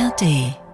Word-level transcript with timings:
ARD 0.00 0.69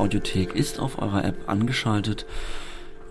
Audiothek 0.00 0.54
ist 0.54 0.80
auf 0.80 0.98
eurer 1.00 1.24
App 1.24 1.36
angeschaltet. 1.48 2.24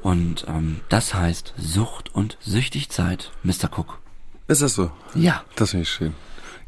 Und 0.01 0.45
ähm, 0.47 0.79
das 0.89 1.13
heißt 1.13 1.53
Sucht 1.57 2.13
und 2.15 2.37
Süchtigzeit, 2.41 3.31
Mr. 3.43 3.69
Cook. 3.77 3.99
Ist 4.47 4.61
das 4.63 4.73
so? 4.73 4.89
Ja. 5.13 5.43
Das 5.55 5.71
finde 5.71 5.83
ich 5.83 5.89
schön. 5.89 6.13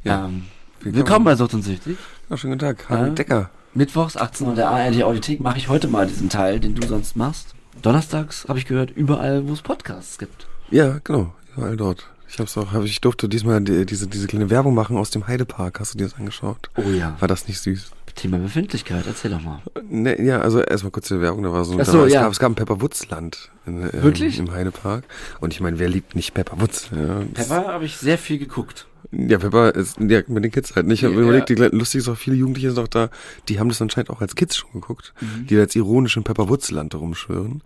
Ja. 0.03 0.25
Ähm, 0.25 0.45
willkommen 0.81 1.25
bei 1.25 1.35
Sucht 1.35 1.53
und 1.55 1.63
Süchtig. 1.63 1.97
Ja, 2.29 2.37
schönen 2.37 2.53
guten 2.53 2.65
Tag. 2.65 2.87
Hallo 2.89 3.07
Ja. 3.07 3.09
Decker. 3.09 3.49
Mittwochs, 3.73 4.15
18 4.17 4.47
Uhr, 4.47 4.55
der 4.55 4.69
ARD 4.69 5.01
Audiothek 5.03 5.39
mache 5.39 5.57
ich 5.57 5.69
heute 5.69 5.87
mal 5.87 6.05
diesen 6.05 6.29
Teil, 6.29 6.59
den 6.59 6.75
du 6.75 6.85
sonst 6.85 7.15
machst. 7.15 7.55
Donnerstags 7.81 8.45
habe 8.47 8.59
ich 8.59 8.65
gehört, 8.67 8.91
überall, 8.91 9.47
wo 9.47 9.53
es 9.53 9.61
Podcasts 9.61 10.17
gibt. 10.19 10.45
Ja, 10.69 10.99
genau. 11.03 11.33
Überall 11.55 11.77
dort. 11.77 12.05
Ich 12.29 12.37
hab's 12.39 12.57
auch, 12.57 12.71
hab, 12.73 12.83
ich 12.83 13.01
durfte 13.01 13.27
diesmal 13.27 13.59
die, 13.61 13.85
diese, 13.85 14.07
diese 14.07 14.27
kleine 14.27 14.49
Werbung 14.49 14.75
machen 14.75 14.97
aus 14.97 15.09
dem 15.09 15.27
Heidepark. 15.27 15.79
Hast 15.79 15.93
du 15.93 15.97
dir 15.97 16.05
das 16.05 16.15
angeschaut? 16.15 16.69
Oh 16.77 16.89
ja. 16.89 17.15
War 17.19 17.27
das 17.27 17.47
nicht 17.47 17.59
süß? 17.59 17.91
Thema 18.15 18.37
Befindlichkeit, 18.37 19.05
erzähl 19.07 19.31
doch 19.31 19.41
mal. 19.41 19.61
Ne, 19.89 20.21
ja, 20.21 20.41
also 20.41 20.61
erstmal 20.61 20.91
kurz 20.91 21.07
die 21.07 21.19
Werbung, 21.21 21.43
da 21.43 21.51
war 21.51 21.65
so, 21.65 21.77
da 21.77 21.85
so, 21.85 22.05
es, 22.05 22.13
ja. 22.13 22.21
gab, 22.21 22.31
es 22.31 22.39
gab 22.39 22.51
ein 22.51 22.55
Pepperwoods-Land 22.55 23.49
in, 23.65 23.81
ähm, 23.83 23.89
Wirklich? 24.03 24.37
im 24.39 24.51
Heidepark. 24.51 25.03
Und 25.39 25.53
ich 25.53 25.59
meine, 25.61 25.79
wer 25.79 25.89
liebt 25.89 26.15
nicht 26.15 26.33
Pepperwoods? 26.33 26.89
Ja, 26.95 27.21
Pepper 27.33 27.67
habe 27.67 27.85
ich 27.85 27.97
sehr 27.97 28.17
viel 28.17 28.37
geguckt. 28.37 28.87
Ja, 29.13 29.39
Pepper 29.39 29.75
ist 29.75 29.99
ja, 29.99 30.21
mit 30.27 30.43
den 30.45 30.51
Kids 30.51 30.75
halt 30.75 30.87
nicht. 30.87 30.99
Ich 31.03 31.05
habe 31.05 31.15
Ja. 31.15 31.21
überlegt, 31.21 31.49
die, 31.49 31.55
lustig 31.55 31.99
ist 31.99 32.07
auch, 32.07 32.15
viele 32.15 32.37
Jugendliche 32.37 32.71
sind 32.71 32.81
auch 32.81 32.87
da, 32.87 33.09
die 33.49 33.59
haben 33.59 33.67
das 33.67 33.81
anscheinend 33.81 34.09
auch 34.09 34.21
als 34.21 34.35
Kids 34.35 34.55
schon 34.55 34.71
geguckt, 34.71 35.13
Mhm. 35.19 35.47
die 35.47 35.55
da 35.55 35.61
jetzt 35.61 35.75
ironisch 35.75 36.15
im 36.15 36.23
Pepperwoods-Land 36.23 36.95
rumschwören. 36.95 37.61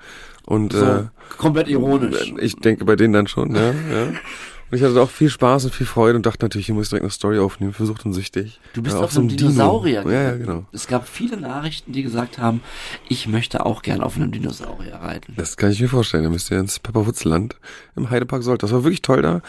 Und 0.46 0.74
So, 0.74 0.84
äh, 0.86 1.04
komplett 1.38 1.68
ironisch. 1.68 2.34
Ich 2.40 2.56
denke 2.56 2.86
bei 2.86 2.96
denen 2.96 3.14
dann 3.14 3.28
schon, 3.28 3.54
ja. 3.56 3.72
ja. 3.72 3.74
Und 4.76 4.81
ich 4.81 4.88
hatte 4.90 5.02
auch 5.02 5.09
viel 5.09 5.30
Spaß 5.30 5.64
und 5.64 5.73
viel 5.73 5.86
Freude 5.86 6.18
und 6.18 6.26
dachte 6.26 6.44
natürlich, 6.44 6.68
ich 6.68 6.76
muss 6.76 6.90
direkt 6.90 7.06
eine 7.06 7.09
Story 7.09 7.40
aufnehmen, 7.40 7.72
versucht 7.72 8.06
und 8.06 8.12
süchtig. 8.12 8.59
Du 8.73 8.84
bist 8.84 8.98
ja, 8.98 9.04
auf 9.04 9.16
einem 9.16 9.30
Dinosaurier. 9.30 10.02
Dino. 10.02 10.14
Ja, 10.14 10.22
ja, 10.23 10.36
genau. 10.36 10.66
Es 10.73 10.88
gab 10.88 11.08
viele 11.08 11.38
Nachrichten, 11.38 11.94
die 11.94 12.04
gesagt 12.04 12.40
haben, 12.40 12.59
ich 13.08 13.26
möchte 13.26 13.66
auch 13.66 13.84
gern 13.84 14.02
auf 14.02 14.18
einem 14.18 14.34
Dinosaurier 14.34 14.96
reiten. 14.96 15.34
Das 15.38 15.56
kann 15.56 15.72
ich 15.72 15.80
mir 15.80 15.88
vorstellen. 15.88 16.26
Da 16.26 16.30
müsst 16.30 16.52
ihr 16.52 16.59
ins 16.59 16.80
Pepperwoods-Land 16.80 17.56
im 17.96 18.09
Heidepark 18.09 18.44
Sold. 18.44 18.64
Das 18.64 18.73
war 18.73 18.84
wirklich 18.84 19.02
toll 19.02 19.22
da. 19.22 19.42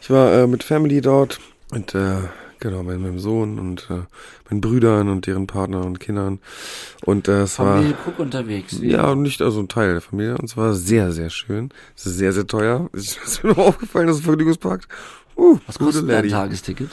Ich 0.00 0.10
war 0.10 0.32
äh, 0.32 0.46
mit 0.46 0.62
Family 0.62 1.00
dort 1.00 1.40
und 1.72 1.96
äh, 1.96 2.18
genau, 2.62 2.82
mit 2.82 2.98
meinem 2.98 3.18
Sohn 3.18 3.58
und 3.58 3.88
äh, 3.90 4.00
meinen 4.48 4.60
Brüdern 4.62 5.08
und 5.10 5.26
deren 5.26 5.46
Partner 5.46 5.84
und 5.84 6.00
Kindern. 6.00 6.38
Und 7.04 7.28
äh, 7.28 7.42
es 7.42 7.58
war 7.58 7.76
Familie 7.76 7.96
Cook 8.06 8.18
unterwegs. 8.18 8.78
ja 8.80 9.14
nicht 9.14 9.42
also 9.42 9.60
ein 9.60 9.68
Teil 9.68 9.92
der 9.92 10.00
Familie 10.00 10.38
und 10.38 10.44
es 10.44 10.56
war 10.56 10.72
sehr, 10.72 11.12
sehr 11.12 11.28
schön. 11.30 11.70
Es 11.96 12.06
ist 12.06 12.16
sehr, 12.16 12.32
sehr 12.32 12.46
teuer. 12.46 12.88
Es 12.94 13.16
ist 13.24 13.44
mir 13.44 13.50
noch 13.50 13.58
aufgefallen, 13.58 14.06
dass 14.06 14.16
es 14.16 14.24
Vergnügungspark. 14.24 14.88
Uh, 15.36 15.58
Was 15.66 15.78
kostet 15.78 16.04
ein 16.04 16.08
Lady. 16.08 16.28
Tagesticket? 16.30 16.88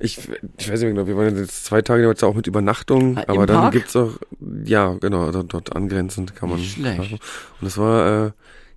Ich, 0.00 0.18
ich 0.58 0.70
weiß 0.70 0.80
nicht 0.80 0.94
mehr 0.94 1.04
genau, 1.04 1.06
wir 1.06 1.16
waren 1.16 1.36
jetzt 1.36 1.64
zwei 1.64 1.80
Tage 1.80 2.04
jetzt 2.08 2.24
auch 2.24 2.34
mit 2.34 2.48
Übernachtung, 2.48 3.18
Ah, 3.18 3.24
aber 3.28 3.46
dann 3.46 3.56
Park? 3.58 3.72
gibt's 3.74 3.94
auch, 3.94 4.10
ja, 4.64 4.94
genau, 4.94 5.30
dort, 5.30 5.52
dort 5.52 5.76
angrenzend 5.76 6.34
kann 6.34 6.48
man. 6.48 6.58
Nicht 6.58 6.74
schlecht. 6.74 6.98
machen. 6.98 7.12
Und 7.60 7.64
das 7.64 7.78
war, 7.78 8.26
äh, 8.26 8.30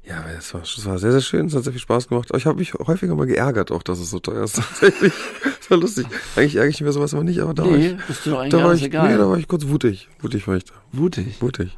ja, 0.08 0.24
es 0.38 0.54
war, 0.54 0.62
es 0.62 0.86
war 0.86 1.00
sehr, 1.00 1.12
sehr 1.12 1.22
schön, 1.22 1.48
es 1.48 1.56
hat 1.56 1.64
sehr 1.64 1.74
viel 1.74 1.82
Spaß 1.82 2.08
gemacht. 2.10 2.28
Aber 2.30 2.38
ich 2.38 2.46
habe 2.46 2.60
mich 2.60 2.74
häufiger 2.74 3.16
mal 3.16 3.26
geärgert, 3.26 3.72
auch 3.72 3.82
dass 3.84 4.00
es 4.00 4.10
so 4.10 4.20
teuer 4.20 4.44
ist. 4.44 4.56
Tatsächlich. 4.56 5.14
Das 5.60 5.72
war 5.72 5.78
lustig. 5.78 6.06
Eigentlich 6.36 6.56
ärgere 6.56 6.70
ich 6.70 6.76
mich 6.76 6.82
über 6.82 6.92
sowas 6.92 7.14
immer 7.14 7.24
nicht, 7.24 7.40
aber 7.40 7.54
da 7.54 7.64
war 7.64 7.72
Nee, 7.72 7.88
ich, 8.00 8.06
bist 8.06 8.26
du 8.26 8.30
doch 8.32 8.40
eigentlich 8.40 8.52
da 8.52 8.64
war 8.64 8.74
ich, 8.74 8.84
egal. 8.84 9.12
nee, 9.12 9.18
da 9.18 9.28
war 9.30 9.38
ich 9.38 9.48
kurz 9.48 9.68
wutig. 9.68 10.08
Wutig 10.22 10.48
war 10.48 10.56
ich 10.58 10.66
da. 10.66 10.74
Wutig. 10.92 11.42
Mutig. 11.42 11.78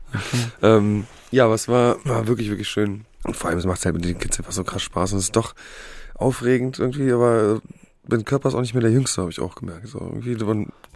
Ähm, 0.61 1.05
ja, 1.31 1.45
aber 1.45 1.55
es 1.55 1.67
war, 1.67 1.97
war 2.05 2.27
wirklich, 2.27 2.49
wirklich 2.49 2.67
schön. 2.67 3.05
Und 3.23 3.35
vor 3.35 3.49
allem, 3.49 3.59
es 3.59 3.65
macht 3.65 3.83
halt 3.85 3.95
mit 3.95 4.05
den 4.05 4.17
Kids 4.19 4.37
einfach 4.39 4.51
so 4.51 4.63
krass 4.63 4.81
Spaß. 4.83 5.13
Und 5.13 5.19
es 5.19 5.25
ist 5.25 5.35
doch 5.35 5.53
aufregend 6.15 6.79
irgendwie, 6.79 7.11
aber 7.11 7.61
mein 8.09 8.25
Körper 8.25 8.49
ist 8.49 8.55
auch 8.55 8.61
nicht 8.61 8.73
mehr 8.73 8.81
der 8.81 8.91
Jüngste, 8.91 9.21
habe 9.21 9.31
ich 9.31 9.39
auch 9.39 9.55
gemerkt. 9.55 9.87
So, 9.87 9.99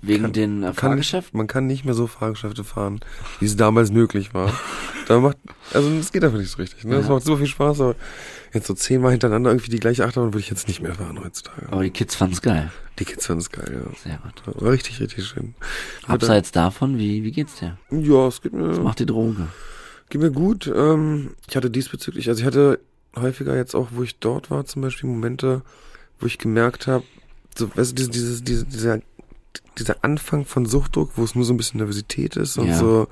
Wegen 0.03 0.23
kann- 0.23 0.33
den 0.33 0.63
äh, 0.63 0.73
Fahrgeschäften? 0.73 1.37
man 1.37 1.47
kann 1.47 1.67
nicht 1.67 1.85
mehr 1.85 1.93
so 1.93 2.07
Fahrgeschäfte 2.07 2.63
fahren, 2.63 2.99
wie 3.39 3.45
es 3.45 3.55
damals 3.55 3.91
möglich 3.91 4.33
war. 4.33 4.51
da 5.07 5.19
macht, 5.19 5.37
also 5.73 5.89
es 5.91 6.11
geht 6.11 6.23
einfach 6.23 6.37
nicht 6.39 6.49
so 6.51 6.57
richtig. 6.57 6.83
Ne? 6.85 6.99
Ja. 7.01 7.07
macht 7.09 7.23
super 7.23 7.37
viel 7.39 7.47
Spaß, 7.47 7.81
aber 7.81 7.95
jetzt 8.53 8.67
so 8.67 8.73
zehnmal 8.73 9.11
hintereinander 9.11 9.51
irgendwie 9.51 9.69
die 9.71 9.79
gleiche 9.79 10.05
Achterbahn 10.05 10.29
würde 10.33 10.39
ich 10.39 10.49
jetzt 10.49 10.67
nicht 10.67 10.81
mehr 10.81 10.95
fahren 10.95 11.19
heutzutage. 11.23 11.67
Aber 11.71 11.83
die 11.83 11.91
Kids 11.91 12.15
fanden's 12.15 12.41
geil. 12.41 12.71
Die 12.99 13.05
Kids 13.05 13.25
fanden 13.27 13.41
es 13.41 13.49
geil, 13.51 13.71
ja. 13.85 13.97
Sehr 14.03 14.19
gut. 14.19 14.61
War 14.61 14.71
richtig, 14.71 14.99
richtig 14.99 15.25
schön. 15.25 15.53
Abseits 16.07 16.51
davon, 16.51 16.97
wie, 16.97 17.23
wie 17.23 17.31
geht's 17.31 17.55
dir? 17.55 17.77
Ja, 17.91 18.27
es 18.27 18.41
geht 18.41 18.53
mir. 18.53 18.69
Was 18.69 18.79
macht 18.79 18.99
die 18.99 19.05
Droge? 19.05 19.47
Geht 20.09 20.21
mir 20.21 20.31
gut. 20.31 20.71
Ähm, 20.73 21.31
ich 21.47 21.55
hatte 21.55 21.69
diesbezüglich, 21.69 22.27
also 22.27 22.41
ich 22.41 22.45
hatte 22.45 22.79
häufiger 23.15 23.55
jetzt 23.55 23.75
auch, 23.75 23.89
wo 23.91 24.03
ich 24.03 24.19
dort 24.19 24.49
war, 24.51 24.65
zum 24.65 24.81
Beispiel 24.81 25.09
Momente, 25.09 25.61
wo 26.21 26.27
ich 26.27 26.37
gemerkt 26.37 26.87
habe, 26.87 27.03
so, 27.57 27.69
weißt 27.75 27.91
du, 27.91 27.95
dieses, 28.07 28.09
dieses, 28.43 28.43
dieser, 28.43 28.65
dieser, 28.65 28.99
dieser 29.77 30.03
Anfang 30.03 30.45
von 30.45 30.65
Suchtdruck, 30.65 31.11
wo 31.15 31.23
es 31.23 31.35
nur 31.35 31.43
so 31.43 31.53
ein 31.53 31.57
bisschen 31.57 31.79
Nervosität 31.79 32.35
ist 32.37 32.57
und 32.57 32.67
Ja. 32.67 32.77
so, 32.77 33.07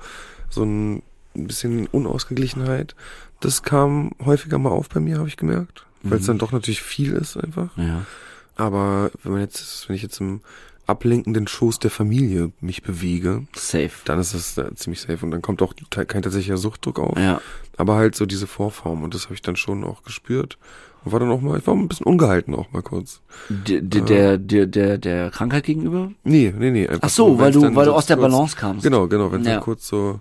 so 0.48 0.62
ein 0.64 1.02
bisschen 1.34 1.86
Unausgeglichenheit, 1.88 2.94
das 3.40 3.62
kam 3.62 4.12
häufiger 4.24 4.58
mal 4.58 4.70
auf 4.70 4.88
bei 4.88 5.00
mir, 5.00 5.18
habe 5.18 5.28
ich 5.28 5.36
gemerkt. 5.36 5.86
Weil 6.02 6.16
es 6.18 6.22
Mhm. 6.22 6.26
dann 6.28 6.38
doch 6.38 6.52
natürlich 6.52 6.82
viel 6.82 7.12
ist 7.12 7.36
einfach. 7.36 7.76
Ja. 7.76 8.06
Aber 8.56 9.10
wenn 9.22 9.32
man 9.32 9.40
jetzt, 9.42 9.88
wenn 9.88 9.96
ich 9.96 10.02
jetzt 10.02 10.20
im 10.20 10.40
ablenkenden 10.90 11.46
Schoß 11.48 11.78
der 11.78 11.90
Familie 11.90 12.52
mich 12.60 12.82
bewege, 12.82 13.46
Safe. 13.54 13.90
dann 14.04 14.18
ist 14.18 14.34
das 14.34 14.58
äh, 14.58 14.74
ziemlich 14.74 15.00
safe 15.00 15.24
und 15.24 15.30
dann 15.30 15.40
kommt 15.42 15.62
auch 15.62 15.74
kein 15.90 16.22
tatsächlicher 16.22 16.56
Suchtdruck 16.58 16.98
auf. 16.98 17.18
Ja. 17.18 17.40
Aber 17.76 17.94
halt 17.96 18.14
so 18.14 18.26
diese 18.26 18.46
Vorform 18.46 19.02
und 19.02 19.14
das 19.14 19.24
habe 19.24 19.34
ich 19.34 19.42
dann 19.42 19.56
schon 19.56 19.84
auch 19.84 20.02
gespürt. 20.02 20.58
Und 21.02 21.12
war 21.12 21.20
dann 21.20 21.30
auch 21.30 21.40
mal, 21.40 21.58
ich 21.58 21.66
war 21.66 21.74
ein 21.74 21.88
bisschen 21.88 22.04
ungehalten 22.04 22.54
auch 22.54 22.70
mal 22.72 22.82
kurz. 22.82 23.22
Der, 23.48 23.80
der, 23.80 24.02
der, 24.02 24.36
der, 24.38 24.66
der, 24.66 24.98
der 24.98 25.30
Krankheit 25.30 25.64
gegenüber? 25.64 26.12
Nee, 26.24 26.52
nee, 26.58 26.70
nee. 26.70 26.86
Ach 27.00 27.08
so, 27.08 27.38
weil 27.38 27.52
du, 27.52 27.60
dann 27.62 27.74
weil 27.74 27.86
du 27.86 27.94
aus 27.94 28.04
der 28.04 28.18
kurz- 28.18 28.30
Balance 28.30 28.56
kamst. 28.56 28.82
Genau, 28.82 29.08
genau, 29.08 29.32
wenn 29.32 29.42
Ja. 29.42 29.52
dann 29.54 29.60
kurz 29.62 29.88
so. 29.88 30.20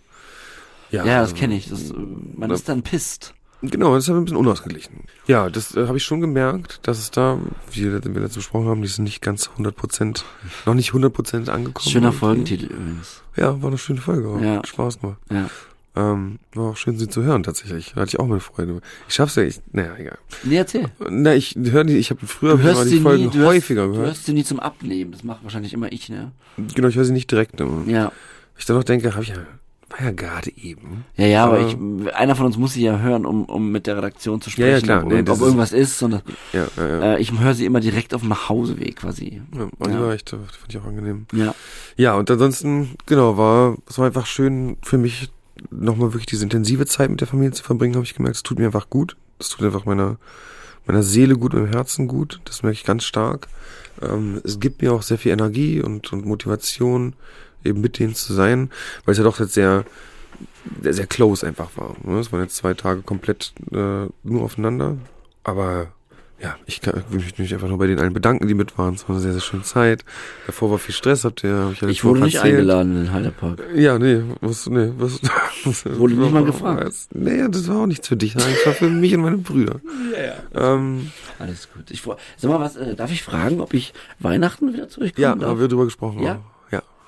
Ja, 0.91 1.03
das 1.03 1.35
kenne 1.35 1.55
ich. 1.55 1.69
Das, 1.69 1.91
äh, 1.91 1.93
man 2.37 2.49
Ja. 2.49 2.55
ist 2.55 2.69
dann 2.69 2.81
pisst. 2.81 3.33
Genau, 3.61 3.93
das 3.93 4.05
ist 4.05 4.09
ein 4.09 4.23
bisschen 4.23 4.37
unausgeglichen. 4.37 5.03
Ja, 5.27 5.49
das 5.49 5.75
äh, 5.75 5.87
habe 5.87 5.97
ich 5.97 6.03
schon 6.03 6.21
gemerkt, 6.21 6.79
dass 6.83 6.97
es 6.97 7.11
da, 7.11 7.37
wie 7.71 7.83
wir 7.83 7.99
letztes 7.99 8.35
besprochen 8.35 8.67
haben, 8.67 8.81
die 8.81 8.87
sind 8.87 9.03
nicht 9.03 9.21
ganz 9.21 9.49
100 9.49 9.75
Prozent, 9.75 10.23
noch 10.65 10.73
nicht 10.75 10.89
100 10.89 11.11
Prozent 11.11 11.49
angekommen. 11.49 11.91
Schöner. 11.91 12.13
Folgentitel 12.13 12.67
übrigens. 12.67 13.21
Ja, 13.35 13.61
war 13.61 13.69
eine 13.69 13.77
schöne 13.77 13.99
Folge. 13.99 14.29
Auch. 14.29 14.41
Ja. 14.41 14.61
Spaß 14.65 15.01
gemacht. 15.01 15.17
Ja. 15.29 15.49
Ähm, 15.95 16.39
war 16.53 16.71
auch 16.71 16.77
schön, 16.77 16.97
sie 16.97 17.09
zu 17.09 17.23
hören 17.23 17.43
tatsächlich. 17.43 17.93
Da 17.93 18.01
hatte 18.01 18.09
ich 18.09 18.19
auch 18.19 18.27
meine 18.27 18.39
Freude. 18.39 18.79
Ich 19.09 19.15
schaff's 19.15 19.35
ja, 19.35 19.43
ich, 19.43 19.59
naja, 19.73 19.95
egal. 19.97 20.17
Nee, 20.43 20.55
erzähl. 20.55 20.85
Na, 21.09 21.33
ich 21.35 21.55
höre 21.55 21.83
die, 21.83 21.97
ich 21.97 22.11
habe 22.11 22.25
früher 22.25 22.55
Du 22.55 22.63
hörst 22.63 22.89
die 22.89 22.99
Folgen 22.99 23.25
nie, 23.25 23.29
du 23.31 23.45
häufiger 23.45 23.81
hörst, 23.81 23.89
du 23.89 23.93
gehört. 23.93 24.07
hörst 24.07 24.25
sie 24.25 24.33
nie 24.33 24.43
zum 24.45 24.59
Abnehmen. 24.59 25.11
Das 25.11 25.23
macht 25.23 25.43
wahrscheinlich 25.43 25.73
immer 25.73 25.91
ich, 25.91 26.07
ne? 26.09 26.31
Genau, 26.75 26.87
ich 26.87 26.95
höre 26.95 27.05
sie 27.05 27.11
nicht 27.11 27.29
direkt 27.29 27.59
immer. 27.59 27.85
Ja. 27.87 28.11
Ich 28.57 28.65
dann 28.65 28.77
noch 28.77 28.83
denke, 28.83 29.13
habe 29.13 29.23
ich 29.23 29.29
ja, 29.29 29.37
war 29.89 30.01
ja 30.03 30.11
gerade 30.11 30.51
eben. 30.55 31.05
Ja, 31.17 31.25
ja, 31.25 31.45
aber 31.45 31.59
Aber- 31.59 31.67
ich, 32.07 32.13
einer 32.15 32.35
von 32.35 32.45
uns 32.45 32.57
muss 32.57 32.73
sie 32.73 32.83
ja 32.83 32.99
hören, 32.99 33.25
um, 33.25 33.45
um 33.45 33.71
mit 33.71 33.87
der 33.87 33.97
Redaktion 33.97 34.39
zu 34.41 34.49
Ja, 34.51 34.67
ja, 34.67 34.71
sprechen, 34.77 34.85
klar. 34.85 35.03
ob, 35.03 35.09
Nee, 35.11 35.19
ob 35.29 35.41
irgendwas 35.41 35.71
ist, 35.71 35.97
sondern 35.97 36.21
Ja, 36.53 36.67
ja, 36.77 36.87
ja. 36.87 37.13
äh, 37.15 37.19
ich 37.21 37.31
höre 37.37 37.53
sie 37.55 37.65
immer 37.65 37.79
direkt 37.79 38.13
auf 38.13 38.21
dem 38.21 38.29
Nachhauseweg 38.29 38.97
quasi. 38.97 39.41
ja 39.55 39.67
und 39.77 39.91
ja. 39.91 40.13
echt, 40.13 40.31
äh, 40.33 40.37
fand 40.37 40.69
ich 40.73 40.77
auch 40.77 40.85
angenehm. 40.85 41.25
Ja. 41.33 41.53
Ja, 41.97 42.15
und 42.15 42.29
ansonsten, 42.29 42.91
genau, 43.05 43.37
war, 43.37 43.77
es 43.89 43.97
war 43.97 44.05
einfach 44.05 44.25
schön 44.25 44.77
für 44.81 44.97
mich, 44.97 45.29
nochmal 45.71 46.13
wirklich 46.13 46.27
diese 46.27 46.43
intensive 46.43 46.85
Zeit 46.85 47.09
mit 47.09 47.19
der 47.19 47.27
Familie 47.27 47.51
zu 47.51 47.63
verbringen, 47.63 47.95
habe 47.95 48.05
ich 48.05 48.15
gemerkt, 48.15 48.37
es 48.37 48.43
tut 48.43 48.59
mir 48.59 48.65
einfach 48.67 48.89
gut. 48.89 49.17
Es 49.39 49.49
tut 49.49 49.65
einfach 49.65 49.85
meiner, 49.85 50.17
meiner 50.85 51.03
Seele 51.03 51.35
gut, 51.35 51.53
meinem 51.53 51.67
Herzen 51.71 52.07
gut. 52.07 52.39
Das 52.45 52.63
merke 52.63 52.75
ich 52.75 52.83
ganz 52.85 53.03
stark. 53.05 53.47
Ähm, 54.01 54.39
es 54.45 54.59
gibt 54.59 54.81
mir 54.81 54.93
auch 54.93 55.01
sehr 55.01 55.17
viel 55.17 55.31
Energie 55.33 55.81
und, 55.81 56.11
und 56.13 56.25
Motivation, 56.25 57.13
eben 57.63 57.81
mit 57.81 57.99
denen 57.99 58.15
zu 58.15 58.33
sein, 58.33 58.69
weil 59.05 59.13
es 59.13 59.17
ja 59.17 59.23
doch 59.23 59.39
jetzt 59.39 59.53
sehr, 59.53 59.83
sehr, 60.81 60.93
sehr 60.93 61.07
close 61.07 61.45
einfach 61.45 61.69
war. 61.75 61.95
ne? 62.03 62.19
Es 62.19 62.31
waren 62.31 62.41
jetzt 62.41 62.55
zwei 62.55 62.73
Tage 62.73 63.01
komplett 63.01 63.53
äh, 63.71 64.05
nur 64.23 64.41
aufeinander. 64.43 64.97
Aber 65.43 65.87
ja, 66.41 66.55
ich 66.67 66.79
kann, 66.79 67.03
möchte 67.09 67.41
mich 67.41 67.53
einfach 67.53 67.67
nur 67.67 67.77
bei 67.77 67.87
den 67.87 67.99
allen 67.99 68.13
bedanken, 68.13 68.47
die 68.47 68.53
mit 68.53 68.77
waren. 68.77 68.93
Es 68.93 69.03
war 69.09 69.15
eine 69.15 69.21
sehr, 69.21 69.33
sehr 69.33 69.41
schöne 69.41 69.63
Zeit. 69.63 70.05
Davor 70.45 70.71
war 70.71 70.77
viel 70.77 70.95
Stress, 70.95 71.25
habt 71.25 71.43
ihr, 71.43 71.53
hab 71.53 71.73
ich 71.73 71.81
ja 71.81 71.87
Ich 71.89 72.05
wurde 72.05 72.21
nicht 72.21 72.35
erzählt. 72.35 72.53
eingeladen 72.55 72.95
in 72.95 73.03
den 73.05 73.11
Heidepark. 73.11 73.59
Ja, 73.75 73.99
nee, 73.99 74.21
was, 74.39 74.67
nee, 74.67 74.89
was, 74.97 75.19
was 75.65 75.85
Wurde 75.85 76.13
nicht 76.13 76.31
mal 76.31 76.45
gefragt. 76.45 76.93
Nee, 77.13 77.45
das 77.49 77.67
war 77.67 77.77
auch 77.81 77.87
nichts 77.87 78.07
für 78.07 78.15
dich, 78.15 78.35
nein, 78.35 78.47
das 78.53 78.65
war 78.67 78.73
für 78.73 78.89
mich 78.89 79.13
und 79.15 79.21
meine 79.21 79.37
Brüder. 79.37 79.81
Ähm, 80.53 81.11
Alles 81.39 81.67
gut. 81.73 81.91
Ich, 81.91 82.03
sag 82.37 82.49
mal, 82.49 82.59
was, 82.61 82.77
äh, 82.77 82.95
darf 82.95 83.11
ich 83.11 83.21
fragen, 83.23 83.59
ob 83.59 83.73
ich 83.73 83.93
Weihnachten 84.19 84.71
wieder 84.73 84.87
zu 84.87 85.01
euch 85.01 85.13
kommen 85.15 85.23
Ja, 85.23 85.35
darf? 85.35 85.49
haben 85.49 85.59
wir 85.59 85.67
drüber 85.67 85.85
gesprochen. 85.85 86.21
Ja? 86.23 86.35
auch. 86.35 86.58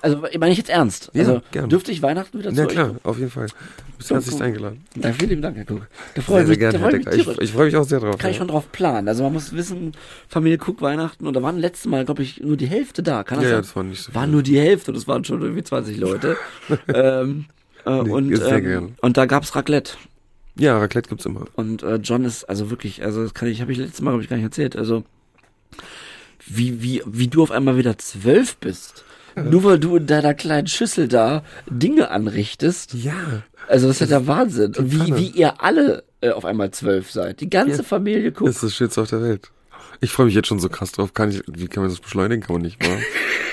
Also, 0.02 0.20
meine 0.38 0.50
ich 0.50 0.58
jetzt 0.58 0.68
ernst? 0.70 1.10
Ja, 1.14 1.20
also, 1.20 1.42
gern. 1.52 1.68
dürfte 1.70 1.92
ich 1.92 2.02
Weihnachten 2.02 2.38
wieder 2.38 2.50
zu 2.50 2.56
Ja 2.56 2.62
euch 2.66 2.72
klar, 2.72 2.86
kommen? 2.88 3.00
auf 3.04 3.18
jeden 3.18 3.30
Fall. 3.30 3.46
Du 3.46 3.52
bist 3.98 4.10
herzlich 4.10 4.34
cool. 4.34 4.42
eingeladen. 4.42 4.84
Na, 4.96 5.12
vielen 5.12 5.30
lieben 5.30 5.42
Dank, 5.42 5.56
Herr 5.56 5.64
Cook. 5.70 5.86
Da 6.16 6.22
freue 6.22 6.44
Sehr, 6.44 6.54
ich 6.54 6.60
sehr 6.60 6.70
mich, 6.72 6.78
gerne, 6.78 6.78
da 6.78 6.78
freu 6.90 7.12
ich 7.12 7.26
mich 7.26 7.28
Ich, 7.36 7.42
ich 7.42 7.52
freue 7.52 7.66
mich 7.66 7.76
auch 7.76 7.84
sehr 7.84 8.00
drauf. 8.00 8.18
Kann 8.18 8.30
ich 8.30 8.36
ja. 8.36 8.40
schon 8.40 8.48
drauf 8.48 8.72
planen. 8.72 9.06
Also 9.08 9.22
man 9.22 9.32
muss 9.32 9.52
wissen, 9.54 9.92
Familie 10.28 10.58
Cook 10.58 10.82
Weihnachten 10.82 11.26
und 11.26 11.34
da 11.34 11.42
waren 11.42 11.56
letztes 11.58 11.86
Mal, 11.88 12.04
glaube 12.04 12.22
ich, 12.24 12.40
nur 12.40 12.56
die 12.56 12.66
Hälfte 12.66 13.02
da. 13.04 13.22
Kann 13.22 13.38
das 13.38 13.44
Ja, 13.44 13.50
sein? 13.52 13.62
das 13.62 13.76
war 13.76 13.82
nicht 13.84 14.02
so 14.02 14.14
War 14.14 14.24
viel. 14.24 14.32
nur 14.32 14.42
die 14.42 14.58
Hälfte, 14.58 14.92
das 14.92 15.06
waren 15.06 15.24
schon 15.24 15.40
irgendwie 15.40 15.62
20 15.62 15.96
Leute. 15.98 16.36
ähm, 16.92 17.44
äh, 17.86 18.02
Nee, 18.02 18.10
und, 18.10 18.36
sehr 18.36 18.58
ähm, 18.64 18.94
und 19.00 19.16
da 19.16 19.26
gab's 19.26 19.54
Raclette. 19.54 19.92
Ja, 20.56 20.78
Raclette 20.78 21.08
gibt's 21.08 21.24
immer. 21.26 21.46
Und 21.54 21.84
äh, 21.84 21.96
John 21.96 22.24
ist 22.24 22.44
also 22.44 22.70
wirklich, 22.70 23.04
also 23.04 23.22
das 23.22 23.34
kann 23.34 23.48
ich, 23.48 23.60
habe 23.60 23.70
ich 23.70 23.78
letztes 23.78 24.00
Mal 24.00 24.10
glaube 24.10 24.24
ich 24.24 24.28
gar 24.28 24.36
nicht 24.36 24.44
erzählt. 24.44 24.74
Also 24.76 25.04
wie 26.46 26.82
wie 26.82 27.02
wie 27.06 27.28
du 27.28 27.42
auf 27.42 27.50
einmal 27.52 27.76
wieder 27.76 27.96
zwölf 27.98 28.56
bist, 28.56 29.04
nur 29.36 29.64
weil 29.64 29.78
du 29.78 29.96
in 29.96 30.06
deiner 30.06 30.34
kleinen 30.34 30.66
Schüssel 30.66 31.08
da 31.08 31.42
Dinge 31.70 32.10
anrichtest. 32.10 32.94
Ja. 32.94 33.42
Also 33.68 33.86
das 33.88 33.96
ist 34.00 34.10
ja 34.10 34.18
der 34.18 34.26
Wahnsinn. 34.26 34.72
die 34.72 34.92
Wie 34.92 35.16
wie 35.16 35.26
ihr 35.28 35.62
alle 35.62 36.04
äh, 36.20 36.30
auf 36.30 36.44
einmal 36.44 36.70
zwölf 36.72 37.10
seid, 37.10 37.40
die 37.40 37.50
ganze 37.50 37.78
Ja. 37.78 37.82
Familie 37.84 38.30
Das 38.32 38.38
guckt. 38.38 38.50
ist 38.50 38.62
das 38.62 38.74
Schönste 38.74 39.02
auf 39.02 39.08
der 39.10 39.22
Welt. 39.22 39.50
Ich 40.02 40.10
freue 40.12 40.26
mich 40.26 40.34
jetzt 40.34 40.48
schon 40.48 40.58
so 40.58 40.68
krass 40.68 40.92
drauf. 40.92 41.14
Kann 41.14 41.30
ich, 41.30 41.42
wie 41.46 41.68
kann 41.68 41.82
man 41.84 41.90
das 41.90 42.00
beschleunigen? 42.00 42.42
Kann 42.42 42.54
man 42.56 42.62
nicht, 42.62 42.76
wa? 42.84 42.90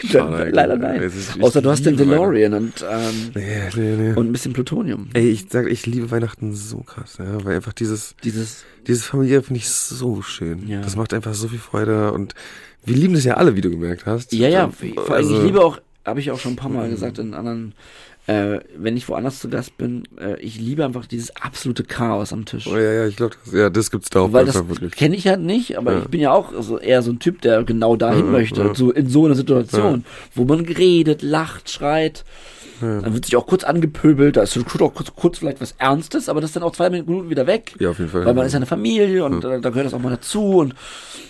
Schade. 0.08 0.50
Leider 0.52 0.78
nein. 0.78 1.02
Ist- 1.02 1.40
Außer 1.42 1.62
du 1.62 1.70
hast 1.70 1.86
den 1.86 1.96
DeLorean 1.96 2.54
und 2.56 2.84
ähm. 2.90 3.32
Nee, 3.36 3.46
nee, 3.76 3.96
nee. 3.96 4.14
und 4.14 4.28
ein 4.28 4.32
bisschen 4.32 4.54
Plutonium. 4.54 5.10
Ey, 5.14 5.30
ich 5.30 5.46
sag, 5.50 5.68
ich 5.68 5.86
liebe 5.86 6.10
Weihnachten 6.10 6.54
so 6.56 6.80
krass, 6.80 7.18
ja, 7.20 7.44
weil 7.46 7.56
einfach 7.58 7.74
dieses, 7.74 8.16
Dieses 8.24 8.64
dieses 8.88 9.06
familiäre 9.06 9.44
finde 9.44 9.60
ich 9.60 9.70
so 9.70 10.22
schön. 10.22 10.68
Ja. 10.68 10.82
Das 10.82 10.96
macht 10.96 11.14
einfach 11.14 11.34
so 11.36 11.48
viel 11.50 11.60
Freude 11.60 12.12
und 12.14 12.34
wir 12.86 12.96
lieben 12.96 13.14
das 13.14 13.26
ja 13.26 13.36
alle, 13.36 13.56
wie 13.56 13.62
du 13.62 13.70
gemerkt 13.70 14.06
hast. 14.08 14.34
Ja, 14.34 14.48
ja, 14.50 14.70
vor 14.70 15.16
allem, 15.16 15.26
ich 15.28 15.32
also- 15.36 15.46
liebe 15.46 15.64
auch, 15.64 15.80
habe 16.06 16.20
ich 16.20 16.32
auch 16.32 16.40
schon 16.40 16.54
ein 16.54 16.56
paar 16.58 16.72
Mal 16.72 16.90
gesagt 16.90 17.20
in 17.20 17.34
anderen, 17.36 17.74
äh, 18.30 18.60
wenn 18.78 18.96
ich 18.96 19.10
woanders 19.10 19.40
zu 19.40 19.50
Gast 19.50 19.76
bin, 19.80 20.04
äh, 20.22 20.40
ich 20.40 20.60
liebe 20.60 20.86
einfach 20.86 21.08
dieses 21.08 21.36
absolute 21.36 21.84
Chaos 21.84 22.32
am 22.32 22.46
Tisch. 22.46 22.68
Oh, 22.68 22.76
ja, 22.78 22.94
ja, 22.94 23.08
ich 23.08 23.16
glaube, 23.16 23.36
das, 23.44 23.54
ja, 23.54 23.70
das 23.72 23.90
gibt's 23.90 24.10
da 24.12 24.20
auch 24.20 24.34
Weil 24.34 24.46
das 24.46 24.64
kenne 24.96 25.16
ich 25.16 25.28
halt 25.28 25.40
nicht, 25.40 25.80
aber 25.80 25.94
Ja. 25.94 26.00
ich 26.00 26.08
bin 26.10 26.22
ja 26.22 26.32
auch 26.32 26.54
so 26.60 26.78
eher 26.78 27.02
so 27.02 27.12
ein 27.12 27.18
Typ, 27.18 27.42
der 27.42 27.64
genau 27.64 27.96
dahin 27.96 28.26
Ja, 28.26 28.32
möchte. 28.32 28.76
So 28.76 28.92
in 28.92 29.10
so 29.10 29.26
einer 29.26 29.34
Situation, 29.34 30.06
wo 30.36 30.46
man 30.46 30.60
redet, 30.60 31.24
lacht, 31.24 31.72
schreit. 31.72 32.24
Dann 32.80 33.14
wird 33.14 33.26
sich 33.26 33.36
auch 33.36 33.46
kurz 33.46 33.64
angepöbelt, 33.64 34.38
da 34.38 34.44
ist 34.44 34.54
so 34.54 34.64
kurz, 34.64 34.82
auch 34.82 34.94
kurz, 34.94 35.14
kurz 35.16 35.38
vielleicht 35.40 35.62
was 35.62 35.74
Ernstes, 35.78 36.30
aber 36.30 36.42
das 36.42 36.50
ist 36.52 36.56
dann 36.56 36.64
auch 36.64 36.72
zwei 36.72 36.90
Minuten 36.90 37.30
wieder 37.30 37.48
weg. 37.48 37.76
Ja, 37.80 37.90
auf 37.92 38.00
jeden 38.00 38.12
Fall. 38.12 38.26
Weil 38.26 38.34
man 38.34 38.46
ist 38.46 38.54
ja 38.54 38.58
eine 38.58 38.66
Familie 38.66 39.26
und 39.26 39.44
äh, 39.44 39.60
da 39.60 39.70
gehört 39.70 39.86
das 39.86 39.94
auch 39.94 40.00
mal 40.00 40.10
dazu 40.10 40.58
und 40.58 40.76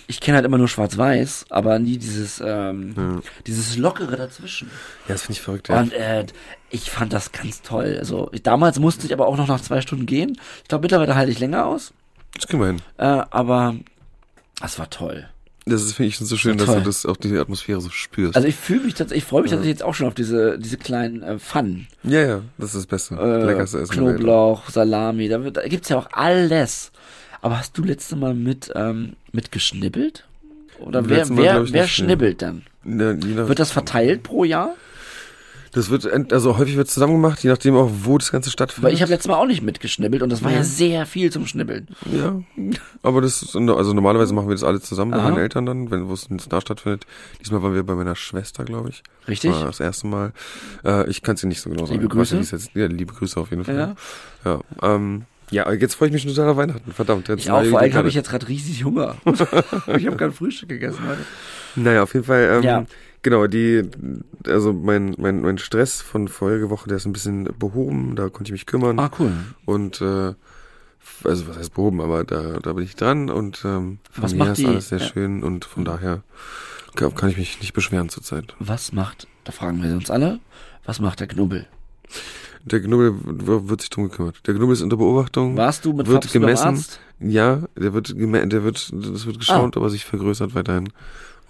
ich 0.06 0.20
kenne 0.20 0.36
halt 0.36 0.46
immer 0.46 0.58
nur 0.58 0.68
schwarz-weiß, 0.68 1.46
aber 1.50 1.78
nie 1.78 1.98
dieses, 1.98 2.42
ähm, 2.44 3.22
dieses 3.46 3.76
Lockere 3.76 4.16
dazwischen. 4.16 4.70
ja, 5.08 5.14
das 5.14 5.22
finde 5.22 5.32
ich 5.34 5.40
verrückt, 5.40 5.68
ja. 5.68 5.80
Und 5.80 5.92
äh, 5.92 6.26
ich 6.70 6.90
fand 6.90 7.12
das 7.12 7.32
ganz 7.32 7.62
toll. 7.62 7.96
Also 7.98 8.28
ich, 8.32 8.42
damals 8.42 8.78
musste 8.78 9.06
ich 9.06 9.12
aber 9.12 9.26
auch 9.26 9.36
noch 9.36 9.48
nach 9.48 9.60
zwei 9.60 9.80
Stunden 9.80 10.06
gehen. 10.06 10.38
Ich 10.62 10.68
glaube, 10.68 10.82
mittlerweile 10.82 11.14
halte 11.14 11.30
ich 11.32 11.38
länger 11.38 11.66
aus. 11.66 11.92
Das 12.34 12.46
kriegen 12.46 12.60
wir 12.62 12.68
hin. 12.68 12.82
Äh, 12.98 13.22
aber 13.30 13.74
das 14.60 14.78
war 14.78 14.90
toll. 14.90 15.28
Das 15.70 15.82
ist, 15.82 15.94
finde 15.94 16.08
ich, 16.08 16.18
so 16.18 16.36
schön, 16.36 16.58
Ja, 16.58 16.64
dass 16.66 16.74
du 16.74 16.80
das 16.82 17.06
auch 17.06 17.16
die 17.16 17.36
Atmosphäre 17.38 17.80
so 17.80 17.90
spürst. 17.90 18.36
Also 18.36 18.46
ich 18.48 18.56
fühle 18.56 18.84
mich 18.84 18.94
tatsächlich, 18.94 19.24
ich 19.24 19.28
freue 19.28 19.42
mich 19.42 19.50
tatsächlich 19.50 19.74
jetzt 19.74 19.82
auch 19.82 19.94
schon 19.94 20.06
auf 20.06 20.14
diese 20.14 20.58
diese 20.58 20.76
kleinen 20.76 21.22
äh, 21.22 21.38
Pfannen. 21.38 21.86
ja, 22.02 22.20
ja, 22.20 22.42
das 22.58 22.70
ist 22.70 22.76
das 22.76 22.86
Beste. 22.86 23.14
Äh, 23.14 23.44
Leckerste 23.46 23.80
Essen. 23.80 23.92
Knoblauch, 23.92 24.68
Salami, 24.68 25.28
da, 25.28 25.42
wird, 25.42 25.56
da 25.56 25.66
gibt's 25.66 25.88
ja 25.88 25.98
auch 25.98 26.08
alles. 26.12 26.92
Aber 27.42 27.58
hast 27.58 27.76
du 27.78 27.84
letzte 27.84 28.16
Mal 28.16 28.34
mit 28.34 28.72
mit 28.74 29.14
mitgeschnibbelt? 29.32 30.24
Oder 30.80 31.08
wer 31.08 31.26
Mal 31.26 31.42
wer 31.42 31.72
wer 31.72 31.86
schnibbelt 31.86 32.42
dann? 32.42 32.62
Ja, 32.84 33.48
Wird 33.48 33.58
das 33.58 33.70
verteilt 33.70 34.22
pro 34.22 34.44
Jahr? 34.44 34.74
Das 35.72 35.88
wird, 35.88 36.32
also 36.32 36.58
häufig 36.58 36.76
wird 36.76 36.90
zusammen 36.90 37.12
gemacht, 37.14 37.42
je 37.44 37.50
nachdem 37.50 37.76
auch, 37.76 37.88
wo 38.02 38.18
das 38.18 38.32
Ganze 38.32 38.50
stattfindet. 38.50 38.84
Weil 38.88 38.92
ich 38.94 39.02
habe 39.02 39.12
letztes 39.12 39.28
Mal 39.28 39.36
auch 39.36 39.46
nicht 39.46 39.62
mitgeschnibbelt 39.62 40.20
und 40.22 40.30
das 40.30 40.42
war 40.42 40.50
ja 40.50 40.58
Ja. 40.58 40.64
sehr 40.64 41.06
viel 41.06 41.30
zum 41.30 41.46
Schnibbeln. 41.46 41.86
Ja, 42.12 42.40
aber 43.04 43.20
das 43.20 43.42
ist, 43.42 43.54
also 43.54 43.92
normalerweise 43.94 44.34
machen 44.34 44.48
wir 44.48 44.54
das 44.54 44.64
alle 44.64 44.80
zusammen 44.80 45.12
bei 45.12 45.18
Aha. 45.18 45.28
meinen 45.30 45.38
Eltern 45.38 45.66
dann, 45.66 45.90
wenn 45.92 46.08
wo 46.08 46.14
es 46.14 46.26
da 46.48 46.60
stattfindet. 46.60 47.06
Diesmal 47.40 47.62
waren 47.62 47.74
wir 47.74 47.84
bei 47.84 47.94
meiner 47.94 48.16
Schwester, 48.16 48.64
glaube 48.64 48.88
ich. 48.88 49.04
Richtig? 49.28 49.52
War 49.52 49.64
das 49.66 49.78
erste 49.78 50.08
Mal. 50.08 50.32
Äh, 50.84 51.08
ich 51.08 51.22
kann 51.22 51.36
es 51.36 51.42
dir 51.42 51.46
nicht 51.46 51.60
so 51.60 51.70
genau 51.70 51.86
sagen. 51.86 52.00
Liebe 52.00 52.08
weiß 52.16 52.30
Grüße. 52.30 52.38
es 52.40 52.50
Jetzt, 52.50 52.70
ja, 52.74 52.86
liebe 52.86 53.12
Grüße 53.14 53.38
auf 53.38 53.50
jeden 53.50 53.64
Fall. 53.64 53.76
Ja. 53.76 53.94
Ja, 54.44 54.60
ähm, 54.82 55.22
ja 55.52 55.70
jetzt 55.72 55.94
freue 55.94 56.08
ich 56.08 56.12
mich 56.14 56.22
schon 56.22 56.34
total 56.34 56.50
auf 56.50 56.56
Weihnachten. 56.56 56.90
Verdammt. 56.92 57.28
Jetzt 57.28 57.44
Ich 57.44 57.50
auch, 57.52 57.62
vor 57.64 57.78
allem 57.78 57.94
habe 57.94 58.08
ich 58.08 58.14
jetzt. 58.14 58.26
jetzt 58.26 58.30
gerade 58.30 58.48
riesig 58.48 58.84
Hunger. 58.84 59.14
ich 59.24 60.06
habe 60.06 60.16
kein 60.16 60.32
Frühstück 60.32 60.68
gegessen 60.68 61.00
heute. 61.06 61.20
Naja, 61.76 62.02
auf 62.02 62.12
jeden 62.14 62.26
Fall, 62.26 62.56
ähm, 62.58 62.62
Ja. 62.64 62.84
Genau, 63.22 63.46
die, 63.46 63.82
also 64.46 64.72
mein, 64.72 65.14
mein, 65.18 65.40
mein 65.42 65.58
Stress 65.58 66.00
von 66.00 66.28
Folgewoche, 66.28 66.88
der 66.88 66.96
ist 66.98 67.06
ein 67.06 67.12
bisschen 67.12 67.44
behoben, 67.58 68.16
da 68.16 68.28
konnte 68.28 68.44
ich 68.48 68.52
mich 68.52 68.66
kümmern. 68.66 68.98
Ah, 68.98 69.10
cool. 69.18 69.32
Und 69.64 70.00
äh, 70.00 70.34
also 71.24 71.48
was 71.48 71.56
heißt 71.58 71.74
behoben, 71.74 72.00
aber 72.00 72.24
da, 72.24 72.58
da 72.60 72.72
bin 72.72 72.84
ich 72.84 72.96
dran 72.96 73.30
und 73.30 73.62
ähm, 73.64 73.98
Was 74.16 74.32
familiär 74.32 74.44
macht 74.44 74.50
ist 74.52 74.58
die- 74.58 74.66
alles 74.66 74.88
sehr 74.88 74.98
ja. 74.98 75.06
schön 75.06 75.42
und 75.42 75.64
von 75.64 75.84
daher 75.84 76.22
kann, 76.94 77.14
kann 77.14 77.30
ich 77.30 77.36
mich 77.36 77.60
nicht 77.60 77.72
beschweren 77.72 78.08
zurzeit. 78.08 78.54
Was 78.58 78.92
macht, 78.92 79.26
da 79.44 79.52
fragen 79.52 79.82
wir 79.82 79.92
uns 79.94 80.10
alle, 80.10 80.40
was 80.84 81.00
macht 81.00 81.20
der 81.20 81.26
Knubbel? 81.26 81.66
Der 82.64 82.80
Knubbel 82.82 83.14
wird 83.68 83.80
sich 83.80 83.88
drum 83.90 84.10
gekümmert. 84.10 84.46
Der 84.46 84.54
Knubbel 84.54 84.74
ist 84.74 84.82
unter 84.82 84.98
Beobachtung. 84.98 85.56
Warst 85.56 85.84
du 85.86 85.92
mit 85.94 86.06
wird 86.08 86.24
Fabs 86.24 86.32
gemessen. 86.32 86.66
Arzt? 86.68 87.00
Ja, 87.18 87.62
der 87.76 87.94
wird 87.94 88.14
geme 88.16 88.46
der 88.46 88.64
wird, 88.64 88.90
das 88.92 89.24
wird 89.26 89.38
geschaut, 89.38 89.76
aber 89.78 89.88
sich 89.88 90.04
vergrößert 90.04 90.54
weiterhin. 90.54 90.90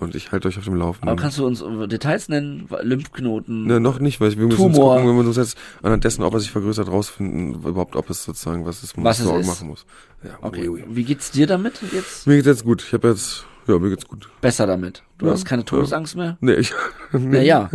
Und 0.01 0.15
ich 0.15 0.33
halte 0.33 0.49
euch 0.49 0.57
auf 0.59 0.65
dem 0.65 0.75
Laufenden. 0.77 1.09
Aber 1.11 1.21
kannst 1.21 1.37
du 1.39 1.47
uns 1.47 1.61
äh, 1.61 1.87
Details 1.87 2.29
nennen? 2.31 2.69
Lymphknoten? 2.83 3.67
Ne, 3.67 3.81
noch 3.81 4.01
nicht, 4.01 4.21
weil 4.21 4.31
wir 4.37 4.47
müssen 4.47 4.61
uns 4.63 4.75
Tumor. 4.77 4.97
gucken, 4.97 5.11
wenn 5.11 5.17
wir 5.17 5.27
uns 5.29 5.37
jetzt 5.37 5.59
anhand 5.83 6.05
dessen, 6.05 6.23
ob 6.23 6.33
er 6.35 6.41
sich 6.41 6.51
vergrößert, 6.51 6.89
rausfinden, 6.89 7.55
überhaupt, 7.63 7.97
ob 7.97 8.09
es 8.11 8.25
sozusagen 8.25 8.65
was 8.65 8.83
ist, 8.83 8.95
Was 8.97 9.21
es 9.21 9.27
ist. 9.31 9.47
machen 9.47 9.69
muss. 9.69 9.85
Ja, 10.25 10.31
Okay, 10.41 10.69
ui, 10.69 10.83
ui. 10.83 10.85
wie 10.89 11.05
geht's 11.05 11.31
dir 11.31 11.47
damit 11.47 11.75
jetzt? 11.93 12.27
Mir 12.27 12.37
geht's 12.37 12.47
jetzt 12.47 12.65
gut. 12.65 12.83
Ich 12.83 12.93
habe 12.95 13.09
jetzt, 13.09 13.45
ja, 13.67 13.79
mir 13.79 13.91
geht's 13.91 14.07
gut. 14.09 14.29
Besser 14.41 14.67
damit. 14.67 15.03
Du 15.19 15.27
Ja, 15.27 15.33
hast 15.33 15.45
keine 15.45 15.61
ja. 15.63 15.67
Todesangst 15.67 16.17
mehr? 16.17 16.39
Nee, 16.41 16.55
ich, 16.55 16.73
nee, 17.13 17.19
Naja. 17.39 17.71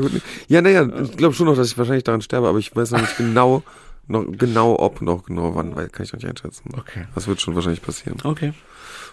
Ja, 0.47 0.61
naja, 0.61 0.87
ich 1.03 1.15
glaube 1.17 1.35
schon 1.35 1.45
noch, 1.45 1.55
dass 1.55 1.67
ich 1.67 1.77
wahrscheinlich 1.77 2.03
daran 2.03 2.21
sterbe, 2.21 2.47
aber 2.47 2.57
ich 2.57 2.75
weiß 2.75 2.89
noch 2.91 3.01
nicht 3.01 3.17
genau, 3.17 3.61
noch 4.07 4.25
genau 4.37 4.79
ob 4.79 4.99
auch 5.07 5.23
genau 5.23 5.53
wann, 5.55 5.75
weil 5.75 5.89
kann 5.89 6.03
ich 6.05 6.11
noch 6.13 6.19
nicht 6.19 6.27
einschätzen. 6.29 6.69
Okay. 6.77 7.05
Das 7.13 7.27
wird 7.27 7.39
schon 7.39 7.53
wahrscheinlich 7.55 7.81
passieren. 7.83 8.17
Okay. 8.23 8.53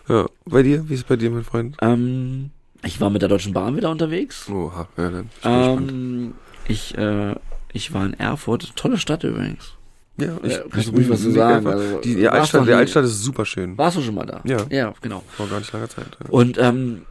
Ja. 0.09 0.27
Bei 0.47 0.63
dir? 0.63 0.89
Wie 0.89 0.95
ist 0.95 1.01
es 1.01 1.05
bei 1.07 1.17
dir, 1.17 1.31
mein 1.31 1.45
Freund? 1.45 1.77
Ähm, 1.81 2.51
ich 2.85 3.01
war 3.01 3.11
mit 3.11 3.23
der 3.23 3.29
Deutschen 3.29 3.53
Bahn 3.53 3.77
wieder 3.77 3.91
unterwegs. 3.91 4.49
Oha, 4.49 4.89
ja, 4.97 5.11
dann. 5.11 5.31
Ähm, 5.45 6.35
ich, 6.69 6.97
äh, 6.97 7.35
ich 7.73 7.93
war 7.95 8.05
in 8.07 8.15
Erfurt. 8.15 8.75
Tolle 8.77 8.99
Stadt 8.99 9.25
übrigens. 9.25 9.73
Ja, 10.19 10.37
ich, 10.43 10.53
ja, 10.53 10.59
kannst 10.71 10.89
du 10.89 10.93
ruhig 10.93 11.09
was 11.09 11.23
zu 11.23 11.31
sagen, 11.31 11.67
also, 11.67 12.01
die, 12.01 12.17
die 12.17 12.29
Altstadt, 12.29 12.67
nie- 12.67 12.73
Altstadt 12.73 13.05
ist 13.05 13.23
super 13.23 13.47
schön. 13.47 13.79
Warst 13.79 13.97
du 13.97 14.03
schon 14.03 14.15
mal 14.15 14.27
da? 14.27 14.41
Ja. 14.45 14.59
Ja, 14.71 14.93
genau. 15.01 15.23
Vor 15.37 15.49
gar 15.49 15.59
nicht 15.59 15.73
langer 15.73 15.89
Zeit. 15.89 16.07
Ja. 16.23 16.29
Und 16.31 16.59
ähm, 16.59 17.03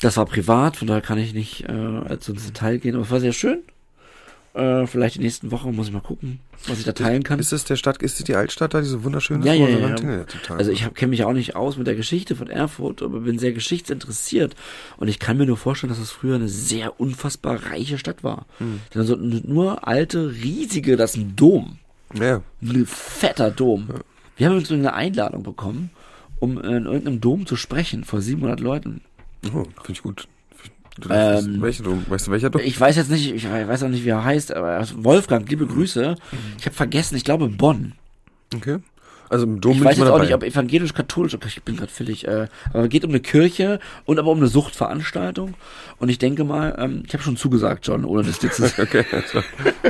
das 0.00 0.16
war 0.18 0.26
privat, 0.26 0.76
von 0.76 0.86
daher 0.86 1.00
kann 1.00 1.16
ich 1.18 1.32
nicht 1.32 1.66
äh, 1.68 1.72
also 1.72 2.32
ins 2.32 2.44
Detail 2.46 2.78
gehen, 2.78 2.94
aber 2.96 3.04
es 3.04 3.10
war 3.10 3.20
sehr 3.20 3.32
schön. 3.32 3.62
Äh, 4.54 4.86
vielleicht 4.86 5.16
die 5.16 5.20
nächsten 5.20 5.50
Wochen 5.50 5.74
muss 5.74 5.88
ich 5.88 5.92
mal 5.92 6.00
gucken, 6.00 6.38
was 6.68 6.78
ich 6.78 6.84
da 6.84 6.92
teilen 6.92 7.24
kann. 7.24 7.40
Ist 7.40 7.52
es 7.52 7.64
der 7.64 7.74
Stadt, 7.74 8.00
ist 8.02 8.20
es 8.20 8.24
die 8.24 8.36
Altstadt 8.36 8.72
da, 8.72 8.80
diese 8.80 9.02
wunderschöne? 9.02 9.44
Ja, 9.44 9.52
ja, 9.52 9.68
ja, 9.68 9.78
ja. 9.78 9.88
ja, 9.88 10.24
total. 10.24 10.58
Also 10.58 10.70
ich 10.70 10.94
kenne 10.94 11.10
mich 11.10 11.20
ja 11.20 11.26
auch 11.26 11.32
nicht 11.32 11.56
aus 11.56 11.76
mit 11.76 11.88
der 11.88 11.96
Geschichte 11.96 12.36
von 12.36 12.48
Erfurt, 12.48 13.02
aber 13.02 13.20
bin 13.20 13.40
sehr 13.40 13.52
geschichtsinteressiert. 13.52 14.54
Und 14.96 15.08
ich 15.08 15.18
kann 15.18 15.38
mir 15.38 15.46
nur 15.46 15.56
vorstellen, 15.56 15.90
dass 15.90 15.98
es 15.98 16.12
früher 16.12 16.36
eine 16.36 16.48
sehr 16.48 17.00
unfassbar 17.00 17.64
reiche 17.72 17.98
Stadt 17.98 18.22
war. 18.22 18.46
Hm. 18.58 18.80
Denn 18.94 19.42
nur 19.44 19.88
alte, 19.88 20.30
riesige, 20.30 20.96
das 20.96 21.16
ist 21.16 21.16
ein 21.16 21.34
Dom. 21.34 21.78
ja, 22.14 22.40
Ein 22.62 22.86
fetter 22.86 23.50
Dom. 23.50 23.88
Wir 24.36 24.48
haben 24.48 24.56
uns 24.56 24.70
eine 24.70 24.94
Einladung 24.94 25.42
bekommen, 25.42 25.90
um 26.38 26.58
in 26.58 26.86
irgendeinem 26.86 27.20
Dom 27.20 27.46
zu 27.46 27.56
sprechen 27.56 28.04
vor 28.04 28.20
700 28.20 28.60
Leuten. 28.60 29.00
oh, 29.46 29.64
finde 29.64 29.92
ich 29.92 30.02
gut. 30.02 30.28
Du 30.98 31.08
Ähm, 31.10 31.60
welcher 31.60 31.82
Dom? 31.82 32.04
Weißt 32.08 32.26
du, 32.26 32.30
welcher 32.30 32.50
Dom? 32.50 32.62
Ich 32.64 32.78
weiß 32.78 32.96
jetzt 32.96 33.10
nicht, 33.10 33.32
ich 33.34 33.50
weiß 33.50 33.82
auch 33.82 33.88
nicht, 33.88 34.04
wie 34.04 34.10
er 34.10 34.24
heißt, 34.24 34.54
aber 34.54 34.86
Wolfgang, 34.96 35.48
liebe 35.48 35.66
Grüße. 35.66 36.14
Ich 36.58 36.66
habe 36.66 36.74
vergessen, 36.76 37.16
ich 37.16 37.24
glaube 37.24 37.48
Bonn. 37.48 37.92
Okay. 38.54 38.78
Also 39.30 39.46
im 39.46 39.60
Dom 39.60 39.72
Ich 39.72 39.78
bin 39.78 39.86
weiß 39.86 39.94
ich 39.94 39.98
jetzt 39.98 40.08
auch 40.08 40.12
dabei. 40.12 40.26
nicht, 40.26 40.34
ob 40.34 40.44
evangelisch-katholisch, 40.44 41.34
okay, 41.34 41.48
ich 41.48 41.62
bin 41.62 41.76
gerade 41.76 41.90
völlig, 41.90 42.28
äh, 42.28 42.46
aber 42.72 42.84
es 42.84 42.88
geht 42.90 43.04
um 43.04 43.10
eine 43.10 43.20
Kirche 43.20 43.80
und 44.04 44.18
aber 44.18 44.30
um 44.30 44.38
eine 44.38 44.46
Suchtveranstaltung. 44.48 45.54
Und 45.98 46.08
ich 46.10 46.18
denke 46.18 46.44
mal, 46.44 46.76
ähm, 46.78 47.02
ich 47.06 47.12
habe 47.14 47.24
schon 47.24 47.36
zugesagt, 47.36 47.86
John, 47.86 48.04
ohne 48.04 48.22
das 48.22 48.40
jetzt 48.42 48.56
zu 48.76 48.82
Okay, 48.82 49.04
also, 49.10 49.40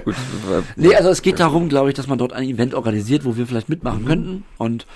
gut. 0.05 0.15
Nee, 0.77 0.95
also 0.95 1.11
es 1.11 1.21
geht 1.21 1.41
darum, 1.41 1.69
glaube 1.69 1.91
ich, 1.91 1.95
dass 1.95 2.07
man 2.07 2.17
dort 2.17 2.33
ein 2.33 2.45
Event 2.49 2.75
organisiert, 2.75 3.25
wo 3.25 3.37
wir 3.37 3.47
vielleicht 3.47 3.69
mitmachen 3.69 4.07
könnten. 4.07 4.45
Und 4.57 4.87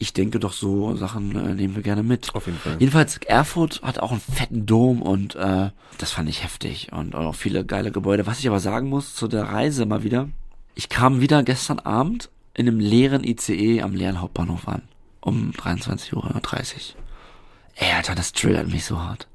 ich 0.00 0.14
denke 0.14 0.40
doch, 0.40 0.54
so 0.54 0.96
Sachen 0.96 1.36
äh, 1.36 1.54
nehmen 1.54 1.76
wir 1.76 1.82
gerne 1.82 2.02
mit. 2.02 2.34
Auf 2.34 2.46
jeden 2.46 2.58
Fall. 2.58 2.76
Jedenfalls, 2.78 3.18
Erfurt 3.18 3.82
hat 3.82 3.98
auch 3.98 4.10
einen 4.10 4.20
fetten 4.20 4.64
Dom 4.64 5.02
und 5.02 5.34
äh, 5.36 5.70
das 5.98 6.10
fand 6.10 6.28
ich 6.30 6.42
heftig 6.42 6.90
und 6.90 7.14
auch 7.14 7.34
viele 7.34 7.66
geile 7.66 7.92
Gebäude. 7.92 8.26
Was 8.26 8.38
ich 8.38 8.48
aber 8.48 8.60
sagen 8.60 8.88
muss 8.88 9.14
zu 9.14 9.28
der 9.28 9.44
Reise 9.44 9.84
mal 9.84 10.02
wieder, 10.02 10.30
ich 10.74 10.88
kam 10.88 11.20
wieder 11.20 11.42
gestern 11.42 11.80
Abend 11.80 12.30
in 12.54 12.66
einem 12.66 12.80
leeren 12.80 13.22
ICE 13.24 13.82
am 13.82 13.94
leeren 13.94 14.22
Hauptbahnhof 14.22 14.66
an. 14.68 14.82
Um 15.20 15.50
23.30 15.50 16.14
Uhr. 16.14 16.40
Ey, 17.74 17.92
Alter, 17.92 18.14
das 18.14 18.32
triggert 18.32 18.68
mich 18.68 18.86
so 18.86 18.98
hart. 18.98 19.28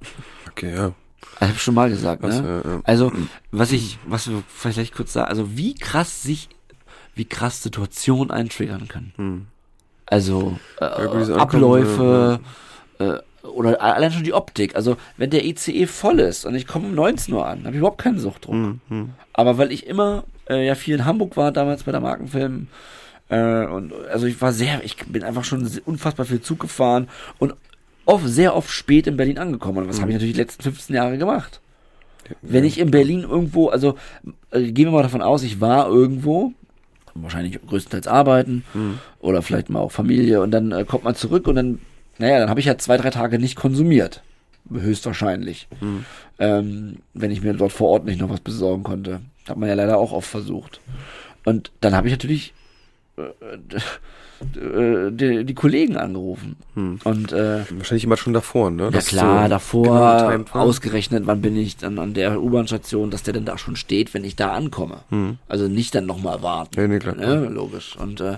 Okay, 0.49 0.73
ja. 0.73 0.93
Also, 1.35 1.49
hab 1.51 1.55
ich 1.55 1.61
schon 1.61 1.75
mal 1.75 1.89
gesagt, 1.91 2.23
Was, 2.23 2.41
ne? 2.41 2.63
äh, 2.65 2.67
äh, 2.69 2.81
Also, 2.85 3.11
was 3.51 3.71
ich, 3.71 3.99
was 4.07 4.27
wir 4.27 4.41
vielleicht 4.47 4.95
kurz 4.95 5.13
sagen, 5.13 5.29
also 5.29 5.55
wie 5.55 5.75
krass 5.75 6.23
sich, 6.23 6.49
wie 7.13 7.25
krass 7.25 7.61
Situationen 7.61 8.31
einen 8.31 8.49
triggern 8.49 8.87
können. 8.87 9.13
Hm. 9.17 9.47
Also 10.05 10.57
äh, 10.79 10.85
Ja, 10.85 11.35
Abläufe 11.35 12.39
äh, 12.99 13.17
oder 13.43 13.81
allein 13.81 14.11
schon 14.11 14.23
die 14.23 14.33
Optik. 14.33 14.75
Also 14.75 14.97
wenn 15.17 15.29
der 15.29 15.45
ICE 15.45 15.87
voll 15.87 16.19
ist 16.19 16.45
und 16.45 16.55
ich 16.55 16.67
komme 16.67 16.87
um 16.87 16.95
19 16.95 17.33
Uhr 17.33 17.45
an, 17.45 17.59
habe 17.59 17.71
ich 17.71 17.77
überhaupt 17.77 18.01
keinen 18.01 18.19
Suchtdruck. 18.19 18.53
Hm, 18.53 18.79
hm. 18.89 19.09
Aber 19.33 19.57
weil 19.57 19.71
ich 19.71 19.87
immer 19.87 20.23
äh, 20.49 20.65
ja 20.65 20.75
viel 20.75 20.95
in 20.95 21.05
Hamburg 21.05 21.37
war 21.37 21.51
damals 21.51 21.83
bei 21.83 21.91
der 21.91 22.01
Markenfilm 22.01 22.67
äh, 23.29 23.65
und 23.65 23.93
also 24.11 24.27
ich 24.27 24.39
war 24.41 24.51
sehr, 24.51 24.83
ich 24.83 24.97
bin 25.07 25.23
einfach 25.23 25.43
schon 25.43 25.69
unfassbar 25.85 26.25
viel 26.25 26.41
Zug 26.41 26.59
gefahren 26.59 27.07
und 27.39 27.55
oft, 28.05 28.27
sehr 28.27 28.55
oft 28.55 28.69
spät 28.69 29.07
in 29.07 29.17
Berlin 29.17 29.37
angekommen. 29.37 29.79
Und 29.79 29.89
was 29.89 29.99
habe 29.99 30.11
ich 30.11 30.15
natürlich 30.15 30.35
die 30.35 30.41
letzten 30.41 30.63
15 30.63 30.95
Jahre 30.95 31.17
gemacht? 31.17 31.59
Wenn 32.41 32.63
ich 32.63 32.79
in 32.79 32.91
Berlin 32.91 33.21
irgendwo, 33.21 33.69
also 33.69 33.97
äh, 34.51 34.71
gehen 34.71 34.87
wir 34.87 34.91
mal 34.91 35.03
davon 35.03 35.21
aus, 35.21 35.43
ich 35.43 35.61
war 35.61 35.87
irgendwo, 35.87 36.53
wahrscheinlich 37.15 37.59
größtenteils 37.65 38.07
arbeiten 38.07 38.63
oder 39.19 39.41
vielleicht 39.41 39.69
mal 39.69 39.79
auch 39.79 39.91
Familie 39.91 40.41
und 40.41 40.51
dann 40.51 40.71
äh, 40.71 40.83
kommt 40.85 41.03
man 41.05 41.15
zurück 41.15 41.47
und 41.47 41.55
dann, 41.55 41.79
naja, 42.17 42.39
dann 42.39 42.49
habe 42.49 42.59
ich 42.59 42.65
ja 42.65 42.77
zwei, 42.77 42.97
drei 42.97 43.09
Tage 43.09 43.39
nicht 43.39 43.55
konsumiert. 43.55 44.21
Höchstwahrscheinlich. 44.71 45.67
Ähm, 46.39 46.97
wenn 47.13 47.31
ich 47.31 47.41
mir 47.41 47.53
dort 47.53 47.71
vor 47.71 47.89
Ort 47.89 48.05
nicht 48.05 48.19
noch 48.19 48.29
was 48.29 48.41
besorgen 48.41 48.83
konnte. 48.83 49.21
Hat 49.47 49.57
man 49.57 49.69
ja 49.69 49.75
leider 49.75 49.97
auch 49.97 50.11
oft 50.11 50.27
versucht. 50.27 50.81
Und 51.45 51.71
dann 51.81 51.95
habe 51.95 52.07
ich 52.07 52.13
natürlich 52.13 52.53
äh, 53.17 53.21
äh, 54.41 55.11
die, 55.11 55.43
die 55.45 55.53
Kollegen 55.53 55.97
angerufen. 55.97 56.55
Und 56.75 57.31
äh, 57.31 57.65
Wahrscheinlich 57.77 58.03
immer 58.03 58.17
schon 58.17 58.33
davor, 58.33 58.69
ne? 58.71 58.89
ja 58.93 58.99
klar, 59.01 59.43
so 59.43 59.49
davor 59.49 60.31
genau 60.31 60.51
ausgerechnet, 60.53 61.25
wann 61.25 61.41
bin 61.41 61.55
ich 61.57 61.77
dann 61.77 61.99
an 61.99 62.13
der 62.13 62.41
U-Bahn-Station, 62.41 63.11
dass 63.11 63.23
der 63.23 63.33
denn 63.33 63.45
da 63.45 63.57
schon 63.57 63.75
steht, 63.75 64.13
wenn 64.13 64.23
ich 64.23 64.35
da 64.35 64.51
ankomme. 64.53 64.99
Also 65.47 65.67
nicht 65.67 65.95
dann 65.95 66.05
nochmal 66.05 66.41
warten. 66.41 66.79
Ja, 66.79 66.87
nee, 66.87 66.99
klar. 66.99 67.15
Ne? 67.15 67.45
Logisch. 67.49 67.95
Und 67.97 68.19
äh, 68.21 68.37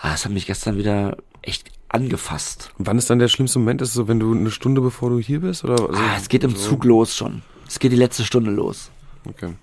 ah, 0.00 0.10
das 0.12 0.24
hat 0.24 0.32
mich 0.32 0.46
gestern 0.46 0.76
wieder 0.78 1.16
echt 1.42 1.70
angefasst. 1.88 2.70
Und 2.78 2.86
Wann 2.86 2.98
ist 2.98 3.08
dann 3.10 3.18
der 3.18 3.28
schlimmste 3.28 3.58
Moment? 3.58 3.80
Ist 3.82 3.88
es 3.90 3.94
so, 3.94 4.08
wenn 4.08 4.18
du 4.20 4.32
eine 4.34 4.50
Stunde 4.50 4.80
bevor 4.80 5.10
du 5.10 5.18
hier 5.18 5.40
bist? 5.40 5.64
Oder? 5.64 5.72
Also, 5.74 5.92
Ah, 5.94 6.16
es 6.18 6.28
geht 6.28 6.44
im 6.44 6.50
so? 6.50 6.70
Zug 6.70 6.84
los 6.84 7.16
schon. 7.16 7.42
Es 7.68 7.78
geht 7.78 7.92
die 7.92 7.96
letzte 7.96 8.24
Stunde 8.24 8.50
los. 8.50 8.90
Okay. 9.26 9.54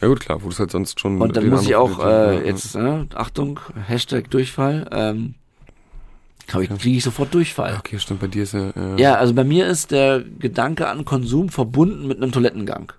Ja 0.00 0.08
gut, 0.08 0.20
klar, 0.20 0.40
wo 0.42 0.46
du 0.46 0.52
es 0.52 0.60
halt 0.60 0.70
sonst 0.70 1.00
schon... 1.00 1.20
Und 1.20 1.36
dann 1.36 1.48
muss 1.48 1.62
ich 1.62 1.74
auch 1.74 2.04
äh, 2.04 2.46
jetzt, 2.46 2.74
äh, 2.76 3.04
Achtung, 3.14 3.58
Hashtag 3.86 4.30
Durchfall, 4.30 4.88
ähm, 4.92 5.34
kriege 6.46 6.72
ich, 6.72 6.80
krieg 6.80 6.96
ich 6.96 7.04
sofort 7.04 7.34
Durchfall. 7.34 7.76
Okay, 7.78 7.98
stimmt, 7.98 8.20
bei 8.20 8.28
dir 8.28 8.44
ist 8.44 8.54
ja... 8.54 8.72
Ja, 8.76 8.96
Ja, 8.96 9.14
also 9.16 9.34
bei 9.34 9.44
mir 9.44 9.66
ist 9.66 9.90
der 9.90 10.22
Gedanke 10.22 10.88
an 10.88 11.04
Konsum 11.04 11.48
verbunden 11.48 12.06
mit 12.06 12.22
einem 12.22 12.30
Toilettengang. 12.30 12.92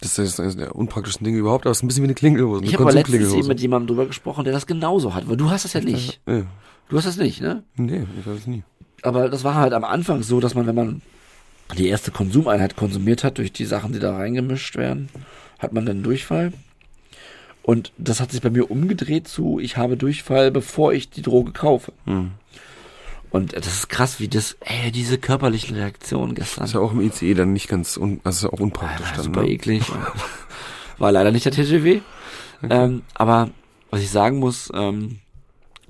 Das 0.00 0.18
ist 0.18 0.38
das 0.38 0.56
der 0.56 0.74
unpraktischsten 0.74 1.24
Ding 1.24 1.36
überhaupt, 1.36 1.66
aber 1.66 1.72
es 1.72 1.78
ist 1.78 1.82
ein 1.84 1.88
bisschen 1.88 2.04
wie 2.04 2.08
eine 2.08 2.14
Klingelhose. 2.14 2.64
Ich 2.64 2.72
habe 2.72 2.84
aber 2.84 2.92
letztens 2.92 3.32
eben 3.34 3.48
mit 3.48 3.60
jemandem 3.60 3.88
drüber 3.88 4.06
gesprochen, 4.06 4.44
der 4.44 4.52
das 4.52 4.66
genauso 4.66 5.14
hat, 5.14 5.28
weil 5.28 5.36
du 5.36 5.50
hast 5.50 5.64
das 5.64 5.74
ja 5.74 5.82
nicht. 5.82 6.20
Ja. 6.26 6.42
Du 6.88 6.96
hast 6.96 7.04
das 7.06 7.18
nicht, 7.18 7.40
ne? 7.42 7.62
Nee, 7.76 8.06
ich 8.18 8.26
weiß 8.26 8.38
es 8.38 8.46
nie. 8.46 8.62
Aber 9.02 9.28
das 9.28 9.44
war 9.44 9.54
halt 9.54 9.72
am 9.74 9.84
Anfang 9.84 10.22
so, 10.22 10.40
dass 10.40 10.54
man, 10.54 10.66
wenn 10.66 10.74
man 10.74 11.02
die 11.76 11.86
erste 11.88 12.10
Konsumeinheit 12.10 12.76
konsumiert 12.76 13.22
hat, 13.24 13.38
durch 13.38 13.52
die 13.52 13.64
Sachen, 13.64 13.92
die 13.92 13.98
da 13.98 14.16
reingemischt 14.16 14.76
werden, 14.76 15.08
hat 15.60 15.72
man 15.72 15.86
dann 15.86 16.02
Durchfall. 16.02 16.52
Und 17.62 17.92
das 17.98 18.20
hat 18.20 18.32
sich 18.32 18.40
bei 18.40 18.50
mir 18.50 18.70
umgedreht 18.70 19.28
zu, 19.28 19.60
ich 19.60 19.76
habe 19.76 19.96
Durchfall, 19.96 20.50
bevor 20.50 20.92
ich 20.92 21.10
die 21.10 21.22
Droge 21.22 21.52
kaufe. 21.52 21.92
Hm. 22.06 22.32
Und 23.30 23.54
das 23.54 23.68
ist 23.68 23.88
krass, 23.88 24.18
wie 24.18 24.26
das, 24.26 24.56
ey, 24.60 24.90
diese 24.90 25.18
körperlichen 25.18 25.76
Reaktionen 25.76 26.34
gestern. 26.34 26.64
Ist 26.64 26.74
ja 26.74 26.80
auch 26.80 26.92
im 26.92 27.00
ICE 27.00 27.34
dann 27.34 27.52
nicht 27.52 27.68
ganz... 27.68 27.96
Un 27.96 28.20
also 28.24 28.48
ist 28.48 28.52
ja 28.52 28.58
auch 28.58 28.60
unpraktisch 28.60 29.06
War 29.06 29.16
dann, 29.16 29.24
super 29.24 29.42
ne? 29.42 29.50
eklig. 29.50 29.84
War 30.98 31.12
leider 31.12 31.30
nicht 31.30 31.44
der 31.44 31.52
TGW. 31.52 32.00
Ähm, 32.68 33.02
aber 33.14 33.50
was 33.90 34.00
ich 34.00 34.10
sagen 34.10 34.38
muss, 34.38 34.70
ähm, 34.74 35.20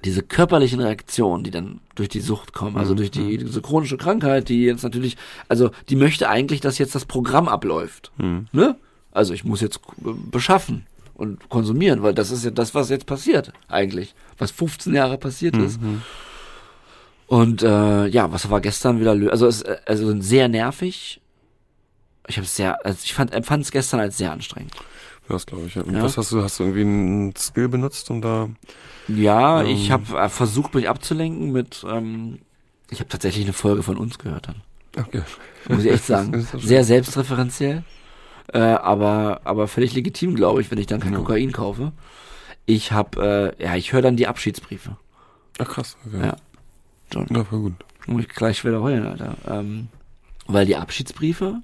diese 0.05 0.23
körperlichen 0.23 0.81
Reaktionen, 0.81 1.45
die 1.45 1.50
dann 1.50 1.81
durch 1.95 2.09
die 2.09 2.21
Sucht 2.21 2.53
kommen, 2.53 2.77
also 2.77 2.95
durch 2.95 3.11
die 3.11 3.39
diese 3.39 3.61
chronische 3.61 3.97
Krankheit, 3.97 4.49
die 4.49 4.65
jetzt 4.65 4.83
natürlich, 4.83 5.17
also 5.49 5.71
die 5.89 5.97
möchte 5.97 6.29
eigentlich, 6.29 6.61
dass 6.61 6.79
jetzt 6.79 6.95
das 6.95 7.05
Programm 7.05 7.49
abläuft. 7.49 8.12
Hm. 8.19 8.47
Ne? 8.53 8.77
Also 9.12 9.35
ich 9.35 9.45
muss 9.45 9.61
jetzt 9.61 9.81
äh, 10.05 10.11
beschaffen 10.31 10.87
und 11.14 11.49
konsumieren, 11.49 12.02
weil 12.02 12.14
das 12.14 12.31
ist 12.31 12.45
ja 12.45 12.50
das, 12.50 12.75
was 12.75 12.88
jetzt 12.90 13.07
passiert 13.07 13.52
eigentlich, 13.69 14.14
was 14.38 14.50
15 14.52 14.95
Jahre 14.95 15.19
passiert 15.19 15.57
ist. 15.57 15.79
Und 17.26 17.62
äh, 17.62 18.07
ja, 18.07 18.33
was 18.33 18.50
war 18.50 18.61
gestern 18.61 19.00
wieder? 19.00 19.12
Also 19.31 19.47
es 19.47 19.62
äh, 19.62 19.76
also 19.87 20.21
sehr 20.21 20.49
nervig. 20.49 21.21
Ich 22.26 22.37
habe 22.37 22.47
sehr, 22.47 22.85
also 22.85 22.99
ich 23.05 23.14
fand 23.14 23.33
empfand 23.33 23.64
es 23.64 23.71
gestern 23.71 24.00
als 24.00 24.17
sehr 24.19 24.33
anstrengend. 24.33 24.75
Das 25.29 25.47
glaube 25.47 25.67
ich. 25.67 25.75
Ja. 25.76 25.83
Und 25.83 25.95
Ja. 25.95 26.02
was 26.02 26.17
hast 26.17 26.33
du? 26.33 26.43
Hast 26.43 26.59
du 26.59 26.64
irgendwie 26.64 26.83
einen 26.83 27.37
Skill 27.37 27.69
benutzt, 27.69 28.11
um 28.11 28.21
da... 28.21 28.49
Ja, 29.07 29.61
Ähm. 29.62 29.69
ich 29.69 29.90
habe 29.93 30.19
äh, 30.19 30.29
versucht, 30.29 30.75
mich 30.75 30.88
abzulenken 30.88 31.52
mit. 31.52 31.85
Ähm, 31.88 32.40
ich 32.90 32.99
habe 32.99 33.09
tatsächlich 33.09 33.45
eine 33.45 33.52
Folge 33.52 33.83
von 33.85 33.97
uns 33.97 34.19
gehört 34.19 34.49
dann. 34.49 34.57
Okay. 34.97 35.23
Muss 35.69 35.85
ich 35.85 35.93
echt 35.93 36.07
sagen. 36.07 36.47
Sehr 36.59 36.83
selbstreferenziell, 36.85 37.85
äh, 38.52 38.59
aber 38.59 39.40
aber 39.45 39.69
völlig 39.69 39.95
legitim, 39.95 40.35
glaube 40.35 40.61
ich, 40.61 40.71
wenn 40.71 40.78
ich 40.78 40.87
dann 40.87 41.00
kein 41.00 41.12
Ja. 41.12 41.19
Kokain 41.19 41.52
kaufe. 41.52 41.92
Ich 42.66 42.92
habe, 42.92 43.54
äh, 43.59 43.64
ja, 43.64 43.76
ich 43.76 43.92
höre 43.92 44.02
dann 44.02 44.16
die 44.16 44.26
Abschiedsbriefe. 44.26 44.97
Ach 45.59 45.69
krass. 45.69 45.97
Okay. 46.07 46.26
Ja. 46.26 46.37
John. 47.12 47.26
Ja, 47.30 47.45
voll 47.45 47.61
gut. 47.61 47.75
Muss 48.07 48.23
ich 48.23 48.28
gleich 48.28 48.64
wieder 48.64 48.80
heulen, 48.80 49.07
Alter. 49.07 49.37
Ähm, 49.47 49.88
weil 50.47 50.66
die 50.66 50.76
Abschiedsbriefe, 50.76 51.61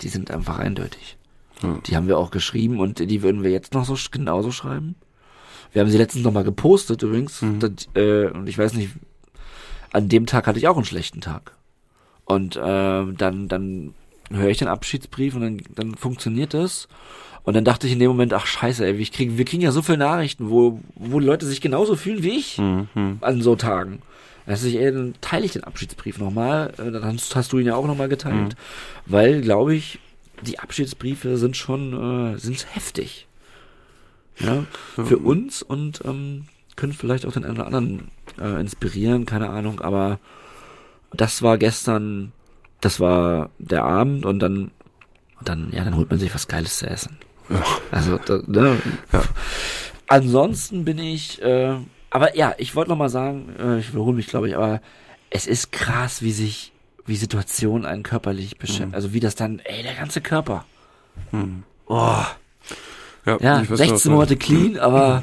die 0.00 0.08
sind 0.08 0.30
einfach 0.30 0.58
eindeutig. 0.58 1.16
Ja. 1.62 1.78
Die 1.86 1.96
haben 1.96 2.06
wir 2.06 2.18
auch 2.18 2.30
geschrieben 2.30 2.78
und 2.78 2.98
die 2.98 3.22
würden 3.22 3.42
wir 3.42 3.50
jetzt 3.50 3.74
noch 3.74 3.84
so 3.84 3.96
genauso 4.10 4.52
schreiben. 4.52 4.94
Wir 5.72 5.82
haben 5.82 5.90
sie 5.90 5.98
letztens 5.98 6.24
noch 6.24 6.32
mal 6.32 6.44
gepostet 6.44 7.02
übrigens. 7.02 7.42
Mhm. 7.42 7.58
Das, 7.60 7.72
äh, 7.94 8.26
und 8.28 8.48
ich 8.48 8.56
weiß 8.58 8.74
nicht, 8.74 8.90
an 9.92 10.08
dem 10.08 10.26
Tag 10.26 10.46
hatte 10.46 10.58
ich 10.58 10.68
auch 10.68 10.76
einen 10.76 10.84
schlechten 10.84 11.20
Tag. 11.20 11.54
Und 12.24 12.56
äh, 12.56 12.60
dann, 12.60 13.48
dann 13.48 13.94
höre 14.30 14.48
ich 14.48 14.58
den 14.58 14.68
Abschiedsbrief 14.68 15.34
und 15.34 15.40
dann, 15.42 15.60
dann 15.74 15.94
funktioniert 15.94 16.54
das. 16.54 16.88
Und 17.44 17.54
dann 17.54 17.64
dachte 17.64 17.86
ich 17.86 17.94
in 17.94 17.98
dem 17.98 18.08
Moment, 18.08 18.34
ach 18.34 18.46
scheiße, 18.46 18.84
ey, 18.86 18.94
ich 18.96 19.10
krieg, 19.12 19.38
wir 19.38 19.44
kriegen 19.46 19.62
ja 19.62 19.72
so 19.72 19.80
viele 19.80 19.98
Nachrichten, 19.98 20.50
wo, 20.50 20.80
wo 20.96 21.18
die 21.20 21.26
Leute 21.26 21.46
sich 21.46 21.60
genauso 21.62 21.96
fühlen 21.96 22.22
wie 22.22 22.36
ich 22.38 22.58
Mhm. 22.58 23.18
an 23.22 23.40
so 23.42 23.56
Tagen. 23.56 24.02
Das 24.46 24.62
ist, 24.62 24.74
ey, 24.74 24.92
dann 24.92 25.14
teile 25.20 25.44
ich 25.46 25.52
den 25.52 25.64
Abschiedsbrief 25.64 26.18
nochmal, 26.18 26.72
äh, 26.78 26.90
dann 26.90 27.04
hast, 27.04 27.34
hast 27.36 27.52
du 27.52 27.58
ihn 27.58 27.66
ja 27.66 27.74
auch 27.74 27.86
nochmal 27.86 28.08
geteilt, 28.08 28.56
weil, 29.06 29.40
glaube 29.40 29.74
ich, 29.74 29.98
die 30.42 30.58
Abschiedsbriefe 30.58 31.36
sind 31.38 31.56
schon, 31.56 32.34
äh, 32.34 32.38
sind 32.38 32.66
heftig. 32.74 33.26
Ja, 34.38 34.64
für 34.94 35.18
uns 35.18 35.62
und 35.62 36.02
ähm, 36.04 36.44
können 36.76 36.92
vielleicht 36.92 37.26
auch 37.26 37.32
den 37.32 37.44
einen 37.44 37.56
oder 37.56 37.66
anderen 37.66 38.08
äh, 38.40 38.60
inspirieren, 38.60 39.26
keine 39.26 39.50
Ahnung, 39.50 39.80
aber 39.80 40.20
das 41.12 41.42
war 41.42 41.58
gestern, 41.58 42.32
das 42.80 43.00
war 43.00 43.50
der 43.58 43.84
Abend 43.84 44.24
und 44.26 44.38
dann, 44.40 44.70
dann, 45.42 45.70
ja, 45.72 45.84
dann 45.84 45.96
holt 45.96 46.10
man 46.10 46.18
sich 46.18 46.34
was 46.34 46.48
Geiles 46.48 46.78
zu 46.78 46.86
essen. 46.88 47.18
Ja. 47.48 47.62
Also, 47.90 48.18
da, 48.18 48.40
ne? 48.46 48.76
Ja. 49.12 49.22
Ansonsten 50.06 50.84
bin 50.84 50.98
ich, 50.98 51.42
äh, 51.42 51.74
aber 52.10 52.36
ja, 52.36 52.54
ich 52.58 52.74
wollte 52.74 52.90
noch 52.90 52.96
mal 52.96 53.08
sagen, 53.08 53.54
äh, 53.58 53.78
ich 53.78 53.92
wiederhole 53.92 54.16
mich, 54.16 54.26
glaube 54.28 54.48
ich, 54.48 54.56
aber 54.56 54.80
es 55.30 55.46
ist 55.46 55.72
krass, 55.72 56.22
wie 56.22 56.32
sich, 56.32 56.72
wie 57.04 57.16
Situationen 57.16 57.84
einen 57.86 58.02
körperlich 58.02 58.58
beschäftigen. 58.58 58.94
Also 58.94 59.12
wie 59.12 59.20
das 59.20 59.34
dann, 59.34 59.58
ey, 59.60 59.82
der 59.82 59.94
ganze 59.94 60.20
Körper. 60.20 60.64
Mhm. 61.32 61.62
Oh, 61.86 62.22
Ja, 63.26 63.36
ja, 63.40 63.62
ich 63.62 63.70
weiß, 63.70 63.80
was 63.80 63.88
16 63.88 64.10
du 64.10 64.14
Monate 64.16 64.36
clean, 64.36 64.78
aber 64.78 65.22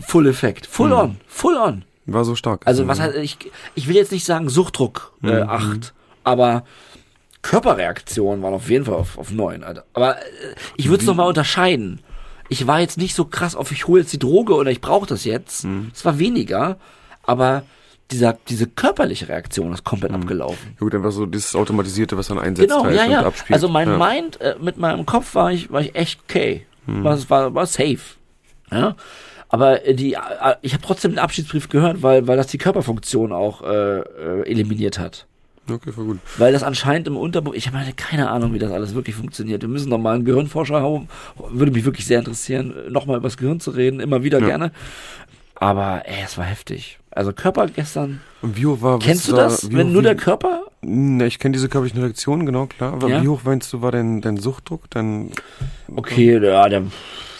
Full 0.00 0.26
Effekt. 0.26 0.66
Full 0.66 0.92
on, 0.92 1.16
full 1.26 1.56
on. 1.56 1.84
War 2.06 2.24
so 2.24 2.34
stark. 2.34 2.62
Also 2.66 2.86
was 2.88 3.00
heißt, 3.00 3.16
ich, 3.16 3.36
ich 3.74 3.86
will 3.86 3.96
jetzt 3.96 4.12
nicht 4.12 4.24
sagen 4.24 4.48
Suchtdruck 4.48 5.12
äh, 5.22 5.44
Mhm. 5.44 5.48
8, 5.50 5.94
aber 6.28 6.64
Körperreaktionen 7.42 8.42
waren 8.42 8.54
auf 8.54 8.68
jeden 8.68 8.84
Fall 8.84 8.94
auf, 8.94 9.16
auf 9.18 9.30
9, 9.30 9.62
Alter. 9.64 9.84
Aber 9.94 10.16
äh, 10.18 10.22
ich 10.76 10.88
würde 10.88 11.00
es 11.02 11.06
nochmal 11.06 11.28
unterscheiden. 11.28 12.00
Ich 12.48 12.66
war 12.66 12.80
jetzt 12.80 12.98
nicht 12.98 13.14
so 13.14 13.24
krass 13.26 13.54
auf, 13.54 13.70
ich 13.72 13.86
hole 13.86 14.00
jetzt 14.00 14.12
die 14.12 14.18
Droge 14.18 14.54
oder 14.54 14.70
ich 14.70 14.80
brauche 14.80 15.06
das 15.06 15.24
jetzt. 15.24 15.64
Mhm. 15.64 15.90
Es 15.94 16.04
war 16.04 16.18
weniger, 16.18 16.78
aber 17.22 17.62
dieser, 18.10 18.38
diese 18.48 18.66
körperliche 18.66 19.28
Reaktion 19.28 19.72
ist 19.72 19.84
komplett 19.84 20.12
Mhm. 20.12 20.22
abgelaufen. 20.22 20.70
Ja, 20.74 20.78
gut, 20.80 20.94
einfach 20.94 21.12
so 21.12 21.26
dieses 21.26 21.54
Automatisierte, 21.54 22.16
was 22.16 22.28
dann 22.28 22.38
einsetzt 22.38 22.68
Genau, 22.70 22.84
halt 22.84 22.96
ja, 22.96 23.04
ja. 23.04 23.22
abspielt. 23.22 23.54
Also 23.54 23.68
mein 23.68 23.88
ja. 23.88 23.98
Mind, 23.98 24.40
äh, 24.40 24.56
mit 24.60 24.78
meinem 24.78 25.04
Kopf 25.06 25.34
war 25.34 25.52
ich, 25.52 25.70
war 25.70 25.82
ich 25.82 25.94
echt 25.94 26.20
okay. 26.28 26.64
War, 26.86 27.18
war, 27.28 27.54
war 27.54 27.66
safe. 27.66 27.98
Ja. 28.70 28.96
Aber 29.50 29.84
äh, 29.86 29.94
die, 29.94 30.14
äh, 30.14 30.18
ich 30.62 30.72
habe 30.72 30.82
trotzdem 30.82 31.12
den 31.12 31.18
Abschiedsbrief 31.18 31.68
gehört, 31.68 32.02
weil, 32.02 32.26
weil 32.26 32.38
das 32.38 32.46
die 32.46 32.56
Körperfunktion 32.56 33.30
auch 33.30 33.60
äh, 33.60 33.98
äh, 34.00 34.50
eliminiert 34.50 34.98
hat. 34.98 35.26
Okay, 35.70 35.92
voll 35.92 36.04
gut. 36.04 36.18
Weil 36.38 36.52
das 36.52 36.62
anscheinend 36.62 37.06
im 37.08 37.16
Unterbuch, 37.16 37.54
ich 37.54 37.66
habe 37.70 37.78
keine 37.96 38.30
Ahnung, 38.30 38.54
wie 38.54 38.58
das 38.58 38.72
alles 38.72 38.94
wirklich 38.94 39.14
funktioniert. 39.16 39.62
Wir 39.62 39.68
müssen 39.68 39.88
noch 39.90 39.98
mal 39.98 40.14
einen 40.14 40.24
Gehirnforscher 40.24 40.80
haben. 40.82 41.08
Würde 41.50 41.72
mich 41.72 41.84
wirklich 41.84 42.06
sehr 42.06 42.18
interessieren, 42.20 42.74
nochmal 42.88 43.18
über 43.18 43.28
das 43.28 43.36
Gehirn 43.36 43.60
zu 43.60 43.70
reden, 43.70 44.00
immer 44.00 44.22
wieder 44.22 44.40
Ja. 44.40 44.46
gerne. 44.46 44.72
Aber 45.54 46.02
ey, 46.06 46.22
es 46.24 46.38
war 46.38 46.44
heftig. 46.44 46.98
Also 47.10 47.32
Körper 47.32 47.66
gestern. 47.66 48.20
Und 48.42 48.56
wie 48.56 48.66
hoch 48.66 48.80
war 48.80 48.98
Kennst 49.00 49.28
du 49.28 49.32
war, 49.32 49.40
das, 49.44 49.72
wenn 49.72 49.88
hoch- 49.88 49.92
nur 49.92 50.02
der 50.02 50.14
Körper 50.14 50.62
Na, 50.82 51.26
ich 51.26 51.40
kenne 51.40 51.52
diese 51.54 51.68
körperlichen 51.68 52.00
Reaktionen, 52.00 52.46
genau, 52.46 52.66
klar. 52.66 52.92
Aber 52.92 53.08
Ja. 53.08 53.20
wie 53.22 53.26
hoch 53.28 53.40
meinst 53.44 53.72
du, 53.72 53.82
war 53.82 53.90
dein, 53.90 54.20
dein 54.20 54.36
Suchtdruck? 54.36 54.88
Dein, 54.90 55.32
Okay, 55.96 56.38
ja, 56.40 56.68
der 56.68 56.84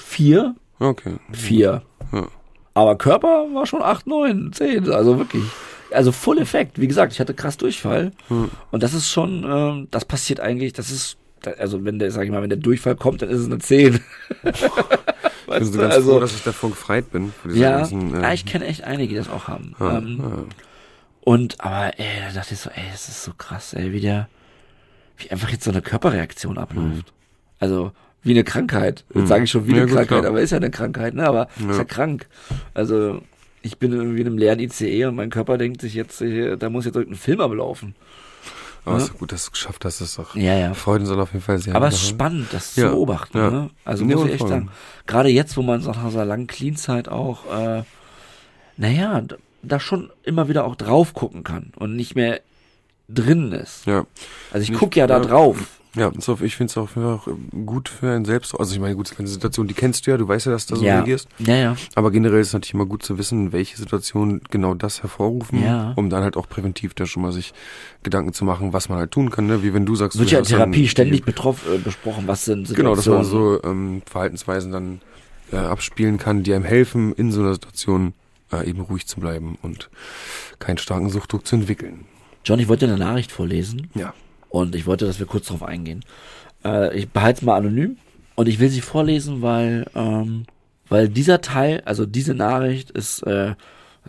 vier, 0.04 0.56
okay. 0.80 1.12
vier. 1.30 1.82
Ja. 2.12 2.26
Aber 2.74 2.96
Körper 2.98 3.46
war 3.54 3.66
schon 3.66 3.82
acht, 3.82 4.08
neun, 4.08 4.50
zehn, 4.52 4.90
also 4.90 5.18
wirklich. 5.18 5.44
Also 5.90 6.12
Full 6.12 6.38
Effekt. 6.38 6.80
Wie 6.80 6.88
gesagt, 6.88 7.12
ich 7.12 7.20
hatte 7.20 7.34
krass 7.34 7.56
Durchfall. 7.56 8.12
Hm. 8.28 8.50
Und 8.70 8.82
das 8.82 8.94
ist 8.94 9.08
schon, 9.10 9.44
ähm, 9.48 9.88
das 9.90 10.04
passiert 10.04 10.40
eigentlich, 10.40 10.72
das 10.74 10.90
ist, 10.90 11.16
also 11.58 11.84
wenn 11.84 11.98
der, 11.98 12.10
sag 12.10 12.24
ich 12.24 12.30
mal, 12.30 12.42
wenn 12.42 12.50
der 12.50 12.58
Durchfall 12.58 12.94
kommt, 12.96 13.22
dann 13.22 13.30
ist 13.30 13.40
es 13.40 13.46
eine 13.46 13.58
10. 13.58 14.00
Ich 15.50 15.54
bin 15.54 15.62
weißt 15.62 15.72
so 15.72 15.72
du, 15.72 15.78
ganz 15.78 15.94
also, 15.94 16.10
froh, 16.12 16.20
dass 16.20 16.34
ich 16.34 16.42
davon 16.42 16.70
gefreit 16.70 17.10
bin. 17.10 17.32
Ja, 17.54 17.78
ganzen, 17.78 18.14
äh, 18.14 18.20
ja, 18.20 18.32
ich 18.34 18.44
kenne 18.44 18.66
echt 18.66 18.84
einige, 18.84 19.08
die 19.08 19.14
das 19.14 19.30
auch 19.30 19.48
haben. 19.48 19.74
ja, 19.80 19.96
ähm, 19.96 20.18
ja. 20.20 20.44
Und, 21.22 21.60
aber, 21.64 21.98
ey, 21.98 22.06
da 22.26 22.34
dachte 22.34 22.52
ich 22.52 22.60
so, 22.60 22.68
ey, 22.68 22.82
das 22.92 23.08
ist 23.08 23.24
so 23.24 23.32
krass, 23.32 23.72
ey, 23.72 23.92
wie 23.92 24.00
der, 24.00 24.28
wie 25.16 25.30
einfach 25.30 25.48
jetzt 25.48 25.64
so 25.64 25.70
eine 25.70 25.80
Körperreaktion 25.80 26.58
abläuft. 26.58 27.14
Also, 27.60 27.92
wie 28.22 28.32
eine 28.32 28.44
Krankheit. 28.44 29.04
Jetzt 29.08 29.22
Mhm. 29.22 29.26
sage 29.26 29.44
ich 29.44 29.50
schon 29.50 29.66
wie 29.66 29.72
eine 29.72 29.82
gut, 29.86 29.90
Krankheit, 29.94 30.18
klar. 30.20 30.26
aber 30.26 30.40
ist 30.42 30.50
ja 30.50 30.58
eine 30.58 30.70
Krankheit, 30.70 31.14
ne, 31.14 31.26
aber 31.26 31.48
ist 31.58 31.78
Ja. 31.78 31.84
krank. 31.84 32.26
Also, 32.74 33.22
ich 33.62 33.78
bin 33.78 33.92
irgendwie 33.92 34.20
in 34.20 34.26
einem 34.26 34.38
leeren 34.38 34.58
ICE 34.60 35.06
und 35.06 35.16
mein 35.16 35.30
Körper 35.30 35.58
denkt 35.58 35.80
sich 35.80 35.94
jetzt, 35.94 36.20
da 36.22 36.70
muss 36.70 36.84
jetzt 36.84 36.94
irgendein 36.96 37.18
Film 37.18 37.40
ablaufen. 37.40 37.94
Aber 38.84 38.96
Ja. 38.96 39.02
es 39.02 39.10
ist 39.10 39.18
gut, 39.18 39.32
dass 39.32 39.44
du 39.44 39.48
es 39.48 39.52
geschafft 39.52 39.84
hast. 39.84 40.00
Das 40.00 40.08
ist 40.10 40.18
doch, 40.18 40.34
Ja, 40.36 40.54
ja. 40.54 40.72
Freuden 40.74 41.04
soll 41.06 41.20
auf 41.20 41.32
jeden 41.32 41.44
Fall 41.44 41.58
sehr. 41.58 41.74
Aber 41.74 41.88
es 41.88 41.94
ist 41.94 42.08
spannend, 42.08 42.46
das 42.52 42.74
zu 42.74 42.82
Ja, 42.82 42.88
beobachten. 42.90 43.36
ja. 43.36 43.50
Ne? 43.50 43.70
Also 43.84 44.04
muss 44.04 44.24
ich 44.26 44.34
echt 44.34 44.48
sagen. 44.48 44.70
Gerade 45.06 45.28
jetzt, 45.28 45.56
wo 45.56 45.62
man 45.62 45.82
nach 45.82 46.10
so 46.10 46.16
einer 46.18 46.24
langen 46.24 46.46
Clean-Zeit 46.46 47.08
auch, 47.08 47.44
äh, 47.52 47.82
naja, 48.76 49.22
da 49.62 49.80
schon 49.80 50.10
immer 50.22 50.48
wieder 50.48 50.64
auch 50.64 50.76
drauf 50.76 51.12
gucken 51.14 51.42
kann 51.42 51.72
und 51.76 51.96
nicht 51.96 52.14
mehr 52.14 52.40
drin 53.08 53.52
ist. 53.52 53.86
Ja, 53.86 54.06
Also 54.52 54.70
ich 54.70 54.78
gucke 54.78 54.98
ja 55.00 55.06
da 55.06 55.18
drauf. 55.18 55.77
Ja 55.94 56.12
so, 56.18 56.38
ich 56.42 56.56
finde 56.56 56.70
es 56.70 56.76
auch 56.78 56.88
einfach 56.96 57.28
gut 57.66 57.88
für 57.88 58.10
einen 58.12 58.24
selbst. 58.24 58.54
Also 58.58 58.72
ich 58.74 58.80
meine, 58.80 58.94
gut, 58.94 59.06
es 59.06 59.12
ist 59.12 59.18
eine 59.18 59.28
Situation, 59.28 59.66
die 59.68 59.74
kennst 59.74 60.06
du 60.06 60.10
ja, 60.10 60.16
du 60.16 60.28
weißt 60.28 60.46
ja, 60.46 60.52
dass 60.52 60.66
du 60.66 60.74
da 60.74 60.80
so 60.80 60.86
ja. 60.86 60.96
reagierst. 60.96 61.28
ja, 61.38 61.54
ja. 61.56 61.76
Aber 61.94 62.10
generell 62.10 62.40
ist 62.40 62.48
es 62.48 62.52
natürlich 62.52 62.74
immer 62.74 62.86
gut 62.86 63.02
zu 63.02 63.18
wissen, 63.18 63.52
welche 63.52 63.76
Situationen 63.76 64.40
genau 64.50 64.74
das 64.74 65.02
hervorrufen, 65.02 65.62
Ja. 65.62 65.92
um 65.96 66.10
dann 66.10 66.22
halt 66.22 66.36
auch 66.36 66.48
präventiv 66.48 66.94
da 66.94 67.06
schon 67.06 67.22
mal 67.22 67.32
sich 67.32 67.52
Gedanken 68.02 68.32
zu 68.32 68.44
machen, 68.44 68.72
was 68.72 68.88
man 68.88 68.98
halt 68.98 69.10
tun 69.10 69.30
kann, 69.30 69.46
ne? 69.46 69.62
Wie 69.62 69.72
wenn 69.74 69.86
du 69.86 69.96
sagst, 69.96 70.18
Wird 70.18 70.30
du 70.30 70.34
ja 70.34 70.40
dann 70.42 70.48
Therapie 70.48 70.82
die- 70.82 70.88
ständig 70.88 71.24
betroff, 71.24 71.66
äh, 71.68 71.78
besprochen, 71.78 72.24
was 72.26 72.44
sind 72.44 72.72
Genau, 72.74 72.94
dass 72.94 73.06
man 73.06 73.24
Situationen. 73.24 73.60
so 73.62 73.68
ähm, 73.68 74.02
Verhaltensweisen 74.06 74.72
dann 74.72 75.00
äh, 75.52 75.56
abspielen 75.56 76.18
kann, 76.18 76.42
die 76.42 76.52
einem 76.54 76.64
helfen, 76.64 77.12
in 77.14 77.32
so 77.32 77.40
einer 77.40 77.54
Situation 77.54 78.12
äh, 78.52 78.68
eben 78.68 78.80
ruhig 78.82 79.06
zu 79.06 79.18
bleiben 79.20 79.56
und 79.62 79.88
keinen 80.58 80.78
starken 80.78 81.08
Suchtdruck 81.10 81.46
zu 81.46 81.56
entwickeln. 81.56 82.04
John, 82.44 82.58
ich 82.58 82.68
wollte 82.68 82.86
eine 82.86 82.98
Nachricht 82.98 83.32
vorlesen 83.32 83.88
Ja. 83.94 84.12
Und 84.48 84.74
ich 84.74 84.86
wollte, 84.86 85.06
dass 85.06 85.18
wir 85.18 85.26
kurz 85.26 85.46
drauf 85.46 85.62
eingehen. 85.62 86.04
Äh, 86.64 86.96
ich 86.96 87.08
behalte 87.08 87.38
es 87.38 87.42
mal 87.42 87.56
anonym 87.56 87.96
und 88.34 88.48
ich 88.48 88.58
will 88.58 88.68
sie 88.68 88.80
vorlesen, 88.80 89.42
weil, 89.42 89.86
ähm, 89.94 90.44
weil 90.88 91.08
dieser 91.08 91.40
Teil, 91.40 91.82
also 91.84 92.06
diese 92.06 92.34
Nachricht 92.34 92.90
ist, 92.90 93.22
äh, 93.22 93.54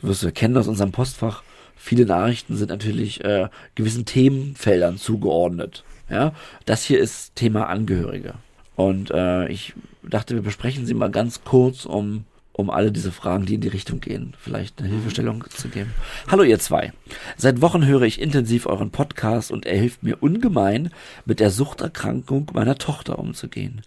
wirst 0.01 0.23
du 0.23 0.31
kennen 0.31 0.57
aus 0.57 0.67
unserem 0.67 0.91
Postfach, 0.91 1.43
viele 1.75 2.05
Nachrichten 2.05 2.55
sind 2.55 2.69
natürlich 2.69 3.23
äh, 3.23 3.49
gewissen 3.75 4.05
Themenfeldern 4.05 4.97
zugeordnet. 4.97 5.83
Ja, 6.09 6.33
das 6.65 6.83
hier 6.83 6.99
ist 6.99 7.35
Thema 7.35 7.67
Angehörige. 7.67 8.35
Und 8.75 9.11
äh, 9.11 9.47
ich 9.49 9.73
dachte, 10.03 10.35
wir 10.35 10.41
besprechen 10.41 10.85
sie 10.85 10.93
mal 10.93 11.11
ganz 11.11 11.43
kurz, 11.43 11.85
um, 11.85 12.25
um 12.59 12.69
alle 12.69 12.91
diese 12.91 13.11
Fragen, 13.11 13.45
die 13.45 13.55
in 13.55 13.61
die 13.61 13.69
Richtung 13.69 14.01
gehen, 14.01 14.35
vielleicht 14.39 14.79
eine 14.79 14.89
Hilfestellung 14.89 15.45
zu 15.49 15.69
geben. 15.69 15.91
Hallo 16.27 16.43
ihr 16.43 16.59
zwei. 16.59 16.91
Seit 17.37 17.61
Wochen 17.61 17.85
höre 17.85 18.01
ich 18.03 18.21
intensiv 18.21 18.65
euren 18.65 18.91
Podcast 18.91 19.51
und 19.51 19.65
er 19.65 19.77
hilft 19.77 20.03
mir 20.03 20.21
ungemein, 20.21 20.91
mit 21.25 21.39
der 21.39 21.51
Suchterkrankung 21.51 22.51
meiner 22.53 22.77
Tochter 22.77 23.17
umzugehen. 23.17 23.81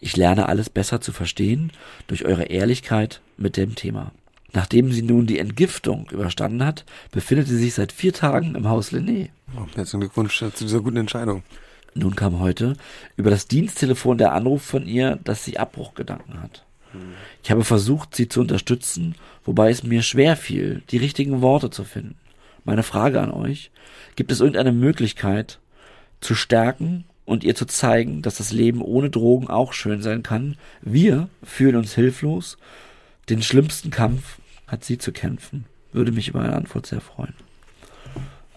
Ich 0.00 0.16
lerne 0.16 0.48
alles 0.48 0.70
besser 0.70 1.00
zu 1.00 1.12
verstehen 1.12 1.70
durch 2.06 2.24
eure 2.24 2.44
Ehrlichkeit 2.44 3.20
mit 3.36 3.56
dem 3.56 3.74
Thema. 3.74 4.12
Nachdem 4.52 4.92
sie 4.92 5.02
nun 5.02 5.26
die 5.26 5.38
Entgiftung 5.38 6.08
überstanden 6.10 6.64
hat, 6.64 6.84
befindet 7.10 7.48
sie 7.48 7.58
sich 7.58 7.74
seit 7.74 7.92
vier 7.92 8.12
Tagen 8.12 8.54
im 8.54 8.68
Haus 8.68 8.92
Lené. 8.92 9.30
Oh, 9.56 9.66
herzlichen 9.74 10.00
Glückwunsch 10.00 10.38
zu 10.38 10.64
dieser 10.64 10.80
guten 10.80 10.96
Entscheidung. 10.96 11.42
Nun 11.94 12.16
kam 12.16 12.40
heute 12.40 12.76
über 13.16 13.30
das 13.30 13.48
Diensttelefon 13.48 14.18
der 14.18 14.32
Anruf 14.32 14.62
von 14.62 14.86
ihr, 14.86 15.18
dass 15.24 15.44
sie 15.44 15.58
Abbruchgedanken 15.58 16.42
hat. 16.42 16.64
Ich 17.42 17.50
habe 17.50 17.64
versucht, 17.64 18.14
sie 18.14 18.28
zu 18.28 18.40
unterstützen, 18.40 19.14
wobei 19.44 19.70
es 19.70 19.82
mir 19.82 20.02
schwer 20.02 20.36
fiel, 20.36 20.82
die 20.90 20.96
richtigen 20.98 21.40
Worte 21.42 21.70
zu 21.70 21.84
finden. 21.84 22.16
Meine 22.64 22.82
Frage 22.82 23.20
an 23.20 23.30
euch, 23.30 23.70
gibt 24.16 24.32
es 24.32 24.40
irgendeine 24.40 24.72
Möglichkeit 24.72 25.58
zu 26.20 26.34
stärken 26.34 27.04
und 27.26 27.44
ihr 27.44 27.54
zu 27.54 27.66
zeigen, 27.66 28.22
dass 28.22 28.36
das 28.36 28.52
Leben 28.52 28.80
ohne 28.82 29.10
Drogen 29.10 29.48
auch 29.48 29.72
schön 29.72 30.00
sein 30.02 30.22
kann? 30.22 30.56
Wir 30.80 31.28
fühlen 31.42 31.76
uns 31.76 31.94
hilflos. 31.94 32.56
Den 33.28 33.42
schlimmsten 33.42 33.90
Kampf 33.90 34.38
hat 34.66 34.84
sie 34.84 34.98
zu 34.98 35.12
kämpfen. 35.12 35.66
Würde 35.92 36.12
mich 36.12 36.28
über 36.28 36.40
eine 36.40 36.54
Antwort 36.56 36.86
sehr 36.86 37.00
freuen. 37.00 37.34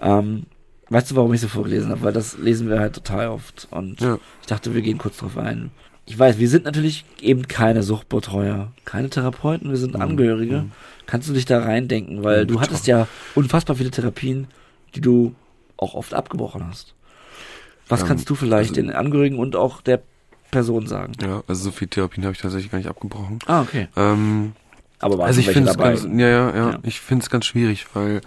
Ähm, 0.02 0.46
weißt 0.90 1.12
du, 1.12 1.16
warum 1.16 1.34
ich 1.34 1.42
so 1.42 1.48
vorgelesen 1.48 1.92
habe? 1.92 2.02
Weil 2.04 2.14
das 2.14 2.38
lesen 2.38 2.70
wir 2.70 2.80
halt 2.80 2.94
total 2.96 3.28
oft. 3.30 3.68
Und 3.72 4.00
Ja. 4.02 4.20
ich 4.42 4.48
dachte, 4.48 4.74
wir 4.74 4.82
gehen 4.82 4.98
kurz 4.98 5.18
drauf 5.18 5.38
ein. 5.38 5.72
Ich 6.10 6.18
weiß, 6.18 6.40
wir 6.40 6.48
sind 6.50 6.64
natürlich 6.66 7.04
eben 7.22 7.48
keine 7.50 7.84
Suchtbetreuer, 7.84 8.72
keine 8.86 9.10
Therapeuten, 9.10 9.70
wir 9.70 9.78
sind 9.78 9.94
Mhm. 9.96 10.02
Angehörige. 10.02 10.62
Mhm. 10.64 10.72
Kannst 11.06 11.28
du 11.30 11.34
dich 11.34 11.46
da 11.46 11.60
reindenken? 11.60 12.24
Weil 12.24 12.44
Mhm, 12.44 12.48
du 12.48 12.62
hattest 12.62 12.88
ja 12.88 13.08
unfassbar 13.36 13.76
viele 13.76 13.92
Therapien, 13.92 14.48
die 14.96 15.02
du 15.02 15.36
auch 15.76 15.94
oft 15.96 16.14
abgebrochen 16.14 16.66
hast. 16.68 16.96
Was 17.90 18.02
Ähm, 18.02 18.08
kannst 18.08 18.30
du 18.30 18.36
vielleicht 18.36 18.72
also- 18.72 18.82
den 18.82 18.92
Angehörigen 18.92 19.38
und 19.38 19.56
auch 19.58 19.82
der 19.82 20.02
Person 20.50 20.88
sagen? 20.88 21.12
Ja, 21.22 21.44
also 21.48 21.66
so 21.66 21.72
viel 21.72 21.88
Therapien 21.90 22.24
habe 22.24 22.34
ich 22.34 22.42
tatsächlich 22.42 22.72
gar 22.72 22.78
nicht 22.80 22.90
abgebrochen. 22.90 23.40
Ah, 23.46 23.62
okay. 23.62 23.88
Ähm, 23.98 24.54
Aber 25.00 25.18
waren 25.18 25.28
also 25.28 25.42
ich 25.42 25.50
finde 25.50 25.70
es 25.72 25.78
ganz, 25.78 26.04
ja, 26.04 26.10
ja, 26.28 26.56
ja, 26.56 26.70
Ja. 26.72 26.80
ich 26.84 27.02
finde 27.02 27.24
es 27.24 27.30
ganz 27.30 27.46
schwierig, 27.46 27.86
weil 27.94 28.22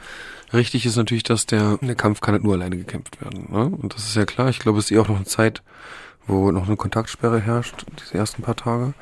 richtig 0.53 0.85
ist 0.87 0.97
natürlich, 0.97 1.23
dass 1.25 1.47
der, 1.47 1.79
der 1.81 1.95
Kampf 1.95 2.21
kann 2.21 2.33
halt 2.35 2.45
nur 2.45 2.55
alleine 2.55 2.77
gekämpft 2.77 3.21
werden. 3.23 3.47
Ne? 3.51 3.64
Und 3.77 3.95
das 3.95 4.05
ist 4.05 4.16
ja 4.16 4.25
klar. 4.27 4.49
Ich 4.51 4.59
glaube, 4.61 4.79
es 4.79 4.85
ist 4.87 4.90
eh 4.93 4.99
auch 4.99 5.09
noch 5.09 5.16
eine 5.16 5.25
Zeit, 5.25 5.62
wo 6.31 6.51
noch 6.51 6.66
eine 6.66 6.77
Kontaktsperre 6.77 7.40
herrscht, 7.40 7.85
diese 8.01 8.19
ersten 8.19 8.43
paar 8.43 8.57
Tage. 8.57 8.95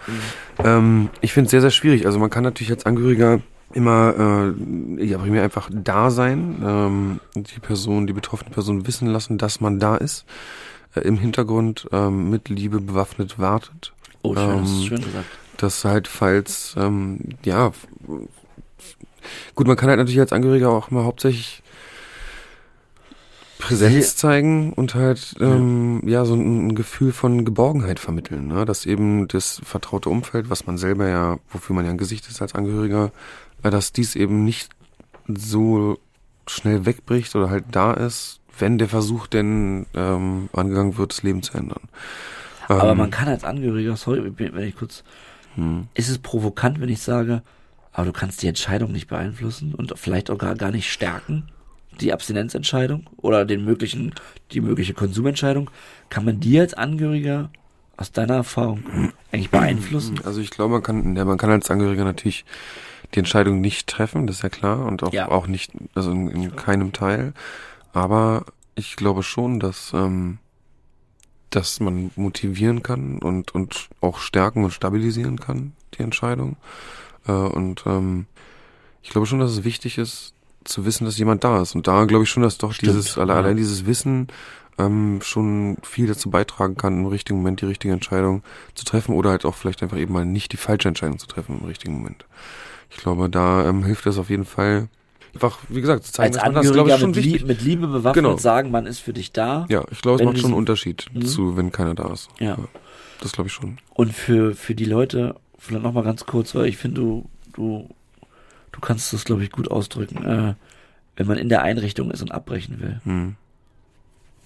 Ähm, 0.58 1.10
ich 1.20 1.32
finde 1.32 1.46
es 1.46 1.50
sehr, 1.50 1.60
sehr 1.60 1.70
schwierig. 1.70 2.06
Also 2.06 2.18
man 2.18 2.30
kann 2.30 2.44
natürlich 2.44 2.70
als 2.70 2.86
Angehöriger 2.86 3.40
immer 3.74 4.14
äh, 4.98 5.04
ja, 5.04 5.18
primär 5.18 5.42
einfach 5.42 5.68
da 5.72 6.10
sein, 6.10 6.62
ähm, 6.64 7.20
die 7.34 7.60
Person, 7.60 8.06
die 8.06 8.12
betroffene 8.14 8.50
Person 8.50 8.86
wissen 8.86 9.08
lassen, 9.08 9.36
dass 9.38 9.60
man 9.60 9.78
da 9.78 9.96
ist, 9.96 10.24
äh, 10.94 11.00
im 11.00 11.18
Hintergrund 11.18 11.86
ähm, 11.92 12.30
mit 12.30 12.48
Liebe 12.48 12.80
bewaffnet 12.80 13.38
wartet 13.38 13.92
Oh, 14.22 14.34
schön, 14.34 14.60
das 14.60 14.70
ist 14.70 14.76
ähm, 14.76 14.86
schön 14.86 15.00
gesagt. 15.02 15.26
dass 15.58 15.84
halt, 15.84 16.08
falls, 16.08 16.74
ähm, 16.76 17.20
ja, 17.44 17.72
gut, 19.54 19.66
man 19.66 19.76
kann 19.76 19.88
halt 19.88 19.98
natürlich 19.98 20.20
als 20.20 20.32
Angehöriger 20.32 20.70
auch 20.70 20.90
immer 20.90 21.04
hauptsächlich 21.04 21.62
Präsenz 23.58 24.16
zeigen 24.16 24.72
und 24.72 24.94
halt, 24.94 25.34
ähm, 25.40 26.02
ja, 26.06 26.24
so 26.24 26.34
ein, 26.34 26.68
ein 26.68 26.74
Gefühl 26.74 27.12
von 27.12 27.44
Geborgenheit 27.44 27.98
vermitteln, 27.98 28.46
ne? 28.46 28.64
dass 28.64 28.86
eben 28.86 29.28
das 29.28 29.60
vertraute 29.64 30.08
Umfeld, 30.08 30.48
was 30.48 30.66
man 30.66 30.78
selber 30.78 31.08
ja, 31.08 31.38
wofür 31.50 31.74
man 31.74 31.84
ja 31.84 31.90
ein 31.90 31.98
Gesicht 31.98 32.28
ist 32.28 32.40
als 32.40 32.54
Angehöriger, 32.54 33.10
äh, 33.62 33.70
dass 33.70 33.92
dies 33.92 34.14
eben 34.16 34.44
nicht 34.44 34.70
so 35.26 35.98
schnell 36.46 36.86
wegbricht 36.86 37.34
oder 37.36 37.50
halt 37.50 37.64
da 37.72 37.92
ist, 37.92 38.40
wenn 38.58 38.78
der 38.78 38.88
Versuch 38.88 39.26
denn 39.26 39.86
ähm, 39.94 40.48
angegangen 40.52 40.96
wird, 40.96 41.12
das 41.12 41.22
Leben 41.22 41.42
zu 41.42 41.58
ändern. 41.58 41.82
Aber 42.68 42.90
Ähm, 42.90 42.98
man 42.98 43.10
kann 43.10 43.28
als 43.28 43.44
Angehöriger, 43.44 43.96
sorry, 43.96 44.32
wenn 44.36 44.58
ich 44.62 44.76
kurz, 44.76 45.04
hm. 45.56 45.88
ist 45.94 46.08
es 46.08 46.18
provokant, 46.18 46.80
wenn 46.80 46.88
ich 46.88 47.02
sage, 47.02 47.42
aber 47.92 48.06
du 48.06 48.12
kannst 48.12 48.42
die 48.42 48.46
Entscheidung 48.46 48.92
nicht 48.92 49.08
beeinflussen 49.08 49.74
und 49.74 49.92
vielleicht 49.98 50.30
auch 50.30 50.38
gar, 50.38 50.54
gar 50.54 50.70
nicht 50.70 50.90
stärken, 50.90 51.48
die 52.00 52.12
Abstinenzentscheidung 52.12 53.06
oder 53.16 53.44
den 53.44 53.64
möglichen, 53.64 54.14
die 54.52 54.60
mögliche 54.60 54.94
Konsumentscheidung. 54.94 55.70
Kann 56.10 56.24
man 56.24 56.40
die 56.40 56.58
als 56.58 56.74
Angehöriger 56.74 57.50
aus 57.96 58.12
deiner 58.12 58.34
Erfahrung 58.36 58.82
eigentlich 59.32 59.50
beeinflussen? 59.50 60.20
Also 60.24 60.40
ich 60.40 60.50
glaube, 60.50 60.72
man 60.74 60.82
kann, 60.82 61.16
ja, 61.16 61.24
man 61.24 61.38
kann 61.38 61.50
als 61.50 61.70
Angehöriger 61.70 62.04
natürlich 62.04 62.44
die 63.14 63.18
Entscheidung 63.20 63.60
nicht 63.60 63.86
treffen, 63.88 64.26
das 64.26 64.36
ist 64.36 64.42
ja 64.42 64.48
klar, 64.48 64.84
und 64.86 65.02
auch, 65.02 65.12
Ja. 65.12 65.28
auch 65.28 65.46
nicht, 65.46 65.72
also 65.94 66.10
in, 66.10 66.28
in 66.28 66.56
keinem 66.56 66.92
Teil. 66.92 67.32
Aber 67.92 68.44
ich 68.74 68.96
glaube 68.96 69.22
schon, 69.22 69.60
dass, 69.60 69.92
ähm, 69.94 70.38
dass 71.50 71.80
man 71.80 72.10
motivieren 72.16 72.82
kann 72.82 73.18
und, 73.18 73.54
und 73.54 73.88
auch 74.00 74.18
stärken 74.18 74.64
und 74.64 74.72
stabilisieren 74.72 75.40
kann, 75.40 75.72
die 75.94 76.02
Entscheidung. 76.02 76.56
Äh, 77.26 77.32
und 77.32 77.84
ähm, 77.86 78.26
ich 79.02 79.10
glaube 79.10 79.26
schon, 79.26 79.38
dass 79.40 79.52
es 79.52 79.64
wichtig 79.64 79.96
ist, 79.96 80.34
zu 80.64 80.84
wissen, 80.84 81.04
dass 81.04 81.18
jemand 81.18 81.44
da 81.44 81.62
ist. 81.62 81.74
Und 81.74 81.86
da 81.86 82.04
glaube 82.04 82.24
ich 82.24 82.30
schon, 82.30 82.42
dass 82.42 82.58
doch 82.58 82.72
Stimmt, 82.72 82.92
dieses, 82.92 83.14
ja. 83.16 83.22
allein 83.22 83.56
dieses 83.56 83.86
Wissen 83.86 84.28
ähm, 84.78 85.20
schon 85.22 85.76
viel 85.82 86.06
dazu 86.06 86.30
beitragen 86.30 86.76
kann, 86.76 86.98
im 87.00 87.06
richtigen 87.06 87.38
Moment 87.38 87.60
die 87.60 87.66
richtige 87.66 87.92
Entscheidung 87.92 88.42
zu 88.74 88.84
treffen 88.84 89.14
oder 89.14 89.30
halt 89.30 89.44
auch 89.44 89.54
vielleicht 89.54 89.82
einfach 89.82 89.96
eben 89.96 90.12
mal 90.12 90.24
nicht 90.24 90.52
die 90.52 90.56
falsche 90.56 90.88
Entscheidung 90.88 91.18
zu 91.18 91.26
treffen 91.26 91.58
im 91.60 91.66
richtigen 91.66 91.94
Moment. 91.94 92.24
Ich 92.90 92.98
glaube, 92.98 93.28
da 93.28 93.68
ähm, 93.68 93.84
hilft 93.84 94.06
es 94.06 94.18
auf 94.18 94.30
jeden 94.30 94.44
Fall, 94.44 94.88
einfach, 95.34 95.58
wie 95.68 95.80
gesagt, 95.80 96.04
zu 96.04 96.12
zeigen, 96.12 96.34
Als 96.34 96.36
dass 96.36 96.44
man 96.52 96.62
das, 96.62 96.72
glaube 96.72 96.90
ich, 96.90 96.98
schon 96.98 97.10
mit, 97.10 97.16
wichtig. 97.24 97.46
mit 97.46 97.60
Liebe 97.62 97.86
bewaffnet 97.86 98.24
Genau. 98.24 98.36
sagen, 98.36 98.70
man 98.70 98.86
ist 98.86 99.00
für 99.00 99.12
dich 99.12 99.32
da. 99.32 99.66
Ja, 99.68 99.84
ich 99.90 100.00
glaube, 100.00 100.20
es 100.20 100.24
macht 100.26 100.38
schon 100.38 100.50
einen 100.50 100.58
Unterschied 100.58 101.06
Mhm. 101.12 101.26
zu, 101.26 101.56
wenn 101.56 101.72
keiner 101.72 101.94
da 101.94 102.12
ist. 102.12 102.28
Ja. 102.38 102.56
Das 103.20 103.32
glaube 103.32 103.48
ich 103.48 103.54
schon. 103.54 103.78
Und 103.94 104.12
für, 104.14 104.54
für 104.54 104.74
die 104.76 104.84
Leute, 104.84 105.34
vielleicht 105.58 105.82
nochmal 105.82 106.04
ganz 106.04 106.24
kurz, 106.24 106.54
weil 106.54 106.66
ich 106.66 106.76
finde, 106.76 107.00
du, 107.00 107.28
du, 107.52 107.88
du 108.80 108.86
kannst 108.86 109.12
das, 109.12 109.24
glaube 109.24 109.42
ich, 109.42 109.50
gut 109.50 109.70
ausdrücken, 109.70 110.24
äh, 110.24 110.54
wenn 111.16 111.26
man 111.26 111.36
in 111.38 111.48
der 111.48 111.62
Einrichtung 111.62 112.10
ist 112.12 112.22
und 112.22 112.30
abbrechen 112.30 112.80
will. 112.80 113.00
Hm. 113.04 113.34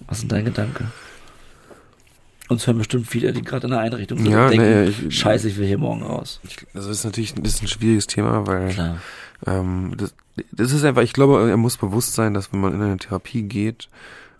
Was 0.07 0.17
ist 0.17 0.23
denn 0.23 0.29
dein 0.29 0.45
Gedanke? 0.45 0.85
Uns 2.49 2.67
hören 2.67 2.77
bestimmt 2.79 3.07
viele, 3.07 3.31
die 3.31 3.41
gerade 3.41 3.67
in 3.67 3.71
der 3.71 3.79
Einrichtung 3.79 4.17
sind 4.17 4.31
Ja, 4.31 4.45
und 4.45 4.51
denken, 4.51 4.83
nee, 4.85 5.07
ich- 5.07 5.17
scheiße, 5.17 5.47
ich 5.47 5.57
will 5.57 5.67
hier 5.67 5.77
morgen 5.77 6.03
raus. 6.03 6.41
Das 6.73 6.87
ist 6.87 7.03
natürlich 7.05 7.33
das 7.35 7.53
ist 7.55 7.61
ein 7.61 7.67
schwieriges 7.67 8.07
Thema, 8.07 8.45
weil 8.47 8.99
ähm, 9.45 9.93
das, 9.97 10.13
das 10.51 10.71
ist 10.71 10.83
einfach, 10.83 11.03
ich 11.03 11.13
glaube, 11.13 11.47
er 11.49 11.57
muss 11.57 11.77
bewusst 11.77 12.15
sein, 12.15 12.33
dass 12.33 12.51
wenn 12.51 12.59
man 12.59 12.73
in 12.73 12.81
eine 12.81 12.97
Therapie 12.97 13.43
geht, 13.43 13.87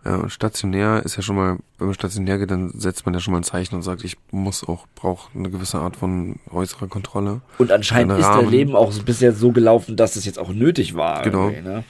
und 0.06 0.32
stationär 0.32 1.02
ist 1.04 1.16
ja 1.16 1.22
schon 1.22 1.38
mal, 1.38 1.58
wenn 1.78 1.88
man 1.88 1.94
stationär 1.94 2.38
geht, 2.38 2.52
dann 2.52 2.72
setzt 2.78 3.06
man 3.06 3.14
ja 3.14 3.22
schon 3.22 3.32
mal 3.32 3.40
ein 3.40 3.44
Zeichen 3.44 3.76
und 3.76 3.84
sagt, 3.84 4.04
ich 4.04 4.18
muss 4.32 4.68
auch, 4.68 4.86
brauche 4.96 5.30
eine 5.38 5.50
gewisse 5.50 5.80
Art 5.80 5.96
von 5.96 6.40
äußerer 6.52 6.88
Kontrolle. 6.88 7.42
Und 7.58 7.72
anscheinend 7.72 8.14
Ein 8.14 8.20
ist 8.20 8.28
dein. 8.28 8.50
Leben 8.50 8.76
auch 8.76 8.94
bisher 9.04 9.32
so 9.32 9.52
gelaufen, 9.52 9.96
dass 9.96 10.16
es 10.16 10.26
jetzt 10.26 10.40
auch 10.40 10.50
nötig 10.50 10.96
war. 10.96 11.24
Genau. 11.24 11.50
Ne? 11.50 11.84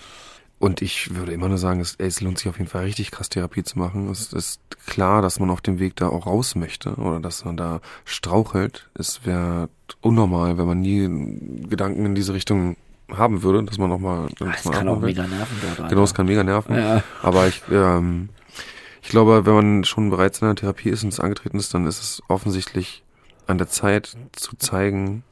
Und 0.60 0.82
ich 0.82 1.14
würde 1.16 1.34
immer 1.34 1.50
nur 1.50 1.58
sagen, 1.58 1.82
es, 1.82 1.96
ey, 1.96 2.08
es 2.08 2.22
lohnt 2.22 2.38
sich 2.38 2.48
auf 2.48 2.58
jeden 2.58 2.70
Fall 2.70 2.84
richtig 2.86 3.12
krass 3.12 3.30
Therapie 3.30 3.64
zu 3.64 3.78
machen. 3.80 4.10
Es 4.10 4.32
ist 4.32 4.62
klar, 4.86 5.22
dass 5.22 5.40
man 5.40 5.50
auf 5.50 5.60
dem 5.60 5.80
Weg 5.80 5.96
da 5.96 6.08
auch 6.08 6.26
raus 6.26 6.56
möchte 6.56 6.94
oder 6.96 7.20
dass 7.20 7.44
man 7.44 7.58
da 7.58 7.82
strauchelt. 8.06 8.90
Es 8.98 9.26
wäre 9.26 9.70
unnormal, 10.02 10.58
wenn 10.58 10.66
man 10.66 10.80
nie 10.80 11.68
Gedanken 11.68 12.06
in 12.06 12.16
diese 12.16 12.34
Richtung 12.34 12.78
haben 13.18 13.44
würde, 13.44 13.64
dass 13.64 13.78
man 13.78 13.90
nochmal. 13.90 14.28
Ah, 14.40 14.46
Es 14.56 14.70
kann 14.70 14.88
auch 14.88 15.00
mega 15.00 15.26
nerven 15.28 15.58
dort. 15.62 15.90
Genau, 15.90 16.04
es 16.04 16.10
Alter. 16.12 16.18
kann 16.18 16.26
mega 16.28 16.44
nerven. 16.44 16.76
Ja. 16.76 17.04
Aber 17.22 17.48
ich, 17.48 17.62
ähm, 17.72 18.30
ich 19.02 19.10
glaube, 19.10 19.46
wenn 19.46 19.54
man 19.54 19.84
schon 19.84 20.10
bereits 20.10 20.40
in 20.42 20.46
einer 20.48 20.56
Therapie 20.56 20.90
ist 20.90 21.04
und 21.04 21.10
es 21.14 21.20
angetreten 21.20 21.58
ist, 21.58 21.74
dann 21.74 21.86
ist 21.88 22.02
es 22.02 22.22
offensichtlich 22.28 23.04
an 23.48 23.58
der 23.58 23.68
Zeit 23.68 24.16
zu 24.34 24.56
zeigen, 24.58 25.24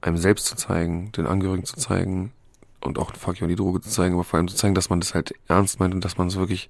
einem 0.00 0.16
selbst 0.16 0.46
zu 0.46 0.56
zeigen, 0.56 1.12
den 1.12 1.26
Angehörigen 1.26 1.64
zu 1.64 1.76
zeigen 1.76 2.32
und 2.80 2.98
auch 2.98 3.12
fuck 3.14 3.40
you, 3.40 3.46
die 3.46 3.56
Droge 3.56 3.80
zu 3.80 3.90
zeigen, 3.90 4.14
aber 4.14 4.24
vor 4.24 4.38
allem 4.38 4.48
zu 4.48 4.56
zeigen, 4.56 4.74
dass 4.74 4.88
man 4.90 5.00
das 5.00 5.14
halt 5.14 5.34
ernst 5.48 5.80
meint 5.80 5.92
und 5.92 6.04
dass 6.04 6.16
man 6.16 6.28
es 6.28 6.36
wirklich, 6.36 6.68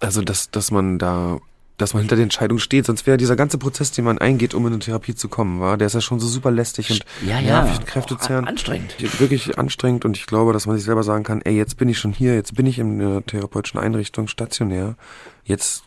also 0.00 0.22
dass, 0.22 0.50
dass 0.50 0.70
man 0.70 0.98
da, 0.98 1.38
dass 1.80 1.94
man 1.94 2.02
hinter 2.02 2.16
der 2.16 2.24
Entscheidung 2.24 2.58
steht, 2.58 2.86
sonst 2.86 3.06
wäre 3.06 3.16
dieser 3.16 3.36
ganze 3.36 3.58
Prozess, 3.58 3.90
den 3.92 4.04
man 4.04 4.18
eingeht, 4.18 4.54
um 4.54 4.66
in 4.66 4.72
eine 4.72 4.80
Therapie 4.80 5.14
zu 5.14 5.28
kommen, 5.28 5.60
war, 5.60 5.76
der 5.76 5.86
ist 5.86 5.94
ja 5.94 6.00
schon 6.00 6.20
so 6.20 6.26
super 6.26 6.50
lästig 6.50 6.90
und 6.90 7.04
Ja, 7.26 7.38
ja. 7.40 7.62
nervig 7.62 7.78
und 7.78 7.86
kräftezehrend 7.86 8.46
Auch 8.46 8.50
Anstrengend. 8.50 8.94
wirklich 9.20 9.58
anstrengend 9.58 10.04
und 10.04 10.16
ich 10.16 10.26
glaube, 10.26 10.52
dass 10.52 10.66
man 10.66 10.76
sich 10.76 10.84
selber 10.84 11.02
sagen 11.02 11.24
kann, 11.24 11.42
ey, 11.42 11.54
jetzt 11.56 11.76
bin 11.76 11.88
ich 11.88 11.98
schon 11.98 12.12
hier, 12.12 12.34
jetzt 12.34 12.54
bin 12.54 12.66
ich 12.66 12.78
in 12.78 13.00
einer 13.00 13.24
therapeutischen 13.24 13.80
Einrichtung 13.80 14.28
stationär, 14.28 14.96
jetzt 15.44 15.84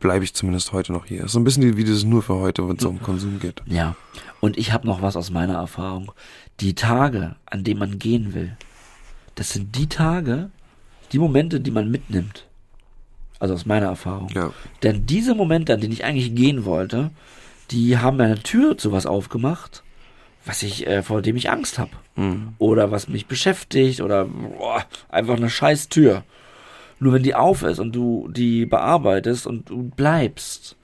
bleibe 0.00 0.24
ich 0.24 0.34
zumindest 0.34 0.72
heute 0.72 0.92
noch 0.92 1.06
hier. 1.06 1.28
So 1.28 1.38
ein 1.38 1.44
bisschen 1.44 1.76
wie, 1.76 1.84
dieses 1.84 2.04
nur 2.04 2.22
für 2.22 2.34
heute, 2.34 2.68
wenn 2.68 2.76
es 2.76 2.84
um 2.84 3.00
Konsum 3.00 3.38
geht. 3.40 3.62
Ja. 3.66 3.96
Und 4.40 4.58
ich 4.58 4.72
habe 4.72 4.86
noch 4.86 5.00
was 5.00 5.16
aus 5.16 5.30
meiner 5.30 5.54
Erfahrung. 5.54 6.12
Die 6.60 6.74
Tage, 6.74 7.36
an 7.46 7.64
denen 7.64 7.80
man 7.80 7.98
gehen 7.98 8.34
will, 8.34 8.56
das 9.34 9.50
sind 9.50 9.74
die 9.76 9.86
Tage, 9.86 10.50
die 11.12 11.18
Momente, 11.18 11.58
die 11.60 11.70
man 11.70 11.90
mitnimmt. 11.90 12.46
Also 13.44 13.52
aus 13.52 13.66
meiner 13.66 13.88
Erfahrung. 13.88 14.30
Ja. 14.34 14.52
Denn 14.82 15.04
diese 15.04 15.34
Momente, 15.34 15.74
an 15.74 15.80
denen 15.82 15.92
ich 15.92 16.02
eigentlich 16.02 16.34
gehen 16.34 16.64
wollte, 16.64 17.10
die 17.70 17.98
haben 17.98 18.16
mir 18.16 18.24
eine 18.24 18.42
Tür 18.42 18.78
zu 18.78 18.90
was 18.90 19.04
aufgemacht, 19.04 19.82
was 20.46 20.62
ich, 20.62 20.86
äh, 20.86 21.02
vor 21.02 21.20
dem 21.20 21.36
ich 21.36 21.50
Angst 21.50 21.78
habe. 21.78 21.90
Mhm. 22.16 22.54
Oder 22.56 22.90
was 22.90 23.06
mich 23.06 23.26
beschäftigt 23.26 24.00
oder 24.00 24.24
boah, 24.24 24.86
einfach 25.10 25.36
eine 25.36 25.50
scheiß 25.50 25.90
Tür. 25.90 26.22
Nur 27.00 27.12
wenn 27.12 27.22
die 27.22 27.34
auf 27.34 27.62
ist 27.64 27.80
und 27.80 27.94
du 27.94 28.30
die 28.32 28.64
bearbeitest 28.64 29.46
und 29.46 29.68
du 29.68 29.90
bleibst, 29.94 30.76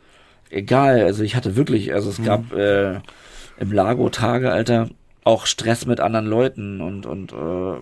egal, 0.50 1.02
also 1.04 1.22
ich 1.22 1.36
hatte 1.36 1.56
wirklich, 1.56 1.94
also 1.94 2.10
es 2.10 2.22
gab 2.22 2.52
äh, 2.52 3.00
im 3.58 3.72
Lago 3.72 4.10
Tage, 4.10 4.52
Alter, 4.52 4.90
auch 5.24 5.46
Stress 5.46 5.86
mit 5.86 5.98
anderen 5.98 6.26
Leuten 6.26 6.82
und, 6.82 7.06
und 7.06 7.32
äh, 7.32 7.80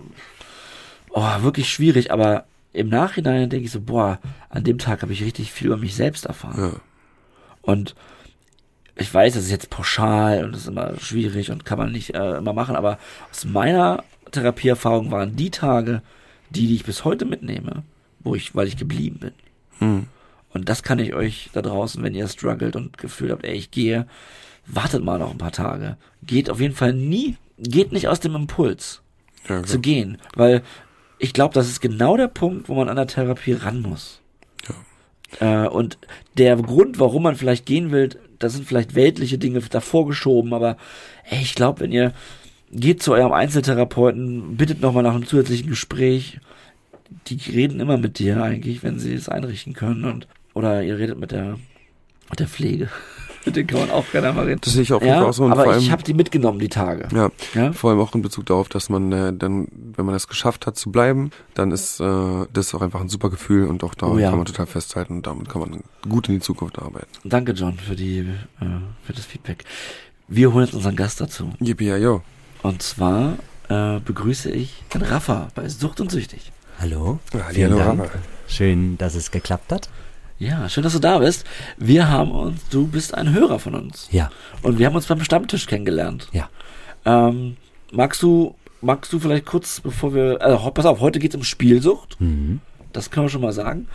oh, 1.09 1.41
wirklich 1.41 1.69
schwierig, 1.69 2.13
aber 2.13 2.45
im 2.79 2.89
Nachhinein 2.89 3.49
denke 3.49 3.65
ich 3.65 3.71
so, 3.71 3.81
boah, 3.81 4.19
an 4.49 4.63
dem 4.63 4.77
Tag 4.77 5.01
habe 5.01 5.13
ich 5.13 5.23
richtig 5.23 5.51
viel 5.51 5.67
über 5.67 5.77
mich 5.77 5.95
selbst 5.95 6.25
erfahren. 6.25 6.59
Ja. 6.59 6.81
Und 7.61 7.95
ich 8.95 9.13
weiß, 9.13 9.33
das 9.33 9.43
ist 9.43 9.51
jetzt 9.51 9.69
pauschal 9.69 10.43
und 10.43 10.51
das 10.53 10.61
ist 10.61 10.67
immer 10.67 10.97
schwierig 10.99 11.51
und 11.51 11.65
kann 11.65 11.77
man 11.77 11.91
nicht 11.91 12.15
äh, 12.15 12.37
immer 12.37 12.53
machen, 12.53 12.75
aber 12.75 12.99
aus 13.31 13.45
meiner 13.45 14.03
Therapieerfahrung 14.31 15.11
waren 15.11 15.35
die 15.35 15.51
Tage, 15.51 16.01
die, 16.49 16.67
die 16.67 16.75
ich 16.75 16.83
bis 16.83 17.05
heute 17.05 17.25
mitnehme, 17.25 17.83
wo 18.19 18.35
ich, 18.35 18.55
weil 18.55 18.67
ich 18.67 18.77
geblieben 18.77 19.19
bin. 19.19 19.33
Mhm. 19.79 20.07
Und 20.51 20.67
das 20.67 20.83
kann 20.83 20.99
ich 20.99 21.13
euch 21.13 21.49
da 21.53 21.61
draußen, 21.61 22.01
wenn 22.03 22.15
ihr 22.15 22.27
struggelt 22.27 22.75
und 22.75 22.97
gefühlt 22.97 23.31
habt, 23.31 23.45
ey, 23.45 23.55
ich 23.55 23.71
gehe, 23.71 24.07
wartet 24.65 25.03
mal 25.03 25.19
noch 25.19 25.31
ein 25.31 25.37
paar 25.37 25.51
Tage. 25.51 25.97
Geht 26.23 26.49
auf 26.49 26.59
jeden 26.59 26.75
Fall 26.75 26.93
nie, 26.93 27.37
geht 27.57 27.91
nicht 27.91 28.07
aus 28.07 28.19
dem 28.19 28.35
Impuls 28.35 29.01
Ja, 29.47 29.63
zu 29.63 29.79
gehen, 29.79 30.17
weil 30.35 30.63
ich 31.19 31.33
glaube, 31.33 31.53
das 31.53 31.67
ist 31.67 31.81
genau 31.81 32.17
der 32.17 32.27
Punkt, 32.27 32.69
wo 32.69 32.75
man 32.75 32.89
an 32.89 32.95
der 32.95 33.07
Therapie 33.07 33.53
ran 33.53 33.81
muss. 33.81 34.21
Äh, 35.39 35.67
und 35.67 35.97
der 36.37 36.55
Grund, 36.55 36.99
warum 36.99 37.23
man 37.23 37.35
vielleicht 37.35 37.65
gehen 37.65 37.91
will, 37.91 38.09
das 38.39 38.53
sind 38.53 38.65
vielleicht 38.65 38.95
weltliche 38.95 39.37
Dinge 39.37 39.59
davor 39.59 40.07
geschoben, 40.07 40.53
aber 40.53 40.77
ey, 41.29 41.41
ich 41.41 41.55
glaube, 41.55 41.81
wenn 41.81 41.91
ihr 41.91 42.13
geht 42.71 43.03
zu 43.03 43.13
eurem 43.13 43.33
Einzeltherapeuten, 43.33 44.57
bittet 44.57 44.81
nochmal 44.81 45.03
nach 45.03 45.15
einem 45.15 45.25
zusätzlichen 45.25 45.69
Gespräch, 45.69 46.39
die 47.27 47.39
reden 47.51 47.79
immer 47.79 47.97
mit 47.97 48.19
dir 48.19 48.41
eigentlich, 48.41 48.83
wenn 48.83 48.99
sie 48.99 49.13
es 49.13 49.29
einrichten 49.29 49.73
können 49.73 50.05
und 50.05 50.27
oder 50.53 50.83
ihr 50.83 50.97
redet 50.97 51.19
mit 51.19 51.31
der 51.31 51.57
mit 52.29 52.39
der 52.39 52.47
Pflege. 52.47 52.89
Mit 53.45 53.55
denen 53.55 53.67
kann 53.67 53.79
man 53.79 53.91
auch 53.91 54.05
gerne 54.11 54.33
mal 54.33 54.45
reden. 54.45 54.61
Das 54.63 54.73
sehe 54.73 54.81
ich 54.83 54.89
jeden 54.89 55.05
Ja, 55.05 55.23
auch 55.25 55.33
so. 55.33 55.45
Und 55.45 55.51
aber 55.53 55.63
vor 55.63 55.73
allem, 55.73 55.81
ich 55.81 55.91
habe 55.91 56.03
die 56.03 56.13
mitgenommen, 56.13 56.59
die 56.59 56.69
Tage. 56.69 57.07
ja, 57.13 57.29
Ja? 57.53 57.71
vor 57.73 57.89
allem 57.91 57.99
auch 57.99 58.13
in 58.15 58.21
Bezug 58.21 58.45
darauf, 58.47 58.69
dass 58.69 58.89
man 58.89 59.11
äh, 59.11 59.33
dann, 59.33 59.67
wenn 59.95 60.05
man 60.05 60.15
es 60.15 60.27
geschafft 60.27 60.65
hat 60.67 60.77
zu 60.77 60.91
bleiben, 60.91 61.31
dann 61.53 61.71
ist 61.71 61.99
äh, 61.99 62.45
das 62.53 62.73
auch 62.75 62.81
einfach 62.81 63.01
ein 63.01 63.09
super 63.09 63.29
Gefühl 63.29 63.67
und 63.67 63.83
auch 63.83 63.95
da 63.95 64.07
Oh 64.07 64.17
ja. 64.17 64.29
kann 64.29 64.37
man 64.39 64.45
total 64.45 64.65
festhalten 64.67 65.13
und 65.17 65.27
damit 65.27 65.49
kann 65.49 65.61
man 65.61 65.83
gut 66.07 66.27
in 66.29 66.35
die 66.35 66.41
Zukunft 66.41 66.79
arbeiten. 66.79 67.07
Danke, 67.23 67.53
John, 67.53 67.77
für 67.77 67.95
die, 67.95 68.19
äh, 68.19 68.65
für 69.03 69.13
das 69.13 69.25
Feedback. 69.25 69.63
Wir 70.27 70.53
holen 70.53 70.65
jetzt 70.65 70.75
unseren 70.75 70.95
Gast 70.95 71.21
dazu. 71.21 71.51
Yippie, 71.59 71.85
ja, 71.87 71.97
yo. 71.97 72.21
Und 72.61 72.81
zwar 72.83 73.37
äh, 73.69 73.99
begrüße 73.99 74.51
ich 74.51 74.83
den 74.93 75.01
Rafa 75.01 75.47
bei 75.55 75.69
Sucht 75.69 76.01
und 76.01 76.11
Süchtig. 76.11 76.51
Hallo. 76.79 77.19
Ja, 77.33 77.39
Vielen 77.51 77.71
hallo, 77.73 77.83
Dank. 77.83 77.99
Rafa. 78.01 78.11
Schön, 78.47 78.97
dass 78.97 79.15
es 79.15 79.31
geklappt 79.31 79.71
hat. 79.71 79.89
Ja, 80.39 80.69
schön, 80.69 80.83
dass 80.83 80.93
du 80.93 80.99
da 80.99 81.19
bist. 81.19 81.45
Wir 81.77 82.09
haben 82.09 82.31
uns, 82.31 82.67
du 82.69 82.87
bist 82.87 83.13
ein 83.13 83.33
Hörer 83.33 83.59
von 83.59 83.75
uns. 83.75 84.07
Ja, 84.11 84.31
Und 84.61 84.79
wir 84.79 84.85
haben 84.85 84.95
uns 84.95 85.05
beim 85.07 85.23
Stammtisch 85.23 85.65
kennengelernt. 85.67 86.27
ja. 86.31 86.49
Ähm, 87.05 87.55
magst 87.93 88.21
du, 88.21 88.55
magst 88.81 89.11
du 89.13 89.19
vielleicht 89.19 89.45
kurz, 89.45 89.79
bevor 89.79 90.13
wir, 90.13 90.37
also 90.41 90.69
pass 90.71 90.85
auf, 90.85 90.99
heute 90.99 91.19
geht's 91.19 91.35
um 91.35 91.43
Spielsucht. 91.43 92.19
Mhm. 92.19 92.59
Das 92.91 93.09
können 93.09 93.25
wir 93.25 93.29
schon 93.29 93.41
mal 93.41 93.53
sagen. 93.53 93.87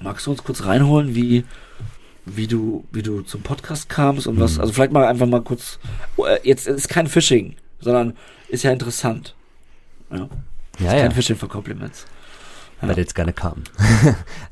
Magst 0.00 0.26
du 0.26 0.32
uns 0.32 0.42
kurz 0.42 0.64
reinholen, 0.64 1.14
wie, 1.14 1.44
wie 2.26 2.46
du, 2.48 2.84
wie 2.90 3.02
du 3.02 3.22
zum 3.22 3.42
Podcast 3.42 3.88
kamst 3.88 4.26
und 4.26 4.40
was, 4.40 4.58
also 4.58 4.72
vielleicht 4.72 4.92
mal 4.92 5.06
einfach 5.06 5.26
mal 5.26 5.42
kurz, 5.42 5.78
oh, 6.16 6.24
äh, 6.26 6.40
jetzt 6.42 6.66
ist 6.66 6.88
kein 6.88 7.06
Phishing, 7.06 7.54
sondern 7.80 8.14
ist 8.48 8.64
ja 8.64 8.72
interessant. 8.72 9.34
Ja. 10.10 10.28
Ja, 10.80 10.90
Kein 10.92 10.98
ja. 10.98 11.10
Phishing 11.10 11.36
for 11.36 11.48
Compliments. 11.48 12.06
But 12.80 12.98
it's 12.98 13.14
gonna 13.14 13.32
come. 13.32 13.62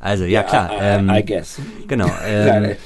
also, 0.00 0.24
ja, 0.24 0.42
klar. 0.42 0.70
I, 0.72 0.76
Ähm, 0.80 1.10
I 1.10 1.24
guess. 1.24 1.58
genau. 1.86 2.10
Ähm, 2.26 2.76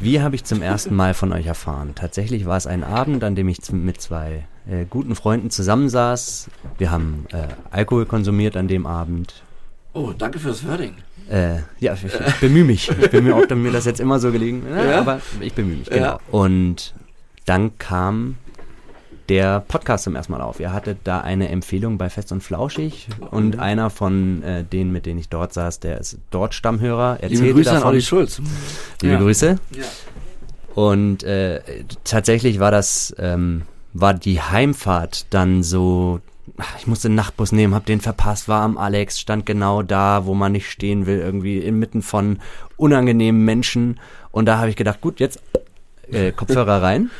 wie 0.00 0.20
habe 0.20 0.34
ich 0.34 0.44
zum 0.44 0.60
ersten 0.62 0.94
Mal 0.94 1.14
von 1.14 1.32
euch 1.32 1.46
erfahren? 1.46 1.94
Tatsächlich 1.94 2.46
war 2.46 2.56
es 2.56 2.66
ein 2.66 2.84
Abend, 2.84 3.22
an 3.24 3.34
dem 3.34 3.48
ich 3.48 3.58
mit 3.72 4.00
zwei 4.00 4.46
äh, 4.68 4.84
guten 4.88 5.14
Freunden 5.14 5.50
zusammensaß. 5.50 6.48
Wir 6.78 6.90
haben 6.90 7.26
äh, 7.32 7.46
Alkohol 7.70 8.06
konsumiert 8.06 8.56
an 8.56 8.68
dem 8.68 8.86
Abend. 8.86 9.42
Oh, 9.92 10.12
danke 10.16 10.38
fürs 10.38 10.66
Wording. 10.66 10.94
Äh, 11.30 11.58
ja, 11.80 11.94
ich, 11.94 12.04
ich 12.04 12.34
bemühe 12.40 12.64
mich. 12.64 12.90
Ich 12.90 13.10
bin 13.10 13.24
mir, 13.24 13.36
ob 13.36 13.50
mir 13.54 13.72
das 13.72 13.84
jetzt 13.84 14.00
immer 14.00 14.18
so 14.18 14.30
gelegen 14.32 14.64
ja, 14.68 14.84
Ja? 14.84 15.00
aber 15.00 15.20
ich 15.40 15.54
bemühe 15.54 15.76
mich, 15.76 15.88
genau. 15.88 16.04
Ja. 16.04 16.20
Und 16.30 16.94
dann 17.46 17.78
kam 17.78 18.36
der 19.28 19.60
Podcast 19.60 20.04
zum 20.04 20.16
ersten 20.16 20.32
Mal 20.32 20.40
auf. 20.40 20.60
Ihr 20.60 20.72
hattet 20.72 20.98
da 21.04 21.20
eine 21.20 21.48
Empfehlung 21.48 21.98
bei 21.98 22.10
Fest 22.10 22.32
und 22.32 22.42
Flauschig 22.42 23.08
und 23.30 23.58
einer 23.58 23.90
von 23.90 24.42
äh, 24.42 24.64
denen, 24.64 24.92
mit 24.92 25.06
denen 25.06 25.18
ich 25.18 25.28
dort 25.28 25.52
saß, 25.52 25.80
der 25.80 25.98
ist 25.98 26.18
dort 26.30 26.54
Stammhörer, 26.54 27.18
erzählte 27.20 27.44
Liebe 27.44 27.54
Grüße 27.54 27.70
an 27.70 27.76
davon. 27.76 27.90
Olli 27.90 28.02
Schulz. 28.02 28.40
Liebe 29.00 29.14
Ja. 29.14 29.20
Grüße. 29.20 29.56
Ja. 29.76 29.84
Und 30.74 31.22
äh, 31.22 31.60
tatsächlich 32.02 32.58
war 32.58 32.70
das, 32.70 33.14
ähm, 33.18 33.62
war 33.92 34.12
die 34.12 34.40
Heimfahrt 34.40 35.26
dann 35.30 35.62
so, 35.62 36.20
ich 36.78 36.86
musste 36.86 37.08
den 37.08 37.14
Nachtbus 37.14 37.52
nehmen, 37.52 37.74
hab 37.74 37.86
den 37.86 38.00
verpasst, 38.00 38.48
war 38.48 38.62
am 38.62 38.76
Alex, 38.76 39.20
stand 39.20 39.46
genau 39.46 39.82
da, 39.82 40.26
wo 40.26 40.34
man 40.34 40.52
nicht 40.52 40.68
stehen 40.70 41.06
will, 41.06 41.18
irgendwie 41.18 41.58
inmitten 41.58 42.02
von 42.02 42.40
unangenehmen 42.76 43.44
Menschen. 43.44 44.00
Und 44.32 44.46
da 44.46 44.58
habe 44.58 44.68
ich 44.68 44.76
gedacht, 44.76 45.00
gut, 45.00 45.20
jetzt 45.20 45.40
äh, 46.10 46.32
Kopfhörer 46.32 46.82
rein. 46.82 47.10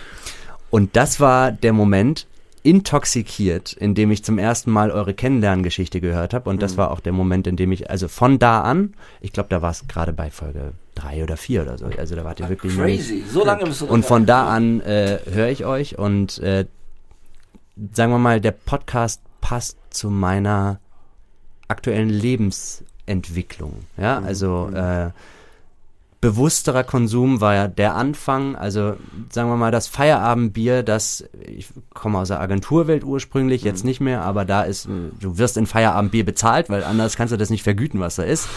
Und 0.75 0.97
das 0.97 1.21
war 1.21 1.53
der 1.53 1.73
Moment, 1.73 2.27
intoxikiert, 2.65 3.75
indem 3.75 4.11
ich 4.11 4.25
zum 4.25 4.39
ersten 4.39 4.73
Mal 4.73 4.91
eure 4.91 5.15
Kennenlerngeschichte 5.15 6.01
gehört 6.01 6.35
habe. 6.35 6.51
Und 6.51 6.63
das 6.63 6.77
war 6.77 6.91
auch 6.91 6.99
der 6.99 7.13
Moment, 7.13 7.47
in 7.47 7.55
dem 7.55 7.71
ich, 7.71 7.91
also 7.91 8.09
von 8.09 8.41
da 8.41 8.63
an, 8.63 8.95
ich 9.21 9.33
glaube, 9.33 9.51
da 9.51 9.63
war 9.63 9.71
es 9.71 9.87
gerade 9.87 10.13
bei 10.13 10.33
Folge 10.33 10.73
drei 10.97 11.23
oder 11.23 11.37
vier 11.37 11.63
oder 11.63 11.79
so. 11.79 11.87
Also 11.97 12.17
da 12.17 12.25
wart 12.25 12.41
ihr 12.41 12.49
wirklich 12.49 12.77
noch 12.77 12.87
nicht- 12.87 13.07
Crazy. 13.07 13.23
So 13.31 13.45
lange 13.45 13.67
bist 13.67 13.83
du 13.83 13.87
und 13.87 14.05
von 14.05 14.27
da 14.27 14.49
an 14.49 14.81
äh, 14.81 15.21
höre 15.31 15.47
ich 15.49 15.65
euch 15.65 15.97
und 15.97 16.39
äh, 16.39 16.67
sagen 17.93 18.11
wir 18.11 18.19
mal, 18.19 18.41
der 18.41 18.51
Podcast 18.51 19.21
passt 19.41 19.79
zu 19.91 20.11
meiner 20.11 20.81
aktuellen 21.69 22.09
Lebensentwicklung. 22.11 23.75
Ja, 23.97 24.19
also 24.19 24.71
äh, 24.75 25.11
bewussterer 26.25 26.85
Konsum 26.85 27.43
war 27.43 27.55
ja 27.55 27.69
der 27.69 27.95
Anfang. 27.97 28.57
Also 28.57 28.97
sagen 29.31 29.51
wir 29.51 29.57
mal, 29.57 29.71
das 29.71 29.89
Feierabendbier, 29.89 30.83
das 30.83 31.25
ich 31.47 31.69
komme 31.93 32.19
aus 32.19 32.29
der 32.29 32.41
Agenturwelt 32.41 33.05
ursprünglich, 33.05 33.63
jetzt 33.63 33.85
nicht 33.85 34.01
mehr, 34.01 34.23
aber 34.23 34.47
da 34.47 34.63
ist, 34.63 34.89
du 35.21 35.37
wirst 35.37 35.59
in 35.59 35.67
Feierabendbier 35.67 36.25
bezahlt, 36.25 36.71
weil 36.71 36.83
anders 36.83 37.17
kannst 37.17 37.33
du 37.33 37.37
das 37.37 37.51
nicht 37.51 37.63
vergüten, 37.63 38.01
was 38.01 38.17
da 38.17 38.23
ist. 38.23 38.49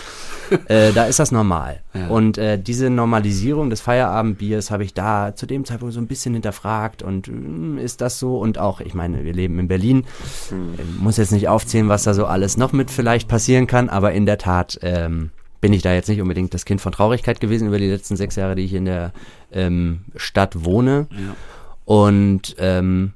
äh, 0.68 0.94
da 0.94 1.06
ist 1.06 1.20
das 1.20 1.34
normal. 1.34 1.82
Ja. 1.94 2.08
Und 2.08 2.38
äh, 2.38 2.58
diese 2.58 2.90
Normalisierung 2.90 3.70
des 3.70 3.82
Feierabendbiers 3.82 4.72
habe 4.72 4.86
ich 4.86 4.94
da 4.94 5.36
zu 5.36 5.46
dem 5.46 5.66
Zeitpunkt 5.66 5.94
so 5.94 6.00
ein 6.00 6.08
bisschen 6.08 6.34
hinterfragt 6.34 7.04
und 7.04 7.28
mm, 7.28 7.80
ist 7.80 8.00
das 8.00 8.18
so? 8.18 8.38
Und 8.38 8.58
auch, 8.58 8.80
ich 8.80 8.94
meine, 8.94 9.26
wir 9.26 9.34
leben 9.34 9.60
in 9.60 9.68
Berlin, 9.68 10.06
Ich 10.50 11.02
muss 11.02 11.18
jetzt 11.18 11.34
nicht 11.34 11.50
aufzählen, 11.50 11.90
was 11.90 12.04
da 12.04 12.14
so 12.14 12.26
alles 12.28 12.56
noch 12.56 12.72
mit 12.72 12.92
vielleicht 12.92 13.28
passieren 13.28 13.68
kann, 13.68 13.90
aber 13.90 14.14
in 14.14 14.26
der 14.26 14.38
Tat 14.38 14.80
ähm, 14.84 15.32
bin 15.62 15.74
ich 15.74 15.82
da 15.82 15.94
jetzt 15.94 16.10
nicht 16.10 16.22
unbedingt 16.22 16.54
das 16.54 16.66
Kind 16.66 16.82
von 16.82 16.92
Traurigkeit 16.92 17.40
gewesen 17.40 17.68
über 17.68 17.80
die 17.80 17.90
letzten 17.90 18.16
sechs 18.16 18.36
Jahre, 18.36 18.56
die 18.56 18.64
ich 18.64 18.74
in 18.74 18.86
der 18.86 19.12
ähm, 19.52 20.02
Stadt 20.16 20.64
wohne. 20.64 21.08
Ja. 21.12 21.36
Und 21.86 22.56
ähm, 22.60 23.14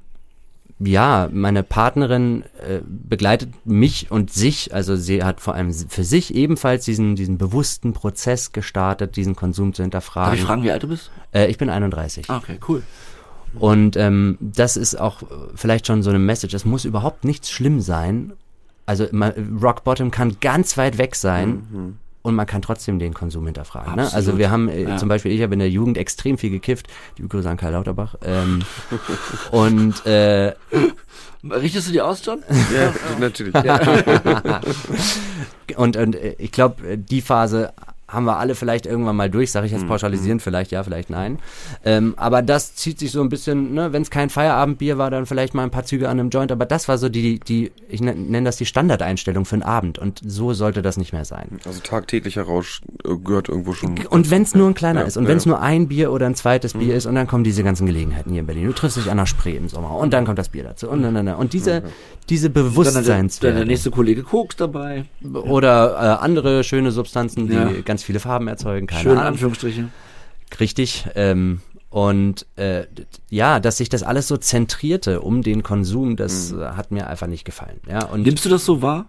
ja, 0.80 1.28
meine 1.32 1.62
Partnerin 1.62 2.42
äh, 2.58 2.80
begleitet 2.84 3.50
mich 3.64 4.10
und 4.10 4.32
sich, 4.32 4.74
also 4.74 4.96
sie 4.96 5.22
hat 5.22 5.40
vor 5.40 5.54
allem 5.54 5.72
für 5.72 6.04
sich 6.04 6.34
ebenfalls 6.34 6.84
diesen, 6.84 7.14
diesen 7.14 7.38
bewussten 7.38 7.92
Prozess 7.92 8.52
gestartet, 8.52 9.16
diesen 9.16 9.36
Konsum 9.36 9.72
zu 9.72 9.82
Darf 9.82 9.84
hinterfragen. 9.84 10.34
ich 10.34 10.44
fragen, 10.44 10.62
wie 10.62 10.70
alt 10.70 10.82
du 10.82 10.88
bist? 10.88 11.10
Äh, 11.32 11.46
ich 11.46 11.58
bin 11.58 11.70
31. 11.70 12.28
Ah, 12.28 12.38
okay, 12.38 12.58
cool. 12.68 12.82
Und 13.58 13.96
ähm, 13.96 14.38
das 14.40 14.76
ist 14.76 14.98
auch 14.98 15.22
vielleicht 15.54 15.86
schon 15.86 16.02
so 16.02 16.10
eine 16.10 16.18
Message. 16.18 16.54
Es 16.54 16.64
muss 16.64 16.84
überhaupt 16.84 17.24
nichts 17.24 17.50
schlimm 17.50 17.80
sein. 17.80 18.32
Also 18.86 19.06
Rock 19.60 19.84
Bottom 19.84 20.10
kann 20.10 20.38
ganz 20.40 20.76
weit 20.78 20.98
weg 20.98 21.14
sein. 21.14 21.98
Und 22.22 22.36
man 22.36 22.46
kann 22.46 22.62
trotzdem 22.62 23.00
den 23.00 23.14
Konsum 23.14 23.44
hinterfragen. 23.46 23.96
Ne? 23.96 24.12
Also 24.12 24.38
wir 24.38 24.50
haben 24.50 24.68
äh, 24.68 24.82
Ja. 24.82 24.96
zum 24.96 25.08
Beispiel, 25.08 25.32
ich 25.32 25.42
habe 25.42 25.54
in 25.54 25.58
der 25.58 25.70
Jugend 25.70 25.98
extrem 25.98 26.38
viel 26.38 26.50
gekifft. 26.50 26.86
Die 27.18 27.28
Grüße 27.28 27.50
an 27.50 27.56
Karl 27.56 27.72
Lauterbach. 27.72 28.14
Ähm, 28.24 28.60
und 29.50 30.06
äh, 30.06 30.54
Richtest 31.44 31.88
du 31.88 31.92
die 31.92 32.00
aus, 32.00 32.24
John? 32.24 32.38
Ja, 32.72 32.94
natürlich. 33.18 33.52
und, 35.76 35.96
und 35.96 36.14
äh, 36.16 36.34
ich 36.38 36.52
glaube, 36.52 36.98
die 36.98 37.20
Phase 37.20 37.72
haben 38.12 38.24
wir 38.24 38.36
alle 38.38 38.54
vielleicht 38.54 38.86
irgendwann 38.86 39.16
mal 39.16 39.30
durch, 39.30 39.50
sage 39.50 39.66
ich 39.66 39.72
Mhm. 39.72 39.78
jetzt 39.78 39.88
pauschalisierend, 39.88 40.42
vielleicht 40.42 40.70
ja, 40.70 40.82
vielleicht 40.82 41.10
nein. 41.10 41.38
Ähm, 41.84 42.14
aber 42.16 42.42
das 42.42 42.74
zieht 42.74 42.98
sich 42.98 43.10
so 43.10 43.20
ein 43.22 43.28
bisschen, 43.28 43.72
ne, 43.74 43.92
wenn 43.92 44.02
es 44.02 44.10
kein 44.10 44.28
Feierabendbier 44.30 44.98
war, 44.98 45.10
dann 45.10 45.26
vielleicht 45.26 45.54
mal 45.54 45.62
ein 45.62 45.70
paar 45.70 45.84
Züge 45.84 46.08
an 46.08 46.20
einem 46.20 46.28
Joint, 46.30 46.52
aber 46.52 46.66
das 46.66 46.88
war 46.88 46.98
so 46.98 47.08
die, 47.08 47.40
die, 47.40 47.72
ich 47.88 48.00
nenne 48.00 48.44
das 48.44 48.56
die 48.56 48.66
Standardeinstellung 48.66 49.44
für 49.44 49.54
einen 49.54 49.62
Abend 49.62 49.98
und 49.98 50.20
so 50.26 50.52
sollte 50.52 50.82
das 50.82 50.96
nicht 50.96 51.12
mehr 51.12 51.24
sein. 51.24 51.58
Also 51.64 51.80
tagtäglicher 51.80 52.42
Rausch 52.42 52.82
äh, 53.04 53.16
gehört 53.16 53.48
irgendwo 53.48 53.72
schon. 53.72 53.98
Und 54.10 54.30
wenn 54.30 54.42
es 54.42 54.54
nur 54.54 54.68
ein 54.68 54.74
kleiner 54.74 55.00
Ja, 55.00 55.06
ist 55.06 55.16
und 55.16 55.24
ja, 55.24 55.30
wenn 55.30 55.38
es 55.38 55.44
ja. 55.44 55.50
nur 55.52 55.60
ein 55.62 55.88
Bier 55.88 56.12
oder 56.12 56.26
ein 56.26 56.34
zweites 56.34 56.74
Bier 56.74 56.94
ist 56.94 57.06
und 57.06 57.14
dann 57.14 57.26
kommen 57.26 57.44
diese 57.44 57.62
ganzen 57.64 57.86
Gelegenheiten 57.86 58.30
hier 58.30 58.40
in 58.40 58.46
Berlin. 58.46 58.66
Du 58.66 58.72
triffst 58.72 58.96
dich 58.96 59.10
an 59.10 59.16
der 59.16 59.26
Spree 59.26 59.56
im 59.56 59.68
Sommer 59.68 59.96
und 59.96 60.12
dann 60.12 60.24
kommt 60.26 60.38
das 60.38 60.50
Bier 60.50 60.64
dazu 60.64 60.88
und 60.90 61.02
dann, 61.02 61.14
dann, 61.14 61.26
dann. 61.26 61.36
und 61.36 61.52
diese, 61.52 61.82
diese 62.28 62.50
Dann 62.50 62.54
der, 62.54 62.62
dann 62.62 62.64
der 62.64 62.70
Bewusstseinswerte 62.70 63.66
nächste 63.66 63.90
Kollege 63.90 64.22
Koks 64.22 64.56
dabei. 64.56 65.04
oder 65.32 65.94
äh, 65.94 66.24
andere 66.24 66.64
schöne 66.64 66.92
Substanzen, 66.92 67.48
die 67.48 67.54
Ja. 67.54 67.70
Ganz 68.02 68.06
viele 68.06 68.20
Farben 68.20 68.48
erzeugen, 68.48 68.86
keine 68.86 69.02
Schöne 69.02 69.20
Ahnung. 69.20 69.32
Anführungsstriche. 69.34 69.88
Richtig. 70.58 71.06
Ähm, 71.14 71.60
und 71.88 72.46
äh, 72.56 72.84
ja, 73.30 73.60
dass 73.60 73.76
sich 73.76 73.88
das 73.88 74.02
alles 74.02 74.26
so 74.26 74.36
zentrierte 74.36 75.20
um 75.20 75.42
den 75.42 75.62
Konsum, 75.62 76.16
das 76.16 76.52
äh, 76.52 76.56
hat 76.56 76.90
mir 76.90 77.06
einfach 77.06 77.26
nicht 77.28 77.44
gefallen. 77.44 77.80
Ja, 77.88 78.06
und 78.06 78.22
Nimmst 78.22 78.44
du 78.44 78.48
das 78.48 78.64
so 78.64 78.82
wahr? 78.82 79.06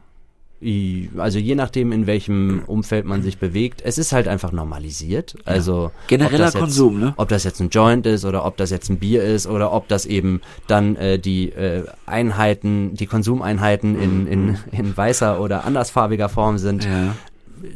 also 1.18 1.40
je 1.40 1.56
nachdem, 1.56 1.92
in 1.92 2.08
welchem 2.08 2.64
Umfeld 2.68 3.04
man 3.04 3.22
sich 3.22 3.38
bewegt, 3.38 3.82
es 3.84 3.98
ist 3.98 4.14
halt 4.14 4.30
einfach 4.30 4.54
normalisiert. 4.54 5.36
Also 5.44 5.92
Genereller 6.08 6.46
jetzt, 6.46 6.58
Konsum, 6.58 7.02
ne? 7.02 7.14
Ob 7.18 7.28
das 7.28 7.44
jetzt 7.44 7.60
ein 7.60 7.68
Joint 7.68 8.06
ist 8.06 8.24
oder 8.24 8.46
ob 8.46 8.56
das 8.56 8.70
jetzt 8.70 8.90
ein 8.90 8.98
Bier 8.98 9.26
ist 9.26 9.46
oder 9.46 9.74
ob 9.74 9.90
das 9.90 10.06
eben 10.06 10.40
dann 10.68 10.96
äh, 10.96 11.20
die 11.20 11.50
äh, 11.50 11.84
Einheiten, 12.06 12.94
die 12.96 13.08
Konsumeinheiten 13.08 14.02
in, 14.02 14.26
in, 14.26 14.58
in 14.72 14.96
weißer 14.96 15.42
oder 15.42 15.66
andersfarbiger 15.66 16.30
Form 16.30 16.58
sind 16.58 16.86
Ja. 16.86 17.14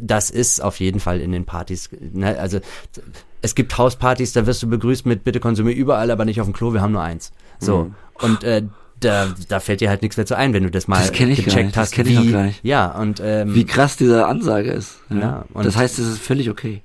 Das 0.02 0.30
ist 0.30 0.62
auf 0.64 0.80
jeden 0.80 1.00
Fall 1.00 1.20
in 1.22 1.32
den 1.32 1.46
Partys. 1.46 1.90
Ne? 2.14 2.38
Also 2.40 2.60
es 3.42 3.56
gibt 3.56 3.78
Hauspartys, 3.78 4.34
da 4.34 4.46
wirst 4.46 4.64
du 4.64 4.68
begrüßt 4.68 5.06
mit 5.06 5.24
bitte 5.24 5.40
konsumier 5.40 5.76
überall, 5.76 6.12
aber 6.12 6.26
nicht 6.26 6.42
auf 6.42 6.48
dem 6.48 6.54
Klo, 6.54 6.74
wir 6.74 6.82
haben 6.82 6.92
nur 6.94 7.02
eins. 7.04 7.32
So. 7.60 7.86
Mhm. 7.86 7.96
Und 8.22 8.44
äh, 8.44 8.64
da, 9.00 9.28
da 9.48 9.60
fällt 9.60 9.82
dir 9.82 9.90
halt 9.90 10.02
nichts 10.02 10.18
mehr 10.18 10.26
zu 10.26 10.36
ein, 10.36 10.54
wenn 10.54 10.64
du 10.64 10.72
das 10.72 10.88
mal 10.88 10.98
Das 11.00 11.12
kenn 11.12 11.30
ich 11.30 11.38
gar 11.40 11.46
gecheckt 11.46 11.66
nicht, 11.66 11.78
das 11.78 11.82
hast. 11.88 11.92
kenn 11.94 12.08
ich 12.08 12.18
auch 12.18 12.24
wie, 12.24 12.32
gar 12.32 12.44
nicht. 12.44 12.60
Ja, 12.64 12.88
und 13.00 13.22
ähm, 13.24 13.54
Wie 13.54 13.66
krass 13.66 13.96
diese 13.96 14.26
Ansage 14.26 14.72
ist. 14.72 14.98
Ja. 15.10 15.20
Ja, 15.20 15.46
und- 15.54 15.66
das 15.66 15.76
heißt, 15.76 16.00
es 16.00 16.08
ist 16.08 16.20
völlig 16.20 16.50
okay. 16.50 16.82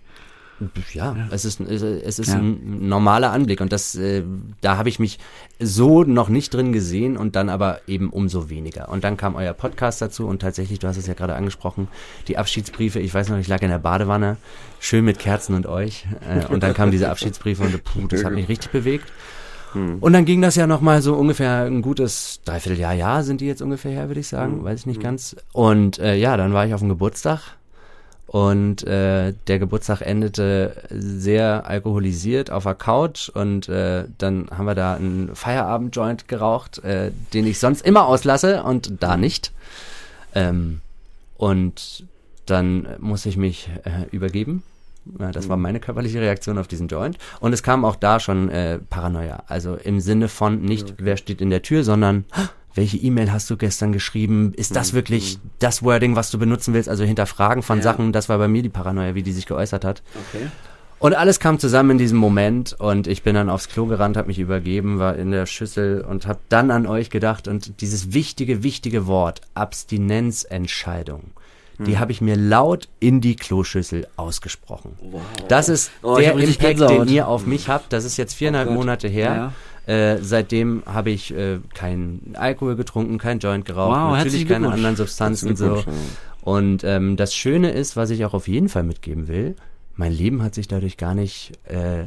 Ja, 0.93 1.17
es 1.31 1.45
ist, 1.45 1.61
es 1.61 1.83
ist- 1.83 2.03
es 2.05 2.19
ist 2.19 2.29
Ja. 2.29 2.37
ein 2.39 2.89
normaler 2.89 3.33
Anblick 3.33 3.61
und 3.61 3.73
das, 3.73 3.95
äh, 3.95 4.23
da 4.61 4.77
habe 4.77 4.89
ich 4.89 4.99
mich 4.99 5.19
so 5.61 6.03
noch 6.05 6.29
nicht 6.29 6.53
drin 6.55 6.73
gesehen 6.73 7.17
und 7.17 7.37
dann 7.37 7.49
aber 7.49 7.81
eben 7.87 8.11
umso 8.11 8.51
weniger. 8.51 8.89
Und 8.89 9.05
dann 9.05 9.17
kam 9.17 9.35
euer 9.35 9.53
Podcast 9.53 10.03
dazu 10.03 10.27
und 10.27 10.41
tatsächlich, 10.43 10.79
du 10.79 10.89
hast 10.89 10.97
es 10.97 11.07
ja 11.07 11.15
gerade 11.15 11.35
angesprochen, 11.35 11.89
die 12.29 12.37
Abschiedsbriefe, 12.39 12.99
ich 13.01 13.13
weiß 13.15 13.29
noch, 13.29 13.39
ich 13.39 13.49
lag 13.49 13.63
in 13.63 13.71
der 13.71 13.79
Badewanne, 13.79 14.37
schön 14.81 15.05
mit 15.05 15.19
Kerzen 15.19 15.55
und 15.55 15.67
euch 15.67 16.07
äh, 16.29 16.45
und 16.53 16.63
dann 16.63 16.75
kamen 16.75 16.91
diese 16.93 17.09
Abschiedsbriefe 17.11 17.63
und 17.65 17.85
puh, 17.85 18.07
das 18.09 18.25
hat 18.25 18.33
mich 18.33 18.49
richtig 18.49 18.71
bewegt. 18.73 19.13
Und 19.75 20.13
dann 20.13 20.27
ging 20.27 20.43
das 20.43 20.55
ja 20.55 20.67
noch 20.67 20.83
mal 20.83 21.01
so 21.01 21.15
ungefähr 21.15 21.63
ein 21.65 21.81
gutes 21.81 22.41
Dreivierteljahr, 22.45 22.93
ja, 22.93 23.23
sind 23.23 23.41
die 23.41 23.47
jetzt 23.47 23.63
ungefähr 23.63 23.91
her, 23.93 24.09
würde 24.09 24.21
ich 24.21 24.29
sagen, 24.29 24.63
weiß 24.63 24.81
ich 24.81 24.87
nicht 24.87 25.01
ganz. 25.01 25.35
Und 25.53 25.99
äh, 25.99 26.15
ja, 26.17 26.37
dann 26.37 26.53
war 26.53 26.67
ich 26.67 26.75
auf 26.75 26.81
dem 26.81 26.91
Geburtstag 26.91 27.41
und 28.33 28.83
äh, 28.85 29.35
der 29.47 29.59
Geburtstag 29.59 30.01
endete 30.01 30.75
sehr 30.89 31.67
alkoholisiert 31.67 32.51
auf 32.51 32.63
der 32.63 32.75
Couch 32.75 33.29
und 33.29 33.69
äh, 33.69 34.05
dann 34.17 34.49
haben 34.51 34.65
wir 34.65 34.75
da 34.75 34.95
einen 34.95 35.37
Feierabend-Joint 35.37 36.29
geraucht, 36.29 36.83
äh, 36.83 37.11
den 37.35 37.47
ich 37.47 37.59
sonst 37.59 37.85
immer 37.85 38.07
auslasse 38.07 38.63
und 38.63 39.03
da 39.03 39.19
nicht. 39.19 39.53
Ähm, 40.35 40.81
und 41.37 42.07
dann 42.47 42.89
muss 43.01 43.27
ich 43.27 43.37
mich 43.37 43.69
äh, 43.85 44.07
übergeben. 44.17 44.63
Ja, 45.19 45.31
das 45.31 45.51
war 45.51 45.59
meine 45.59 45.79
körperliche 45.79 46.23
Reaktion 46.23 46.57
auf 46.57 46.69
diesen 46.69 46.89
Joint. 46.89 47.19
Und 47.41 47.53
es 47.53 47.63
kam 47.63 47.85
auch 47.85 47.97
da 47.97 48.19
schon 48.19 48.49
äh, 48.49 48.79
Paranoia. 48.79 49.43
Also 49.47 49.75
im 49.75 50.01
Sinne 50.01 50.29
von 50.29 50.63
nicht, 50.63 50.95
wer 50.99 51.19
steht 51.19 51.43
in 51.43 51.51
der 51.51 51.61
Tür, 51.61 51.85
sondern 51.85 52.25
"Ah, 52.31 52.49
welche 52.75 52.97
E-Mail 52.97 53.33
hast 53.33 53.49
du 53.51 53.57
gestern 53.57 53.93
geschrieben? 53.93 54.53
Ist 54.55 54.75
das 54.77 54.93
wirklich 54.95 55.39
das 55.59 55.83
Wording, 55.83 56.17
was 56.17 56.31
du 56.31 56.39
benutzen 56.39 56.75
willst? 56.75 56.89
Also 56.89 57.05
hinterfragen 57.05 57.63
von 57.63 57.79
Ja. 57.79 57.83
Sachen, 57.85 58.13
das 58.13 58.29
war 58.29 58.39
bei 58.39 58.49
mir 58.49 58.63
die 58.63 58.69
Paranoia, 58.69 59.15
wie 59.15 59.23
die 59.23 59.33
sich 59.33 59.47
geäußert 59.47 59.85
hat. 59.85 60.03
Okay. 60.35 60.47
Und 60.99 61.15
alles 61.15 61.41
kam 61.41 61.59
zusammen 61.59 61.91
in 61.93 61.99
diesem 61.99 62.19
Moment 62.19 62.75
und 62.79 63.09
ich 63.09 63.25
bin 63.25 63.35
dann 63.35 63.51
aufs 63.51 63.69
Klo 63.69 63.87
gerannt, 63.87 64.17
habe 64.17 64.29
mich 64.29 64.39
übergeben, 64.39 65.01
war 65.01 65.17
in 65.17 65.33
der 65.33 65.47
Schüssel 65.47 66.01
und 66.03 66.29
habe 66.29 66.39
dann 66.49 66.71
an 66.71 66.87
euch 66.87 67.11
gedacht 67.11 67.49
und 67.49 67.81
dieses 67.81 68.13
wichtige, 68.15 68.63
wichtige 68.63 69.09
Wort 69.09 69.41
Abstinenzentscheidung, 69.55 71.33
die 71.79 71.99
habe 71.99 72.13
ich 72.13 72.21
mir 72.21 72.37
laut 72.37 72.89
in 73.01 73.21
die 73.21 73.35
Kloschüssel 73.35 74.07
ausgesprochen. 74.17 74.97
Wow. 75.01 75.21
Das 75.49 75.69
ist 75.69 75.91
Oh, 76.03 76.17
der 76.17 76.35
Impact, 76.39 76.79
den 76.89 77.09
ihr 77.09 77.27
auf 77.27 77.47
mich 77.47 77.69
habt. 77.69 77.93
Das 77.93 78.05
ist 78.05 78.17
jetzt 78.17 78.35
viereinhalb 78.35 78.69
Oh. 78.69 78.75
Monate 78.75 79.09
her. 79.09 79.53
Äh, 79.87 80.19
seitdem 80.21 80.83
habe 80.87 81.11
ich 81.11 81.35
äh, 81.35 81.59
keinen 81.75 82.35
Alkohol 82.37 82.77
getrunken, 82.77 83.19
kein 83.19 83.41
Joint 83.41 83.65
geraucht, 83.65 83.91
Wow, 83.91 84.17
natürlich 84.17 84.47
keine 84.47 84.71
anderen 84.71 84.97
Substanzen 84.97 85.57
so. 85.57 85.85
Und 86.41 86.85
ähm, 86.85 87.17
das 87.17 87.35
Schöne 87.35 87.71
ist, 87.71 87.97
was 87.97 88.11
ich 88.11 88.25
auch 88.25 88.35
auf 88.35 88.49
jeden 88.49 88.69
Fall 88.69 88.83
mitgeben 88.83 89.29
will, 89.29 89.57
mein 89.95 90.13
Leben 90.13 90.43
hat 90.43 90.55
sich 90.55 90.69
dadurch 90.69 90.97
gar 90.97 91.15
nicht, 91.15 91.53
äh, 91.65 92.05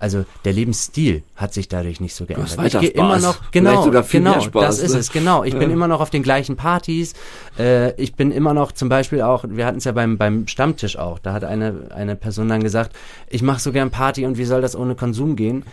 also 0.00 0.24
der 0.44 0.52
Lebensstil 0.52 1.22
hat 1.36 1.54
sich 1.54 1.68
dadurch 1.68 2.00
nicht 2.00 2.14
so 2.16 2.24
geändert. 2.26 2.56
ich 2.64 2.78
gehe 2.80 2.88
immer 2.90 3.18
noch, 3.20 3.52
genau, 3.52 3.88
genau, 4.10 4.40
Spaß, 4.40 4.50
das 4.62 4.78
ist 4.80 4.94
ne? 4.94 4.98
es, 4.98 5.12
genau. 5.12 5.44
Ich 5.44 5.52
bin 5.52 5.68
Ja. 5.68 5.74
immer 5.76 5.86
noch 5.88 6.00
auf 6.00 6.10
den 6.10 6.22
gleichen 6.24 6.56
Partys. 6.56 7.12
Äh, 7.58 7.92
ich 8.00 8.14
bin 8.14 8.32
immer 8.32 8.54
noch 8.54 8.72
zum 8.72 8.88
Beispiel 8.88 9.22
auch, 9.22 9.44
wir 9.48 9.66
hatten 9.66 9.78
es 9.78 9.84
ja 9.84 9.92
beim, 9.92 10.18
beim 10.18 10.48
Stammtisch 10.48 10.96
auch, 10.96 11.18
da 11.18 11.32
hat 11.32 11.44
eine, 11.44 11.88
eine 11.94 12.16
Person 12.16 12.48
dann 12.48 12.62
gesagt, 12.62 12.96
ich 13.28 13.42
mache 13.42 13.60
so 13.60 13.70
gern 13.72 13.90
Party 13.90 14.26
und 14.26 14.38
wie 14.38 14.44
soll 14.44 14.60
das 14.62 14.74
ohne 14.74 14.94
Konsum 14.96 15.36
gehen? 15.36 15.64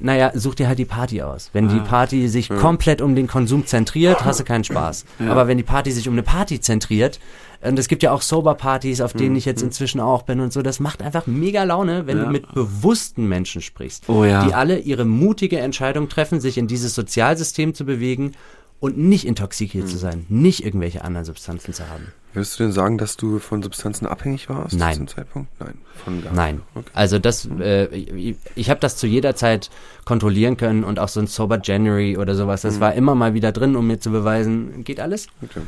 Naja, 0.00 0.32
such 0.34 0.56
dir 0.56 0.68
halt 0.68 0.78
die 0.78 0.84
Party 0.84 1.22
aus. 1.22 1.50
Wenn 1.52 1.68
die 1.68 1.80
Ah. 1.80 1.84
Party 1.84 2.28
sich 2.28 2.48
komplett 2.48 3.00
um 3.00 3.14
den 3.14 3.26
Konsum 3.26 3.66
zentriert, 3.66 4.24
hast 4.24 4.40
du 4.40 4.44
keinen 4.44 4.64
Spaß. 4.64 5.04
Aber 5.28 5.48
wenn 5.48 5.56
die 5.56 5.62
Party 5.62 5.90
sich 5.92 6.06
um 6.08 6.14
eine 6.14 6.22
Party 6.22 6.60
zentriert, 6.60 7.18
Und 7.62 7.78
es 7.78 7.86
gibt 7.88 8.02
ja 8.02 8.10
auch 8.12 8.22
Sober-Partys, 8.22 9.00
auf 9.00 9.14
Mhm. 9.14 9.18
denen 9.18 9.36
ich 9.36 9.44
jetzt 9.44 9.62
inzwischen 9.62 10.00
auch 10.00 10.22
bin 10.22 10.40
und 10.40 10.52
so. 10.52 10.62
Das 10.62 10.80
macht 10.80 11.00
einfach 11.02 11.26
mega 11.26 11.62
Laune, 11.62 12.06
wenn 12.06 12.18
Ja. 12.18 12.24
du 12.24 12.30
mit 12.30 12.52
bewussten 12.54 13.28
Menschen 13.28 13.62
sprichst. 13.62 14.08
Oh 14.08 14.24
ja. 14.24 14.44
Die 14.46 14.54
alle 14.54 14.78
ihre 14.78 15.04
mutige 15.04 15.58
Entscheidung 15.60 16.08
treffen, 16.08 16.40
sich 16.40 16.58
in 16.58 16.66
dieses 16.66 16.94
Sozialsystem 16.94 17.74
zu 17.74 17.84
bewegen 17.84 18.32
und 18.80 18.98
nicht 18.98 19.24
intoxikiert 19.26 19.84
Mhm. 19.84 19.88
zu 19.90 19.96
sein, 19.98 20.26
nicht 20.28 20.64
irgendwelche 20.64 21.04
anderen 21.04 21.24
Substanzen 21.24 21.72
zu 21.72 21.88
haben. 21.88 22.08
Würdest 22.32 22.58
du 22.58 22.64
denn 22.64 22.72
sagen, 22.72 22.98
dass 22.98 23.16
du 23.16 23.38
von 23.38 23.62
Substanzen 23.62 24.06
abhängig 24.06 24.48
warst 24.48 24.74
Nein. 24.76 24.94
zu 24.94 24.98
dem 25.00 25.08
Zeitpunkt? 25.08 25.50
Nein, 25.60 25.74
von 26.02 26.22
gar 26.24 26.32
Nein. 26.32 26.62
Okay. 26.74 26.90
Also 26.94 27.18
das, 27.20 27.48
äh, 27.60 27.84
ich, 27.94 28.36
ich 28.56 28.70
habe 28.70 28.80
das 28.80 28.96
zu 28.96 29.06
jeder 29.06 29.36
Zeit 29.36 29.70
kontrollieren 30.04 30.56
können 30.56 30.82
und 30.82 30.98
auch 30.98 31.08
so 31.08 31.20
ein 31.20 31.26
Sober 31.28 31.60
January 31.62 32.16
oder 32.16 32.34
sowas, 32.34 32.64
Mhm. 32.64 32.68
das 32.68 32.80
war 32.80 32.94
immer 32.94 33.14
mal 33.14 33.34
wieder 33.34 33.52
drin, 33.52 33.76
um 33.76 33.86
mir 33.86 34.00
zu 34.00 34.10
beweisen, 34.10 34.82
geht 34.82 34.98
alles. 34.98 35.28
Okay. 35.42 35.60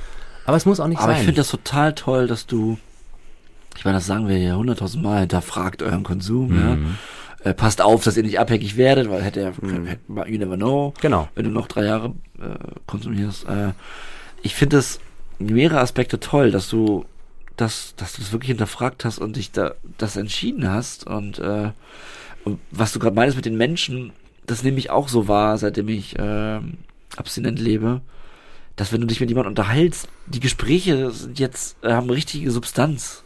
Aber 0.47 0.57
es 0.57 0.67
muss 0.67 0.81
auch 0.81 0.89
nicht 0.89 0.99
Aber 0.99 1.13
sein. 1.13 1.21
ich 1.21 1.25
finde 1.27 1.41
das 1.41 1.49
total 1.51 1.95
toll, 1.95 2.27
dass 2.27 2.47
du, 2.47 2.79
ich 3.77 3.85
meine, 3.85 3.97
das 3.99 4.07
sagen 4.07 4.29
wir 4.29 4.39
ja 4.39 4.57
hunderttausend 4.57 5.03
Mal, 5.03 5.21
hinterfragt 5.21 5.83
euren 5.83 6.03
Konsum, 6.03 6.49
Mhm. 6.49 6.57
ja. 7.45 7.51
Äh, 7.51 7.55
passt 7.55 7.83
auf, 7.83 8.03
dass 8.05 8.17
ihr 8.17 8.23
nicht 8.23 8.39
abhängig 8.39 8.77
werdet, 8.79 9.11
weil 9.11 9.21
hätte 9.23 9.41
er, 9.41 9.53
hätte, 9.53 10.31
you 10.31 10.39
never 10.39 10.57
know, 10.57 10.95
Genau. 11.03 11.29
wenn 11.35 11.45
du 11.45 11.51
noch 11.51 11.67
drei 11.69 11.85
Jahre 11.85 12.15
äh, 12.41 12.55
konsumierst. 12.87 13.47
Äh, 13.47 13.73
ich 14.43 14.55
finde 14.55 14.79
es 14.79 14.99
mehrere 15.39 15.81
Aspekte 15.81 16.21
toll, 16.21 16.51
dass 16.51 16.69
du 16.69 17.05
dass, 17.57 17.95
dass 17.97 18.15
du 18.15 18.23
das 18.23 18.33
wirklich 18.33 18.49
hinterfragt 18.49 19.05
hast 19.05 19.19
und 19.21 19.37
dich 19.37 19.53
da 19.53 19.75
das 19.97 20.17
entschieden 20.17 20.69
hast 20.69 21.07
und, 21.07 21.39
äh, 21.39 21.71
und 22.45 22.59
was 22.73 22.93
du 22.93 22.99
gerade 22.99 23.15
meinst 23.15 23.37
mit 23.37 23.45
den 23.45 23.57
Menschen, 23.57 24.13
das 24.45 24.65
nehme 24.65 24.79
ich 24.79 24.91
auch 24.91 25.07
so 25.09 25.29
wahr, 25.29 25.57
seitdem 25.57 25.89
ich 25.89 26.19
äh, 26.19 26.59
abstinent 27.17 27.61
lebe, 27.61 28.01
dass 28.77 28.93
wenn 28.93 29.01
du 29.01 29.07
dich 29.07 29.21
mit 29.21 29.29
jemandem 29.29 29.53
unterhältst, 29.53 30.09
die 30.27 30.41
Gespräche 30.41 31.11
sind 31.11 31.39
jetzt 31.39 31.77
äh, 31.83 31.93
haben 31.93 32.11
richtige 32.11 32.51
Substanz. 32.51 33.23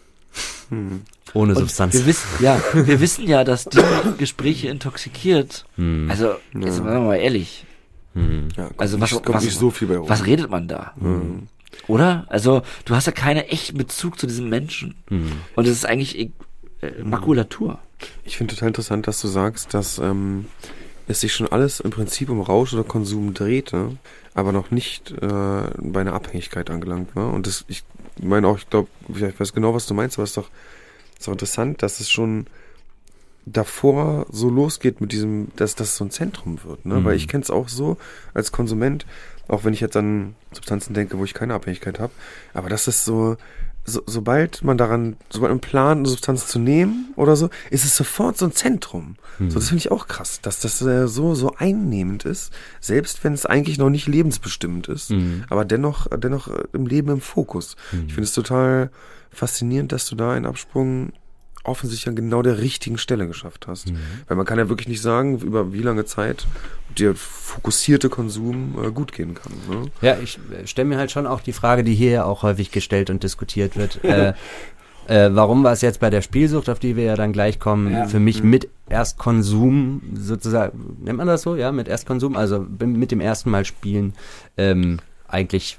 Ohne 0.70 1.52
Und 1.52 1.58
Substanz. 1.58 1.94
Wir 1.94 2.06
wissen, 2.06 2.26
ja, 2.40 2.60
wir 2.74 3.00
wissen 3.00 3.26
ja, 3.26 3.44
dass 3.44 3.64
die 3.64 3.80
Gespräche 4.18 4.68
intoxikiert. 4.68 5.64
Hm. 5.76 6.06
Also, 6.10 6.34
jetzt 6.54 6.76
sagen 6.76 6.86
wir 6.92 7.00
mal 7.00 7.16
ehrlich, 7.16 7.64
Hm. 8.14 8.48
Ja, 8.56 8.70
Also 8.78 8.98
was- 9.00 9.12
nicht, 9.12 9.28
was- 9.28 9.44
nicht 9.44 9.58
so 9.58 9.70
viel 9.70 9.86
bei 9.88 9.96
rum. 9.98 10.08
was 10.08 10.24
redet 10.26 10.50
man 10.50 10.66
da? 10.66 10.92
Mhm. 10.96 11.46
Oder? 11.86 12.24
Also, 12.28 12.62
du 12.86 12.94
hast 12.94 13.06
ja 13.06 13.12
keinen 13.12 13.44
echten 13.44 13.76
Bezug 13.76 14.18
zu 14.18 14.26
diesem 14.26 14.48
Menschen. 14.48 14.94
Hm. 15.08 15.30
Und 15.54 15.66
es 15.66 15.72
ist 15.72 15.86
eigentlich 15.86 16.18
äh, 16.18 16.30
Makulatur. 17.04 17.78
Ich 18.24 18.36
finde 18.38 18.54
total 18.54 18.68
interessant, 18.68 19.06
dass 19.06 19.20
du 19.20 19.28
sagst, 19.28 19.74
dass 19.74 19.98
ähm, 19.98 20.46
es 21.08 21.20
sich 21.20 21.32
schon 21.32 21.48
alles 21.48 21.80
im 21.80 21.90
Prinzip 21.90 22.28
um 22.30 22.40
Rausch 22.40 22.74
oder 22.74 22.84
Konsum 22.84 23.34
drehte, 23.34 23.96
aber 24.34 24.52
noch 24.52 24.70
nicht 24.70 25.10
äh, 25.10 25.62
bei 25.78 26.00
einer 26.00 26.12
Abhängigkeit 26.12 26.70
angelangt 26.70 27.16
war. 27.16 27.32
Und 27.32 27.46
das, 27.46 27.64
ich 27.68 27.82
meine 28.20 28.46
auch, 28.46 28.58
ich 28.58 28.68
glaube, 28.68 28.88
ich 29.08 29.40
weiß 29.40 29.52
genau, 29.52 29.74
was 29.74 29.86
du 29.86 29.94
meinst, 29.94 30.16
aber 30.16 30.24
es 30.24 30.30
ist 30.30 30.36
doch, 30.36 30.50
ist 31.18 31.26
doch 31.26 31.32
interessant, 31.32 31.82
dass 31.82 32.00
es 32.00 32.10
schon 32.10 32.46
davor 33.46 34.26
so 34.30 34.50
losgeht 34.50 35.00
mit 35.00 35.12
diesem, 35.12 35.48
dass 35.56 35.74
das 35.74 35.96
so 35.96 36.04
ein 36.04 36.10
Zentrum 36.10 36.62
wird. 36.64 36.84
Ne? 36.84 36.96
Mhm. 36.96 37.04
Weil 37.04 37.16
ich 37.16 37.28
kenne 37.28 37.42
es 37.42 37.50
auch 37.50 37.68
so 37.68 37.96
als 38.34 38.52
Konsument, 38.52 39.06
auch 39.48 39.64
wenn 39.64 39.72
ich 39.72 39.80
jetzt 39.80 39.96
an 39.96 40.34
Substanzen 40.52 40.92
denke, 40.92 41.18
wo 41.18 41.24
ich 41.24 41.32
keine 41.32 41.54
Abhängigkeit 41.54 41.98
habe, 41.98 42.12
aber 42.52 42.68
das 42.68 42.86
ist 42.86 43.06
so, 43.06 43.36
so, 43.88 44.02
sobald 44.06 44.62
man 44.62 44.76
daran, 44.78 45.16
sobald 45.30 45.50
man 45.50 45.60
plant, 45.60 45.98
eine 46.00 46.08
Substanz 46.08 46.46
zu 46.46 46.58
nehmen 46.58 47.12
oder 47.16 47.36
so, 47.36 47.50
ist 47.70 47.84
es 47.84 47.96
sofort 47.96 48.36
so 48.38 48.44
ein 48.46 48.52
Zentrum. 48.52 49.16
Mhm. 49.38 49.50
So, 49.50 49.58
das 49.58 49.68
finde 49.68 49.78
ich 49.80 49.90
auch 49.90 50.06
krass, 50.06 50.40
dass 50.42 50.60
das 50.60 50.80
äh, 50.82 51.08
so, 51.08 51.34
so 51.34 51.54
einnehmend 51.56 52.24
ist, 52.24 52.52
selbst 52.80 53.24
wenn 53.24 53.32
es 53.32 53.46
eigentlich 53.46 53.78
noch 53.78 53.90
nicht 53.90 54.06
lebensbestimmend 54.06 54.88
ist, 54.88 55.10
Mhm. 55.10 55.44
aber 55.50 55.64
dennoch, 55.64 56.06
dennoch 56.16 56.48
äh, 56.48 56.64
im 56.72 56.86
Leben 56.86 57.10
im 57.10 57.20
Fokus. 57.20 57.76
Ich 57.92 58.14
finde 58.14 58.22
es 58.22 58.32
total 58.32 58.90
faszinierend, 59.30 59.92
dass 59.92 60.06
du 60.06 60.16
da 60.16 60.32
einen 60.32 60.46
Absprung 60.46 61.12
offensichtlich 61.68 62.08
an 62.08 62.16
genau 62.16 62.42
der 62.42 62.58
richtigen 62.58 62.98
Stelle 62.98 63.26
geschafft 63.26 63.66
hast. 63.68 63.92
Weil 64.26 64.36
man 64.36 64.46
kann 64.46 64.58
ja 64.58 64.68
wirklich 64.68 64.88
nicht 64.88 65.02
sagen, 65.02 65.38
über 65.38 65.72
wie 65.72 65.82
lange 65.82 66.04
Zeit 66.04 66.46
der 66.98 67.14
fokussierte 67.14 68.08
Konsum 68.08 68.76
äh, 68.82 68.90
gut 68.90 69.12
gehen 69.12 69.34
kann. 69.34 69.52
Ne? 69.70 69.90
Ja, 70.00 70.16
ich 70.22 70.38
stelle 70.64 70.88
mir 70.88 70.98
halt 70.98 71.10
schon 71.10 71.26
auch 71.26 71.40
die 71.40 71.52
Frage, 71.52 71.84
die 71.84 71.94
hier 71.94 72.10
ja 72.10 72.24
auch 72.24 72.42
häufig 72.42 72.70
gestellt 72.70 73.10
und 73.10 73.22
diskutiert 73.22 73.76
wird. 73.76 74.02
äh, 74.04 74.32
äh, 75.06 75.30
warum 75.32 75.62
war 75.64 75.72
es 75.72 75.80
jetzt 75.82 76.00
bei 76.00 76.10
der 76.10 76.22
Spielsucht, 76.22 76.68
auf 76.68 76.78
die 76.78 76.96
wir 76.96 77.04
ja 77.04 77.14
dann 77.16 77.32
gleich 77.32 77.58
kommen, 77.60 77.92
Ja. 77.92 78.06
für 78.06 78.20
mich 78.20 78.42
mit 78.42 78.68
Erstkonsum 78.88 80.02
sozusagen, 80.14 80.96
nennt 81.04 81.18
man 81.18 81.26
das 81.26 81.42
so, 81.42 81.56
ja, 81.56 81.72
mit 81.72 81.88
Erstkonsum, 81.88 82.36
also 82.36 82.66
mit 82.80 83.10
dem 83.10 83.20
ersten 83.20 83.50
Mal 83.50 83.64
spielen, 83.64 84.14
ähm, 84.56 84.98
eigentlich 85.28 85.78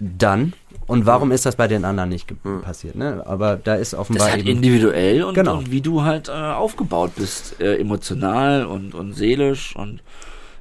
dann. 0.00 0.52
Und 0.88 1.06
warum 1.06 1.30
ist 1.30 1.46
das 1.46 1.54
bei 1.54 1.68
den 1.68 1.84
anderen 1.84 2.08
nicht 2.08 2.26
ge- 2.26 2.36
passiert? 2.62 2.96
Ne? 2.96 3.22
Aber 3.26 3.56
da 3.56 3.76
ist 3.76 3.92
Das 3.92 4.00
offenbar 4.00 4.26
ist 4.26 4.32
halt 4.32 4.40
eben 4.46 4.56
individuell 4.56 5.22
und, 5.22 5.34
Genau. 5.34 5.58
und 5.58 5.70
wie 5.70 5.80
du 5.80 6.02
halt 6.02 6.28
äh, 6.28 6.32
aufgebaut 6.32 7.12
bist, 7.16 7.60
äh, 7.60 7.76
emotional 7.78 8.64
und, 8.66 8.94
und 8.94 9.12
seelisch 9.12 9.76
und 9.76 10.00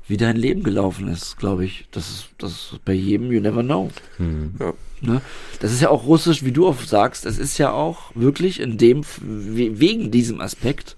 wie 0.07 0.17
dein 0.17 0.35
Leben 0.37 0.63
gelaufen 0.63 1.07
ist, 1.07 1.37
glaube 1.37 1.65
ich. 1.65 1.85
Das 1.91 2.09
ist, 2.09 2.29
das 2.37 2.51
ist 2.51 2.85
bei 2.85 2.93
jedem, 2.93 3.31
you 3.31 3.39
never 3.41 3.63
know. 3.63 3.89
Hm. 4.17 4.53
Ja. 4.59 4.73
Ne? 5.01 5.21
Das 5.59 5.71
ist 5.71 5.81
ja 5.81 5.89
auch 5.89 6.05
russisch, 6.05 6.43
wie 6.43 6.51
du 6.51 6.67
oft 6.67 6.87
sagst, 6.87 7.25
es 7.25 7.37
ist 7.37 7.57
ja 7.57 7.71
auch 7.71 8.11
wirklich 8.15 8.59
in 8.59 8.77
dem, 8.77 9.03
we- 9.21 9.79
wegen 9.79 10.11
diesem 10.11 10.39
Aspekt, 10.41 10.95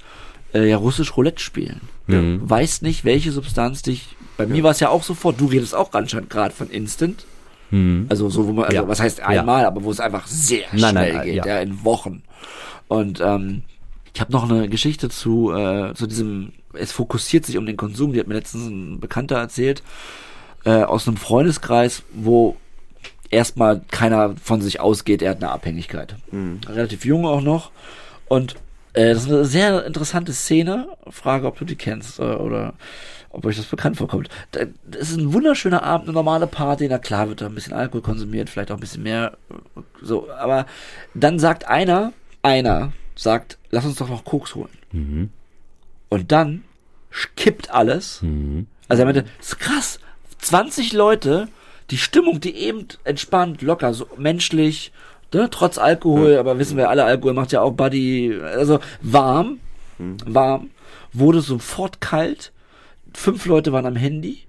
äh, 0.54 0.68
ja 0.70 0.78
russisch 0.78 1.16
Roulette 1.18 1.42
spielen. 1.42 1.82
Mhm. 2.08 2.42
Weißt 2.50 2.82
nicht, 2.82 3.06
welche 3.06 3.32
Substanz 3.32 3.82
dich, 3.84 4.16
bei 4.38 4.48
mir 4.48 4.64
war 4.64 4.72
es 4.72 4.80
ja 4.80 4.90
auch 4.90 5.04
sofort, 5.04 5.40
du 5.40 5.46
redest 5.48 5.76
auch 5.76 5.92
anscheinend 5.94 6.30
gerade 6.32 6.54
von 6.54 6.70
Instant, 6.70 7.26
Hm. 7.70 8.08
also 8.10 8.30
so, 8.30 8.48
wo 8.48 8.54
man, 8.54 8.66
also 8.66 8.78
Ja. 8.78 8.88
was 8.88 9.00
heißt 9.00 9.22
einmal, 9.22 9.66
aber 9.66 9.84
wo 9.84 9.92
es 9.92 10.00
einfach 10.00 10.26
sehr 10.28 10.66
Nein, 10.72 10.92
schnell 10.92 11.14
nein, 11.14 11.26
geht, 11.26 11.36
ja. 11.36 11.46
ja. 11.46 11.60
in 11.60 11.84
Wochen. 11.84 12.24
Und 12.88 13.22
ähm, 13.22 13.64
ich 14.14 14.22
habe 14.22 14.32
noch 14.32 14.50
eine 14.50 14.68
Geschichte 14.70 15.10
zu, 15.10 15.52
äh, 15.54 15.94
zu 15.94 16.08
diesem, 16.08 16.54
es 16.74 16.92
fokussiert 16.92 17.46
sich 17.46 17.58
um 17.58 17.66
den 17.66 17.78
Konsum, 17.78 18.14
die 18.14 18.20
hat 18.20 18.28
mir 18.28 18.34
letztens 18.34 18.68
ein 18.68 19.00
Bekannter 19.00 19.38
erzählt, 19.38 19.84
äh, 20.66 20.84
aus 20.84 21.08
einem 21.08 21.18
Freundeskreis, 21.18 22.04
wo 22.14 22.58
erstmal 23.30 23.82
keiner 23.92 24.36
von 24.42 24.62
sich 24.62 24.80
ausgeht, 24.80 25.22
er 25.22 25.32
hat 25.32 25.38
eine 25.44 25.52
Abhängigkeit. 25.52 26.16
Relativ 26.68 27.06
jung 27.06 27.26
auch 27.26 27.42
noch. 27.42 27.72
Und 28.28 28.56
äh, 28.94 29.14
das 29.14 29.24
ist 29.26 29.30
eine 29.32 29.46
sehr 29.46 29.86
interessante 29.86 30.34
Szene. 30.34 30.88
Frage, 31.10 31.46
ob 31.48 31.58
du 31.60 31.66
die 31.66 31.76
kennst 31.76 32.20
äh, 32.20 32.24
oder 32.24 32.74
ob 33.30 33.46
euch 33.46 33.58
das 33.58 33.66
bekannt 33.66 33.98
vorkommt. 33.98 34.30
Da- 34.52 34.66
Das 34.86 35.10
ist 35.12 35.18
ein 35.18 35.34
wunderschöner 35.34 35.84
Abend, 35.84 36.08
eine 36.08 36.14
normale 36.16 36.48
Party. 36.48 36.88
Na 36.90 36.98
klar 36.98 37.30
wird 37.30 37.42
da 37.42 37.46
ein 37.48 37.56
bisschen 37.56 37.74
Alkohol 37.74 38.02
konsumiert, 38.02 38.50
vielleicht 38.50 38.72
auch 38.72 38.78
ein 38.78 38.82
bisschen 38.82 39.04
mehr. 39.04 39.38
So, 40.02 40.30
aber 40.32 40.66
dann 41.14 41.40
sagt 41.40 41.68
einer, 41.68 42.14
einer 42.42 42.92
sagt, 43.16 43.58
lass 43.70 43.86
uns 43.86 43.98
doch 43.98 44.10
noch 44.10 44.24
Koks 44.26 44.56
holen. 44.56 44.70
Mhm. 44.92 45.30
Und 46.10 46.32
dann 46.32 46.64
kippt 47.36 47.72
alles. 47.72 48.22
Mhm. 48.22 48.68
Also 48.88 49.02
er 49.02 49.06
meinte, 49.06 49.24
das 49.38 49.50
ist 49.50 49.60
krass. 49.60 50.00
20 50.40 50.94
Leute, 50.94 51.48
die 51.92 51.98
Stimmung, 51.98 52.40
die 52.40 52.56
eben 52.56 52.88
entspannt, 53.04 53.62
locker, 53.62 53.94
so 53.94 54.08
menschlich, 54.18 54.92
ne, 55.34 55.50
trotz 55.52 55.78
Alkohol, 55.78 56.38
aber 56.38 56.58
wissen 56.60 56.78
wir 56.78 56.90
alle, 56.90 57.04
Alkohol 57.04 57.34
macht 57.34 57.52
ja 57.52 57.62
auch 57.62 57.72
Buddy, 57.72 58.40
also 58.42 58.80
warm, 59.02 59.60
warm, 60.26 60.70
wurde 61.14 61.42
sofort 61.42 62.00
kalt. 62.00 62.52
Fünf 63.14 63.46
Leute 63.46 63.72
waren 63.72 63.86
am 63.86 63.96
Handy 63.96 64.46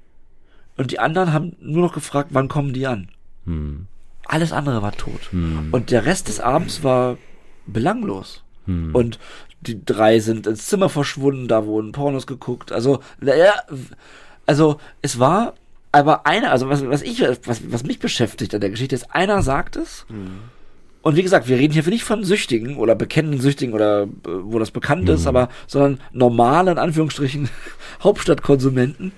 und 0.76 0.90
die 0.90 0.98
anderen 0.98 1.32
haben 1.32 1.56
nur 1.60 1.82
noch 1.82 1.92
gefragt, 1.92 2.30
wann 2.32 2.48
kommen 2.48 2.72
die 2.72 2.86
an. 2.86 3.08
Hm. 3.44 3.86
Alles 4.26 4.52
andere 4.52 4.82
war 4.82 4.92
tot. 4.92 5.30
Hm. 5.30 5.68
Und 5.72 5.90
der 5.90 6.06
Rest 6.06 6.28
des 6.28 6.40
Abends 6.40 6.82
war 6.82 7.18
belanglos. 7.66 8.44
Hm. 8.66 8.94
Und 8.94 9.18
die 9.60 9.84
drei 9.84 10.20
sind 10.20 10.46
ins 10.46 10.66
Zimmer 10.66 10.88
verschwunden, 10.88 11.48
da 11.48 11.66
wurden 11.66 11.92
Pornos 11.92 12.26
geguckt. 12.26 12.72
Also, 12.72 13.00
ja, 13.20 13.54
also 14.46 14.78
es 15.02 15.18
war 15.18 15.54
aber 15.92 16.26
einer, 16.26 16.50
also 16.50 16.68
was, 16.68 16.86
was 16.86 17.02
ich, 17.02 17.20
was, 17.44 17.70
was 17.70 17.84
mich 17.84 17.98
beschäftigt 17.98 18.54
an 18.54 18.60
der 18.60 18.70
Geschichte 18.70 18.94
ist, 18.94 19.14
einer 19.14 19.42
sagt 19.42 19.76
es. 19.76 20.06
Und 21.02 21.16
wie 21.16 21.22
gesagt, 21.22 21.48
wir 21.48 21.56
reden 21.56 21.72
hier 21.72 21.86
nicht 21.88 22.04
von 22.04 22.24
Süchtigen 22.24 22.76
oder 22.76 22.94
bekennenden 22.94 23.40
Süchtigen 23.40 23.72
oder 23.72 24.02
äh, 24.02 24.06
wo 24.24 24.58
das 24.58 24.70
bekannt 24.70 25.08
ist, 25.08 25.26
aber 25.26 25.48
sondern 25.66 25.98
normale, 26.12 26.72
in 26.72 26.78
Anführungsstrichen, 26.78 27.48
Hauptstadtkonsumenten, 28.02 29.12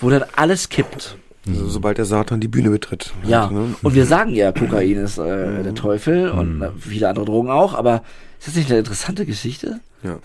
wo 0.00 0.08
dann 0.08 0.24
alles 0.36 0.68
kippt. 0.70 1.16
Also, 1.46 1.68
sobald 1.68 1.98
der 1.98 2.04
Satan 2.04 2.40
die 2.40 2.48
Bühne 2.48 2.70
betritt. 2.70 3.12
Ja, 3.24 3.42
Halt, 3.42 3.52
ne? 3.52 3.74
und 3.82 3.94
wir 3.94 4.06
sagen 4.06 4.34
ja, 4.34 4.52
Kokain 4.52 4.96
ist 4.96 5.18
äh, 5.18 5.62
der 5.62 5.74
Teufel 5.74 6.30
und 6.30 6.62
äh, 6.62 6.70
viele 6.78 7.08
andere 7.08 7.24
Drogen 7.24 7.50
auch, 7.50 7.74
aber 7.74 8.02
ist 8.38 8.48
das 8.48 8.56
nicht 8.56 8.70
eine 8.70 8.80
interessante 8.80 9.26
Geschichte? 9.26 9.80
Ja. 10.02 10.18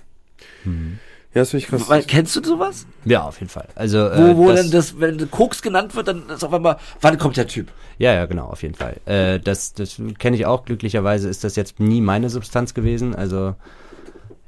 Ja, 1.33 1.41
das 1.41 1.49
finde 1.49 1.63
ich 1.63 1.69
krass. 1.69 1.89
Weil, 1.89 2.03
kennst 2.03 2.35
du 2.35 2.43
sowas? 2.43 2.85
Ja, 3.05 3.23
auf 3.23 3.39
jeden 3.39 3.49
Fall. 3.49 3.67
Also, 3.75 3.97
Wo, 3.97 4.03
äh, 4.03 4.37
wo 4.37 4.51
das, 4.51 4.61
denn 4.61 4.71
das, 4.71 4.99
wenn 4.99 5.31
Koks 5.31 5.61
genannt 5.61 5.95
wird, 5.95 6.07
dann 6.07 6.29
ist 6.29 6.43
auf 6.43 6.53
einmal, 6.53 6.77
wann 7.01 7.17
kommt 7.17 7.37
der 7.37 7.47
Typ? 7.47 7.69
Ja, 7.97 8.13
ja, 8.13 8.25
genau, 8.25 8.45
auf 8.45 8.61
jeden 8.61 8.75
Fall. 8.75 8.97
Äh, 9.05 9.39
das 9.39 9.73
das 9.73 9.99
kenne 10.19 10.35
ich 10.35 10.45
auch. 10.45 10.65
Glücklicherweise 10.65 11.29
ist 11.29 11.43
das 11.43 11.55
jetzt 11.55 11.79
nie 11.79 12.01
meine 12.01 12.29
Substanz 12.29 12.73
gewesen. 12.73 13.15
Also 13.15 13.55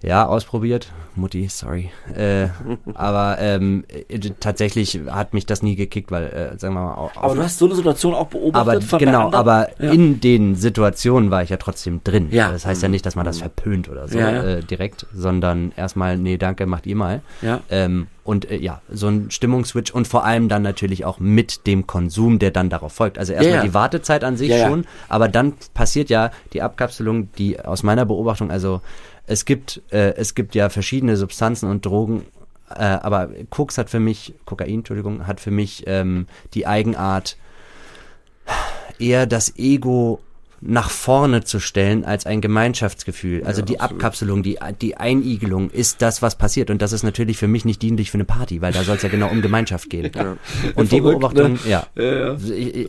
Ja, 0.06 0.26
ausprobiert. 0.28 0.92
Mutti, 1.16 1.48
sorry. 1.48 1.92
Äh, 2.16 2.48
aber 2.94 3.38
ähm, 3.40 3.86
äh, 4.10 4.20
tatsächlich 4.40 5.00
hat 5.10 5.34
mich 5.34 5.46
das 5.46 5.64
nie 5.64 5.76
gekickt, 5.76 6.12
weil, 6.12 6.26
äh, 6.26 6.60
sagen 6.60 6.74
wir 6.76 6.82
mal, 6.82 6.96
au- 6.96 7.12
Aber 7.16 7.36
du 7.36 7.42
hast 7.42 7.58
so 7.58 7.66
eine 7.66 7.76
Situation 7.76 8.14
auch 8.14 8.28
beobachtet 8.28 8.70
aber 8.76 8.82
von 8.82 9.00
genau, 9.00 9.32
aber 9.32 9.70
Ja. 9.80 9.92
in 9.92 10.20
den 10.20 10.56
Situationen 10.56 11.32
war 11.32 11.42
ich 11.42 11.50
ja 11.50 11.58
trotzdem 11.58 12.02
drin. 12.04 12.28
Ja. 12.32 12.52
Das 12.52 12.66
heißt 12.66 12.84
ja 12.84 12.90
nicht, 12.90 13.06
dass 13.06 13.16
man 13.16 13.26
das 13.26 13.40
verpönt 13.40 13.90
oder 13.90 14.08
so 14.08 14.20
Ja, 14.20 14.30
ja. 14.32 14.44
Äh, 14.44 14.64
direkt, 14.64 15.08
sondern 15.14 15.72
erstmal, 15.78 16.18
nee, 16.18 16.38
danke, 16.38 16.66
macht 16.66 16.86
ihr 16.86 16.96
mal. 16.98 17.22
Ja. 17.42 17.62
Ähm, 17.70 18.08
und 18.26 18.50
äh, 18.52 18.58
ja, 18.58 18.82
so 18.92 19.08
ein 19.08 19.32
Stimmungsswitch 19.32 19.92
und 19.92 20.08
vor 20.08 20.26
allem 20.26 20.50
dann 20.50 20.62
natürlich 20.64 21.06
auch 21.06 21.20
mit 21.20 21.66
dem 21.66 21.88
Konsum, 21.88 22.40
der 22.40 22.52
dann 22.52 22.70
darauf 22.70 22.92
folgt. 22.92 23.18
Also 23.18 23.34
erstmal 23.34 23.52
Ja, 23.52 23.58
ja. 23.62 23.64
die 23.64 23.74
Wartezeit 23.74 24.24
an 24.24 24.36
sich 24.36 24.50
ja. 24.50 24.68
schon, 24.68 24.86
aber 25.10 25.30
dann 25.30 25.54
passiert 25.74 26.10
ja 26.10 26.32
die 26.54 26.62
Abkapselung, 26.62 27.30
die 27.38 27.60
aus 27.60 27.84
meiner 27.84 28.06
Beobachtung, 28.06 28.52
also 28.52 28.82
es 29.28 29.46
gibt, 29.46 29.82
äh, 29.92 30.14
es 30.16 30.36
gibt 30.36 30.56
ja 30.56 30.70
verschiedene 30.70 31.18
Substanzen 31.18 31.70
und 31.70 31.86
Drogen, 31.86 32.26
äh, 32.70 32.84
aber 32.84 33.30
Koks 33.50 33.78
hat 33.78 33.90
für 33.90 34.00
mich, 34.00 34.34
Kokain, 34.46 34.76
Entschuldigung, 34.76 35.28
hat 35.28 35.40
für 35.40 35.52
mich 35.52 35.84
ähm, 35.88 36.28
die 36.54 36.68
Eigenart, 36.68 37.38
eher 39.00 39.26
das 39.26 39.58
Ego 39.58 40.20
nach 40.62 40.90
vorne 40.90 41.44
zu 41.44 41.60
stellen 41.60 42.06
als 42.06 42.26
ein 42.26 42.42
Gemeinschaftsgefühl. 42.42 43.44
Also 43.44 43.62
die 43.62 43.80
Abkapselung, 43.80 44.42
die, 44.42 44.58
die 44.82 44.98
Einigelung 44.98 45.70
ist 45.70 46.02
das, 46.02 46.22
was 46.22 46.38
passiert. 46.38 46.70
Und 46.72 46.82
das 46.82 46.92
ist 46.92 47.04
natürlich 47.04 47.38
für 47.38 47.48
mich 47.48 47.66
nicht 47.66 47.82
dienlich 47.82 48.10
für 48.10 48.16
eine 48.16 48.26
Party, 48.26 48.62
weil 48.62 48.74
da 48.74 48.84
soll 48.84 48.96
es 48.96 49.04
ja 49.04 49.10
genau 49.10 49.30
um 49.30 49.42
Gemeinschaft 49.42 49.90
gehen. 49.90 50.12
Und 50.76 50.92
die 50.92 50.98
Verrückt, 50.98 51.20
Beobachtung, 51.20 51.54
ne? 51.54 51.60
ja. 51.68 51.86
Ja, 51.96 52.30
ja. 52.30 52.38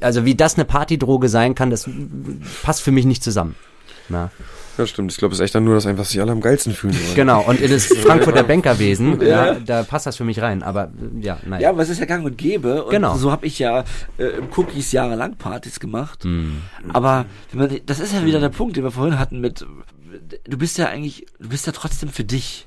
Also 0.00 0.24
wie 0.24 0.34
das 0.34 0.54
eine 0.54 0.64
Partydroge 0.64 1.28
sein 1.28 1.54
kann, 1.54 1.70
das 1.70 1.88
passt 2.62 2.82
für 2.82 2.92
mich 2.92 3.04
nicht 3.04 3.22
zusammen. 3.22 3.56
Na. 4.08 4.30
Ja, 4.78 4.86
stimmt. 4.86 5.10
Ich 5.10 5.16
glaube, 5.18 5.32
es 5.32 5.40
ist 5.40 5.44
echt 5.44 5.54
dann 5.54 5.64
nur, 5.64 5.74
dass 5.74 5.86
einfach 5.86 6.04
sich 6.04 6.20
alle 6.20 6.32
am 6.32 6.40
geilsten 6.42 6.74
fühlen 6.74 6.94
wollen. 7.02 7.14
Genau, 7.14 7.40
und 7.42 7.60
in 7.60 7.70
das 7.70 7.86
Frankfurter 8.02 8.42
Bankerwesen, 8.42 9.20
ja, 9.26 9.54
da 9.54 9.82
passt 9.84 10.06
das 10.06 10.16
für 10.16 10.24
mich 10.24 10.40
rein. 10.42 10.62
Aber 10.62 10.90
ja, 11.20 11.38
nein. 11.46 11.60
Ja, 11.62 11.70
aber 11.70 11.82
es 11.82 11.88
ist 11.88 11.98
ja 11.98 12.04
gang 12.04 12.24
und 12.24 12.36
gäbe. 12.36 12.84
Und 12.84 12.90
Genau. 12.90 13.16
so 13.16 13.32
habe 13.32 13.46
ich 13.46 13.58
ja 13.58 13.84
äh, 14.18 14.24
im 14.24 14.48
Cookies 14.54 14.92
jahrelang 14.92 15.36
Partys 15.36 15.80
gemacht. 15.80 16.24
Hm. 16.24 16.60
Aber 16.92 17.24
man, 17.52 17.80
das 17.86 18.00
ist 18.00 18.12
ja 18.12 18.24
wieder 18.24 18.38
der 18.40 18.50
Punkt, 18.50 18.76
den 18.76 18.84
wir 18.84 18.90
vorhin 18.90 19.18
hatten 19.18 19.40
mit, 19.40 19.64
du 20.44 20.58
bist 20.58 20.76
ja 20.78 20.88
eigentlich, 20.88 21.26
du 21.40 21.48
bist 21.48 21.66
ja 21.66 21.72
trotzdem 21.72 22.10
für 22.10 22.24
dich. 22.24 22.66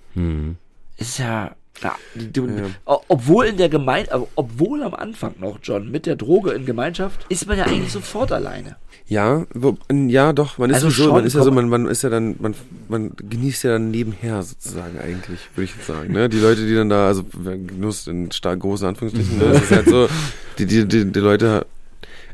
Es 0.97 1.09
ist 1.09 1.17
ja, 1.19 1.51
ja, 1.84 1.95
du, 2.34 2.47
o- 2.86 2.99
obwohl 3.07 3.45
in 3.45 3.57
der 3.57 3.69
Gemeinde, 3.69 4.27
obwohl 4.36 4.84
am 4.84 4.93
Anfang 4.93 5.36
noch, 5.39 5.59
John, 5.63 5.89
mit 5.91 6.05
der 6.05 6.15
Droge 6.15 6.51
in 6.51 6.65
Gemeinschaft, 6.65 7.25
ist 7.30 7.47
man 7.47 7.57
ja 7.57 7.65
eigentlich 7.65 7.91
sofort 7.91 8.32
alleine. 8.32 8.75
Ja, 9.07 9.45
wo, 9.53 9.77
ja, 9.91 10.34
doch, 10.34 10.57
man 10.59 10.69
ist 10.69 10.75
Also 10.75 10.89
so, 10.89 11.03
schon, 11.05 11.13
man 11.13 11.25
ist 11.25 11.34
ja 11.34 11.43
so, 11.43 11.51
man, 11.51 11.67
man 11.69 11.88
ist 11.88 12.03
ja 12.03 12.09
dann, 12.09 12.36
man, 12.39 12.53
man 12.89 13.11
genießt 13.17 13.63
ja 13.63 13.71
dann 13.71 13.89
nebenher 13.89 14.43
sozusagen 14.43 14.99
eigentlich, 14.99 15.39
würde 15.55 15.63
ich 15.65 15.75
jetzt 15.75 15.88
sagen, 15.88 16.13
ne? 16.13 16.30
Die 16.30 16.38
Leute, 16.39 16.67
die 16.67 16.75
dann 16.75 16.89
da, 16.89 17.07
also 17.07 17.23
Genuss 17.43 18.05
in 18.07 18.32
stark 18.32 18.59
großen 18.59 18.88
Anführungsstrichen, 18.88 19.39
ne? 19.39 19.53
Das 19.53 19.63
ist 19.63 19.71
halt 19.71 19.88
so, 19.89 20.07
die, 20.59 20.65
die, 20.67 20.86
die, 20.88 21.05
die 21.11 21.19
Leute, 21.19 21.65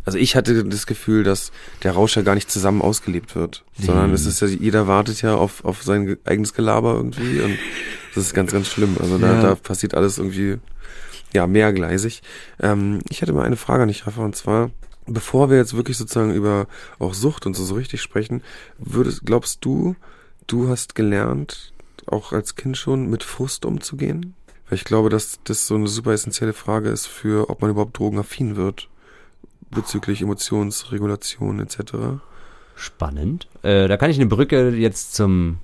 also 0.04 0.18
ich 0.18 0.36
hatte 0.36 0.66
das 0.66 0.86
Gefühl, 0.86 1.24
dass 1.24 1.54
der 1.84 1.94
Rausch 1.94 2.16
ja 2.18 2.24
gar 2.24 2.36
nicht 2.36 2.52
zusammen 2.52 2.82
ausgelebt 2.82 3.36
wird, 3.36 3.64
sondern 3.82 4.12
es 4.14 4.26
ist 4.26 4.42
ja, 4.42 4.48
jeder 4.48 4.86
wartet 4.86 5.22
ja 5.22 5.34
auf, 5.36 5.64
auf 5.64 5.82
sein 5.82 6.06
ge- 6.06 6.18
eigenes 6.26 6.54
Gelaber 6.54 6.96
irgendwie 6.96 7.40
und 7.40 7.58
das 8.16 8.26
ist 8.26 8.34
ganz, 8.34 8.52
ganz 8.52 8.68
schlimm. 8.68 8.98
Also 9.00 9.18
da, 9.18 9.34
Ja. 9.36 9.42
da 9.42 9.56
passiert 9.56 9.94
alles 9.94 10.18
irgendwie, 10.18 10.58
ja, 11.34 11.46
mehrgleisig. 11.48 12.24
Ähm, 12.60 13.00
ich 13.10 13.22
hätte 13.22 13.34
mal 13.34 13.44
eine 13.46 13.58
Frage 13.58 13.84
an 13.84 13.90
dich, 13.90 14.08
Rafa, 14.08 14.24
und 14.24 14.36
zwar, 14.36 14.72
bevor 15.06 15.50
wir 15.50 15.58
jetzt 15.58 15.76
wirklich 15.76 15.98
sozusagen 15.98 16.34
über 16.34 16.68
auch 17.00 17.14
Sucht 17.14 17.46
und 17.46 17.56
so, 17.56 17.64
so 17.64 17.76
richtig 17.76 18.02
sprechen, 18.02 18.42
würdest, 18.80 19.26
glaubst 19.26 19.64
du, 19.66 19.96
du 20.48 20.70
hast 20.70 20.96
gelernt, 20.96 21.74
auch 22.08 22.32
als 22.32 22.56
Kind 22.56 22.78
schon, 22.78 23.10
mit 23.10 23.24
Frust 23.24 23.66
umzugehen? 23.66 24.34
Weil 24.70 24.78
ich 24.78 24.84
glaube, 24.86 25.10
dass 25.10 25.40
das 25.44 25.68
so 25.68 25.76
eine 25.76 25.88
super 25.88 26.12
essentielle 26.14 26.54
Frage 26.54 26.90
ist 26.90 27.06
für, 27.06 27.50
ob 27.50 27.62
man 27.62 27.70
überhaupt 27.70 28.00
drogenaffin 28.00 28.56
wird, 28.56 28.88
bezüglich 29.70 30.22
Emotionsregulation 30.22 31.60
etc. 31.60 31.94
Spannend. 32.76 33.48
Äh, 33.62 33.88
da 33.88 33.98
kann 33.98 34.10
ich 34.10 34.18
eine 34.18 34.26
Brücke 34.26 34.70
jetzt 34.70 35.14
zum 35.16 35.58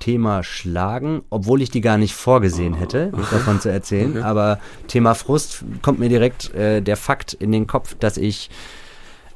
Spielsuchtthema 0.00 0.42
schlagen, 0.42 1.22
obwohl 1.30 1.62
ich 1.62 1.70
die 1.70 1.80
gar 1.80 1.98
nicht 1.98 2.14
vorgesehen 2.14 2.74
hätte, 2.74 3.12
davon 3.30 3.60
zu 3.60 3.70
erzählen. 3.70 4.22
Aber 4.22 4.58
Thema 4.88 5.14
Frust 5.14 5.64
kommt 5.82 5.98
mir 5.98 6.08
direkt 6.08 6.52
äh, 6.54 6.80
der 6.80 6.96
Fakt 6.96 7.34
in 7.34 7.52
den 7.52 7.66
Kopf, 7.66 7.94
dass 7.98 8.16
ich, 8.16 8.50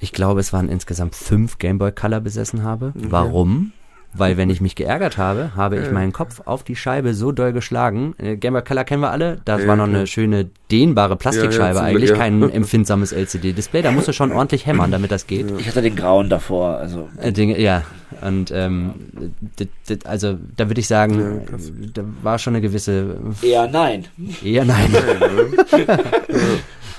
ich 0.01 0.13
glaube, 0.13 0.41
es 0.41 0.53
waren 0.53 0.69
insgesamt 0.69 1.15
fünf 1.15 1.59
Gameboy 1.59 1.93
Color 1.93 2.21
besessen 2.21 2.63
habe. 2.63 2.93
Warum? 2.95 3.73
Weil 4.17 4.37
wenn 4.37 4.49
ich 4.49 4.61
mich 4.61 4.77
geärgert 4.77 5.19
habe, 5.19 5.51
habe 5.57 5.77
ich 5.79 5.91
meinen 5.91 6.13
Kopf 6.13 6.41
auf 6.45 6.63
die 6.63 6.77
Scheibe 6.77 7.15
so 7.15 7.33
doll 7.33 7.53
geschlagen. 7.53 8.15
Äh, 8.19 8.37
Game 8.37 8.53
Boy 8.55 8.63
Color 8.63 8.85
kennen 8.85 9.03
wir 9.03 9.11
alle. 9.11 9.41
Das 9.45 9.63
Ja, 9.63 9.69
war 9.69 9.77
noch 9.77 9.89
eine 9.89 10.07
schöne 10.07 10.49
dehnbare 10.71 11.17
Plastikscheibe 11.17 11.77
zum 11.79 11.87
Glück, 11.87 11.97
eigentlich, 11.97 12.11
ja. 12.11 12.17
kein 12.17 12.51
empfindsames 12.51 13.13
LCD-Display. 13.13 13.83
Da 13.83 13.91
musst 13.91 14.07
du 14.07 14.13
schon 14.13 14.31
ordentlich 14.31 14.67
hämmern, 14.67 14.91
damit 14.93 15.11
das 15.11 15.27
geht. 15.27 15.51
Ich 15.59 15.67
hatte 15.67 15.83
den 15.83 15.97
Grauen 15.97 16.29
davor, 16.31 16.77
also. 16.77 17.09
Äh, 17.21 17.33
Dinge, 17.33 17.61
ja. 17.61 17.83
Und 18.21 18.53
ähm, 18.53 18.95
also 20.05 20.39
da 20.57 20.69
würde 20.69 20.81
ich 20.81 20.87
sagen, 20.87 21.43
Ja, 21.51 21.59
da 21.95 22.03
war 22.23 22.39
schon 22.39 22.55
eine 22.55 22.61
gewisse 22.61 23.17
Eher 23.43 23.67
nein. 23.67 24.05
eher 24.45 24.65
nein. 24.65 24.95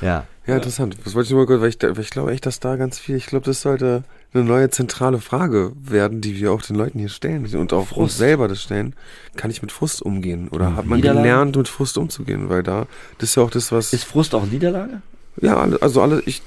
ja. 0.02 0.26
Ja, 0.48 0.56
interessant. 0.56 0.98
Das 1.04 1.16
wollte 1.16 1.26
ich 1.28 1.32
nur 1.32 1.42
mal 1.42 1.48
kurz, 1.48 1.62
weil 1.62 1.70
ich, 1.70 1.82
weil 1.98 2.04
ich 2.04 2.10
glaube 2.12 2.32
echt, 2.32 2.46
dass 2.46 2.60
da 2.60 2.76
ganz 2.76 3.00
viel, 3.00 3.16
ich 3.16 3.26
glaube, 3.26 3.46
das 3.46 3.62
sollte 3.62 4.04
eine 4.36 4.44
neue 4.44 4.70
zentrale 4.70 5.20
Frage 5.20 5.72
werden, 5.82 6.22
die 6.22 6.38
wir 6.40 6.52
auch 6.52 6.62
den 6.62 6.76
Leuten 6.76 7.00
hier 7.00 7.10
stellen 7.10 7.46
und 7.56 7.74
auch 7.74 7.80
uns 7.80 7.90
Frust. 7.90 8.18
selber 8.18 8.48
das 8.48 8.62
stellen. 8.62 8.94
Kann 9.36 9.50
ich 9.50 9.62
mit 9.62 9.72
Frust 9.72 10.02
umgehen? 10.02 10.50
Oder 10.50 10.76
hat 10.76 10.86
man 10.86 11.02
gelernt, 11.02 11.56
mit 11.56 11.68
Frust 11.68 11.98
umzugehen? 11.98 12.50
Weil 12.50 12.62
da, 12.64 12.88
das 13.18 13.30
ist 13.30 13.36
ja 13.36 13.44
auch 13.44 13.50
das, 13.50 13.72
was. 13.72 13.94
Ist 13.94 14.04
Frust 14.04 14.36
auch 14.36 14.46
Niederlage? 14.46 15.02
ja, 15.42 15.58
also 15.82 16.02
alle, 16.02 16.22
ich, 16.26 16.42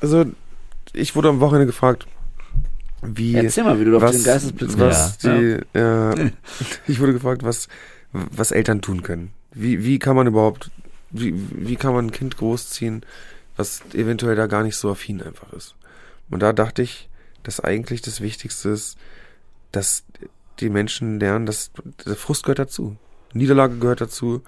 also, 0.00 0.24
ich 0.92 1.14
wurde 1.16 1.28
am 1.28 1.40
Wochenende 1.40 1.66
gefragt, 1.66 2.06
wie. 3.02 3.34
Erzähl 3.34 3.64
mal, 3.64 3.80
wie 3.80 3.84
du 3.84 3.96
auf 3.96 4.02
was, 4.02 4.12
den 4.12 4.24
Geistesblitz 4.24 4.78
was 4.78 5.22
Ja. 5.22 5.38
die, 5.38 5.58
ja. 5.74 6.14
ich 6.86 7.00
wurde 7.00 7.12
gefragt, 7.12 7.42
was, 7.42 7.68
was 8.12 8.50
Eltern 8.52 8.80
tun 8.80 9.02
können. 9.02 9.32
Wie, 9.52 9.84
wie 9.84 9.98
kann 9.98 10.16
man 10.16 10.26
überhaupt, 10.26 10.70
wie, 11.10 11.34
wie 11.34 11.76
kann 11.76 11.94
man 11.94 12.06
ein 12.06 12.12
Kind 12.12 12.36
großziehen, 12.36 13.04
was 13.56 13.82
eventuell 13.92 14.36
da 14.36 14.46
gar 14.46 14.62
nicht 14.62 14.76
so 14.76 14.90
affin 14.90 15.22
einfach 15.22 15.52
ist. 15.52 15.74
Und 16.30 16.40
da 16.40 16.52
dachte 16.52 16.82
ich, 16.82 17.08
dass 17.42 17.60
eigentlich 17.60 18.02
das 18.02 18.20
Wichtigste 18.20 18.70
ist, 18.70 18.96
dass 19.72 20.04
die 20.60 20.68
Menschen 20.70 21.18
lernen, 21.20 21.46
dass 21.46 21.70
der 22.06 22.16
Frust 22.16 22.44
gehört 22.44 22.58
dazu. 22.58 22.96
Niederlage 23.32 23.78
gehört 23.78 24.00
dazu, 24.00 24.42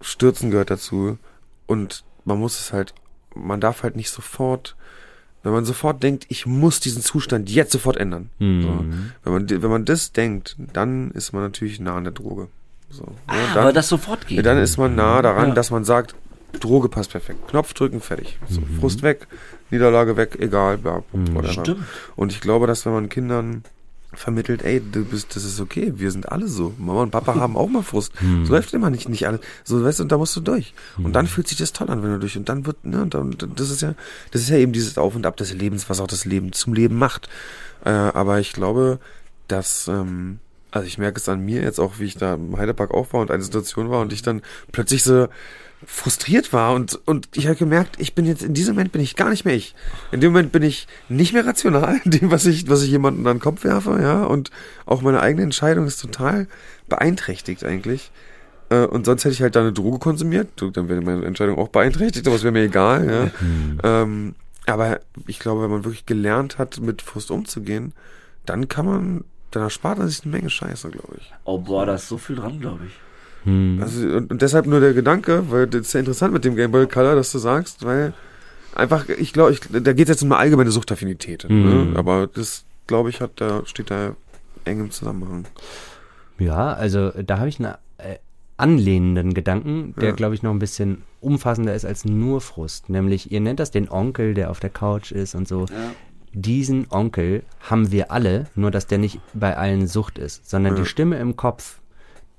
Stürzen 0.00 0.50
gehört 0.50 0.70
dazu 0.70 1.18
und 1.66 2.04
man 2.24 2.38
muss 2.38 2.58
es 2.60 2.72
halt, 2.72 2.94
man 3.34 3.60
darf 3.60 3.82
halt 3.82 3.96
nicht 3.96 4.10
sofort, 4.10 4.76
wenn 5.42 5.52
man 5.52 5.64
sofort 5.64 6.02
denkt, 6.02 6.26
ich 6.28 6.44
muss 6.46 6.80
diesen 6.80 7.02
Zustand 7.02 7.48
jetzt 7.48 7.72
sofort 7.72 7.96
ändern. 7.96 8.28
So. 8.38 8.44
Mhm. 8.46 9.12
Wenn 9.24 9.32
man, 9.32 9.48
wenn 9.62 9.70
man 9.70 9.84
das 9.84 10.12
denkt, 10.12 10.56
dann 10.72 11.10
ist 11.12 11.32
man 11.32 11.42
natürlich 11.42 11.80
nah 11.80 11.96
an 11.96 12.04
der 12.04 12.12
Droge. 12.12 12.48
So. 12.90 13.06
Ah, 13.26 13.36
Ja, 13.36 13.54
dann, 13.54 13.74
das 13.74 13.88
sofort 13.88 14.26
geht. 14.26 14.36
ja, 14.36 14.42
dann 14.42 14.58
ist 14.58 14.76
man 14.76 14.94
nah 14.96 15.22
daran, 15.22 15.50
Ja. 15.50 15.54
dass 15.54 15.70
man 15.70 15.84
sagt, 15.84 16.14
Droge 16.58 16.88
passt 16.88 17.12
perfekt. 17.12 17.46
Knopf 17.48 17.72
drücken, 17.72 18.00
fertig. 18.00 18.38
So, 18.48 18.60
Frust 18.80 19.02
weg, 19.02 19.28
Niederlage 19.70 20.16
weg, 20.16 20.36
egal, 20.38 20.78
bla, 20.78 21.02
whatever. 21.12 21.52
Stimmt. 21.52 21.84
Und 22.16 22.32
ich 22.32 22.40
glaube, 22.40 22.66
dass 22.66 22.86
wenn 22.86 22.92
man 22.92 23.08
Kindern 23.08 23.64
vermittelt, 24.12 24.62
ey, 24.62 24.80
du 24.80 25.04
bist, 25.04 25.36
das 25.36 25.44
ist 25.44 25.60
okay, 25.60 25.92
wir 25.96 26.10
sind 26.10 26.30
alle 26.32 26.48
so. 26.48 26.74
Mama 26.78 27.02
und 27.02 27.10
Papa 27.10 27.36
haben 27.36 27.56
auch 27.56 27.68
mal 27.68 27.82
Frust. 27.82 28.12
So 28.44 28.52
läuft 28.52 28.72
immer 28.74 28.90
nicht, 28.90 29.08
nicht 29.08 29.26
alles. 29.26 29.40
So, 29.64 29.84
weißt 29.84 30.00
du, 30.00 30.04
und 30.04 30.12
da 30.12 30.18
musst 30.18 30.34
du 30.36 30.40
durch. 30.40 30.74
Und 30.98 31.12
dann 31.12 31.26
fühlt 31.26 31.46
sich 31.46 31.58
das 31.58 31.72
toll 31.72 31.90
an, 31.90 32.02
wenn 32.02 32.10
du 32.12 32.18
durch. 32.18 32.36
Und 32.36 32.48
dann 32.48 32.66
wird, 32.66 32.84
ne, 32.84 33.02
und 33.02 33.14
dann, 33.14 33.36
das 33.54 33.70
ist 33.70 33.82
ja, 33.82 33.94
das 34.32 34.42
ist 34.42 34.48
ja 34.48 34.56
eben 34.56 34.72
dieses 34.72 34.98
Auf 34.98 35.14
und 35.14 35.26
Ab 35.26 35.36
des 35.36 35.52
Lebens, 35.52 35.88
was 35.88 36.00
auch 36.00 36.06
das 36.06 36.24
Leben 36.24 36.52
zum 36.52 36.74
Leben 36.74 36.96
macht. 36.96 37.28
Äh, 37.84 37.90
aber 37.90 38.40
ich 38.40 38.52
glaube, 38.52 38.98
dass, 39.46 39.88
ähm, 39.88 40.38
also 40.70 40.86
ich 40.86 40.98
merke 40.98 41.18
es 41.18 41.28
an 41.28 41.44
mir 41.44 41.62
jetzt 41.62 41.78
auch, 41.78 41.98
wie 41.98 42.04
ich 42.04 42.16
da 42.16 42.34
im 42.34 42.56
Heidepark 42.56 42.92
auch 42.92 43.12
war 43.12 43.20
und 43.20 43.30
eine 43.30 43.42
Situation 43.42 43.90
war 43.90 44.00
und 44.00 44.12
ich 44.12 44.22
dann 44.22 44.42
plötzlich 44.72 45.02
so 45.02 45.28
frustriert 45.86 46.52
war 46.52 46.74
und, 46.74 47.00
und 47.06 47.28
ich 47.34 47.46
habe 47.46 47.56
gemerkt, 47.56 47.96
ich 47.98 48.14
bin 48.14 48.26
jetzt, 48.26 48.42
in 48.42 48.52
diesem 48.54 48.74
Moment 48.74 48.92
bin 48.92 49.00
ich 49.00 49.16
gar 49.16 49.30
nicht 49.30 49.44
mehr 49.44 49.54
ich. 49.54 49.74
In 50.12 50.20
dem 50.20 50.32
Moment 50.32 50.52
bin 50.52 50.62
ich 50.62 50.86
nicht 51.08 51.32
mehr 51.32 51.46
rational, 51.46 52.00
in 52.04 52.10
dem, 52.10 52.30
was 52.30 52.44
ich, 52.46 52.68
was 52.68 52.82
ich 52.82 52.90
jemandem 52.90 53.26
an 53.26 53.36
den 53.36 53.42
Kopf 53.42 53.64
werfe, 53.64 53.98
ja, 54.00 54.24
und 54.24 54.50
auch 54.84 55.00
meine 55.00 55.20
eigene 55.20 55.42
Entscheidung 55.42 55.86
ist 55.86 56.00
total 56.00 56.48
beeinträchtigt 56.88 57.64
eigentlich. 57.64 58.10
Äh, 58.68 58.84
Und 58.84 59.06
sonst 59.06 59.24
hätte 59.24 59.32
ich 59.32 59.42
halt 59.42 59.56
da 59.56 59.60
eine 59.60 59.72
Droge 59.72 59.98
konsumiert, 59.98 60.48
dann 60.74 60.88
wäre 60.88 61.00
meine 61.00 61.24
Entscheidung 61.24 61.58
auch 61.58 61.68
beeinträchtigt, 61.68 62.26
aber 62.26 62.36
es 62.36 62.42
wäre 62.42 62.52
mir 62.52 62.64
egal, 62.64 63.32
ja. 63.82 64.02
Ähm, 64.02 64.34
aber 64.66 65.00
ich 65.26 65.38
glaube, 65.38 65.62
wenn 65.62 65.70
man 65.70 65.84
wirklich 65.84 66.04
gelernt 66.06 66.58
hat, 66.58 66.78
mit 66.80 67.00
Frust 67.02 67.30
umzugehen, 67.30 67.92
dann 68.44 68.68
kann 68.68 68.86
man, 68.86 69.24
dann 69.50 69.62
erspart 69.62 69.98
man 69.98 70.08
sich 70.08 70.22
eine 70.22 70.32
Menge 70.32 70.50
Scheiße, 70.50 70.90
glaube 70.90 71.16
ich. 71.18 71.32
Oh 71.44 71.58
boah, 71.58 71.86
da 71.86 71.94
ist 71.94 72.08
so 72.08 72.18
viel 72.18 72.36
dran, 72.36 72.60
glaube 72.60 72.84
ich. 72.86 72.92
Hm. 73.44 73.78
Also, 73.82 74.06
und, 74.08 74.30
und 74.30 74.42
deshalb 74.42 74.66
nur 74.66 74.80
der 74.80 74.92
Gedanke, 74.92 75.44
weil 75.50 75.66
das 75.66 75.82
ist 75.82 75.92
ja 75.94 76.00
interessant 76.00 76.32
mit 76.32 76.44
dem 76.44 76.56
Game 76.56 76.70
Boy 76.72 76.86
Color, 76.86 77.14
dass 77.14 77.32
du 77.32 77.38
sagst, 77.38 77.84
weil 77.84 78.12
einfach, 78.74 79.08
ich 79.08 79.32
glaube, 79.32 79.52
ich, 79.52 79.60
da 79.70 79.92
geht 79.92 80.08
es 80.08 80.16
jetzt 80.16 80.22
um 80.22 80.32
eine 80.32 80.40
allgemeine 80.40 80.70
Suchtaffinität. 80.70 81.48
Mhm. 81.48 81.64
Ne? 81.92 81.98
Aber 81.98 82.26
das, 82.26 82.64
glaube 82.86 83.08
ich, 83.10 83.20
hat 83.20 83.32
da, 83.36 83.62
steht 83.66 83.90
da 83.90 84.14
engem 84.64 84.90
Zusammenhang. 84.90 85.46
Ja, 86.38 86.72
also 86.72 87.10
da 87.10 87.38
habe 87.38 87.48
ich 87.48 87.58
einen 87.58 87.74
äh, 87.98 88.16
anlehnenden 88.56 89.34
Gedanken, 89.34 89.94
der, 89.98 90.10
Ja. 90.10 90.14
glaube 90.14 90.34
ich, 90.34 90.42
noch 90.42 90.50
ein 90.52 90.58
bisschen 90.58 91.02
umfassender 91.20 91.74
ist 91.74 91.84
als 91.84 92.04
nur 92.04 92.40
Frust. 92.40 92.88
Nämlich, 92.90 93.30
ihr 93.32 93.40
nennt 93.40 93.60
das 93.60 93.70
den 93.70 93.90
Onkel, 93.90 94.34
der 94.34 94.50
auf 94.50 94.60
der 94.60 94.70
Couch 94.70 95.12
ist 95.12 95.34
und 95.34 95.48
so. 95.48 95.66
Ja. 95.66 95.92
Diesen 96.32 96.86
Onkel 96.90 97.42
haben 97.68 97.90
wir 97.90 98.12
alle, 98.12 98.46
nur 98.54 98.70
dass 98.70 98.86
der 98.86 98.98
nicht 98.98 99.18
bei 99.34 99.56
allen 99.56 99.86
Sucht 99.86 100.18
ist, 100.18 100.48
sondern 100.48 100.74
Ja. 100.76 100.82
die 100.82 100.86
Stimme 100.86 101.18
im 101.18 101.36
Kopf, 101.36 101.79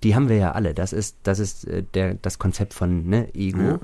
die 0.03 0.15
haben 0.15 0.29
wir 0.29 0.37
ja 0.37 0.51
alle. 0.53 0.73
Das 0.73 0.93
ist, 0.93 1.15
das 1.23 1.39
ist 1.39 1.67
äh, 1.67 1.83
der, 1.93 2.15
das 2.15 2.39
Konzept 2.39 2.73
von 2.73 3.07
ne, 3.07 3.33
Ego. 3.35 3.79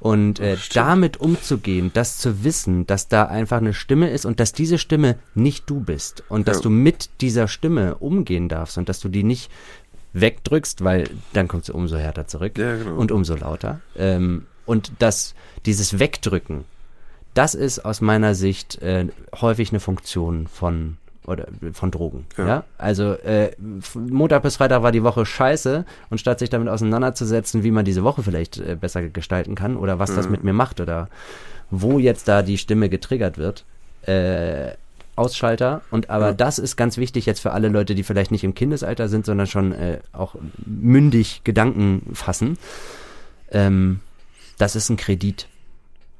Und 0.00 0.40
äh, 0.40 0.56
damit 0.74 1.18
umzugehen, 1.18 1.90
das 1.94 2.18
zu 2.18 2.42
wissen, 2.44 2.86
dass 2.86 3.08
da 3.08 3.24
einfach 3.26 3.58
eine 3.58 3.72
Stimme 3.74 4.10
ist 4.10 4.24
und 4.26 4.40
dass 4.40 4.52
diese 4.52 4.78
Stimme 4.78 5.16
nicht 5.34 5.68
du 5.70 5.80
bist 5.80 6.24
und 6.28 6.48
dass 6.48 6.58
Ja. 6.58 6.62
du 6.64 6.70
mit 6.70 7.10
dieser 7.20 7.46
Stimme 7.48 7.94
umgehen 7.96 8.48
darfst 8.48 8.78
und 8.78 8.88
dass 8.88 9.00
du 9.00 9.08
die 9.08 9.22
nicht 9.22 9.50
wegdrückst, 10.12 10.82
weil 10.82 11.08
dann 11.32 11.46
kommt 11.48 11.64
sie 11.64 11.72
umso 11.72 11.96
härter 11.96 12.26
zurück 12.26 12.58
Ja, 12.58 12.76
genau. 12.76 12.96
und 12.96 13.12
umso 13.12 13.36
lauter. 13.36 13.80
Ähm, 13.96 14.46
und 14.66 14.92
das, 14.98 15.34
dieses 15.66 15.98
Wegdrücken, 15.98 16.64
das 17.34 17.54
ist 17.54 17.84
aus 17.84 18.00
meiner 18.00 18.34
Sicht 18.34 18.82
äh, 18.82 19.06
häufig 19.40 19.70
eine 19.70 19.78
Funktion 19.80 20.48
von 20.48 20.96
oder 21.26 21.46
von 21.72 21.90
Drogen. 21.90 22.26
Ja. 22.38 22.46
Ja. 22.46 22.64
Also 22.78 23.12
äh, 23.12 23.50
Montag 23.94 24.42
bis 24.42 24.56
Freitag 24.56 24.82
war 24.82 24.92
die 24.92 25.02
Woche 25.02 25.26
scheiße 25.26 25.84
und 26.08 26.18
statt 26.18 26.38
sich 26.38 26.50
damit 26.50 26.68
auseinanderzusetzen, 26.68 27.62
wie 27.62 27.70
man 27.70 27.84
diese 27.84 28.04
Woche 28.04 28.22
vielleicht 28.22 28.58
äh, 28.58 28.76
besser 28.80 29.02
gestalten 29.08 29.54
kann 29.54 29.76
oder 29.76 29.98
was 29.98 30.14
das 30.14 30.28
mit 30.28 30.44
mir 30.44 30.52
macht 30.54 30.80
oder 30.80 31.08
wo 31.70 31.98
jetzt 31.98 32.26
da 32.26 32.42
die 32.42 32.58
Stimme 32.58 32.88
getriggert 32.88 33.38
wird, 33.38 33.64
äh, 34.06 34.72
Ausschalter. 35.16 35.82
Und 35.90 36.08
aber 36.08 36.28
Ja. 36.28 36.32
das 36.32 36.58
ist 36.58 36.76
ganz 36.76 36.96
wichtig 36.96 37.26
jetzt 37.26 37.40
für 37.40 37.52
alle 37.52 37.68
Leute, 37.68 37.94
die 37.94 38.02
vielleicht 38.02 38.30
nicht 38.30 38.42
im 38.44 38.54
Kindesalter 38.54 39.08
sind, 39.08 39.26
sondern 39.26 39.46
schon 39.46 39.72
äh, 39.72 39.98
auch 40.12 40.34
mündig 40.64 41.42
Gedanken 41.44 42.10
fassen. 42.14 42.56
Ähm, 43.50 44.00
das 44.58 44.76
ist 44.76 44.88
ein 44.88 44.96
Kredit. 44.96 45.46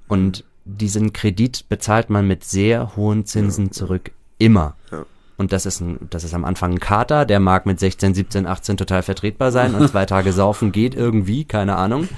Und 0.08 0.44
diesen 0.64 1.12
Kredit 1.12 1.68
bezahlt 1.68 2.10
man 2.10 2.26
mit 2.26 2.44
sehr 2.44 2.94
hohen 2.96 3.24
Zinsen 3.24 3.72
zurück. 3.72 4.10
Immer. 4.40 4.74
Ja. 4.90 5.04
Und 5.36 5.52
das 5.52 5.64
ist, 5.64 5.80
ein, 5.80 5.98
das 6.10 6.24
ist 6.24 6.34
am 6.34 6.44
Anfang 6.44 6.72
ein 6.72 6.80
Kater, 6.80 7.24
der 7.24 7.40
mag 7.40 7.64
mit 7.64 7.78
16, 7.80 8.12
17, 8.14 8.46
18 8.46 8.76
total 8.76 9.02
vertretbar 9.02 9.52
sein 9.52 9.74
und 9.74 9.88
zwei 9.88 10.04
Tage 10.04 10.32
saufen 10.32 10.72
geht 10.72 10.94
irgendwie, 10.94 11.44
keine 11.44 11.76
Ahnung. 11.76 12.08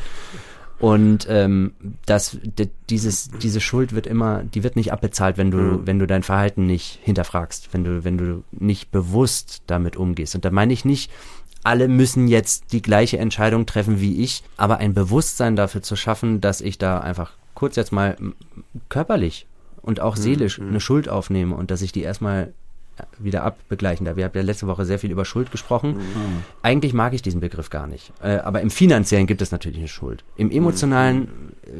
Und 0.81 1.29
ähm, 1.31 1.75
das, 2.07 2.39
dieses, 2.91 3.31
diese 3.31 3.61
Schuld 3.61 3.95
wird 3.95 4.09
immer, 4.09 4.43
die 4.43 4.65
wird 4.65 4.75
nicht 4.75 4.93
abbezahlt, 4.93 5.39
wenn 5.39 5.53
du, 5.53 5.59
Mhm. 5.59 5.87
wenn 5.87 5.99
du 6.01 6.09
dein 6.09 6.25
Verhalten 6.25 6.67
nicht 6.67 6.99
hinterfragst, 7.03 7.69
wenn 7.73 7.85
du, 7.85 8.03
wenn 8.03 8.19
du 8.19 8.43
nicht 8.51 8.91
bewusst 8.91 9.63
damit 9.69 9.97
umgehst. 9.97 10.35
Und 10.35 10.45
da 10.45 10.51
meine 10.51 10.73
ich 10.73 10.85
nicht, 10.85 11.13
alle 11.63 11.87
müssen 11.87 12.27
jetzt 12.27 12.73
die 12.73 12.83
gleiche 12.83 13.19
Entscheidung 13.19 13.67
treffen 13.67 14.01
wie 14.01 14.21
ich, 14.25 14.43
aber 14.57 14.79
ein 14.79 14.95
Bewusstsein 14.95 15.55
dafür 15.55 15.83
zu 15.83 15.95
schaffen, 15.95 16.41
dass 16.41 16.61
ich 16.61 16.79
da 16.79 16.99
einfach 16.99 17.35
kurz 17.55 17.77
jetzt 17.77 17.93
mal 17.93 18.17
körperlich 18.89 19.47
und 19.83 20.01
auch 20.01 20.17
seelisch 20.17 20.61
eine 20.61 20.81
Schuld 20.81 21.09
aufnehme 21.09 21.55
und 21.55 21.71
dass 21.71 21.83
ich 21.83 21.93
die 21.93 22.03
erstmal 22.03 22.53
wieder 23.19 23.43
abbegleichen 23.43 24.05
darf. 24.05 24.17
Wir 24.17 24.25
haben 24.27 24.33
ja 24.35 24.43
letzte 24.43 24.67
Woche 24.67 24.85
sehr 24.85 24.99
viel 24.99 25.11
über 25.11 25.25
Schuld 25.25 25.51
gesprochen. 25.51 25.97
Eigentlich 26.63 26.93
mag 26.93 27.15
ich 27.15 27.23
diesen 27.23 27.41
Begriff 27.41 27.71
gar 27.71 27.87
nicht. 27.87 28.13
Äh, 28.23 28.37
aber 28.37 28.61
im 28.61 28.71
Finanziellen 28.71 29.27
gibt 29.27 29.41
es 29.43 29.51
natürlich 29.51 29.79
eine 29.79 29.89
Schuld. 29.89 30.25
Im 30.37 30.51
Emotionalen 30.51 31.29
äh, 31.65 31.71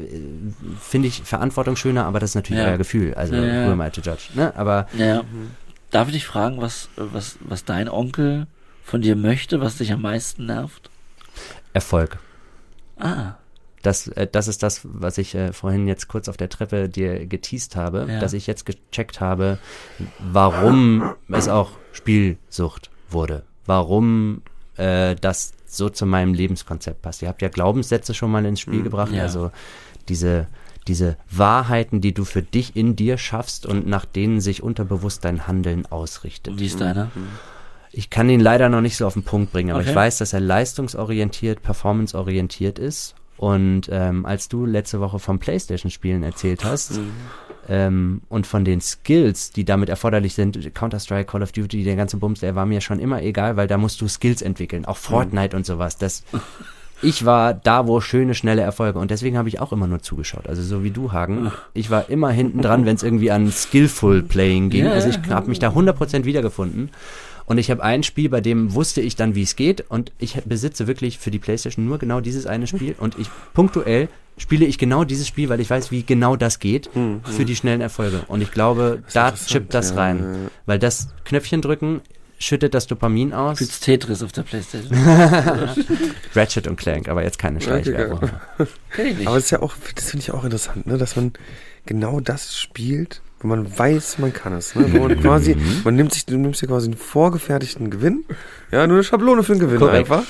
finde 0.79 1.07
ich 1.07 1.21
Verantwortung 1.23 1.75
schöner, 1.75 2.05
aber 2.05 2.19
das 2.19 2.31
ist 2.31 2.35
natürlich 2.35 2.63
Ja. 2.63 2.69
euer 2.69 2.77
Gefühl. 2.77 3.13
Also, 3.13 3.35
ja. 3.35 3.67
who 3.67 3.71
am 3.71 3.81
I 3.81 3.89
to 3.91 4.01
judge? 4.01 4.29
Ne? 4.33 4.53
Aber 4.55 4.87
Ja. 4.97 5.23
Darf 5.91 6.07
ich 6.07 6.15
dich 6.15 6.25
fragen, 6.25 6.59
was, 6.59 6.89
was, 6.95 7.37
was 7.41 7.63
dein 7.63 7.87
Onkel 7.87 8.47
von 8.83 9.01
dir 9.03 9.15
möchte, 9.15 9.61
was 9.61 9.77
dich 9.77 9.93
am 9.93 10.01
meisten 10.01 10.47
nervt? 10.47 10.89
Erfolg. 11.73 12.17
Ah, 12.97 13.33
Das, 13.83 14.07
äh, 14.07 14.27
das 14.31 14.47
ist 14.47 14.63
das, 14.63 14.81
was 14.83 15.17
ich 15.19 15.35
äh, 15.35 15.53
vorhin 15.53 15.87
jetzt 15.87 16.07
kurz 16.07 16.27
auf 16.27 16.37
der 16.37 16.49
Treppe 16.49 16.89
dir 16.89 17.25
geteased 17.27 17.75
habe, 17.75 18.07
Ja. 18.09 18.19
dass 18.19 18.33
ich 18.33 18.47
jetzt 18.47 18.65
gecheckt 18.65 19.19
habe, 19.21 19.59
warum 20.19 21.13
es 21.29 21.47
auch 21.47 21.71
Spielsucht 21.91 22.89
wurde. 23.09 23.43
Warum 23.65 24.41
äh, 24.77 25.15
das 25.15 25.53
so 25.67 25.89
zu 25.89 26.05
meinem 26.05 26.33
Lebenskonzept 26.33 27.01
passt. 27.01 27.21
Ihr 27.21 27.27
habt 27.27 27.41
ja 27.41 27.49
Glaubenssätze 27.49 28.13
schon 28.13 28.31
mal 28.31 28.45
ins 28.45 28.59
Spiel 28.59 28.83
gebracht, 28.83 29.11
ja. 29.11 29.21
also 29.23 29.51
diese 30.09 30.47
diese 30.87 31.15
Wahrheiten, 31.31 32.01
die 32.01 32.13
du 32.13 32.25
für 32.25 32.41
dich 32.41 32.75
in 32.75 32.97
dir 32.97 33.17
schaffst 33.17 33.65
und 33.65 33.87
nach 33.87 34.03
denen 34.03 34.41
sich 34.41 34.61
unterbewusst 34.61 35.23
dein 35.23 35.47
Handeln 35.47 35.85
ausrichtet. 35.85 36.59
wie 36.59 36.65
ist 36.65 36.81
deiner? 36.81 37.09
Ich 37.93 38.09
kann 38.09 38.29
ihn 38.29 38.41
leider 38.41 38.67
noch 38.67 38.81
nicht 38.81 38.97
so 38.97 39.07
auf 39.07 39.13
den 39.13 39.23
Punkt 39.23 39.53
bringen, 39.53 39.69
aber 39.71 39.79
Okay. 39.79 39.91
ich 39.91 39.95
weiß, 39.95 40.17
dass 40.17 40.33
er 40.33 40.41
leistungsorientiert, 40.41 41.61
performanceorientiert 41.61 42.79
ist. 42.79 43.15
Und 43.43 43.89
ähm, 43.91 44.25
als 44.25 44.47
du 44.47 44.65
letzte 44.65 45.01
Woche 45.01 45.19
vom 45.19 45.37
Playstation-Spielen 45.37 46.23
erzählt 46.23 46.63
hast 46.63 47.01
ähm, 47.67 48.21
und 48.29 48.47
von 48.47 48.63
den 48.63 48.79
Skills, 48.79 49.51
die 49.51 49.65
damit 49.65 49.89
erforderlich 49.89 50.33
sind, 50.33 50.73
Counter-Strike, 50.73 51.29
Call 51.29 51.43
of 51.43 51.51
Duty, 51.51 51.83
der 51.83 51.97
ganze 51.97 52.15
Bums, 52.15 52.39
der 52.39 52.55
war 52.55 52.65
mir 52.65 52.79
schon 52.79 52.99
immer 52.99 53.21
egal, 53.21 53.57
weil 53.57 53.67
da 53.67 53.77
musst 53.77 53.99
du 53.99 54.07
Skills 54.07 54.41
entwickeln, 54.41 54.85
auch 54.85 54.95
Fortnite 54.95 55.57
und 55.57 55.65
sowas. 55.65 55.97
Das, 55.97 56.23
ich 57.01 57.25
war 57.25 57.53
da, 57.53 57.85
wo 57.85 57.99
schöne, 57.99 58.33
schnelle 58.33 58.61
Erfolge 58.61 58.97
und 58.97 59.11
deswegen 59.11 59.37
habe 59.37 59.49
ich 59.49 59.59
auch 59.59 59.73
immer 59.73 59.87
nur 59.87 60.01
zugeschaut. 60.01 60.47
Also 60.47 60.63
so 60.63 60.85
wie 60.85 60.91
du, 60.91 61.11
Hagen. 61.11 61.51
Ich 61.73 61.89
war 61.89 62.09
immer 62.09 62.29
hinten 62.29 62.61
dran, 62.61 62.85
wenn 62.85 62.95
es 62.95 63.03
irgendwie 63.03 63.29
an 63.29 63.51
Skillful 63.51 64.23
Playing 64.23 64.69
ging. 64.69 64.87
Also 64.87 65.09
ich 65.09 65.19
habe 65.29 65.49
mich 65.49 65.59
da 65.59 65.71
100% 65.71 66.23
wiedergefunden. 66.23 66.91
Und 67.45 67.57
ich 67.57 67.69
habe 67.69 67.83
ein 67.83 68.03
Spiel, 68.03 68.29
bei 68.29 68.41
dem 68.41 68.73
wusste 68.73 69.01
ich 69.01 69.15
dann, 69.15 69.35
wie 69.35 69.43
es 69.43 69.55
geht. 69.55 69.85
Und 69.89 70.11
ich 70.19 70.41
besitze 70.45 70.87
wirklich 70.87 71.19
für 71.19 71.31
die 71.31 71.39
Playstation 71.39 71.85
nur 71.85 71.99
genau 71.99 72.21
dieses 72.21 72.45
eine 72.45 72.67
Spiel. 72.67 72.95
Und 72.99 73.17
ich 73.19 73.27
punktuell 73.53 74.09
spiele 74.37 74.65
ich 74.65 74.77
genau 74.77 75.03
dieses 75.03 75.27
Spiel, 75.27 75.49
weil 75.49 75.59
ich 75.59 75.69
weiß, 75.69 75.91
wie 75.91 76.03
genau 76.03 76.35
das 76.35 76.59
geht 76.59 76.89
für 77.23 77.45
die 77.45 77.55
schnellen 77.55 77.81
Erfolge. 77.81 78.23
Und 78.27 78.41
ich 78.41 78.51
glaube, 78.51 79.03
da 79.13 79.33
chippt 79.33 79.73
das 79.73 79.91
ja, 79.91 79.95
rein. 79.97 80.19
ja. 80.19 80.51
Weil 80.65 80.79
das 80.79 81.09
Knöpfchen 81.25 81.61
drücken 81.61 82.01
schüttet 82.43 82.73
das 82.73 82.87
Dopamin 82.87 83.33
aus. 83.33 83.57
Spielst 83.57 83.83
Tetris 83.83 84.21
auf 84.21 84.31
der 84.31 84.43
Playstation? 84.43 84.97
Ratchet 86.35 86.67
und 86.67 86.75
Clank, 86.75 87.07
aber 87.07 87.23
jetzt 87.23 87.39
keine 87.39 87.61
Schleichwerbung. 87.61 88.19
Kenn 88.91 89.07
ich 89.07 89.17
nicht. 89.19 89.27
Aber 89.27 89.37
das 89.37 89.45
ist 89.45 89.51
ja 89.51 89.61
auch, 89.61 89.75
das 89.95 90.11
finde 90.11 90.23
ich 90.23 90.31
auch 90.31 90.43
interessant, 90.43 90.85
ne, 90.85 90.97
dass 90.97 91.15
man 91.15 91.33
genau 91.85 92.19
das 92.19 92.57
spielt, 92.57 93.21
wo 93.43 93.47
man 93.47 93.77
weiß, 93.77 94.17
man 94.17 94.33
kann 94.33 94.53
es, 94.53 94.73
ne, 94.75 94.91
wo 94.93 95.07
man 95.07 95.19
quasi, 95.21 95.55
man 95.83 95.95
nimmt 95.95 96.13
sich, 96.13 96.25
du 96.25 96.37
nimmst 96.37 96.61
dir 96.61 96.67
quasi 96.67 96.87
einen 96.87 96.97
vorgefertigten 96.97 97.89
Gewinn, 97.91 98.23
ja, 98.71 98.87
nur 98.87 98.97
eine 98.97 99.03
Schablone 99.03 99.43
für 99.43 99.51
einen 99.53 99.61
Gewinn 99.61 99.77
Korrekt. 99.79 100.09
einfach. 100.11 100.23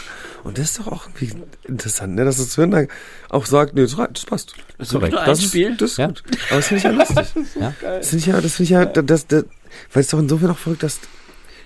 Und 0.43 0.57
das 0.57 0.72
ist 0.72 0.80
doch 0.80 0.88
auch 0.88 1.05
irgendwie 1.07 1.32
interessant, 1.64 2.16
ne, 2.16 2.26
dass 2.26 2.36
das 2.38 2.53
Hirn 2.55 2.72
da 2.72 2.84
auch 3.30 3.45
sagt, 3.45 3.76
nee, 3.76 3.82
das, 3.84 3.97
reicht, 3.97 4.18
das 4.18 4.26
passt. 4.26 4.53
Das 4.78 4.89
ist 4.89 4.93
korrekt. 4.93 5.14
nur 5.14 5.22
ein 5.22 5.28
Das 5.30 5.39
ist, 5.39 5.45
Spiel. 5.49 5.78
das 5.78 5.91
ist 5.91 5.97
Ja. 5.97 6.07
gut. 6.07 6.22
Aber 6.49 6.55
das 6.57 6.68
finde 6.68 6.78
ich 6.80 6.84
ja 6.84 6.91
lustig. 6.91 7.28
Ja. 7.61 7.74
Das 7.82 8.09
finde 8.09 8.20
ich 8.20 8.26
ja, 8.26 8.41
das 8.41 8.53
finde 8.55 8.64
ich 8.64 8.70
ja, 8.72 8.86
das, 8.86 9.28
das, 9.28 9.45
weil 9.93 10.01
es 10.01 10.07
doch 10.09 10.20
insofern 10.20 10.49
auch 10.51 10.57
verrückt, 10.57 10.84
dass, 10.84 10.99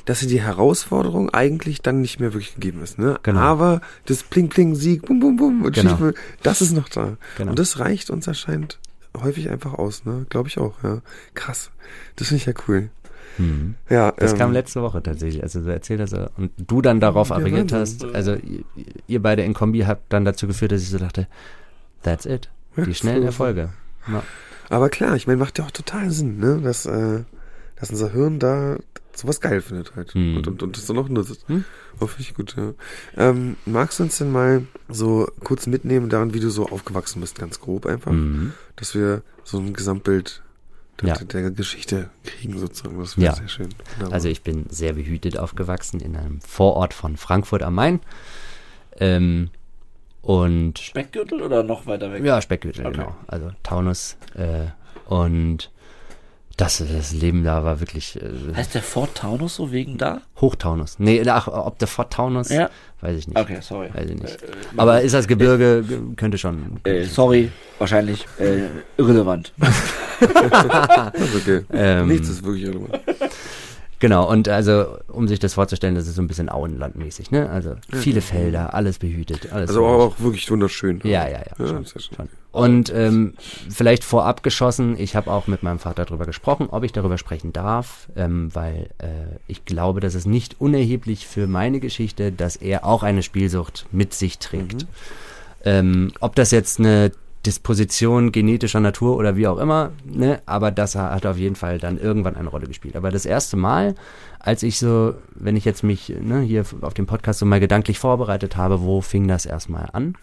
dass 0.06 0.20
die 0.20 0.42
Herausforderung 0.42 1.32
eigentlich 1.32 1.82
dann 1.82 2.02
nicht 2.02 2.20
mehr 2.20 2.34
wirklich 2.34 2.54
gegeben 2.54 2.84
ist, 2.84 3.00
ne? 3.00 3.18
Genau. 3.24 3.40
Aber 3.40 3.82
das 4.06 4.22
Pling 4.22 4.50
Pling 4.50 4.76
Sieg, 4.76 5.06
bum 5.08 5.20
bum 5.20 5.38
bum 5.38 5.66
und 5.66 5.74
Genau. 5.74 6.12
Das 6.44 6.62
ist 6.62 6.74
noch 6.74 6.88
da. 6.90 7.18
Genau. 7.38 7.50
Und 7.52 7.60
das 7.60 7.80
reicht 7.80 8.12
uns 8.12 8.28
anscheinend 8.28 8.78
häufig 9.24 9.50
einfach 9.50 9.74
aus, 9.74 10.06
ne? 10.06 10.26
Glaube 10.30 10.50
ich 10.50 10.58
auch, 10.58 10.84
ja. 10.84 11.02
Krass. 11.34 11.72
Das 12.16 12.28
finde 12.30 12.42
ich 12.42 12.46
ja 12.48 12.54
cool. 12.68 12.90
Mhm. 13.38 13.76
Ja, 13.90 14.12
Das 14.18 14.32
ähm, 14.34 14.38
kam 14.40 14.52
letzte 14.52 14.82
Woche 14.82 15.02
tatsächlich, 15.04 15.44
also 15.44 15.62
du 15.62 15.72
erzählt 15.72 16.02
hast 16.02 16.14
und 16.38 16.52
du 16.58 16.82
dann 16.82 17.00
darauf 17.00 17.30
Ja, 17.30 17.38
Wahnsinn. 17.44 17.72
hast. 17.72 18.04
Also 18.06 18.34
ihr, 18.36 18.64
ihr 19.08 19.22
beide 19.22 19.44
in 19.44 19.54
Kombi 19.54 19.82
habt 19.82 20.12
dann 20.12 20.26
dazu 20.26 20.48
geführt, 20.48 20.72
dass 20.72 20.82
ich 20.82 20.90
so 20.90 20.98
dachte, 20.98 21.28
that's 22.04 22.26
it. 22.26 22.50
Die 22.76 22.94
schnellen 22.96 23.22
so. 23.22 23.28
Erfolge. 23.28 23.70
Ja. 24.08 24.24
Aber 24.70 24.90
klar, 24.90 25.16
ich 25.16 25.28
meine, 25.28 25.38
macht 25.38 25.58
ja 25.60 25.66
auch 25.66 25.72
total 25.72 26.10
Sinn, 26.12 26.40
ne? 26.40 26.60
Dass, 26.64 26.86
äh, 26.86 27.24
dass 27.80 27.90
unser 27.92 28.12
Hirn 28.12 28.40
da 28.40 28.78
sowas 29.14 29.40
geil 29.42 29.62
findet 29.62 29.96
halt. 29.96 30.14
Hm. 30.14 30.38
Und, 30.38 30.48
und, 30.48 30.64
und 30.64 30.78
das 30.78 30.86
dann 30.86 30.98
auch 30.98 31.10
nutzt. 31.10 31.48
Hm. 31.48 31.64
Oh, 32.00 32.08
finde 32.08 32.22
ich 32.30 32.34
gut, 32.36 32.56
ja. 32.58 32.74
Ähm, 33.16 33.56
magst 33.66 34.00
du 34.00 34.04
uns 34.04 34.18
denn 34.18 34.32
mal 34.32 34.64
so 34.90 35.28
kurz 35.44 35.68
mitnehmen 35.68 36.10
daran, 36.10 36.34
wie 36.34 36.40
du 36.40 36.50
so 36.50 36.68
aufgewachsen 36.70 37.22
bist, 37.22 37.38
ganz 37.40 37.60
grob 37.60 37.86
einfach? 37.86 38.12
Mhm. 38.12 38.54
Dass 38.76 38.94
wir 38.96 39.24
so 39.44 39.58
ein 39.60 39.74
Gesamtbild 39.74 40.44
der, 41.02 41.10
Ja. 41.10 41.16
der 41.16 41.52
Geschichte 41.52 42.10
kriegen 42.24 42.58
sozusagen. 42.58 43.00
Das 43.00 43.18
wäre 43.18 43.28
Ja. 43.28 43.36
sehr 43.36 43.48
schön. 43.48 43.70
Wunderbar. 43.96 44.14
Also 44.14 44.30
ich 44.30 44.42
bin 44.44 44.66
sehr 44.70 44.94
behütet 44.94 45.38
aufgewachsen 45.38 46.00
in 46.00 46.16
einem 46.16 46.42
Vorort 46.42 46.94
von 46.94 47.18
Frankfurt 47.18 47.64
am 47.64 47.76
Main. 47.76 48.00
Ähm, 49.00 49.50
und 50.22 50.80
Speckgürtel 50.80 51.42
oder 51.42 51.64
noch 51.64 51.86
weiter 51.86 52.12
weg? 52.12 52.24
ja, 52.24 52.42
Speckgürtel, 52.42 52.86
Okay. 52.86 52.98
genau. 52.98 53.16
Also 53.28 53.52
Taunus. 53.64 54.18
Äh, 54.34 54.66
und 55.06 55.72
das, 56.58 56.84
das 56.92 57.14
Leben 57.14 57.44
da 57.44 57.64
war 57.64 57.80
wirklich 57.80 58.16
äh, 58.22 58.54
Heißt 58.56 58.74
der 58.76 58.82
Fort 58.82 59.16
Taunus 59.16 59.56
so 59.56 59.72
wegen 59.72 59.98
da? 59.98 60.22
Hochtaunus. 60.42 60.98
Nee, 61.00 61.24
ach, 61.30 61.48
ob 61.48 61.78
der 61.80 61.88
Fort 61.88 62.12
Taunus, 62.12 62.50
Ja. 62.50 62.70
weiß 63.02 63.18
ich 63.18 63.28
nicht. 63.28 63.38
Okay, 63.40 63.60
sorry. 63.62 63.90
Weiß 63.94 64.10
ich 64.10 64.20
nicht. 64.22 64.42
Äh, 64.42 64.48
Aber 64.76 65.02
ist 65.02 65.14
das 65.14 65.28
Gebirge, 65.28 65.84
ge- 65.88 66.00
könnte 66.16 66.38
schon. 66.38 66.80
Äh, 66.84 67.04
sorry, 67.06 67.52
wahrscheinlich 67.78 68.26
äh, 68.40 68.64
irrelevant. 68.98 69.54
Das 69.58 69.70
ist 71.22 71.36
okay. 71.36 71.62
Ähm, 71.72 72.08
Nichts 72.08 72.28
ist 72.30 72.44
wirklich 72.44 72.64
irrelevant. 72.66 73.00
Genau, 74.00 74.30
und 74.30 74.48
also, 74.48 74.98
um 75.08 75.28
sich 75.28 75.40
das 75.40 75.56
vorzustellen, 75.56 75.96
das 75.96 76.08
ist 76.08 76.16
so 76.16 76.22
ein 76.22 76.28
bisschen 76.28 76.50
Auenlandmäßig, 76.50 77.32
ne? 77.32 77.50
Also 77.50 77.76
viele 77.92 78.22
Felder, 78.22 78.76
alles 78.76 79.00
behütet, 79.00 79.52
alles. 79.52 79.70
Also 79.70 79.86
ruhig. 79.86 80.14
auch 80.14 80.20
wirklich 80.20 80.52
wunderschön. 80.52 81.02
Ja, 81.04 81.28
ja, 81.28 81.40
ja. 81.40 81.40
Ja, 81.58 81.68
schon, 81.68 81.86
schon. 81.86 82.30
Und 82.52 82.92
ähm, 82.94 83.34
vielleicht 83.70 84.04
vorab 84.04 84.44
geschossen, 84.44 84.96
ich 85.00 85.16
habe 85.16 85.32
auch 85.32 85.48
mit 85.48 85.64
meinem 85.64 85.80
Vater 85.80 86.06
darüber 86.06 86.26
gesprochen, 86.26 86.68
ob 86.70 86.84
ich 86.84 86.92
darüber 86.92 87.18
sprechen 87.18 87.54
darf, 87.54 88.08
ähm, 88.16 88.54
weil 88.54 88.90
äh, 89.00 89.38
ich 89.48 89.66
glaube, 89.66 90.00
dass 90.00 90.16
es 90.16 90.26
nicht 90.26 90.56
unerheblich 90.60 91.28
für 91.28 91.48
meine 91.48 91.80
Geschichte, 91.80 92.32
dass 92.32 92.56
er 92.56 92.86
auch 92.86 93.04
eine 93.04 93.24
Spielsucht 93.24 93.86
mit 93.92 94.14
sich 94.14 94.40
trägt. 94.40 94.88
Ähm, 95.66 96.14
ob 96.20 96.36
das 96.36 96.52
jetzt 96.52 96.80
eine 96.80 97.12
Disposition 97.48 98.34
genetischer 98.34 98.82
Natur 98.82 99.16
oder 99.16 99.38
wie 99.38 99.48
auch 99.48 99.58
immer, 99.58 99.92
ne, 100.04 100.42
aber 100.46 100.70
das 100.70 100.96
hat 100.96 101.26
auf 101.26 101.38
jeden 101.38 101.56
Fall 101.56 101.80
dann 101.80 101.98
irgendwann 101.98 102.36
eine 102.36 102.50
Rolle 102.50 102.68
gespielt. 102.68 102.98
Aber 102.98 103.10
das 103.10 103.26
erste 103.26 103.56
Mal, 103.56 103.96
als 104.40 104.64
ich 104.64 104.78
so, 104.80 105.16
wenn 105.34 105.56
ich 105.56 105.64
jetzt 105.64 105.82
mich 105.82 106.14
ne, 106.22 106.42
hier 106.42 106.66
auf 106.82 106.94
dem 106.94 107.06
Podcast 107.06 107.40
so 107.40 107.46
mal 107.46 107.62
gedanklich 107.62 108.00
vorbereitet 108.00 108.58
habe, 108.58 108.82
wo 108.82 109.00
fing 109.00 109.30
das 109.30 109.46
erstmal 109.46 109.90
an? 109.94 110.16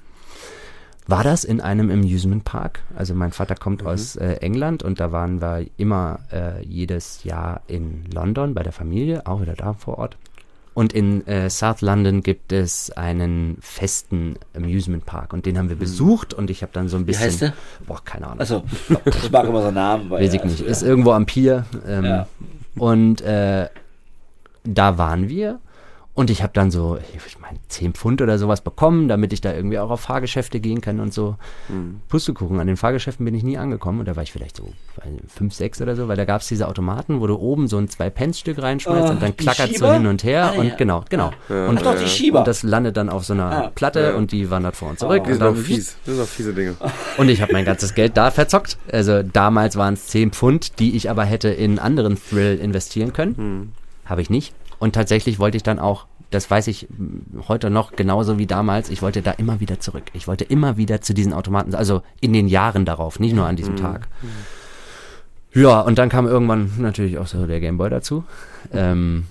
war 1.07 1.23
das 1.23 1.45
in 1.45 1.61
einem 1.61 1.91
Amusement 1.91 2.45
Park. 2.45 2.81
Also 2.97 3.15
mein 3.15 3.31
Vater 3.31 3.57
kommt 3.57 3.85
aus 3.85 4.17
äh, 4.17 4.37
England 4.37 4.83
und 4.83 5.01
da 5.01 5.13
waren 5.13 5.43
wir 5.43 5.67
immer 5.77 6.21
äh, 6.33 6.65
jedes 6.65 7.25
Jahr 7.25 7.61
in 7.67 8.05
London 8.11 8.55
bei 8.55 8.63
der 8.63 8.73
Familie, 8.73 9.27
auch 9.27 9.43
wieder 9.43 9.53
da 9.53 9.75
vor 9.75 9.99
Ort. 9.99 10.17
Und 10.75 10.93
in 10.93 11.25
äh, 11.29 11.49
South 11.51 11.83
London 11.83 12.23
gibt 12.23 12.53
es 12.53 12.91
einen 12.91 13.59
festen 13.61 14.35
Amusement 14.57 15.07
Park 15.07 15.33
und 15.33 15.47
den 15.47 15.57
haben 15.57 15.69
wir 15.69 15.77
besucht 15.77 16.35
und 16.35 16.51
ich 16.51 16.63
habe 16.63 16.73
dann 16.73 16.89
so 16.89 16.97
ein 16.97 17.07
bisschen. 17.07 17.27
heißt 17.27 17.41
der? 17.43 17.53
Boah, 17.87 18.05
keine 18.05 18.27
Ahnung. 18.27 18.41
Also, 18.41 18.65
ich 19.23 19.31
mag 19.31 19.47
immer 19.47 19.63
so 19.63 19.71
Namen. 19.71 20.11
Weil, 20.11 20.25
Weiß 20.25 20.35
ich 20.35 20.43
nicht. 20.43 20.61
Ist 20.61 20.83
irgendwo 20.83 21.13
am 21.13 21.27
Pier. 21.27 21.65
Ähm, 21.87 22.05
Ja. 22.05 22.27
Und 22.77 23.21
äh, 23.21 23.69
da 24.65 24.99
waren 24.99 25.29
wir. 25.29 25.61
Und 26.17 26.31
ich 26.31 26.45
habe 26.45 26.53
dann 26.53 26.71
so, 26.71 26.97
ich 27.17 27.41
meine, 27.41 27.59
10 27.69 27.93
Pfund 27.95 28.23
oder 28.23 28.39
sowas 28.39 28.61
bekommen, 28.61 29.09
damit 29.09 29.33
ich 29.33 29.41
da 29.41 29.53
irgendwie 29.53 29.81
auch 29.81 29.91
auf 29.91 30.03
Fahrgeschäfte 30.03 30.61
gehen 30.61 30.81
kann 30.81 31.01
und 31.01 31.13
so. 31.13 31.35
Pustekuchen, 32.09 32.61
an 32.61 32.69
den 32.69 32.77
Fahrgeschäften 32.77 33.25
bin 33.25 33.35
ich 33.35 33.43
nie 33.43 33.59
angekommen. 33.59 33.99
Und 33.99 34.07
da 34.07 34.15
war 34.15 34.23
ich 34.23 34.31
vielleicht 34.31 34.57
so 34.57 34.69
5, 35.27 35.53
6 35.53 35.83
oder 35.83 35.97
so, 35.97 36.07
weil 36.07 36.17
da 36.17 36.25
gab 36.25 36.41
es 36.41 36.47
diese 36.47 36.69
Automaten, 36.69 37.21
wo 37.21 37.27
du 37.27 37.35
oben 37.37 37.67
so 37.67 37.79
ein 37.79 37.89
2-Pence-Stück 37.89 38.63
reinschmeißt 38.63 39.09
Ah, 39.09 39.11
und 39.11 39.23
dann 39.23 39.37
klackert 39.37 39.71
so 39.71 39.75
Schieber? 39.87 39.95
hin 39.95 40.07
und 40.07 40.23
her. 40.23 40.53
Ah, 40.55 40.59
und 40.61 40.69
ja. 40.69 40.75
genau, 40.77 41.05
genau. 41.11 41.33
und, 41.49 41.79
Ach 41.79 41.83
doch, 41.83 41.99
die 41.99 42.07
Schieber. 42.09 42.39
und 42.39 42.47
das 42.49 42.63
landet 42.63 42.97
dann 42.97 43.09
auf 43.09 43.25
so 43.25 43.33
einer 43.33 43.51
Ah, 43.65 43.71
Platte 43.75 44.01
ja. 44.01 44.15
und 44.15 44.31
die 44.31 44.51
wandert 44.51 44.77
vor 44.77 44.91
und 44.91 45.01
zurück. 45.01 45.25
Die 45.25 45.33
und 45.33 45.39
sind 45.39 45.47
auch 45.49 45.55
dann 45.55 45.65
fies. 45.65 45.97
Das 46.07 46.15
sind 46.15 46.23
auch 46.25 46.29
fiese 46.29 46.55
Dinge. 46.55 46.77
und 47.19 47.29
ich 47.29 47.43
habe 47.43 47.53
mein 47.53 47.65
ganzes 47.65 47.93
Geld 47.95 48.17
da 48.17 48.31
verzockt. 48.31 48.79
Also 48.93 49.25
damals 49.25 49.75
waren 49.75 49.95
es 49.95 50.07
10 50.07 50.31
Pfund, 50.31 50.79
die 50.79 50.95
ich 50.97 51.11
aber 51.11 51.25
hätte 51.25 51.49
in 51.49 51.81
anderen 51.81 52.17
Thrill 52.23 52.57
investieren 52.61 53.13
können. 53.13 53.73
Habe 54.05 54.23
ich 54.23 54.31
nicht. 54.31 54.55
Und 54.85 54.95
tatsächlich 54.95 55.39
wollte 55.39 55.57
ich 55.57 55.63
dann 55.63 55.79
auch, 55.79 56.05
das 56.31 56.51
weiß 56.51 56.67
ich 56.67 56.89
heute 57.49 57.71
noch 57.71 57.93
genauso 57.93 58.37
wie 58.37 58.45
damals, 58.45 58.91
ich 58.91 59.01
wollte 59.01 59.23
da 59.23 59.31
immer 59.31 59.59
wieder 59.59 59.81
zurück. 59.81 60.03
Ich 60.13 60.29
wollte 60.29 60.45
immer 60.45 60.77
wieder 60.77 61.01
zu 61.01 61.15
diesen 61.15 61.33
Automaten, 61.33 61.75
also 61.75 62.03
in 62.21 62.35
den 62.35 62.49
Jahren 62.49 62.85
darauf, 62.85 63.19
nicht 63.19 63.35
nur 63.35 63.47
an 63.47 63.57
diesem 63.57 63.77
Tag. 63.77 64.09
Ja, 65.55 65.81
und 65.81 65.97
dann 65.97 66.11
kam 66.11 66.27
irgendwann 66.27 66.73
natürlich 66.77 67.17
auch 67.17 67.27
so 67.27 67.47
der 67.47 67.61
Gameboy 67.61 67.89
dazu, 67.89 68.25
ähm, 68.75 69.25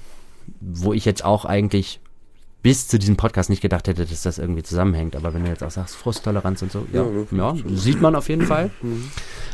wo 0.59 0.91
ich 0.91 1.05
jetzt 1.05 1.23
auch 1.23 1.45
eigentlich 1.45 1.99
bis 2.63 2.87
zu 2.87 2.97
diesem 2.97 3.15
Podcast 3.15 3.51
nicht 3.51 3.61
gedacht 3.61 3.87
hätte, 3.87 4.07
dass 4.07 4.23
das 4.23 4.39
irgendwie 4.39 4.63
zusammenhängt. 4.63 5.15
Aber 5.15 5.35
wenn 5.35 5.43
du 5.43 5.51
jetzt 5.51 5.63
auch 5.63 5.69
sagst, 5.69 5.95
Frusttoleranz 5.95 6.63
und 6.63 6.71
so, 6.71 6.87
ja, 6.91 7.05
ja, 7.31 7.55
sieht 7.67 8.01
man 8.01 8.15
auf 8.15 8.27
jeden 8.27 8.47
Fall. 8.47 8.71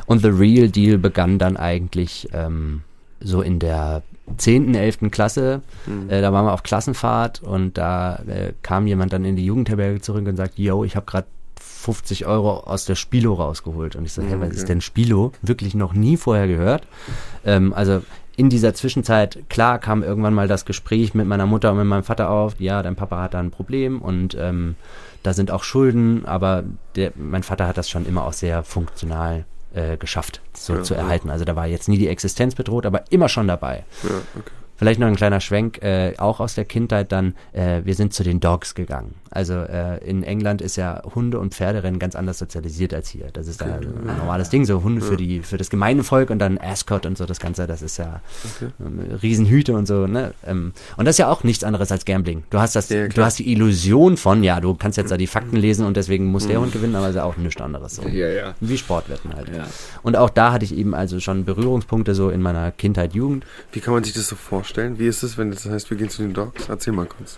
Und 0.06 0.22
The 0.22 0.30
Real 0.30 0.70
Deal 0.70 0.98
begann 0.98 1.40
dann 1.40 1.58
eigentlich 1.58 2.30
ähm, 2.32 2.84
so 3.20 3.42
in 3.42 3.60
der 3.60 4.04
10., 4.38 4.76
11. 4.76 5.12
Klasse. 5.12 5.62
Äh, 6.08 6.22
da 6.22 6.32
waren 6.32 6.46
wir 6.46 6.54
auf 6.54 6.64
Klassenfahrt 6.64 7.42
und 7.42 7.78
da 7.78 8.18
äh, 8.28 8.54
kam 8.62 8.88
jemand 8.88 9.14
dann 9.14 9.26
in 9.26 9.36
die 9.36 9.46
Jugendherberge 9.46 10.02
zurück 10.02 10.28
und 10.28 10.36
sagt, 10.36 10.58
yo, 10.58 10.84
ich 10.84 10.96
habe 10.96 11.06
gerade 11.06 11.28
50 11.60 12.26
Euro 12.26 12.60
aus 12.60 12.86
der 12.86 12.96
Spilo 12.96 13.34
rausgeholt. 13.34 13.96
Und 13.96 14.06
ich 14.06 14.14
so, 14.14 14.22
hä, 14.22 14.36
was 14.40 14.50
ist 14.50 14.70
denn 14.70 14.82
Spilo? 14.82 15.32
Wirklich 15.42 15.76
noch 15.76 15.94
nie 15.94 16.18
vorher 16.18 16.48
gehört. 16.48 16.86
Ähm, 17.46 17.74
also 17.74 18.02
in 18.36 18.50
dieser 18.50 18.74
Zwischenzeit, 18.74 19.40
klar, 19.50 19.80
kam 19.80 20.04
irgendwann 20.04 20.34
mal 20.34 20.48
das 20.48 20.66
Gespräch 20.66 21.14
mit 21.14 21.28
meiner 21.28 21.46
Mutter 21.46 21.72
und 21.72 21.78
mit 21.78 21.88
meinem 21.88 22.04
Vater 22.04 22.30
auf, 22.30 22.56
ja, 22.60 22.82
dein 22.84 22.96
Papa 22.96 23.22
hat 23.22 23.34
da 23.34 23.40
ein 23.40 23.52
Problem 23.52 24.02
und 24.02 24.36
ähm, 24.40 24.76
da 25.24 25.34
sind 25.34 25.52
auch 25.52 25.64
Schulden, 25.64 26.26
aber 26.26 26.64
der, 26.96 27.12
mein 27.16 27.44
Vater 27.44 27.68
hat 27.68 27.78
das 27.78 27.90
schon 27.90 28.06
immer 28.06 28.24
auch 28.24 28.32
sehr 28.32 28.64
funktional 28.64 29.44
äh, 29.74 29.98
geschafft, 29.98 30.42
so 30.66 30.76
Ja, 30.76 30.84
zu 30.84 30.94
ja. 30.94 31.02
erhalten. 31.02 31.30
Also 31.30 31.46
da 31.46 31.56
war 31.56 31.68
jetzt 31.68 31.88
nie 31.90 31.98
die 31.98 32.08
Existenz 32.08 32.56
bedroht, 32.56 32.86
aber 32.86 33.04
immer 33.12 33.30
schon 33.30 33.48
dabei. 33.48 33.86
Ja, 34.04 34.10
okay. 34.38 34.52
Vielleicht 34.76 35.00
noch 35.02 35.08
ein 35.08 35.16
kleiner 35.18 35.42
Schwenk, 35.42 35.82
äh, 35.84 36.14
auch 36.20 36.40
aus 36.40 36.56
der 36.56 36.64
Kindheit 36.64 37.12
dann, 37.12 37.36
äh, 37.52 37.82
wir 37.84 37.96
sind 37.96 38.14
zu 38.14 38.24
den 38.24 38.40
Dogs 38.40 38.76
gegangen. 38.76 39.16
Also 39.32 39.54
äh, 39.54 39.98
in 40.04 40.24
England 40.24 40.62
ist 40.62 40.76
ja 40.76 41.02
Hunde- 41.16 41.40
und 41.40 41.54
Pferderennen 41.54 42.00
ganz 42.00 42.16
anders 42.16 42.40
sozialisiert 42.40 42.94
als 42.94 43.10
hier. 43.10 43.28
Das 43.32 43.48
ist 43.48 43.62
da 43.62 43.66
ein 43.66 44.18
normales 44.18 44.50
Ding, 44.50 44.66
so 44.66 44.82
Hunde 44.84 45.02
für 45.02 45.18
die 45.18 45.42
für 45.42 45.58
das 45.58 45.70
gemeine 45.70 46.04
Volk 46.04 46.30
und 46.30 46.40
dann 46.40 46.58
Ascot 46.58 47.06
und 47.06 47.18
so 47.18 47.26
das 47.26 47.40
Ganze, 47.40 47.68
das 47.68 47.82
ist 47.82 47.98
ja 47.98 48.22
ähm, 48.80 49.00
Riesenhüte 49.22 49.74
und 49.74 49.86
so, 49.86 50.08
ne? 50.08 50.34
Ähm, 50.46 50.74
und 50.98 51.06
das 51.06 51.16
ist 51.16 51.20
ja 51.20 51.30
auch 51.30 51.44
nichts 51.44 51.64
anderes 51.64 51.92
als 51.92 52.06
Gambling. 52.06 52.44
Du 52.50 52.60
hast 52.60 52.76
das, 52.76 52.90
Ja, 52.90 53.08
du 53.08 53.24
hast 53.24 53.40
die 53.40 53.52
Illusion 53.52 54.18
von, 54.18 54.44
ja, 54.44 54.60
du 54.60 54.74
kannst 54.74 54.98
jetzt 54.98 55.12
da 55.12 55.18
die 55.18 55.28
Fakten 55.28 55.58
lesen 55.58 55.86
und 55.86 55.96
deswegen 55.96 56.26
muss 56.26 56.48
der 56.48 56.60
Hund 56.60 56.74
gewinnen, 56.74 56.96
aber 56.96 57.06
es 57.06 57.12
ist 57.12 57.18
ja 57.18 57.24
auch 57.24 57.38
nichts 57.38 57.62
anderes 57.62 57.96
so. 57.96 58.08
Ja, 58.08 58.30
ja. 58.30 58.56
Wie 58.60 58.78
Sportwetten 58.78 59.36
halt. 59.36 59.50
Ja. 59.56 59.68
Und 60.02 60.16
auch 60.18 60.30
da 60.30 60.52
hatte 60.52 60.66
ich 60.66 60.76
eben 60.76 60.96
also 60.96 61.20
schon 61.20 61.46
Berührungspunkte 61.46 62.16
so 62.16 62.30
in 62.30 62.42
meiner 62.42 62.72
Kindheit, 62.72 63.14
Jugend. 63.14 63.46
Wie 63.72 63.80
kann 63.80 63.94
man 63.94 64.04
sich 64.04 64.14
das 64.14 64.28
so 64.28 64.36
vorstellen? 64.36 65.00
Wie 65.00 65.08
ist 65.08 65.24
es, 65.24 65.38
wenn 65.38 65.52
das 65.52 65.66
heißt, 65.66 65.90
wir 65.90 65.98
gehen 65.98 66.10
zu 66.10 66.22
den 66.22 66.34
Dogs? 66.34 66.68
Erzähl 66.70 66.94
mal 66.94 67.06
kurz. 67.06 67.38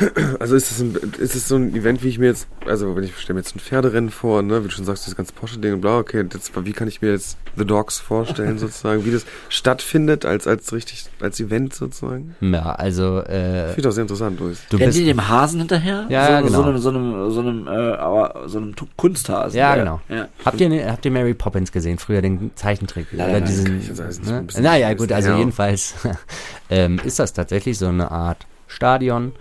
Also 0.40 0.56
ist 0.56 0.70
es 0.70 0.80
ein, 0.80 0.96
ist 1.18 1.34
es 1.36 1.48
so 1.48 1.56
ein 1.56 1.74
Event, 1.74 2.02
wie 2.02 2.08
ich 2.08 2.18
mir 2.18 2.26
jetzt, 2.26 2.48
also 2.66 2.96
wenn 2.96 3.04
ich 3.04 3.16
stelle 3.18 3.34
mir 3.34 3.40
jetzt 3.40 3.54
ein 3.54 3.60
Pferderennen 3.60 4.10
vor, 4.10 4.42
ne, 4.42 4.60
wie 4.64 4.68
du 4.68 4.74
schon 4.74 4.84
sagst, 4.84 5.06
das 5.06 5.14
ganze 5.16 5.32
Porsche-Ding 5.32 5.74
und 5.74 5.80
bla, 5.80 5.98
okay, 5.98 6.24
das, 6.28 6.50
wie 6.64 6.72
kann 6.72 6.88
ich 6.88 7.02
mir 7.02 7.10
jetzt 7.12 7.36
The 7.56 7.64
Dogs 7.64 7.98
vorstellen 8.00 8.58
sozusagen, 8.58 9.04
wie 9.04 9.10
das 9.12 9.24
stattfindet 9.48 10.24
als, 10.24 10.46
als 10.46 10.72
richtig, 10.72 11.04
als 11.20 11.38
Event 11.40 11.74
sozusagen? 11.74 12.34
Ja, 12.40 12.72
also 12.74 13.20
äh, 13.20 13.68
Finde 13.68 13.80
ich 13.80 13.86
auch 13.86 13.90
sehr 13.92 14.02
interessant, 14.02 14.40
Luis. 14.40 14.58
du 14.70 14.76
Rennen 14.76 14.88
bist 14.88 14.98
die 14.98 15.04
dem 15.04 15.28
Hasen 15.28 15.60
hinterher? 15.60 16.06
Ja, 16.08 16.26
so, 16.26 16.32
ja, 16.32 16.40
genau. 16.40 16.52
So 16.62 16.62
einem, 16.68 16.78
so 16.78 16.88
einem, 16.90 17.30
so 17.30 17.40
einem, 17.40 17.66
äh, 17.66 17.70
aber 17.96 18.48
so 18.48 18.58
einem 18.58 18.74
Kunsthasen. 18.96 19.58
Ja, 19.58 19.76
genau. 19.76 20.00
Ja. 20.08 20.28
Habt 20.44 20.60
ihr, 20.60 20.68
ne- 20.68 20.90
habt 20.90 21.04
ihr 21.04 21.10
Mary 21.10 21.34
Poppins 21.34 21.70
gesehen? 21.72 21.98
Früher 21.98 22.22
den 22.22 22.50
Zeichentrick? 22.56 23.06
Leider 23.12 23.30
Oder 23.30 23.40
nein, 23.40 23.48
diesen, 23.48 23.64
kann 23.66 23.80
ich 23.80 23.88
jetzt 23.88 24.24
so 24.24 24.32
ne? 24.32 24.46
Naja, 24.60 24.94
gut, 24.94 25.12
also 25.12 25.30
Ja. 25.30 25.38
jedenfalls 25.38 25.94
ähm, 26.70 27.00
ist 27.04 27.18
das 27.18 27.32
tatsächlich 27.32 27.78
so 27.78 27.86
eine 27.88 28.10
Art 28.10 28.46
Stadion. 28.66 29.32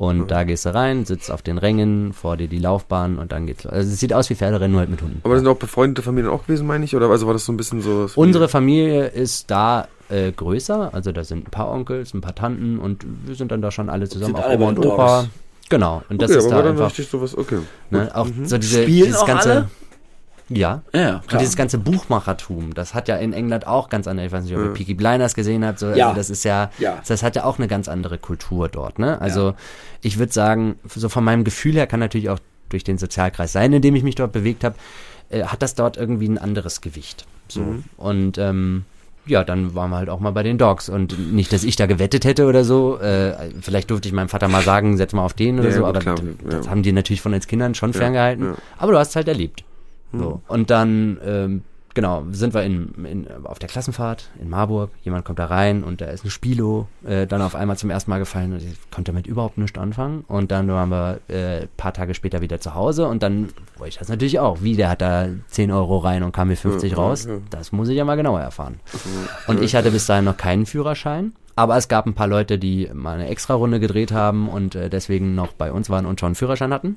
Und 0.00 0.16
Mhm. 0.16 0.26
da 0.28 0.44
gehst 0.44 0.64
du 0.64 0.74
rein, 0.74 1.04
sitzt 1.04 1.30
auf 1.30 1.42
den 1.42 1.58
Rängen, 1.58 2.14
vor 2.14 2.38
dir 2.38 2.48
die 2.48 2.58
Laufbahn 2.58 3.18
und 3.18 3.32
dann 3.32 3.46
geht's 3.46 3.64
los. 3.64 3.72
Also 3.74 3.90
es 3.92 4.00
sieht 4.00 4.14
aus 4.14 4.30
wie 4.30 4.34
Pferderennen, 4.34 4.72
nur 4.72 4.80
halt 4.80 4.88
mit 4.88 5.02
Hunden. 5.02 5.20
Aber 5.24 5.36
sind 5.36 5.46
auch 5.46 5.58
befreundete 5.58 6.00
Familien 6.00 6.32
auch 6.32 6.44
gewesen, 6.46 6.66
meine 6.66 6.86
ich? 6.86 6.96
Oder 6.96 7.10
also 7.10 7.26
war 7.26 7.34
das 7.34 7.44
so 7.44 7.52
ein 7.52 7.58
bisschen 7.58 7.82
so? 7.82 8.08
Unsere 8.14 8.48
Familie 8.48 9.08
ist 9.08 9.50
da 9.50 9.88
äh, 10.08 10.32
größer, 10.32 10.94
also 10.94 11.12
da 11.12 11.22
sind 11.22 11.48
ein 11.48 11.50
paar 11.50 11.70
Onkels, 11.70 12.14
ein 12.14 12.22
paar 12.22 12.34
Tanten 12.34 12.78
und 12.78 13.04
wir 13.26 13.34
sind 13.34 13.52
dann 13.52 13.60
da 13.60 13.70
schon 13.70 13.90
alle 13.90 14.08
zusammen, 14.08 14.36
Sind 14.36 14.42
auch 14.42 14.48
alle 14.48 14.56
Oma 14.56 14.68
und 14.68 14.86
Opa. 14.86 15.26
Genau, 15.68 16.02
und 16.08 16.22
das 16.22 16.30
okay, 16.30 16.38
ist 16.38 16.44
aber 16.46 16.50
da 16.50 16.56
war 16.56 16.62
dann 16.62 16.72
einfach, 16.72 16.86
richtig 16.86 17.08
sowas, 17.08 17.36
okay. 17.36 17.58
ne, 17.90 18.10
auch 18.14 18.26
so 18.44 18.56
diese, 18.56 18.82
Spielen 18.84 19.04
dieses 19.04 19.20
auch 19.20 19.26
ganze, 19.26 19.50
alle? 19.50 19.68
Ja, 20.50 20.82
Ja, 20.92 21.00
ja, 21.00 21.14
Und 21.16 21.28
klar. 21.28 21.38
dieses 21.40 21.56
ganze 21.56 21.78
Buchmachertum, 21.78 22.74
das 22.74 22.92
hat 22.94 23.08
ja 23.08 23.16
in 23.16 23.32
England 23.32 23.66
auch 23.66 23.88
ganz 23.88 24.06
andere, 24.06 24.26
ich 24.26 24.32
weiß 24.32 24.44
nicht, 24.44 24.54
ob 24.54 24.60
ihr 24.60 24.66
Ja. 24.66 24.72
Peaky 24.72 24.94
Blinders 24.94 25.34
gesehen 25.34 25.64
habt, 25.64 25.78
so, 25.78 25.86
Ja. 25.90 26.06
also 26.08 26.16
das 26.16 26.28
ist 26.30 26.44
ja, 26.44 26.70
Ja. 26.78 26.98
das 27.06 27.22
hat 27.22 27.36
ja 27.36 27.44
auch 27.44 27.58
eine 27.58 27.68
ganz 27.68 27.88
andere 27.88 28.18
Kultur 28.18 28.68
dort, 28.68 28.98
ne? 28.98 29.20
Also 29.20 29.54
ich 30.02 30.18
würde 30.18 30.32
sagen, 30.32 30.76
so 30.94 31.08
von 31.08 31.24
meinem 31.24 31.44
Gefühl 31.44 31.74
her 31.74 31.86
kann 31.86 32.00
natürlich 32.00 32.28
auch 32.30 32.38
durch 32.68 32.84
den 32.84 32.98
Sozialkreis 32.98 33.52
sein, 33.52 33.72
in 33.72 33.82
dem 33.82 33.94
ich 33.96 34.02
mich 34.02 34.14
dort 34.16 34.32
bewegt 34.32 34.64
habe, 34.64 34.74
äh, 35.30 35.44
hat 35.44 35.62
das 35.62 35.74
dort 35.74 35.96
irgendwie 35.96 36.28
ein 36.28 36.38
anderes 36.38 36.80
Gewicht. 36.80 37.24
So. 37.48 37.60
Mhm. 37.60 37.84
Und 37.96 38.38
ähm, 38.38 38.84
ja, 39.26 39.44
dann 39.44 39.74
waren 39.74 39.90
wir 39.90 39.96
halt 39.98 40.08
auch 40.08 40.18
mal 40.20 40.30
bei 40.30 40.42
den 40.42 40.56
Dogs. 40.58 40.88
Und 40.88 41.32
nicht, 41.32 41.52
dass 41.52 41.62
ich 41.62 41.76
da 41.76 41.86
gewettet 41.86 42.24
hätte 42.24 42.46
oder 42.46 42.64
so. 42.64 42.98
Äh, 42.98 43.34
vielleicht 43.60 43.90
durfte 43.90 44.08
ich 44.08 44.14
meinem 44.14 44.28
Vater 44.28 44.48
mal 44.48 44.62
sagen, 44.62 44.96
setz 44.96 45.12
mal 45.12 45.24
auf 45.24 45.34
den 45.34 45.58
oder 45.60 45.68
Ja, 45.68 45.74
so, 45.74 45.84
aber 45.86 45.98
klar, 46.00 46.14
d- 46.16 46.22
ja. 46.44 46.58
das 46.58 46.68
haben 46.70 46.82
die 46.82 46.92
natürlich 46.92 47.20
von 47.20 47.34
uns 47.34 47.46
Kindern 47.46 47.74
schon 47.74 47.92
ferngehalten. 47.92 48.44
ja. 48.46 48.54
Aber 48.78 48.92
du 48.92 48.98
hast 48.98 49.10
es 49.10 49.16
halt 49.16 49.28
erlebt. 49.28 49.62
Mhm. 50.12 50.18
So. 50.18 50.40
Und 50.48 50.70
dann, 50.70 51.18
ähm, 51.24 51.62
genau, 51.94 52.24
sind 52.30 52.54
wir 52.54 52.62
in, 52.62 53.04
in, 53.04 53.26
auf 53.44 53.58
der 53.58 53.68
Klassenfahrt 53.68 54.30
in 54.40 54.48
Marburg. 54.48 54.90
Jemand 55.02 55.24
kommt 55.24 55.38
da 55.38 55.46
rein 55.46 55.82
und 55.84 56.00
da 56.00 56.06
ist 56.06 56.24
ein 56.24 56.30
Spilo 56.30 56.86
äh, 57.04 57.26
dann 57.26 57.42
auf 57.42 57.54
einmal 57.54 57.76
zum 57.76 57.90
ersten 57.90 58.10
Mal 58.10 58.18
gefallen 58.18 58.52
und 58.52 58.58
ich 58.62 58.76
konnte 58.90 59.12
damit 59.12 59.26
überhaupt 59.26 59.58
nichts 59.58 59.78
anfangen. 59.78 60.24
Und 60.28 60.50
dann 60.50 60.68
waren 60.68 60.88
wir 60.90 61.20
äh, 61.28 61.66
paar 61.76 61.92
Tage 61.92 62.14
später 62.14 62.40
wieder 62.40 62.60
zu 62.60 62.74
Hause 62.74 63.06
und 63.08 63.22
dann 63.22 63.48
wollte 63.76 63.88
ich 63.90 63.98
das 63.98 64.08
natürlich 64.08 64.38
auch. 64.38 64.62
Wie, 64.62 64.76
der 64.76 64.88
hat 64.90 65.00
da 65.00 65.26
10 65.48 65.70
Euro 65.72 65.98
rein 65.98 66.22
und 66.22 66.32
kam 66.32 66.48
mir 66.48 66.56
50 66.56 66.92
Ja, 66.92 66.96
raus. 66.98 67.24
ja. 67.26 67.38
Das 67.50 67.72
muss 67.72 67.88
ich 67.88 67.96
ja 67.96 68.04
mal 68.04 68.16
genauer 68.16 68.40
erfahren. 68.40 68.80
Und 69.46 69.60
ich 69.62 69.74
hatte 69.74 69.90
bis 69.90 70.06
dahin 70.06 70.24
noch 70.24 70.36
keinen 70.36 70.66
Führerschein. 70.66 71.32
Aber 71.56 71.76
es 71.76 71.88
gab 71.88 72.06
ein 72.06 72.14
paar 72.14 72.28
Leute, 72.28 72.58
die 72.58 72.88
mal 72.94 73.16
eine 73.16 73.28
extra 73.28 73.52
Runde 73.52 73.80
gedreht 73.80 74.12
haben 74.12 74.48
und 74.48 74.74
äh, 74.76 74.88
deswegen 74.88 75.34
noch 75.34 75.52
bei 75.52 75.72
uns 75.72 75.90
waren 75.90 76.06
und 76.06 76.18
schon 76.18 76.28
einen 76.28 76.34
Führerschein 76.36 76.72
hatten. 76.72 76.96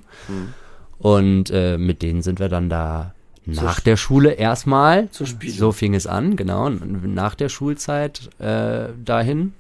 Und 1.00 1.50
äh, 1.52 1.78
mit 1.78 2.02
denen 2.02 2.22
sind 2.22 2.40
wir 2.40 2.50
dann 2.50 2.70
da 2.70 3.14
Nach 3.46 3.80
der 3.80 3.98
Schule 3.98 4.32
erstmal. 4.32 5.10
Zur 5.12 5.28
Spielung. 5.28 5.58
So 5.58 5.72
fing 5.72 5.94
es 5.96 6.08
an, 6.08 6.36
genau. 6.36 6.70
Nach 6.70 7.36
der 7.36 7.50
Schulzeit 7.50 8.30
äh, 8.40 8.86
dahin. 9.04 9.54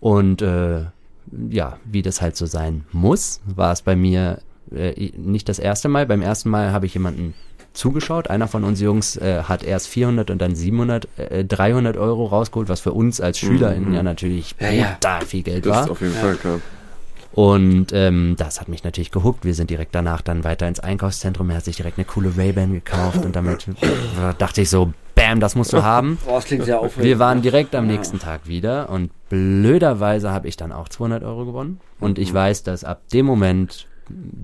Und 0.00 0.42
äh, 0.42 0.84
ja, 1.50 1.78
wie 1.84 2.02
das 2.02 2.20
halt 2.20 2.36
so 2.36 2.46
sein 2.46 2.84
muss, 2.92 3.40
war 3.46 3.72
es 3.72 3.82
bei 3.82 3.96
mir 3.96 4.40
äh, 4.74 5.12
nicht 5.16 5.48
das 5.48 5.58
erste 5.58 5.88
Mal. 5.88 6.06
Beim 6.06 6.22
ersten 6.22 6.50
Mal 6.50 6.72
habe 6.72 6.86
ich 6.86 6.94
jemanden 6.94 7.34
zugeschaut. 7.72 8.28
Einer 8.28 8.48
von 8.48 8.64
uns 8.64 8.80
Jungs 8.80 9.16
äh, 9.16 9.44
hat 9.44 9.62
erst 9.62 9.88
400 9.88 10.30
und 10.30 10.42
dann 10.42 10.54
700, 10.56 11.06
äh, 11.18 11.44
300 11.44 11.96
Euro 11.96 12.26
rausgeholt, 12.26 12.68
was 12.68 12.80
für 12.80 12.92
uns 12.92 13.20
als 13.20 13.38
SchülerInnen 13.38 13.94
ja 13.94 14.02
natürlich 14.02 14.56
Ja, 14.58 14.70
ja. 14.70 14.90
brutal 14.92 15.24
viel 15.24 15.42
Geld 15.42 15.64
Das 15.66 15.72
war. 15.76 15.84
ist 15.84 15.90
auf 15.90 16.00
jeden 16.00 16.14
Fall 16.14 16.34
klar. 16.34 16.60
Und 17.32 17.92
ähm, 17.92 18.34
das 18.36 18.60
hat 18.60 18.68
mich 18.68 18.82
natürlich 18.82 19.10
gehuckt. 19.10 19.44
Wir 19.44 19.54
sind 19.54 19.70
direkt 19.70 19.94
danach 19.94 20.20
dann 20.20 20.42
weiter 20.42 20.66
ins 20.66 20.80
Einkaufszentrum. 20.80 21.50
Er 21.50 21.56
hat 21.56 21.64
sich 21.64 21.76
direkt 21.76 21.98
eine 21.98 22.04
coole 22.04 22.36
Ray-Ban 22.36 22.72
gekauft 22.72 23.24
und 23.24 23.36
damit 23.36 23.66
dachte 24.38 24.62
ich 24.62 24.70
so, 24.70 24.92
bam, 25.14 25.40
das 25.40 25.54
musst 25.54 25.72
du 25.72 25.82
haben. 25.82 26.18
Boah, 26.24 26.36
das 26.36 26.46
klingt 26.46 26.64
sehr 26.64 26.80
aufregend. 26.80 27.04
Wir 27.04 27.18
waren 27.18 27.42
direkt 27.42 27.74
am 27.74 27.86
nächsten 27.86 28.18
Tag 28.18 28.46
wieder 28.48 28.90
und 28.90 29.10
blöderweise 29.28 30.32
habe 30.32 30.48
ich 30.48 30.56
dann 30.56 30.72
auch 30.72 30.88
200 30.88 31.22
Euro 31.22 31.44
gewonnen. 31.46 31.80
Und 32.00 32.18
ich 32.18 32.32
weiß, 32.32 32.62
dass 32.64 32.84
ab 32.84 33.02
dem 33.12 33.26
Moment 33.26 33.86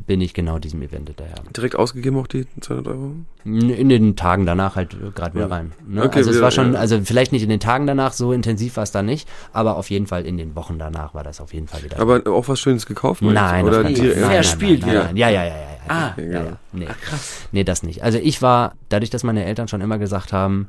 bin 0.06 0.20
ich 0.20 0.34
genau 0.34 0.58
diesem 0.58 0.80
Event 0.82 1.08
hinterher. 1.08 1.34
Direkt 1.56 1.76
ausgegeben 1.76 2.16
auch 2.18 2.26
die 2.26 2.46
200 2.60 2.88
Euro? 2.88 3.12
In 3.44 3.88
den 3.88 4.16
Tagen 4.16 4.46
danach 4.46 4.76
halt 4.76 4.96
gerade 5.14 5.34
wieder 5.34 5.46
Ja. 5.48 5.54
rein. 5.54 5.72
Ne? 5.86 6.02
Okay, 6.04 6.18
also 6.18 6.30
es 6.30 6.36
wieder, 6.36 6.44
war 6.44 6.50
schon, 6.50 6.74
ja. 6.74 6.78
also 6.80 7.00
vielleicht 7.02 7.32
nicht 7.32 7.42
in 7.42 7.48
den 7.48 7.60
Tagen 7.60 7.86
danach, 7.86 8.12
so 8.12 8.32
intensiv 8.32 8.76
war 8.76 8.84
es 8.84 8.90
dann 8.92 9.06
nicht, 9.06 9.28
aber 9.52 9.76
auf 9.76 9.90
jeden 9.90 10.06
Fall 10.06 10.24
in 10.26 10.36
den 10.36 10.54
Wochen 10.56 10.78
danach 10.78 11.14
war 11.14 11.22
das 11.24 11.40
auf 11.40 11.52
jeden 11.54 11.68
Fall 11.68 11.82
wieder. 11.82 11.98
Aber 12.00 12.22
auch 12.26 12.48
was 12.48 12.60
Schönes 12.60 12.86
gekauft? 12.86 13.22
Nein, 13.22 13.64
Oder 13.64 13.84
die, 13.84 14.00
nein, 14.00 14.20
nein, 14.20 14.44
spielt 14.44 14.82
nein, 14.82 14.90
wieder? 14.90 15.04
nein, 15.04 15.16
Ja, 15.16 15.28
ja, 15.28 15.44
ja, 15.44 15.50
ja. 15.50 15.56
ja. 15.56 15.66
Ah, 15.88 16.14
ja, 16.20 16.24
ja. 16.44 16.56
Nee. 16.72 16.86
Ach, 16.90 17.00
krass. 17.00 17.46
nee, 17.52 17.62
das 17.62 17.82
nicht. 17.84 18.02
Also 18.02 18.18
ich 18.18 18.42
war, 18.42 18.74
dadurch, 18.88 19.10
dass 19.10 19.22
meine 19.22 19.44
Eltern 19.44 19.68
schon 19.68 19.80
immer 19.80 19.98
gesagt 19.98 20.32
haben, 20.32 20.68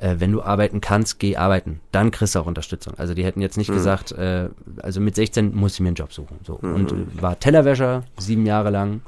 äh, 0.00 0.16
wenn 0.18 0.32
du 0.32 0.42
arbeiten 0.42 0.80
kannst, 0.80 1.18
geh 1.18 1.36
arbeiten. 1.36 1.80
Dann 1.92 2.10
kriegst 2.10 2.34
du 2.34 2.40
auch 2.40 2.46
Unterstützung. 2.46 2.94
Also 2.96 3.14
die 3.14 3.24
hätten 3.24 3.40
jetzt 3.40 3.56
Mhm. 3.56 3.60
nicht 3.60 3.72
gesagt, 3.72 4.12
äh, 4.12 4.48
also 4.82 5.00
mit 5.00 5.14
16 5.14 5.54
muss 5.54 5.74
ich 5.74 5.80
mir 5.80 5.88
einen 5.88 5.96
Job 5.96 6.12
suchen. 6.12 6.38
So. 6.44 6.54
Und 6.54 6.92
äh, 6.92 7.22
war 7.22 7.38
Tellerwäscher, 7.38 8.04
sieben 8.18 8.46
Jahre 8.46 8.70
lang. 8.70 9.02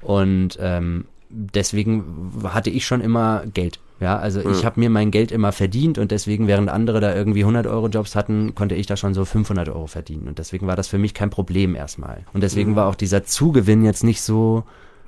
Und 0.00 0.58
ähm, 0.60 1.04
deswegen 1.30 2.32
hatte 2.44 2.70
ich 2.70 2.86
schon 2.86 3.00
immer 3.00 3.44
Geld. 3.52 3.78
Ja, 4.00 4.16
also 4.18 4.40
ich 4.50 4.64
habe 4.64 4.80
mir 4.80 4.90
mein 4.90 5.12
Geld 5.12 5.30
immer 5.30 5.52
verdient 5.52 5.96
und 5.96 6.10
deswegen, 6.10 6.48
während 6.48 6.68
andere 6.68 6.98
da 6.98 7.14
irgendwie 7.14 7.42
100 7.42 7.68
Euro 7.68 7.86
Jobs 7.86 8.16
hatten, 8.16 8.52
konnte 8.56 8.74
ich 8.74 8.86
da 8.88 8.96
schon 8.96 9.14
so 9.14 9.24
500 9.24 9.68
Euro 9.68 9.86
verdienen. 9.86 10.26
Und 10.26 10.40
deswegen 10.40 10.66
war 10.66 10.74
das 10.74 10.88
für 10.88 10.98
mich 10.98 11.14
kein 11.14 11.30
Problem 11.30 11.76
erstmal. 11.76 12.24
Und 12.32 12.42
deswegen 12.42 12.74
war 12.74 12.88
auch 12.88 12.96
dieser 12.96 13.22
Zugewinn 13.22 13.84
jetzt 13.84 14.02
nicht 14.02 14.20
so, 14.20 14.64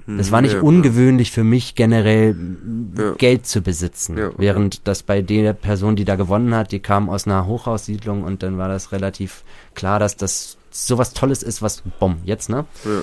es 0.06 0.30
war 0.32 0.42
nicht 0.42 0.54
ja, 0.54 0.60
ungewöhnlich 0.60 1.30
für 1.30 1.44
mich 1.44 1.74
generell 1.74 2.36
Ja. 2.96 3.12
Geld 3.12 3.46
zu 3.46 3.62
besitzen. 3.62 4.18
Ja, 4.18 4.30
Während 4.36 4.86
das 4.86 5.02
bei 5.02 5.22
der 5.22 5.52
Person, 5.52 5.96
die 5.96 6.04
da 6.04 6.16
gewonnen 6.16 6.54
hat, 6.54 6.72
die 6.72 6.80
kam 6.80 7.08
aus 7.08 7.26
einer 7.26 7.46
Hochhaussiedlung 7.46 8.22
und 8.22 8.42
dann 8.42 8.58
war 8.58 8.68
das 8.68 8.92
relativ 8.92 9.44
klar, 9.74 9.98
dass 9.98 10.16
das 10.16 10.58
sowas 10.70 11.12
Tolles 11.14 11.42
ist, 11.42 11.62
was, 11.62 11.82
bumm, 12.00 12.18
jetzt, 12.24 12.48
ne? 12.50 12.64
Ja, 12.84 12.90
ja. 12.90 13.02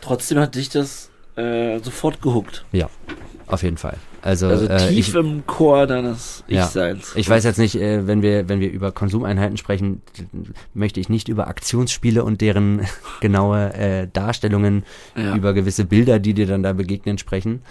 Trotzdem 0.00 0.38
hat 0.38 0.54
dich 0.54 0.68
das 0.68 1.10
äh, 1.36 1.78
sofort 1.78 2.20
gehuckt. 2.20 2.64
Ja, 2.72 2.90
auf 3.46 3.62
jeden 3.62 3.76
Fall. 3.78 3.96
Also, 4.22 4.46
Also 4.46 4.66
äh, 4.66 4.88
tief 4.88 5.08
ich, 5.08 5.14
im 5.14 5.44
Chor 5.46 5.86
deines 5.86 6.44
Ja. 6.46 6.64
Ich-Seins. 6.64 7.12
Ich 7.16 7.28
weiß 7.28 7.42
jetzt 7.44 7.58
nicht, 7.58 7.74
äh, 7.74 8.06
wenn 8.06 8.22
wir, 8.22 8.48
wenn 8.48 8.60
wir 8.60 8.70
über 8.70 8.92
Konsumeinheiten 8.92 9.56
sprechen, 9.56 10.00
möchte 10.74 11.00
ich 11.00 11.08
nicht 11.08 11.28
über 11.28 11.48
Aktionsspiele 11.48 12.22
und 12.24 12.40
deren 12.40 12.86
genaue 13.20 13.74
äh, 13.74 14.08
Darstellungen 14.12 14.84
Ja. 15.16 15.34
über 15.34 15.52
gewisse 15.54 15.84
Bilder, 15.84 16.20
die 16.20 16.34
dir 16.34 16.46
dann 16.46 16.62
da 16.62 16.72
begegnen, 16.72 17.18
sprechen. 17.18 17.62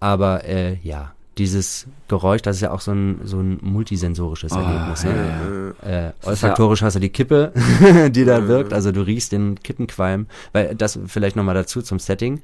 Aber 0.00 0.44
äh, 0.44 0.76
ja, 0.82 1.12
dieses 1.36 1.86
Geräusch, 2.08 2.42
das 2.42 2.56
ist 2.56 2.62
ja 2.62 2.70
auch 2.70 2.80
so 2.80 2.92
ein, 2.92 3.20
so 3.24 3.38
ein 3.38 3.58
multisensorisches 3.62 4.52
Erlebnis. 4.52 5.04
Ne? 5.04 5.74
Äh, 5.82 6.26
olfaktorisch 6.26 6.82
hast 6.82 6.96
du 6.96 7.00
die 7.00 7.08
Kippe, 7.10 7.52
die 8.10 8.24
da 8.24 8.48
wirkt, 8.48 8.72
also 8.72 8.90
du 8.92 9.02
riechst 9.02 9.32
den 9.32 9.58
Kippenqualm. 9.62 10.26
Weil 10.52 10.74
das 10.74 10.98
vielleicht 11.06 11.36
nochmal 11.36 11.54
dazu 11.54 11.82
zum 11.82 11.98
Setting. 11.98 12.40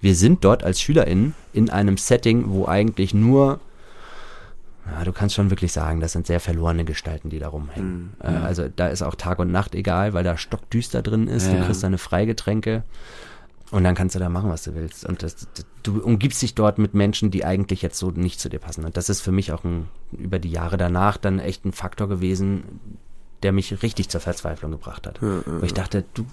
Wir 0.00 0.14
sind 0.14 0.44
dort 0.44 0.62
als 0.64 0.80
SchülerInnen 0.80 1.34
in 1.52 1.70
einem 1.70 1.96
Setting, 1.96 2.44
wo 2.50 2.66
eigentlich 2.66 3.14
nur 3.14 3.60
ja, 4.88 5.02
du 5.02 5.12
kannst 5.12 5.34
schon 5.34 5.50
wirklich 5.50 5.72
sagen, 5.72 5.98
das 6.00 6.12
sind 6.12 6.28
sehr 6.28 6.38
verlorene 6.38 6.84
Gestalten, 6.84 7.28
die 7.28 7.40
da 7.40 7.48
rumhängen. 7.48 8.12
Äh, 8.22 8.28
also 8.28 8.68
da 8.68 8.86
ist 8.86 9.02
auch 9.02 9.16
Tag 9.16 9.40
und 9.40 9.50
Nacht 9.50 9.74
egal, 9.74 10.12
weil 10.14 10.22
da 10.22 10.36
stockdüster 10.36 11.02
drin 11.02 11.26
ist. 11.26 11.48
Du 11.48 11.56
Ja. 11.56 11.64
kriegst 11.64 11.82
deine 11.82 11.98
Freigetränke 11.98 12.84
und 13.72 13.82
dann 13.82 13.96
kannst 13.96 14.14
du 14.14 14.20
da 14.20 14.28
machen, 14.28 14.48
was 14.48 14.62
du 14.62 14.76
willst. 14.76 15.04
Und 15.04 15.24
das, 15.24 15.48
du 15.82 16.00
umgibst 16.00 16.40
dich 16.40 16.54
dort 16.54 16.78
mit 16.78 16.94
Menschen, 16.94 17.32
die 17.32 17.44
eigentlich 17.44 17.82
jetzt 17.82 17.98
so 17.98 18.12
nicht 18.12 18.38
zu 18.38 18.48
dir 18.48 18.60
passen. 18.60 18.84
Und 18.84 18.96
das 18.96 19.08
ist 19.08 19.22
für 19.22 19.32
mich 19.32 19.50
auch 19.50 19.64
ein, 19.64 19.88
über 20.12 20.38
die 20.38 20.52
Jahre 20.52 20.76
danach 20.76 21.16
dann 21.16 21.40
echt 21.40 21.64
ein 21.64 21.72
Faktor 21.72 22.08
gewesen, 22.08 22.62
der 23.42 23.50
mich 23.50 23.82
richtig 23.82 24.08
zur 24.08 24.20
Verzweiflung 24.20 24.70
gebracht 24.70 25.08
hat. 25.08 25.20
Wo 25.20 25.64
ich 25.66 25.74
dachte, 25.74 26.04
du, 26.14 26.24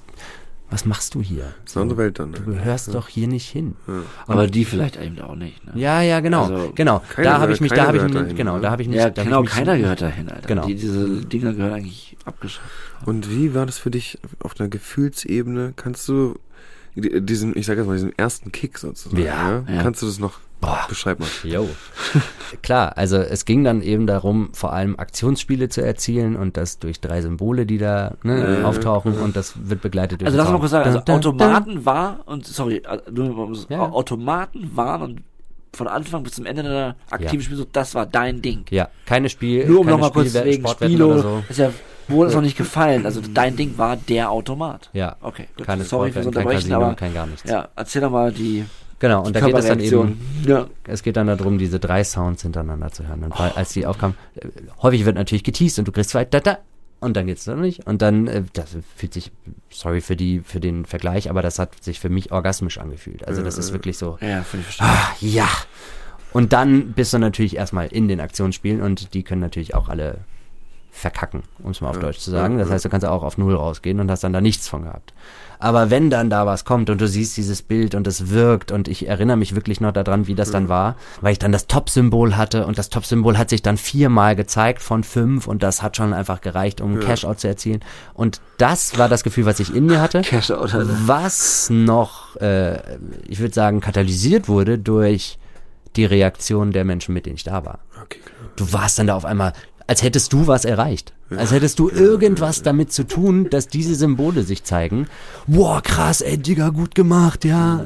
was 0.74 0.86
machst 0.86 1.14
du 1.14 1.22
hier? 1.22 1.54
Das 1.62 1.72
ist 1.72 1.78
eine 1.78 1.84
andere 1.84 2.00
Welt 2.00 2.18
dann. 2.18 2.32
Ne? 2.32 2.38
Du 2.38 2.46
gehörst 2.52 2.96
doch 2.96 3.08
hier 3.08 3.28
nicht 3.28 3.48
hin. 3.48 3.76
Aber 4.26 4.48
die 4.48 4.66
vielleicht 4.66 5.00
eben 5.00 5.22
auch 5.22 5.36
nicht. 5.36 5.64
Ne? 5.68 5.74
Ja, 5.76 6.02
ja, 6.02 6.20
genau, 6.20 6.46
Also, 6.46 6.72
genau. 6.74 7.00
keiner 7.14 7.30
Da 7.30 7.40
habe 7.40 7.54
ich 7.54 7.62
mich, 7.62 7.70
da 7.70 7.76
keiner 7.76 7.88
habe 7.90 7.98
ich 7.98 8.04
mich, 8.04 8.14
dahin, 8.14 8.36
genau, 8.36 8.56
ne? 8.56 8.62
da 8.62 8.72
habe 8.72 8.82
ich 8.82 8.88
mich, 8.88 8.98
Ja, 8.98 9.10
genau, 9.10 9.44
ich 9.44 9.50
mich, 9.50 9.54
keiner 9.54 9.78
gehört 9.78 10.02
dahin, 10.02 10.30
Alter. 10.30 10.48
Genau. 10.48 10.66
Die, 10.66 10.74
diese 10.74 11.22
Dinger 11.26 11.54
gehören 11.54 11.74
eigentlich 11.74 12.18
abgeschafft. 12.26 12.68
Und 13.06 13.30
wie 13.30 13.54
war 13.54 13.68
das 13.68 13.78
für 13.78 13.92
dich 13.92 14.18
auf 14.40 14.60
einer 14.60 14.68
Gefühlsebene? 14.68 15.74
Kannst 15.76 16.10
du 16.10 16.40
diesen, 16.96 17.56
ich 17.56 17.68
sage 17.68 17.82
jetzt 17.82 17.88
mal, 17.88 17.94
diesen 17.94 18.18
ersten 18.18 18.52
Kick 18.52 18.80
sozusagen, 18.80 19.22
Ja, 19.22 19.64
ja. 19.68 19.84
Kannst 19.84 20.02
du 20.02 20.08
das 20.08 20.18
noch 20.18 20.40
Boah. 20.66 20.86
beschreib 20.90 21.20
mal. 21.20 21.28
Jo. 21.44 21.70
Klar, 22.62 22.98
also 22.98 23.18
es 23.18 23.46
ging 23.46 23.64
dann 23.64 23.82
eben 23.82 24.08
darum, 24.08 24.50
vor 24.54 24.74
allem 24.74 24.98
Aktionsspiele 24.98 25.70
zu 25.70 25.82
erzielen 25.82 26.36
und 26.36 26.58
das 26.58 26.80
durch 26.80 27.00
drei 27.02 27.22
Symbole, 27.22 27.66
die 27.66 27.78
da 27.78 28.14
ne, 28.24 28.60
Ja. 28.62 28.68
auftauchen 28.68 29.18
und 29.20 29.36
das 29.36 29.54
wird 29.70 29.82
begleitet 29.82 30.22
durch 30.22 30.28
Also 30.28 30.38
lass 30.38 30.50
mal 30.52 30.60
kurz 30.60 30.72
sagen, 30.72 30.86
also 30.86 31.00
Dun, 31.00 31.22
dun, 31.22 31.38
dun. 31.38 31.48
Automaten 31.48 31.86
war 31.86 32.20
und 32.26 32.46
sorry, 32.46 32.78
äh, 32.78 33.00
Ja. 33.70 33.80
Automaten 33.90 34.72
waren 34.76 35.02
und 35.02 35.22
von 35.76 35.88
Anfang 35.88 36.22
bis 36.24 36.34
zum 36.34 36.46
Ende 36.46 36.62
der 36.64 36.96
aktiven 37.10 37.40
Ja. 37.40 37.42
Spiel 37.46 37.58
so, 37.58 37.66
das 37.72 37.96
war 37.96 38.06
dein 38.06 38.42
Ding. 38.44 38.66
Ja, 38.70 38.90
keine 39.08 39.30
Spiel, 39.30 39.66
Nur 39.68 39.80
um 39.82 39.88
nochmal 39.88 40.12
kurz 40.12 40.34
wegen 40.36 40.64
oder 41.02 41.20
so. 41.20 41.44
ist 41.50 41.58
ja, 41.58 41.72
wurde 42.08 42.30
es 42.30 42.36
noch 42.36 42.44
nicht 42.44 42.58
gefallen. 42.58 43.06
Also 43.08 43.22
dein 43.34 43.56
Ding 43.56 43.76
war 43.78 43.96
der 43.98 44.30
Automat. 44.30 44.90
Ja, 44.94 45.16
Okay, 45.22 45.48
gut. 45.58 45.66
keine 45.66 45.84
Sorry 45.84 46.12
fürs 46.12 46.26
Sportwetten, 46.26 46.32
kein 46.34 46.42
Unterbrechen, 46.44 46.70
Casino, 46.70 46.86
aber 46.86 46.96
kein 46.96 47.14
gar 47.16 47.26
nichts. 47.26 47.50
ja, 47.50 47.70
erzähl 47.76 48.02
doch 48.04 48.12
mal 48.12 48.32
die 48.32 48.66
Genau, 49.04 49.22
und 49.26 49.36
da 49.36 49.42
geht 49.42 49.54
es 49.58 49.66
dann 49.68 49.82
eben, 49.82 50.18
Ja. 50.48 50.68
es 50.88 51.04
geht 51.04 51.18
dann 51.18 51.28
darum, 51.28 51.58
diese 51.58 51.78
drei 51.78 52.06
Sounds 52.06 52.42
hintereinander 52.44 52.90
zu 52.90 53.06
hören. 53.06 53.22
Und 53.26 53.38
weil, 53.38 53.52
als 53.52 53.74
die 53.74 53.86
aufkamen, 53.86 54.16
äh, 54.36 54.48
häufig 54.82 55.04
wird 55.04 55.18
natürlich 55.18 55.44
geteased 55.44 55.78
und 55.80 55.90
du 55.90 55.92
kriegst 55.92 56.12
zwei, 56.12 56.24
da, 56.24 56.40
da, 56.40 56.60
und 57.02 57.18
dann 57.18 57.28
geht's 57.28 57.44
dann 57.44 57.60
nicht. 57.60 57.86
Und 57.86 58.02
dann, 58.02 58.28
äh, 58.28 58.44
das 58.54 58.78
fühlt 58.96 59.14
sich, 59.14 59.34
sorry 59.70 60.00
für 60.00 60.16
die, 60.16 60.40
für 60.40 60.62
den 60.62 60.86
Vergleich, 60.86 61.30
aber 61.30 61.42
das 61.42 61.60
hat 61.60 61.84
sich 61.84 62.00
für 62.00 62.08
mich 62.08 62.32
orgasmisch 62.32 62.78
angefühlt. 62.78 63.28
Also 63.28 63.42
das 63.44 63.58
ist 63.58 63.74
wirklich 63.74 63.98
so, 63.98 64.18
Ja, 64.22 64.42
völlig 64.44 64.68
verstanden. 64.68 64.94
ah, 64.96 65.14
ja. 65.20 65.50
Und 66.32 66.54
dann 66.54 66.94
bist 66.94 67.12
du 67.12 67.18
natürlich 67.18 67.58
erstmal 67.58 67.88
in 67.88 68.08
den 68.08 68.22
Aktionsspielen 68.22 68.82
und 68.82 69.14
die 69.14 69.24
können 69.24 69.42
natürlich 69.42 69.76
auch 69.76 69.90
alle 69.90 70.20
verkacken, 70.92 71.44
um 71.62 71.72
es 71.72 71.82
mal 71.82 71.90
auf 71.90 72.00
Deutsch 72.00 72.20
zu 72.20 72.32
sagen. 72.32 72.58
Das 72.58 72.70
heißt, 72.70 72.86
du 72.86 72.90
kannst 72.90 73.06
auch 73.06 73.24
auf 73.24 73.38
Null 73.38 73.56
rausgehen 73.56 74.00
und 74.00 74.10
hast 74.10 74.24
dann 74.24 74.32
da 74.32 74.40
nichts 74.40 74.70
von 74.70 74.84
gehabt. 74.84 75.14
Aber 75.60 75.90
wenn 75.90 76.10
dann 76.10 76.30
da 76.30 76.46
was 76.46 76.66
kommt 76.66 76.90
und 76.90 77.00
du 77.02 77.08
siehst 77.08 77.38
dieses 77.38 77.62
Bild 77.62 77.96
und 77.96 78.08
es 78.08 78.30
wirkt 78.30 78.72
und 78.72 78.88
ich 78.88 79.08
erinnere 79.08 79.38
mich 79.38 79.56
wirklich 79.56 79.82
noch 79.82 79.92
daran, 79.92 80.28
wie 80.28 80.36
das 80.36 80.52
dann 80.52 80.70
war, 80.70 80.96
weil 81.22 81.34
ich 81.34 81.40
dann 81.40 81.52
das 81.52 81.68
Top-Symbol 81.68 82.38
hatte 82.38 82.66
und 82.66 82.78
das 82.78 82.90
Top-Symbol 82.90 83.38
hat 83.38 83.50
sich 83.50 83.62
dann 83.62 83.78
viermal 83.78 84.36
gezeigt 84.36 84.82
von 84.82 85.04
fünf 85.04 85.48
und 85.48 85.64
das 85.64 85.82
hat 85.82 85.98
schon 85.98 86.14
einfach 86.14 86.42
gereicht, 86.42 86.82
um 86.82 86.92
einen 86.92 87.00
Cash-Out 87.00 87.40
zu 87.40 87.48
erzielen. 87.48 87.82
Und 88.14 88.42
das 88.58 88.98
war 88.98 89.10
das 89.10 89.24
Gefühl, 89.24 89.46
was 89.46 89.60
ich 89.60 89.74
in 89.76 89.86
mir 89.86 90.02
hatte. 90.02 90.22
Cash-Out, 90.24 90.74
Alter. 90.74 91.08
Was 91.08 91.70
noch, 91.70 92.36
äh, 92.38 92.98
ich 93.28 93.40
würde 93.40 93.54
sagen, 93.54 93.82
katalysiert 93.82 94.48
wurde 94.48 94.78
durch 94.78 95.38
die 95.96 96.06
Reaktion 96.06 96.72
der 96.72 96.86
Menschen, 96.86 97.14
mit 97.14 97.26
denen 97.26 97.36
ich 97.36 97.44
da 97.44 97.66
war. 97.66 97.80
Okay, 98.02 98.20
klar. 98.20 98.50
Du 98.56 98.72
warst 98.74 99.00
dann 99.00 99.08
da 99.08 99.16
auf 99.16 99.26
einmal, 99.26 99.54
als 99.88 100.04
hättest 100.04 100.34
du 100.34 100.48
was 100.48 100.66
erreicht. 100.66 101.14
Als 101.38 101.52
hättest 101.52 101.80
du 101.80 101.90
irgendwas 101.90 102.62
damit 102.62 102.92
zu 102.92 103.06
tun, 103.06 103.50
dass 103.50 103.68
diese 103.68 103.96
Symbole 103.96 104.44
sich 104.44 104.64
zeigen. 104.64 105.08
Boah, 105.48 105.82
krass, 105.82 106.22
ey, 106.22 106.38
Digga, 106.38 106.70
gut 106.70 106.96
gemacht, 106.96 107.44
ja. 107.46 107.86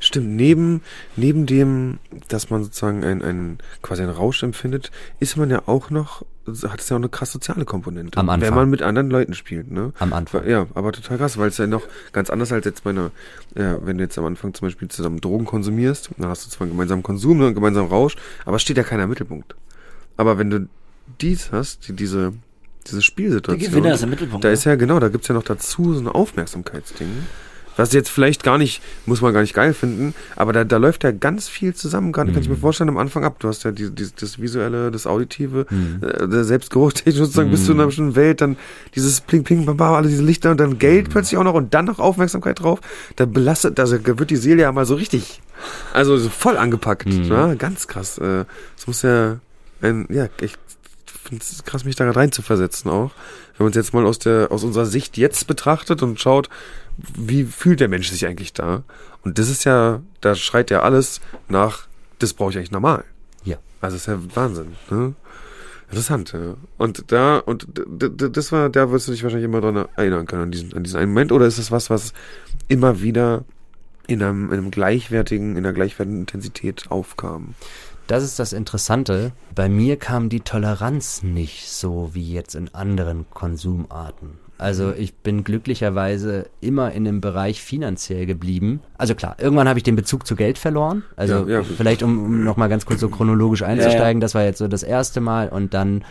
Stimmt, 0.00 0.28
neben, 0.28 0.82
neben 1.16 1.46
dem, 1.46 1.98
dass 2.28 2.50
man 2.50 2.64
sozusagen 2.64 3.04
ein, 3.04 3.22
ein, 3.22 3.58
quasi 3.82 4.02
einen 4.02 4.12
Rausch 4.12 4.42
empfindet, 4.42 4.90
ist 5.20 5.36
man 5.36 5.50
ja 5.50 5.62
auch 5.66 5.90
noch, 5.90 6.24
hat 6.46 6.80
es 6.80 6.88
ja 6.88 6.96
auch 6.96 7.00
eine 7.00 7.10
krass 7.10 7.30
soziale 7.30 7.64
Komponente. 7.64 8.18
Am 8.18 8.30
Anfang. 8.30 8.48
Wenn 8.48 8.56
man 8.56 8.70
mit 8.70 8.82
anderen 8.82 9.10
Leuten 9.10 9.34
spielt, 9.34 9.70
ne? 9.70 9.92
Am 9.98 10.12
Anfang. 10.14 10.48
Ja, 10.48 10.66
aber 10.74 10.92
total 10.92 11.18
krass, 11.18 11.36
weil 11.36 11.48
es 11.48 11.58
ja 11.58 11.66
noch 11.66 11.82
ganz 12.12 12.30
anders 12.30 12.52
als 12.52 12.64
jetzt 12.64 12.84
bei 12.84 12.90
einer, 12.90 13.10
ja, 13.54 13.78
wenn 13.84 13.98
du 13.98 14.04
jetzt 14.04 14.18
am 14.18 14.24
Anfang 14.24 14.54
zum 14.54 14.66
Beispiel 14.66 14.88
zusammen 14.88 15.20
Drogen 15.20 15.44
konsumierst, 15.44 16.10
dann 16.16 16.30
hast 16.30 16.46
du 16.46 16.50
zwar 16.50 16.62
einen 16.62 16.72
gemeinsamen 16.72 17.02
Konsum, 17.02 17.38
ne, 17.38 17.46
einen 17.46 17.54
gemeinsamen 17.54 17.88
Rausch, 17.88 18.16
aber 18.46 18.56
es 18.56 18.62
steht 18.62 18.78
ja 18.78 18.82
keiner 18.82 19.04
im 19.04 19.10
Mittelpunkt. 19.10 19.54
Aber 20.16 20.38
wenn 20.38 20.50
du 20.50 20.68
dies 21.20 21.50
hast, 21.52 21.88
die, 21.88 21.92
diese, 21.92 22.32
diese 22.86 22.96
Der 22.96 23.02
Spielsituation. 23.02 23.70
Gewinner 23.70 23.94
ist 23.94 24.02
im 24.02 24.10
Mittelpunkt. 24.10 24.44
Da 24.44 24.48
ne? 24.48 24.54
ist 24.54 24.64
ja, 24.64 24.74
genau, 24.76 24.98
da 25.00 25.08
gibt's 25.08 25.28
ja 25.28 25.34
noch 25.34 25.42
dazu 25.44 25.94
so 25.94 26.00
ein 26.00 26.08
Aufmerksamkeitsding, 26.08 27.08
Was 27.76 27.92
jetzt 27.92 28.08
vielleicht 28.10 28.42
gar 28.42 28.58
nicht, 28.58 28.82
muss 29.06 29.20
man 29.20 29.32
gar 29.32 29.42
nicht 29.42 29.54
geil 29.54 29.72
finden, 29.72 30.12
aber 30.34 30.52
da, 30.52 30.64
da 30.64 30.78
läuft 30.78 31.04
ja 31.04 31.12
ganz 31.12 31.46
viel 31.48 31.74
zusammen. 31.76 32.10
Kann, 32.10 32.32
kann 32.32 32.42
ich 32.42 32.48
mir 32.48 32.56
Mhm. 32.56 32.60
vorstellen, 32.60 32.88
am 32.90 32.98
Anfang 32.98 33.24
ab. 33.24 33.36
Du 33.38 33.46
hast 33.46 33.62
ja 33.62 33.70
die, 33.70 33.90
die, 33.90 34.08
das 34.18 34.40
Visuelle, 34.40 34.90
das 34.90 35.06
Auditive, 35.06 35.64
Mhm. 35.70 36.00
äh, 36.02 36.26
der 36.26 36.42
Selbstgeruchtechnisch 36.42 37.14
sozusagen 37.14 37.52
bis 37.52 37.66
zu 37.66 37.72
einer 37.72 37.86
bestimmten 37.86 38.16
Welt, 38.16 38.40
dann 38.40 38.56
dieses 38.96 39.20
Pling, 39.20 39.44
Pling, 39.44 39.64
Bam, 39.64 39.76
Bam, 39.76 39.94
alle 39.94 40.08
diese 40.08 40.24
Lichter 40.24 40.50
und 40.50 40.58
dann 40.58 40.70
Mhm. 40.70 40.78
Geld 40.80 41.10
plötzlich 41.10 41.38
auch 41.38 41.44
noch 41.44 41.54
und 41.54 41.72
dann 41.72 41.84
noch 41.84 42.00
Aufmerksamkeit 42.00 42.58
drauf. 42.60 42.80
Da 43.14 43.26
belastet, 43.26 43.78
also 43.78 43.96
da 43.96 44.18
wird 44.18 44.30
die 44.30 44.36
Seele 44.36 44.62
ja 44.62 44.72
mal 44.72 44.84
so 44.84 44.96
richtig, 44.96 45.40
also 45.92 46.16
so 46.18 46.30
voll 46.30 46.56
angepackt. 46.56 47.06
Mhm. 47.06 47.24
Ja, 47.30 47.54
ganz 47.54 47.86
krass. 47.86 48.18
Äh, 48.18 48.44
Es 48.76 48.88
muss 48.88 49.02
ja 49.02 49.38
ein, 49.82 50.06
ja, 50.10 50.26
ich 50.40 50.54
finde 51.28 51.44
es 51.48 51.64
krass, 51.64 51.84
mich 51.84 51.96
da 51.96 52.04
gerade 52.04 52.18
rein 52.18 52.32
zu 52.32 52.42
versetzen 52.42 52.90
auch. 52.90 53.12
Wenn 53.56 53.64
man 53.64 53.70
es 53.70 53.76
jetzt 53.76 53.94
mal 53.94 54.06
aus 54.06 54.18
der, 54.18 54.50
aus 54.50 54.64
unserer 54.64 54.86
Sicht 54.86 55.16
jetzt 55.16 55.46
betrachtet 55.46 56.02
und 56.02 56.20
schaut, 56.20 56.48
wie 57.16 57.44
fühlt 57.44 57.80
der 57.80 57.88
Mensch 57.88 58.10
sich 58.10 58.26
eigentlich 58.26 58.52
da? 58.52 58.82
Und 59.22 59.38
das 59.38 59.48
ist 59.48 59.64
ja, 59.64 60.00
da 60.20 60.34
schreit 60.34 60.70
ja 60.70 60.82
alles 60.82 61.20
nach, 61.48 61.86
das 62.18 62.34
brauche 62.34 62.50
ich 62.50 62.56
eigentlich 62.56 62.70
normal. 62.70 63.04
Ja. 63.44 63.56
Also 63.80 63.96
das 63.96 64.02
ist 64.02 64.06
ja 64.06 64.18
Wahnsinn, 64.34 64.76
ne? 64.90 65.14
Interessant, 65.90 66.32
ja. 66.32 66.54
Und 66.76 67.10
da, 67.12 67.38
und 67.38 67.66
das 67.96 68.52
war, 68.52 68.68
da 68.68 68.90
wirst 68.90 69.08
du 69.08 69.12
dich 69.12 69.22
wahrscheinlich 69.22 69.46
immer 69.46 69.62
dran 69.62 69.86
erinnern 69.96 70.26
können, 70.26 70.42
an 70.42 70.50
diesen, 70.50 70.74
an 70.74 70.84
diesen 70.84 70.98
einen 70.98 71.12
Moment, 71.12 71.32
oder 71.32 71.46
ist 71.46 71.56
es 71.56 71.70
was, 71.70 71.88
was 71.88 72.12
immer 72.68 73.00
wieder 73.00 73.44
in 74.06 74.22
einem, 74.22 74.52
in 74.52 74.58
einem 74.58 74.70
gleichwertigen, 74.70 75.56
in 75.56 75.64
einer 75.64 75.72
gleichwertigen 75.72 76.20
Intensität 76.20 76.90
aufkam? 76.90 77.54
Das 78.08 78.24
ist 78.24 78.38
das 78.38 78.54
Interessante. 78.54 79.32
Bei 79.54 79.68
mir 79.68 79.96
kam 79.96 80.30
die 80.30 80.40
Toleranz 80.40 81.22
nicht 81.22 81.68
so 81.68 82.10
wie 82.14 82.32
jetzt 82.32 82.54
in 82.54 82.74
anderen 82.74 83.26
Konsumarten. 83.28 84.38
Also 84.56 84.94
ich 84.96 85.14
bin 85.14 85.44
glücklicherweise 85.44 86.46
immer 86.62 86.90
in 86.92 87.04
dem 87.04 87.20
Bereich 87.20 87.62
finanziell 87.62 88.24
geblieben. 88.24 88.80
Also 88.96 89.14
klar, 89.14 89.36
irgendwann 89.38 89.68
habe 89.68 89.78
ich 89.78 89.82
den 89.82 89.94
Bezug 89.94 90.26
zu 90.26 90.36
Geld 90.36 90.56
verloren. 90.56 91.04
Also 91.16 91.46
Ja, 91.46 91.58
ja. 91.58 91.62
vielleicht 91.62 92.02
um, 92.02 92.24
um 92.24 92.44
nochmal 92.44 92.70
ganz 92.70 92.86
kurz 92.86 93.00
so 93.00 93.10
chronologisch 93.10 93.62
einzusteigen, 93.62 94.20
das 94.20 94.34
war 94.34 94.42
jetzt 94.42 94.58
so 94.58 94.68
das 94.68 94.82
erste 94.82 95.20
Mal 95.20 95.50
und 95.50 95.74
dann 95.74 96.02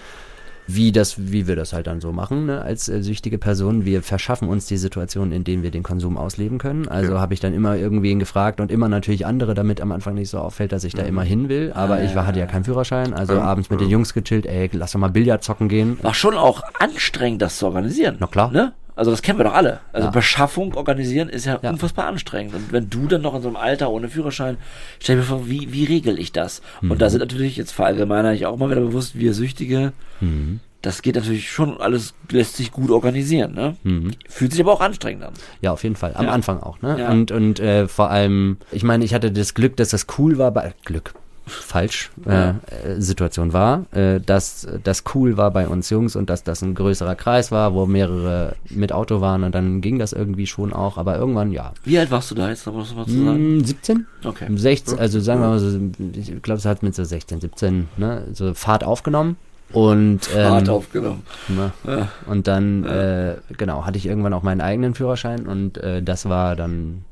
wie 0.67 0.91
das, 0.91 1.31
wie 1.31 1.47
wir 1.47 1.55
das 1.55 1.71
halt 1.73 1.87
dann 1.87 2.01
so 2.01 2.11
machen, 2.11 2.45
ne, 2.45 2.61
als 2.61 2.89
äh, 2.89 3.01
süchtige 3.01 3.37
Person. 3.37 3.85
Wir 3.85 4.03
verschaffen 4.03 4.49
uns 4.49 4.65
die 4.65 4.77
Situation, 4.77 5.31
in 5.31 5.43
denen 5.45 5.63
wir 5.63 5.71
den 5.71 5.81
Konsum 5.83 6.17
ausleben 6.17 6.57
können. 6.57 6.87
Also 6.89 7.13
Ja. 7.13 7.19
habe 7.21 7.33
ich 7.33 7.39
dann 7.39 7.53
immer 7.53 7.77
irgendwen 7.77 8.19
gefragt 8.19 8.59
und 8.59 8.69
immer 8.71 8.89
natürlich 8.89 9.25
andere, 9.25 9.53
damit 9.53 9.79
am 9.79 9.91
Anfang 9.93 10.15
nicht 10.15 10.29
so 10.29 10.39
auffällt, 10.39 10.73
dass 10.73 10.83
ich 10.83 10.93
da 10.93 11.03
immer 11.03 11.23
hin 11.23 11.47
will. 11.49 11.71
Aber 11.73 12.03
ich 12.03 12.13
war, 12.15 12.27
hatte 12.27 12.39
ja 12.39 12.45
keinen 12.47 12.65
Führerschein, 12.65 13.13
also 13.13 13.33
Ja. 13.35 13.41
abends 13.43 13.69
mit 13.69 13.79
den 13.79 13.89
Jungs 13.89 14.13
gechillt, 14.13 14.45
ey, 14.45 14.69
lass 14.73 14.91
doch 14.91 14.99
mal 14.99 15.07
Billard 15.07 15.43
zocken 15.43 15.69
gehen. 15.69 15.97
War 16.01 16.13
schon 16.13 16.35
auch 16.35 16.61
anstrengend, 16.79 17.41
das 17.41 17.57
zu 17.57 17.65
organisieren. 17.65 18.17
Na 18.19 18.27
klar. 18.27 18.51
Ne? 18.51 18.73
Also 18.97 19.11
das 19.11 19.21
kennen 19.21 19.37
wir 19.39 19.43
doch 19.45 19.53
alle. 19.53 19.79
Also 19.93 20.07
Ja. 20.07 20.11
Beschaffung 20.11 20.73
organisieren 20.75 21.29
ist 21.29 21.45
ja, 21.45 21.59
Ja. 21.61 21.69
unfassbar 21.69 22.07
anstrengend. 22.07 22.53
Und 22.55 22.71
wenn 22.73 22.89
du 22.89 23.07
dann 23.07 23.21
noch 23.21 23.35
in 23.35 23.41
so 23.41 23.47
einem 23.47 23.57
Alter 23.57 23.89
ohne 23.91 24.09
Führerschein, 24.09 24.57
stell 24.99 25.17
dir 25.17 25.23
vor, 25.23 25.47
wie, 25.47 25.71
wie 25.71 25.85
regel 25.85 26.19
ich 26.19 26.31
das? 26.31 26.61
Und 26.81 26.89
Mhm. 26.89 26.97
da 26.97 27.09
sind 27.09 27.19
natürlich, 27.19 27.55
jetzt 27.57 27.71
verallgemeiner 27.71 28.33
ich 28.33 28.45
auch 28.45 28.57
mal 28.57 28.69
wieder 28.69 28.81
bewusst, 28.81 29.17
wir 29.17 29.33
Süchtige, 29.33 29.93
Mhm. 30.19 30.59
das 30.81 31.01
geht 31.01 31.15
natürlich 31.15 31.49
schon 31.51 31.79
alles, 31.79 32.13
lässt 32.31 32.55
sich 32.57 32.71
gut 32.71 32.89
organisieren. 32.91 33.53
Ne? 33.53 33.75
Mhm. 33.83 34.11
Fühlt 34.27 34.51
sich 34.51 34.61
aber 34.61 34.73
auch 34.73 34.81
anstrengend 34.81 35.23
an. 35.23 35.33
Ja, 35.61 35.71
auf 35.73 35.83
jeden 35.83 35.95
Fall. 35.95 36.13
Am 36.15 36.25
Ja. 36.25 36.31
Anfang 36.31 36.61
auch, 36.61 36.81
ne? 36.81 37.07
Und, 37.09 37.31
und 37.31 37.59
äh, 37.59 37.87
vor 37.87 38.09
allem, 38.09 38.57
ich 38.71 38.83
meine, 38.83 39.05
ich 39.05 39.13
hatte 39.13 39.31
das 39.31 39.53
Glück, 39.53 39.77
dass 39.77 39.89
das 39.89 40.07
cool 40.17 40.37
war 40.37 40.51
bei 40.51 40.73
Glück. 40.85 41.13
Falsch, 41.47 42.11
Ja. 42.25 42.51
äh, 42.51 42.91
äh, 42.93 43.01
Situation 43.01 43.53
war, 43.53 43.85
äh, 43.91 44.19
dass 44.19 44.67
das 44.83 45.03
cool 45.15 45.37
war 45.37 45.51
bei 45.51 45.67
uns 45.67 45.89
Jungs 45.89 46.15
und 46.15 46.29
dass 46.29 46.43
das 46.43 46.61
ein 46.61 46.75
größerer 46.75 47.15
Kreis 47.15 47.51
war, 47.51 47.73
wo 47.73 47.85
mehrere 47.85 48.55
mit 48.69 48.91
Auto 48.91 49.21
waren 49.21 49.43
und 49.43 49.55
dann 49.55 49.81
ging 49.81 49.97
das 49.97 50.13
irgendwie 50.13 50.45
schon 50.47 50.73
auch, 50.73 50.97
aber 50.97 51.17
irgendwann 51.17 51.51
ja. 51.51 51.73
Wie 51.83 51.97
alt 51.97 52.11
warst 52.11 52.29
du 52.31 52.35
da 52.35 52.49
jetzt, 52.49 52.67
noch 52.67 52.75
was 52.75 52.89
zu 52.89 52.93
sagen? 53.25 53.57
Mm, 53.57 53.63
17? 53.63 54.05
Okay. 54.23 54.47
16, 54.53 54.99
also 54.99 55.19
sagen 55.19 55.41
wir 55.41 55.47
mal 55.47 55.59
so, 55.59 55.79
ich 56.19 56.41
glaube, 56.41 56.59
es 56.59 56.65
hat 56.65 56.83
mit 56.83 56.93
so 56.95 57.03
16, 57.03 57.41
17, 57.41 57.87
ne, 57.97 58.23
so 58.33 58.53
Fahrt 58.53 58.83
aufgenommen 58.83 59.37
und 59.73 60.29
ähm, 60.35 60.51
Hart 60.51 60.69
aufgenommen. 60.69 61.23
Ne? 61.49 61.71
Ja. 61.85 62.07
Und 62.25 62.47
dann, 62.47 62.83
äh, 62.85 63.35
genau, 63.57 63.85
hatte 63.85 63.97
ich 63.97 64.05
irgendwann 64.05 64.33
auch 64.33 64.43
meinen 64.43 64.61
eigenen 64.61 64.93
Führerschein 64.95 65.47
und 65.47 65.77
äh, 65.77 66.01
das 66.01 66.27
war 66.29 66.55
dann 66.55 67.03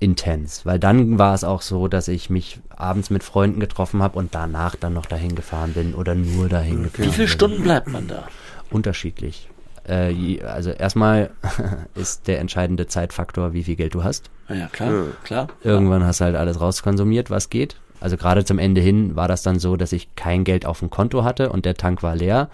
intens, 0.00 0.66
weil 0.66 0.78
dann 0.78 1.18
war 1.18 1.34
es 1.34 1.44
auch 1.44 1.62
so, 1.62 1.88
dass 1.88 2.08
ich 2.08 2.28
mich 2.30 2.60
abends 2.68 3.10
mit 3.10 3.22
Freunden 3.22 3.60
getroffen 3.60 4.02
habe 4.02 4.18
und 4.18 4.34
danach 4.34 4.76
dann 4.76 4.92
noch 4.94 5.06
dahin 5.06 5.34
gefahren 5.34 5.72
bin 5.72 5.94
oder 5.94 6.14
nur 6.14 6.48
dahin 6.48 6.84
gefahren 6.84 7.06
Wie 7.08 7.12
viele 7.12 7.26
bin. 7.26 7.32
Stunden 7.32 7.62
bleibt 7.62 7.88
man 7.88 8.06
da? 8.08 8.24
Unterschiedlich. 8.70 9.48
Äh, 9.88 10.40
also 10.42 10.70
erstmal 10.70 11.30
ist 11.94 12.26
der 12.26 12.40
entscheidende 12.40 12.86
Zeitfaktor, 12.86 13.52
wie 13.52 13.64
viel 13.64 13.76
Geld 13.76 13.94
du 13.94 14.02
hast. 14.04 14.30
Ja, 14.48 14.54
ja 14.56 14.66
klar, 14.68 14.90
Ja. 14.92 15.02
klar. 15.22 15.48
Irgendwann 15.62 16.04
hast 16.04 16.20
du 16.20 16.24
halt 16.24 16.36
alles 16.36 16.60
rauskonsumiert, 16.60 17.30
was 17.30 17.50
geht. 17.50 17.76
Also 18.00 18.16
gerade 18.16 18.44
zum 18.44 18.58
Ende 18.58 18.80
hin 18.80 19.16
war 19.16 19.28
das 19.28 19.42
dann 19.42 19.58
so, 19.58 19.76
dass 19.76 19.92
ich 19.92 20.14
kein 20.16 20.44
Geld 20.44 20.66
auf 20.66 20.80
dem 20.80 20.90
Konto 20.90 21.24
hatte 21.24 21.50
und 21.50 21.64
der 21.64 21.74
Tank 21.74 22.02
war 22.02 22.16
leer. 22.16 22.48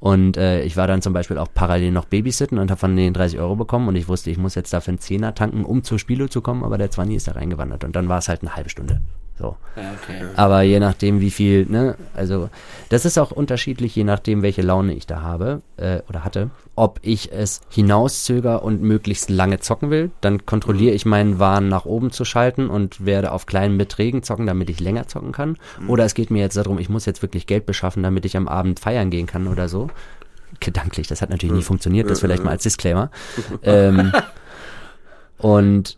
Und 0.00 0.36
äh, 0.36 0.62
ich 0.62 0.76
war 0.76 0.86
dann 0.86 1.02
zum 1.02 1.12
Beispiel 1.12 1.38
auch 1.38 1.48
parallel 1.52 1.90
noch 1.90 2.04
Babysitten 2.04 2.58
und 2.58 2.70
habe 2.70 2.78
von 2.78 2.94
denen 2.94 3.14
30 3.14 3.38
Euro 3.38 3.56
bekommen 3.56 3.88
und 3.88 3.96
ich 3.96 4.08
wusste, 4.08 4.30
ich 4.30 4.38
muss 4.38 4.54
jetzt 4.54 4.72
dafür 4.72 4.92
einen 4.92 4.98
Zehner 4.98 5.34
tanken, 5.34 5.64
um 5.64 5.82
zur 5.82 5.98
Spielo 5.98 6.28
zu 6.28 6.42
kommen, 6.42 6.62
aber 6.62 6.78
der 6.78 6.90
20 6.90 7.16
ist 7.16 7.28
da 7.28 7.32
reingewandert 7.32 7.84
und 7.84 7.96
dann 7.96 8.08
war 8.08 8.18
es 8.18 8.28
halt 8.28 8.42
eine 8.42 8.54
halbe 8.54 8.70
Stunde. 8.70 9.00
So. 9.36 9.56
Ja, 9.74 9.94
okay. 10.00 10.22
Aber 10.36 10.62
je 10.62 10.78
nachdem, 10.78 11.20
wie 11.20 11.30
viel, 11.30 11.66
ne, 11.66 11.96
also 12.14 12.50
das 12.88 13.04
ist 13.04 13.18
auch 13.18 13.32
unterschiedlich, 13.32 13.96
je 13.96 14.04
nachdem, 14.04 14.42
welche 14.42 14.62
Laune 14.62 14.94
ich 14.94 15.06
da 15.06 15.22
habe 15.22 15.62
äh, 15.76 16.02
oder 16.08 16.24
hatte. 16.24 16.50
Ob 16.76 17.00
ich 17.02 17.32
es 17.32 17.60
hinauszöger 17.68 18.62
und 18.62 18.82
möglichst 18.82 19.30
lange 19.30 19.58
zocken 19.58 19.90
will, 19.90 20.12
dann 20.20 20.46
kontrolliere 20.46 20.94
ich 20.94 21.04
meinen 21.04 21.40
Wahn 21.40 21.68
nach 21.68 21.84
oben 21.84 22.12
zu 22.12 22.24
schalten 22.24 22.68
und 22.68 23.04
werde 23.04 23.32
auf 23.32 23.46
kleinen 23.46 23.76
Beträgen 23.76 24.22
zocken, 24.22 24.46
damit 24.46 24.70
ich 24.70 24.78
länger 24.78 25.08
zocken 25.08 25.32
kann. 25.32 25.56
Oder 25.88 26.04
es 26.04 26.14
geht 26.14 26.30
mir 26.30 26.40
jetzt 26.40 26.56
darum, 26.56 26.78
ich 26.78 26.88
muss 26.88 27.04
jetzt 27.04 27.22
wirklich 27.22 27.46
Geld 27.46 27.66
beschaffen, 27.66 28.04
damit 28.04 28.24
ich 28.24 28.36
am 28.36 28.46
Abend 28.46 28.78
feiern 28.78 29.10
gehen 29.10 29.26
kann 29.26 29.48
oder 29.48 29.68
so. 29.68 29.88
Gedanklich, 30.60 31.08
das 31.08 31.22
hat 31.22 31.30
natürlich 31.30 31.56
nie 31.56 31.62
funktioniert, 31.62 32.08
das 32.08 32.20
vielleicht 32.20 32.44
mal 32.44 32.52
als 32.52 32.62
Disclaimer. 32.62 33.10
ähm, 33.62 34.12
und 35.38 35.96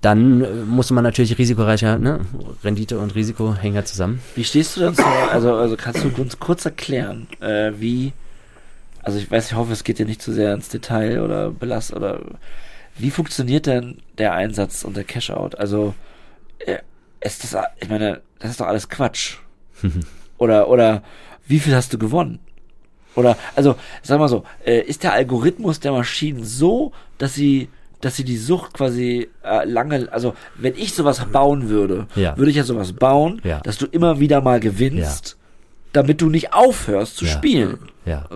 dann 0.00 0.42
äh, 0.42 0.50
musste 0.66 0.94
man 0.94 1.04
natürlich 1.04 1.38
risikoreicher, 1.38 1.98
ne? 1.98 2.20
Rendite 2.64 2.98
und 2.98 3.14
Risiko 3.14 3.54
hängen 3.54 3.76
ja 3.76 3.84
zusammen. 3.84 4.20
Wie 4.34 4.44
stehst 4.44 4.76
du 4.76 4.80
denn 4.80 4.94
zur, 4.94 5.06
also, 5.06 5.54
also 5.54 5.76
kannst 5.76 6.04
du 6.04 6.22
uns 6.22 6.38
kurz 6.38 6.64
erklären, 6.64 7.26
äh, 7.40 7.72
wie, 7.78 8.12
also 9.02 9.18
ich 9.18 9.30
weiß, 9.30 9.50
ich 9.50 9.56
hoffe, 9.56 9.72
es 9.72 9.84
geht 9.84 9.98
dir 9.98 10.06
nicht 10.06 10.22
zu 10.22 10.32
sehr 10.32 10.54
ins 10.54 10.68
Detail 10.68 11.20
oder 11.20 11.50
belast 11.50 11.94
oder 11.94 12.20
wie 12.98 13.10
funktioniert 13.10 13.66
denn 13.66 13.98
der 14.18 14.32
Einsatz 14.32 14.82
und 14.82 14.96
der 14.96 15.04
Cashout? 15.04 15.50
Also, 15.58 15.94
äh, 16.58 16.78
ist 17.20 17.44
das, 17.44 17.56
ich 17.80 17.88
meine, 17.88 18.22
das 18.38 18.52
ist 18.52 18.60
doch 18.60 18.66
alles 18.66 18.88
Quatsch. 18.88 19.36
oder, 20.38 20.68
oder, 20.68 21.02
wie 21.46 21.60
viel 21.60 21.74
hast 21.74 21.92
du 21.92 21.98
gewonnen? 21.98 22.40
Oder, 23.14 23.36
also, 23.54 23.76
sag 24.02 24.18
mal 24.18 24.28
so, 24.28 24.44
äh, 24.64 24.80
ist 24.80 25.02
der 25.02 25.12
Algorithmus 25.12 25.80
der 25.80 25.92
Maschinen 25.92 26.44
so, 26.44 26.92
dass 27.18 27.34
sie, 27.34 27.68
dass 28.00 28.16
sie 28.16 28.24
die 28.24 28.36
Sucht 28.36 28.74
quasi 28.74 29.28
äh, 29.42 29.64
lange, 29.64 30.08
also, 30.12 30.34
wenn 30.56 30.74
ich 30.74 30.94
sowas 30.94 31.24
bauen 31.32 31.68
würde, 31.68 32.06
Ja. 32.14 32.36
würde 32.36 32.50
ich 32.50 32.56
ja 32.56 32.62
sowas 32.64 32.92
bauen, 32.92 33.40
Ja. 33.44 33.60
dass 33.60 33.78
du 33.78 33.86
immer 33.86 34.20
wieder 34.20 34.40
mal 34.40 34.60
gewinnst, 34.60 35.36
damit 35.92 36.20
du 36.20 36.28
nicht 36.28 36.52
aufhörst 36.52 37.16
zu 37.16 37.24
Ja. 37.24 37.30
spielen. 37.32 37.78
Ja. 38.04 38.26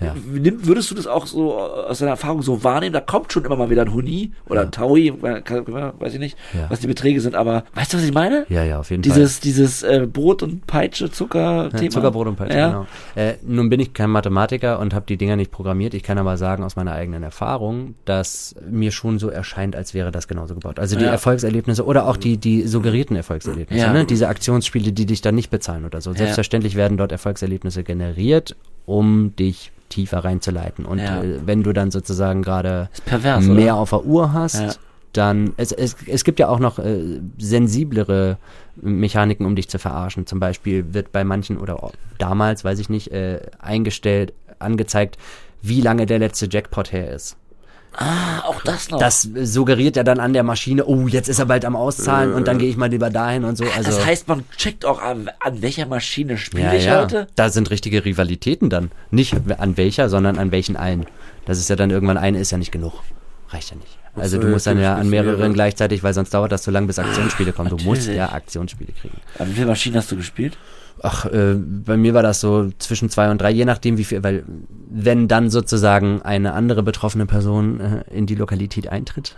Ja. 0.00 0.14
Nimm, 0.30 0.66
würdest 0.66 0.90
du 0.90 0.94
das 0.94 1.06
auch 1.06 1.26
so 1.26 1.58
aus 1.58 1.98
deiner 1.98 2.12
Erfahrung 2.12 2.42
so 2.42 2.62
wahrnehmen? 2.62 2.92
Da 2.92 3.00
kommt 3.00 3.32
schon 3.32 3.44
immer 3.44 3.56
mal 3.56 3.70
wieder 3.70 3.82
ein 3.82 3.92
Huni 3.92 4.32
oder 4.48 4.62
ein 4.62 4.70
Taui, 4.70 5.12
weiß 5.20 6.14
ich 6.14 6.20
nicht, 6.20 6.36
was 6.68 6.80
die 6.80 6.86
Beträge 6.86 7.20
sind, 7.20 7.34
aber 7.34 7.64
weißt 7.74 7.92
du, 7.92 7.96
was 7.98 8.04
ich 8.04 8.12
meine? 8.12 8.46
Ja, 8.48 8.62
ja, 8.62 8.78
auf 8.78 8.90
jeden 8.90 9.02
Dieses, 9.02 9.40
dieses 9.40 9.82
äh, 9.82 10.06
Brot 10.10 10.42
und 10.42 10.66
Peitsche, 10.66 11.10
Zucker, 11.10 11.70
Fall. 11.70 11.80
Thema. 11.80 11.90
Zuckerbrot 11.90 12.26
und 12.28 12.36
Peitsche, 12.36 12.56
genau. 12.56 12.86
Äh, 13.14 13.34
nun 13.42 13.68
bin 13.68 13.80
ich 13.80 13.94
kein 13.94 14.10
Mathematiker 14.10 14.78
und 14.78 14.94
habe 14.94 15.06
die 15.06 15.16
Dinger 15.16 15.36
nicht 15.36 15.50
programmiert. 15.50 15.94
Ich 15.94 16.02
kann 16.02 16.18
aber 16.18 16.36
sagen 16.36 16.62
aus 16.62 16.76
meiner 16.76 16.92
eigenen 16.92 17.22
Erfahrung, 17.22 17.94
dass 18.04 18.54
mir 18.68 18.92
schon 18.92 19.18
so 19.18 19.28
erscheint, 19.28 19.74
als 19.74 19.94
wäre 19.94 20.12
das 20.12 20.28
genauso 20.28 20.54
gebaut. 20.54 20.78
Also 20.78 20.96
die. 20.96 21.06
Erfolgserlebnisse 21.16 21.84
oder 21.84 22.06
auch 22.06 22.16
die, 22.16 22.36
die 22.36 22.62
suggerierten 22.66 23.16
Erfolgserlebnisse, 23.16 23.90
ne? 23.90 24.04
diese 24.04 24.28
Aktionsspiele, 24.28 24.92
die 24.92 25.06
dich 25.06 25.22
dann 25.22 25.34
nicht 25.34 25.50
bezahlen 25.50 25.84
oder 25.84 26.00
so. 26.00 26.12
Selbstverständlich 26.12 26.76
werden 26.76 26.98
dort 26.98 27.12
Erfolgserlebnisse 27.12 27.82
generiert, 27.84 28.54
um 28.86 29.34
dich 29.36 29.72
tiefer 29.88 30.24
reinzuleiten. 30.24 30.84
Und 30.84 30.98
Ja. 30.98 31.22
äh, 31.22 31.46
wenn 31.46 31.62
du 31.62 31.72
dann 31.72 31.90
sozusagen 31.90 32.42
gerade 32.42 32.88
mehr 33.40 33.74
oder? 33.74 33.76
auf 33.76 33.90
der 33.90 34.04
Uhr 34.04 34.32
hast, 34.32 34.60
Ja. 34.60 34.70
dann 35.12 35.52
es, 35.56 35.72
es, 35.72 35.96
es 36.06 36.24
gibt 36.24 36.38
ja 36.38 36.48
auch 36.48 36.58
noch 36.58 36.78
äh, 36.78 37.20
sensiblere 37.38 38.38
Mechaniken, 38.80 39.46
um 39.46 39.56
dich 39.56 39.68
zu 39.68 39.78
verarschen. 39.78 40.26
Zum 40.26 40.40
Beispiel 40.40 40.92
wird 40.92 41.12
bei 41.12 41.24
manchen 41.24 41.58
oder 41.58 41.90
damals, 42.18 42.64
weiß 42.64 42.78
ich 42.78 42.88
nicht, 42.88 43.10
äh, 43.12 43.40
eingestellt, 43.58 44.32
angezeigt, 44.58 45.16
wie 45.62 45.80
lange 45.80 46.06
der 46.06 46.18
letzte 46.18 46.48
Jackpot 46.50 46.92
her 46.92 47.12
ist. 47.14 47.36
Ah, 47.98 48.40
auch 48.44 48.62
das 48.62 48.90
noch. 48.90 48.98
Das 48.98 49.22
suggeriert 49.22 49.96
ja 49.96 50.04
dann 50.04 50.20
an 50.20 50.34
der 50.34 50.42
Maschine, 50.42 50.84
oh, 50.84 51.08
jetzt 51.08 51.28
ist 51.28 51.38
er 51.38 51.46
bald 51.46 51.64
am 51.64 51.76
Auszahlen 51.76 52.34
und 52.34 52.46
dann 52.46 52.58
gehe 52.58 52.68
ich 52.68 52.76
mal 52.76 52.90
lieber 52.90 53.08
dahin 53.08 53.44
und 53.44 53.56
so. 53.56 53.64
Also, 53.64 53.90
das 53.90 54.04
heißt, 54.04 54.28
man 54.28 54.44
checkt 54.56 54.84
auch 54.84 55.00
an, 55.00 55.30
an 55.40 55.62
welcher 55.62 55.86
Maschine 55.86 56.36
spiele 56.36 56.64
ja, 56.64 56.74
ich 56.74 56.84
ja, 56.84 57.02
heute. 57.02 57.26
da 57.36 57.48
sind 57.48 57.70
richtige 57.70 58.04
Rivalitäten 58.04 58.68
dann. 58.68 58.90
Nicht 59.10 59.34
an 59.58 59.78
welcher, 59.78 60.10
sondern 60.10 60.38
an 60.38 60.52
welchen 60.52 60.76
allen. 60.76 61.06
Das 61.46 61.58
ist 61.58 61.70
ja 61.70 61.76
dann 61.76 61.90
irgendwann 61.90 62.18
eine 62.18 62.38
ist 62.38 62.50
ja 62.50 62.58
nicht 62.58 62.72
genug. 62.72 62.92
reicht 63.48 63.70
ja 63.70 63.76
nicht. 63.76 63.98
Also 64.14 64.36
so, 64.36 64.42
du 64.42 64.48
musst 64.48 64.66
dann 64.66 64.80
ja 64.80 64.96
an 64.96 65.08
mehreren 65.08 65.36
mehrere. 65.36 65.52
gleichzeitig, 65.52 66.02
weil 66.02 66.14
sonst 66.14 66.32
dauert 66.32 66.52
das 66.52 66.64
so 66.64 66.70
lange, 66.70 66.86
bis 66.86 66.98
Aktionsspiele 66.98 67.52
kommen. 67.52 67.70
Du 67.70 67.76
musst 67.84 68.08
ja 68.08 68.32
Aktionsspiele 68.32 68.92
kriegen. 68.92 69.18
An 69.38 69.48
wie 69.50 69.54
viele 69.54 69.66
Maschinen 69.66 69.96
hast 69.96 70.10
du 70.10 70.16
gespielt? 70.16 70.56
Ach, 71.02 71.26
äh, 71.26 71.54
bei 71.54 71.96
mir 71.96 72.14
war 72.14 72.22
das 72.22 72.40
so 72.40 72.70
zwischen 72.78 73.10
zwei 73.10 73.30
und 73.30 73.40
drei, 73.40 73.50
je 73.50 73.64
nachdem 73.64 73.98
wie 73.98 74.04
viel, 74.04 74.22
weil 74.24 74.44
wenn 74.90 75.28
dann 75.28 75.50
sozusagen 75.50 76.22
eine 76.22 76.52
andere 76.54 76.82
betroffene 76.82 77.26
Person 77.26 77.80
äh, 77.80 78.04
in 78.10 78.26
die 78.26 78.34
Lokalität 78.34 78.88
eintritt 78.88 79.36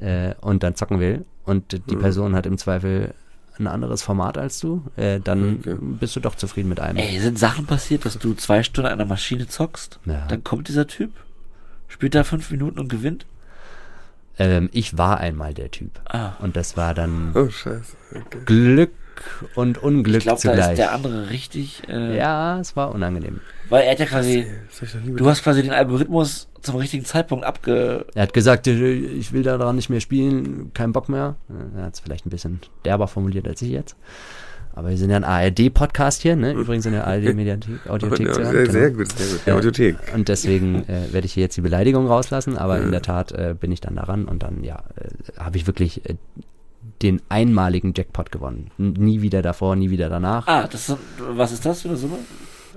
äh, 0.00 0.34
und 0.40 0.62
dann 0.62 0.76
zocken 0.76 1.00
will 1.00 1.24
und 1.44 1.72
die 1.90 1.96
Mhm. 1.96 2.00
Person 2.00 2.34
hat 2.36 2.46
im 2.46 2.58
Zweifel 2.58 3.12
ein 3.58 3.66
anderes 3.66 4.02
Format 4.02 4.38
als 4.38 4.60
du, 4.60 4.82
äh, 4.96 5.20
dann 5.20 5.56
Okay. 5.60 5.76
bist 5.80 6.14
du 6.16 6.20
doch 6.20 6.34
zufrieden 6.36 6.68
mit 6.68 6.80
einem. 6.80 6.96
Ey, 6.96 7.18
sind 7.18 7.38
Sachen 7.38 7.66
passiert, 7.66 8.04
dass 8.06 8.18
du 8.18 8.32
zwei 8.34 8.62
Stunden 8.62 8.86
an 8.86 8.94
einer 9.00 9.04
Maschine 9.08 9.48
zockst? 9.48 9.98
Ja. 10.06 10.26
Dann 10.28 10.42
kommt 10.44 10.68
dieser 10.68 10.86
Typ, 10.86 11.10
spielt 11.88 12.14
da 12.14 12.24
fünf 12.24 12.50
Minuten 12.52 12.78
und 12.78 12.88
gewinnt? 12.88 13.26
Ähm, 14.38 14.70
ich 14.72 14.96
war 14.96 15.18
einmal 15.18 15.52
der 15.52 15.70
Typ 15.70 15.90
Ah. 16.08 16.32
und 16.40 16.56
das 16.56 16.76
war 16.78 16.94
dann 16.94 17.32
Oh, 17.34 17.50
scheiße. 17.50 17.96
Glück 19.38 19.50
und 19.56 19.78
Unglück 19.82 20.18
Ich 20.18 20.22
glaube, 20.24 20.40
da 20.42 20.50
zugleich. 20.50 20.70
ist 20.72 20.78
der 20.78 20.92
andere 20.92 21.30
richtig, 21.30 21.82
äh, 21.88 22.16
ja, 22.16 22.58
es 22.60 22.76
war 22.76 22.94
unangenehm. 22.94 23.40
weil 23.68 23.84
er 23.84 23.92
hat 23.92 23.98
ja 24.00 24.06
quasi, 24.06 24.46
ich 24.82 25.14
du 25.16 25.28
hast 25.28 25.42
quasi 25.42 25.62
den 25.62 25.72
Algorithmus 25.72 26.48
zum 26.60 26.76
richtigen 26.76 27.04
Zeitpunkt 27.04 27.44
abge, 27.44 28.04
Er 28.14 28.22
hat 28.22 28.32
gesagt, 28.34 28.66
äh, 28.66 28.92
ich 28.92 29.32
will 29.32 29.42
daran 29.42 29.76
nicht 29.76 29.88
mehr 29.90 30.00
spielen, 30.00 30.72
kein 30.74 30.92
Bock 30.92 31.08
mehr. 31.08 31.36
Er 31.76 31.84
hat 31.84 31.94
es 31.94 32.00
vielleicht 32.00 32.26
ein 32.26 32.30
bisschen 32.30 32.60
derber 32.84 33.08
formuliert 33.08 33.46
als 33.48 33.62
ich 33.62 33.70
jetzt. 33.70 33.96
Aber 34.72 34.90
wir 34.90 34.96
sind 34.96 35.10
ja 35.10 35.16
ein 35.16 35.24
ARD-Podcast 35.24 36.22
hier, 36.22 36.36
ne? 36.36 36.52
Übrigens 36.52 36.86
in 36.86 36.92
der 36.92 37.04
ARD-Mediathek, 37.06 37.80
Audiothek 37.88 38.28
Ja, 38.28 38.32
zu 38.32 38.42
hören. 38.42 38.52
sehr, 38.52 38.62
genau. 38.62 38.72
sehr 38.72 38.90
gut, 38.92 39.12
sehr 39.12 39.26
gut. 39.26 39.40
Die 39.46 39.50
Äh, 39.50 39.52
Audiothek. 39.54 39.96
Und 40.14 40.28
deswegen 40.28 40.88
äh, 40.88 41.12
werde 41.12 41.26
ich 41.26 41.32
hier 41.32 41.42
jetzt 41.42 41.56
die 41.56 41.60
Beleidigung 41.60 42.06
rauslassen, 42.06 42.56
aber 42.56 42.78
in 42.80 42.92
der 42.92 43.02
Tat 43.02 43.32
äh, 43.32 43.54
bin 43.58 43.72
ich 43.72 43.80
dann 43.80 43.96
daran 43.96 44.26
und 44.26 44.42
dann, 44.44 44.62
ja, 44.62 44.84
äh, 44.96 45.40
habe 45.42 45.56
ich 45.56 45.66
wirklich 45.66 46.08
äh, 46.08 46.14
den 47.02 47.20
einmaligen 47.28 47.92
Jackpot 47.96 48.30
gewonnen. 48.32 48.70
Nie 48.78 49.22
wieder 49.22 49.42
davor, 49.42 49.76
nie 49.76 49.90
wieder 49.90 50.08
danach. 50.08 50.46
ah, 50.46 50.66
das 50.70 50.94
was 51.18 51.52
ist 51.52 51.64
das 51.64 51.82
für 51.82 51.88
eine 51.88 51.96
Summe? 51.96 52.18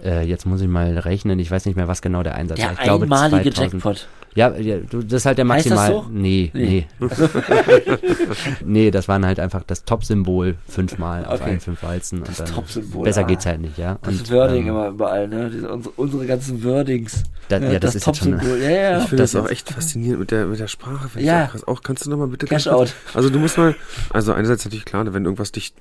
Äh, 0.03 0.25
jetzt 0.25 0.45
muss 0.45 0.61
ich 0.61 0.67
mal 0.67 0.97
rechnen, 0.97 1.39
ich 1.39 1.49
weiß 1.49 1.65
nicht 1.65 1.75
mehr, 1.75 1.87
was 1.87 2.01
genau 2.01 2.23
der 2.23 2.35
Einsatz 2.35 2.59
war. 2.59 2.69
Der 2.69 2.73
Ich 2.73 2.83
glaube, 2.83 3.03
einmalige 3.03 3.53
2000. 3.53 3.73
Jackpot. 3.73 4.07
Ja, 4.35 4.55
ja 4.57 4.77
du, 4.77 5.01
das 5.03 5.13
ist 5.21 5.25
halt 5.25 5.37
der 5.37 5.47
Heißt 5.47 5.65
das 5.69 5.75
maximal. 5.75 6.03
so? 6.03 6.09
Nee, 6.11 6.51
nee. 6.53 6.87
Nee. 6.99 7.07
nee, 8.65 8.91
das 8.91 9.07
waren 9.07 9.25
halt 9.25 9.39
einfach 9.39 9.63
das 9.63 9.83
Top-Symbol 9.85 10.55
fünfmal 10.67 11.25
auf 11.25 11.33
Okay. 11.41 11.43
allen 11.51 11.59
fünf 11.59 11.83
Walzen. 11.83 12.19
Und 12.19 12.27
Das 12.39 12.51
Top-Symbol, 12.51 13.03
Besser 13.03 13.21
ah. 13.21 13.23
geht's 13.23 13.45
halt 13.45 13.61
nicht, 13.61 13.77
ja. 13.77 13.97
Das 14.01 14.19
und, 14.19 14.31
Wording 14.31 14.63
ähm, 14.63 14.69
immer 14.69 14.87
überall, 14.89 15.27
ne? 15.27 15.49
Diese, 15.51 15.71
unsere, 15.71 15.93
unsere 15.97 16.25
ganzen 16.25 16.63
Wordings. 16.63 17.23
Da- 17.49 17.57
ja, 17.59 17.77
das 17.79 17.95
ist 17.95 18.05
jetzt 18.05 18.17
schon- 18.19 18.31
Top-Symbol. 18.39 18.59
Ja, 18.61 18.69
ja. 18.69 18.97
Ich 18.99 19.09
finde 19.09 19.23
das 19.23 19.31
das, 19.31 19.41
auch 19.43 19.49
echt 19.49 19.69
faszinierend 19.69 20.19
mit 20.19 20.31
der, 20.31 20.45
mit 20.45 20.59
der 20.59 20.67
Sprache. 20.67 21.19
Ja. 21.19 21.51
auch. 21.55 21.67
Auch, 21.67 21.83
kannst 21.83 22.05
du 22.05 22.09
nochmal 22.09 22.27
bitte 22.27 22.45
Cash 22.45 22.67
out. 22.67 22.93
Also 23.13 23.29
du 23.29 23.39
musst 23.39 23.57
mal, 23.57 23.75
also 24.11 24.33
einerseits 24.33 24.65
natürlich 24.65 24.85
klar, 24.85 25.11
wenn 25.13 25.25
irgendwas 25.25 25.51
dich 25.51 25.73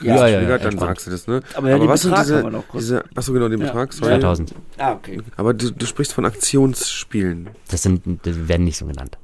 Ja, 0.00 0.14
ja, 0.16 0.16
ja, 0.16 0.28
ja, 0.28 0.38
triggert, 0.38 0.60
dann 0.60 0.72
entspannt. 0.72 0.90
sagst 1.00 1.06
du 1.06 1.10
das, 1.10 1.26
ne? 1.26 1.40
Aber 1.54 1.70
ja, 1.70 1.78
den 1.78 1.88
was 1.88 2.02
sind 2.02 2.10
Betrag 2.10 2.26
diese, 2.26 2.50
noch 2.50 2.64
diese, 2.74 3.04
achso 3.14 3.32
genau, 3.32 3.48
den 3.48 3.60
Ja. 3.60 3.66
Betrag, 3.66 3.92
sorry. 3.92 4.10
2000. 4.12 4.54
Ah, 4.78 4.92
okay. 4.92 5.20
Aber 5.36 5.54
du, 5.54 5.70
du 5.72 5.86
sprichst 5.86 6.12
von 6.12 6.24
Aktionsspielen. 6.24 7.48
Das 7.70 7.82
sind, 7.82 7.95
die 8.04 8.48
werden 8.48 8.64
nicht 8.64 8.76
so 8.78 8.86
genannt. 8.86 9.18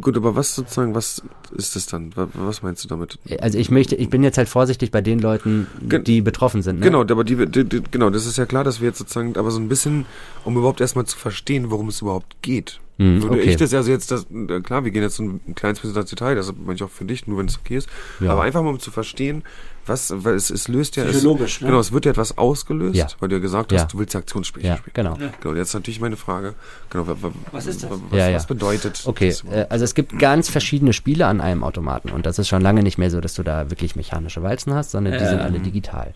Gut, 0.00 0.16
aber 0.16 0.36
was 0.36 0.54
sozusagen, 0.54 0.94
was 0.94 1.22
ist 1.56 1.76
das 1.76 1.86
dann? 1.86 2.14
Wa- 2.16 2.28
Was 2.34 2.62
meinst 2.62 2.84
du 2.84 2.88
damit? 2.88 3.18
Also 3.40 3.58
ich 3.58 3.70
möchte, 3.70 3.94
ich 3.96 4.10
bin 4.10 4.22
jetzt 4.22 4.36
halt 4.38 4.48
vorsichtig 4.48 4.90
bei 4.90 5.00
den 5.00 5.18
Leuten, 5.18 5.66
Gen- 5.88 6.04
die 6.04 6.20
betroffen 6.20 6.62
sind. 6.62 6.80
Ne? 6.80 6.86
Genau, 6.86 7.00
aber 7.00 7.24
die, 7.24 7.46
die, 7.46 7.64
die, 7.64 7.82
genau, 7.90 8.10
das 8.10 8.26
ist 8.26 8.36
ja 8.36 8.46
klar, 8.46 8.64
dass 8.64 8.80
wir 8.80 8.88
jetzt 8.88 8.98
sozusagen, 8.98 9.36
aber 9.36 9.50
so 9.50 9.58
ein 9.60 9.68
bisschen, 9.68 10.04
um 10.44 10.56
überhaupt 10.56 10.80
erstmal 10.80 11.06
zu 11.06 11.16
verstehen, 11.16 11.70
worum 11.70 11.88
es 11.88 12.02
überhaupt 12.02 12.36
geht. 12.42 12.80
Hm, 12.98 13.22
Würde 13.22 13.36
okay. 13.36 13.50
ich 13.50 13.56
das 13.56 13.72
also 13.74 13.90
jetzt, 13.90 14.10
das, 14.10 14.26
äh, 14.30 14.60
klar, 14.60 14.84
wir 14.84 14.90
gehen 14.90 15.02
jetzt 15.02 15.16
so 15.16 15.22
ein 15.22 15.40
kleines 15.54 15.80
bisschen 15.80 15.96
ins 15.96 16.10
Detail, 16.10 16.34
das 16.34 16.52
meine 16.54 16.74
ich 16.74 16.82
auch 16.82 16.90
für 16.90 17.04
dich, 17.04 17.26
nur 17.26 17.38
wenn 17.38 17.46
es 17.46 17.58
okay 17.58 17.76
ist. 17.76 17.88
Ja. 18.20 18.32
Aber 18.32 18.42
einfach 18.42 18.62
mal 18.62 18.70
um 18.70 18.80
zu 18.80 18.90
verstehen, 18.90 19.42
was, 19.88 20.12
weil 20.16 20.34
es, 20.34 20.50
es 20.50 20.68
löst 20.68 20.96
ja, 20.96 21.04
es, 21.04 21.12
Psychologisch, 21.18 21.60
ne? 21.60 21.68
genau, 21.68 21.80
es 21.80 21.92
wird 21.92 22.04
ja 22.04 22.10
etwas 22.12 22.36
ausgelöst, 22.38 22.96
Ja. 22.96 23.06
weil 23.20 23.28
du 23.28 23.36
ja 23.36 23.40
gesagt 23.40 23.72
Ja. 23.72 23.80
hast, 23.82 23.92
du 23.92 23.98
willst 23.98 24.14
ja 24.14 24.20
Aktionsspiele 24.20 24.66
Ja, 24.66 24.76
spielen. 24.76 24.92
genau. 24.94 25.18
Genau, 25.40 25.54
jetzt 25.54 25.74
natürlich 25.74 26.00
meine 26.00 26.16
Frage, 26.16 26.54
genau, 26.90 27.06
wa- 27.06 27.16
wa- 27.20 27.32
Was 27.52 27.66
ist 27.66 27.82
das? 27.82 27.90
Was, 27.90 27.98
Ja, 28.18 28.28
ja. 28.28 28.36
was 28.36 28.46
bedeutet 28.46 29.02
Okay, 29.04 29.28
das 29.28 29.44
äh, 29.52 29.66
also 29.68 29.84
es 29.84 29.94
gibt 29.94 30.18
ganz 30.18 30.48
verschiedene 30.48 30.92
Spiele 30.92 31.26
an 31.26 31.40
einem 31.40 31.64
Automaten 31.64 32.10
und 32.10 32.26
das 32.26 32.38
ist 32.38 32.48
schon 32.48 32.62
lange 32.62 32.82
nicht 32.82 32.98
mehr 32.98 33.10
so, 33.10 33.20
dass 33.20 33.34
du 33.34 33.42
da 33.42 33.70
wirklich 33.70 33.96
mechanische 33.96 34.42
Walzen 34.42 34.74
hast, 34.74 34.90
sondern 34.92 35.18
die 35.18 35.24
sind 35.26 35.40
alle 35.40 35.58
digital. 35.60 36.14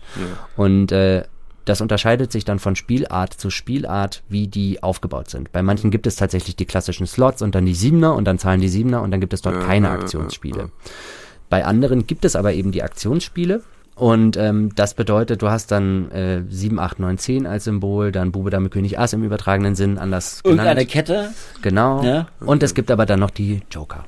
Und 0.55 0.91
äh, 0.91 1.23
das 1.65 1.79
unterscheidet 1.79 2.31
sich 2.31 2.43
dann 2.43 2.57
von 2.57 2.75
Spielart 2.75 3.33
zu 3.35 3.51
Spielart, 3.51 4.23
wie 4.27 4.47
die 4.47 4.81
aufgebaut 4.81 5.29
sind. 5.29 5.51
Bei 5.51 5.61
manchen 5.61 5.91
gibt 5.91 6.07
es 6.07 6.15
tatsächlich 6.15 6.55
die 6.55 6.65
klassischen 6.65 7.05
Slots 7.05 7.43
und 7.43 7.53
dann 7.53 7.67
die 7.67 7.75
Siebener 7.75 8.15
und 8.15 8.25
dann 8.25 8.39
zahlen 8.39 8.61
die 8.61 8.67
Siebener 8.67 9.03
und 9.03 9.11
dann 9.11 9.19
gibt 9.21 9.31
es 9.33 9.41
dort 9.43 9.55
Ja, 9.57 9.61
keine 9.63 9.87
ja, 9.87 9.93
ja, 9.93 9.99
Aktionsspiele. 9.99 10.71
Bei 11.51 11.65
anderen 11.65 12.07
gibt 12.07 12.23
es 12.23 12.37
aber 12.37 12.53
eben 12.53 12.71
die 12.71 12.81
Aktionsspiele. 12.81 13.61
Und 13.93 14.37
ähm, 14.37 14.73
das 14.73 14.93
bedeutet, 14.93 15.41
du 15.41 15.49
hast 15.49 15.69
dann 15.69 16.09
äh, 16.11 16.43
7, 16.49 16.79
8, 16.79 16.99
9, 16.99 17.17
10 17.17 17.45
als 17.45 17.65
Symbol, 17.65 18.13
dann 18.13 18.31
Bube, 18.31 18.49
Dame, 18.49 18.69
König, 18.69 18.97
Ass 18.97 19.11
im 19.11 19.21
übertragenen 19.21 19.75
Sinn, 19.75 19.97
anders 19.97 20.39
Irgendeine 20.45 20.85
genannt. 20.85 20.89
Kette. 20.89 21.33
Genau. 21.61 22.01
Ja. 22.03 22.27
Und 22.39 22.63
es 22.63 22.73
gibt 22.73 22.89
aber 22.89 23.05
dann 23.05 23.19
noch 23.19 23.31
die 23.31 23.59
Joker. 23.69 24.05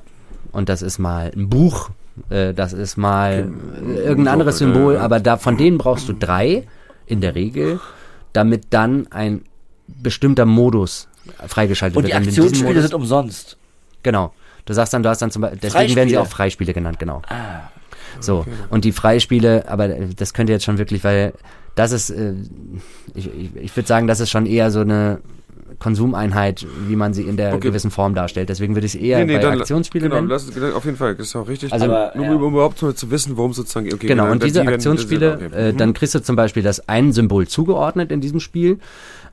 Und 0.52 0.70
das 0.70 0.80
ist 0.80 0.98
mal 0.98 1.32
ein 1.36 1.50
Buch, 1.50 1.90
äh, 2.30 2.54
das 2.54 2.72
ist 2.72 2.96
mal 2.96 3.52
äh, 3.94 3.98
irgendein 3.98 4.32
anderes 4.32 4.58
Joker, 4.58 4.72
Symbol, 4.72 4.94
ja, 4.94 5.00
aber 5.00 5.20
da 5.20 5.36
von 5.36 5.58
denen 5.58 5.76
brauchst 5.76 6.08
du 6.08 6.14
drei 6.14 6.66
in 7.04 7.20
der 7.20 7.34
Regel, 7.34 7.78
damit 8.32 8.68
dann 8.70 9.06
ein 9.10 9.42
bestimmter 9.86 10.46
Modus 10.46 11.08
freigeschaltet 11.46 11.96
Und 11.98 12.06
die 12.06 12.12
wird. 12.12 12.20
Und 12.20 12.26
diesem 12.26 12.44
Aktionsspiele 12.44 12.80
sind 12.80 12.94
umsonst. 12.94 13.58
Genau. 14.02 14.32
Du 14.66 14.72
sagst 14.72 14.92
dann, 14.94 15.02
du 15.02 15.08
hast 15.08 15.20
dann 15.22 15.30
zum 15.30 15.42
Beispiel, 15.42 15.60
deswegen 15.62 15.78
werden 15.96 16.08
sie 16.08 16.14
Freispiele. 16.14 16.20
auch 16.20 16.26
Freispiele 16.26 16.72
genannt, 16.72 16.98
genau. 16.98 17.22
Ah. 17.28 17.68
So, 18.20 18.46
und 18.70 18.84
die 18.84 18.92
Freispiele, 18.92 19.64
aber 19.68 19.88
das 19.88 20.32
könnte 20.34 20.52
jetzt 20.52 20.64
schon 20.64 20.78
wirklich, 20.78 21.02
weil 21.04 21.32
das 21.74 21.90
ist, 21.92 22.10
äh, 22.10 22.32
ich, 23.14 23.26
ich, 23.26 23.56
ich 23.56 23.76
würde 23.76 23.86
sagen, 23.88 24.06
das 24.06 24.20
ist 24.20 24.30
schon 24.30 24.46
eher 24.46 24.70
so 24.70 24.80
eine 24.80 25.18
Konsumeinheit, 25.80 26.64
wie 26.86 26.94
man 26.96 27.12
sie 27.14 27.22
in 27.22 27.36
der 27.36 27.54
Okay. 27.54 27.68
gewissen 27.68 27.90
Form 27.90 28.14
darstellt. 28.14 28.48
Deswegen 28.48 28.74
würde 28.76 28.86
ich 28.86 28.94
es 28.94 29.00
eher 29.00 29.26
bei 29.26 29.38
dann- 29.38 29.58
Aktionsspielen 29.60 30.04
genau, 30.08 30.16
nennen. 30.22 30.28
lass, 30.28 30.48
auf 30.74 30.84
jeden 30.84 30.96
Fall, 30.96 31.14
das 31.16 31.26
ist 31.28 31.36
auch 31.36 31.48
richtig. 31.48 31.72
Also- 31.72 31.86
nur, 31.86 31.96
Aber, 31.96 32.16
nur 32.16 32.26
ja. 32.26 32.32
um 32.34 32.52
überhaupt 32.54 32.78
zu 32.78 33.10
wissen, 33.10 33.36
worum 33.36 33.52
sozusagen, 33.52 33.92
okay, 33.92 34.06
Genau, 34.06 34.24
und 34.24 34.30
dann 34.30 34.38
diese 34.40 34.60
die 34.60 34.66
werden- 34.66 34.74
Aktionsspiele, 34.76 35.34
okay. 35.34 35.50
äh, 35.52 35.72
Mhm. 35.72 35.76
dann 35.78 35.92
kriegst 35.94 36.14
du 36.14 36.22
zum 36.22 36.36
Beispiel 36.36 36.62
das 36.62 36.88
ein 36.88 37.12
Symbol 37.12 37.48
zugeordnet 37.48 38.12
in 38.12 38.20
diesem 38.20 38.40
Spiel. 38.40 38.78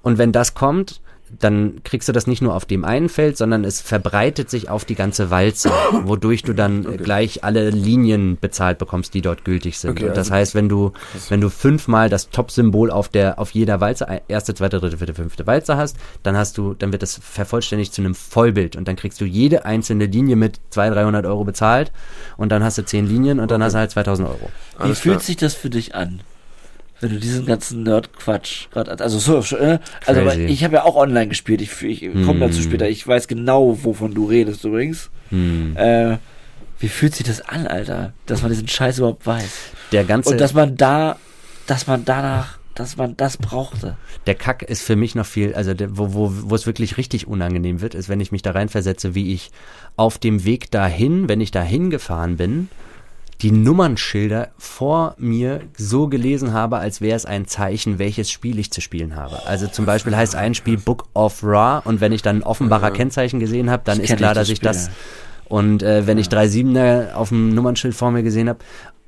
Und 0.02 0.18
wenn 0.18 0.32
das 0.32 0.56
kommt, 0.56 1.00
dann 1.40 1.82
kriegst 1.84 2.08
du 2.08 2.14
das 2.14 2.28
nicht 2.28 2.42
nur 2.42 2.56
auf 2.56 2.66
dem 2.66 2.84
einen 2.86 3.10
Feld, 3.10 3.38
sondern 3.38 3.64
es 3.64 3.82
verbreitet 3.82 4.50
sich 4.50 4.70
auf 4.70 4.86
die 4.86 4.96
ganze 4.96 5.30
Walze, 5.30 5.72
wodurch 6.04 6.44
du 6.44 6.54
dann 6.54 6.86
äh, 6.86 6.98
gleich 6.98 7.44
alle 7.44 7.70
Linien 7.70 8.38
bezahlt 8.40 8.78
bekommst, 8.78 9.14
die 9.14 9.22
dort 9.22 9.46
gültig 9.46 9.78
sind. 9.80 9.92
Okay, 9.92 10.06
und 10.06 10.12
das 10.12 10.28
also- 10.28 10.34
heißt, 10.34 10.56
wenn 10.56 10.70
du, 10.70 10.94
wenn 11.30 11.42
du 11.42 11.50
fünfmal 11.50 12.10
das 12.10 12.30
Top-Symbol 12.30 12.92
auf 12.92 13.10
der, 13.10 13.40
auf 13.40 13.52
jeder 13.52 13.80
Walze, 13.82 14.08
erste, 14.28 14.54
zweite, 14.54 14.80
dritte, 14.80 14.98
vierte, 14.98 15.14
fünfte 15.14 15.48
Walze 15.48 15.78
hast, 15.78 15.98
dann 16.24 16.36
hast 16.38 16.58
du, 16.58 16.74
dann 16.74 16.92
wird 16.92 17.02
das 17.02 17.20
vervollständigt 17.22 17.94
zu 17.94 18.02
einem 18.02 18.16
Vollbild 18.16 18.76
und 18.76 18.88
dann 18.88 18.96
kriegst 18.96 19.22
du 19.22 19.26
jede 19.26 19.66
einzelne 19.66 20.06
Linie 20.06 20.36
mit 20.36 20.60
200, 20.72 20.98
300 20.98 21.26
Euro 21.26 21.44
bezahlt 21.44 21.92
und 22.38 22.52
dann 22.52 22.64
hast 22.64 22.78
du 22.78 22.86
zehn 22.86 23.08
Linien 23.08 23.40
und 23.40 23.52
dann 23.52 23.64
hast 23.64 23.74
du 23.74 23.80
halt 23.80 23.92
2000 23.92 24.28
Euro. 24.28 24.50
Wie 24.78 24.84
Alles 24.84 25.00
fühlt 25.00 25.16
klar. 25.16 25.26
sich 25.26 25.38
das 25.38 25.54
für 25.54 25.70
dich 25.70 25.96
an? 25.96 26.22
Wenn 27.02 27.10
du 27.10 27.20
diesen 27.20 27.46
ganzen 27.46 27.84
Nerd-Quatsch 27.84 28.70
gerade, 28.72 29.00
also 29.00 29.20
so, 29.20 29.58
äh, 29.58 29.80
also 30.06 30.22
aber 30.22 30.38
ich 30.38 30.64
habe 30.64 30.76
ja 30.76 30.84
auch 30.84 30.96
online 30.96 31.28
gespielt, 31.28 31.62
ich, 31.62 31.82
ich 31.82 32.02
komme 32.02 32.34
Hm. 32.34 32.40
dazu 32.40 32.62
später, 32.62 32.88
ich 32.88 33.06
weiß 33.06 33.28
genau, 33.28 33.78
wovon 33.84 34.14
du 34.14 34.26
redest 34.26 34.64
übrigens. 34.64 35.10
Hm. 35.30 35.76
Äh, 35.76 36.18
wie 36.80 36.88
fühlt 36.90 37.16
sich 37.16 37.26
das 37.26 37.42
an, 37.42 37.68
Alter, 37.68 38.14
dass 38.28 38.42
man 38.42 38.52
diesen 38.52 38.68
Scheiß 38.68 39.00
überhaupt 39.00 39.26
weiß? 39.26 39.52
Der 39.92 40.04
ganze, 40.04 40.30
Und 40.30 40.40
dass 40.40 40.54
man 40.54 40.78
da, 40.78 41.18
dass 41.68 41.88
man 41.88 42.06
danach, 42.06 42.58
dass 42.76 42.98
man 42.98 43.18
das 43.18 43.38
brauchte. 43.38 43.98
der 44.26 44.36
Kack 44.36 44.64
ist 44.64 44.82
für 44.82 44.96
mich 44.96 45.14
noch 45.14 45.26
viel, 45.26 45.54
also 45.54 45.74
der, 45.74 45.98
wo, 45.98 46.14
wo, 46.14 46.32
wo 46.32 46.56
es 46.56 46.66
wirklich 46.66 46.98
richtig 46.98 47.28
unangenehm 47.28 47.82
wird, 47.82 47.96
ist, 47.96 48.10
wenn 48.10 48.20
ich 48.22 48.32
mich 48.32 48.42
da 48.44 48.52
reinversetze, 48.52 49.14
wie 49.14 49.34
ich 49.34 49.52
auf 49.98 50.18
dem 50.18 50.46
Weg 50.46 50.72
dahin, 50.72 51.28
wenn 51.28 51.42
ich 51.42 51.52
dahin 51.52 51.90
gefahren 51.90 52.38
bin, 52.38 52.70
die 53.42 53.52
Nummernschilder 53.52 54.50
vor 54.58 55.16
mir 55.18 55.62
so 55.78 56.08
gelesen 56.08 56.54
habe, 56.54 56.78
als 56.78 57.02
wäre 57.02 57.16
es 57.16 57.26
ein 57.26 57.48
Zeichen, 57.48 57.98
welches 58.00 58.30
Spiel 58.30 58.60
ich 58.60 58.72
zu 58.72 58.82
spielen 58.82 59.16
habe. 59.16 59.46
Also 59.48 59.68
zum 59.68 59.86
Beispiel 59.86 60.16
heißt 60.16 60.36
ein 60.36 60.54
Spiel 60.54 60.78
Book 60.78 61.06
of 61.14 61.40
Ra 61.44 61.80
und 61.80 62.02
wenn 62.02 62.12
ich 62.12 62.22
dann 62.22 62.38
ein 62.38 62.44
offenbarer 62.44 62.92
Kennzeichen 62.92 63.40
gesehen 63.40 63.70
habe, 63.70 63.84
dann 63.86 64.00
Das 64.00 64.10
ist 64.10 64.18
klar, 64.18 64.34
das 64.34 64.48
dass 64.48 64.54
ich 64.54 64.60
das 64.60 64.88
ja. 64.88 64.94
und 65.50 65.82
äh, 65.84 66.06
wenn 66.08 66.18
ich 66.18 66.30
drei 66.30 66.48
Siebener 66.48 67.10
auf 67.16 67.30
dem 67.30 67.54
Nummernschild 67.56 67.96
vor 67.96 68.12
mir 68.12 68.24
gesehen 68.24 68.48
habe, 68.50 68.60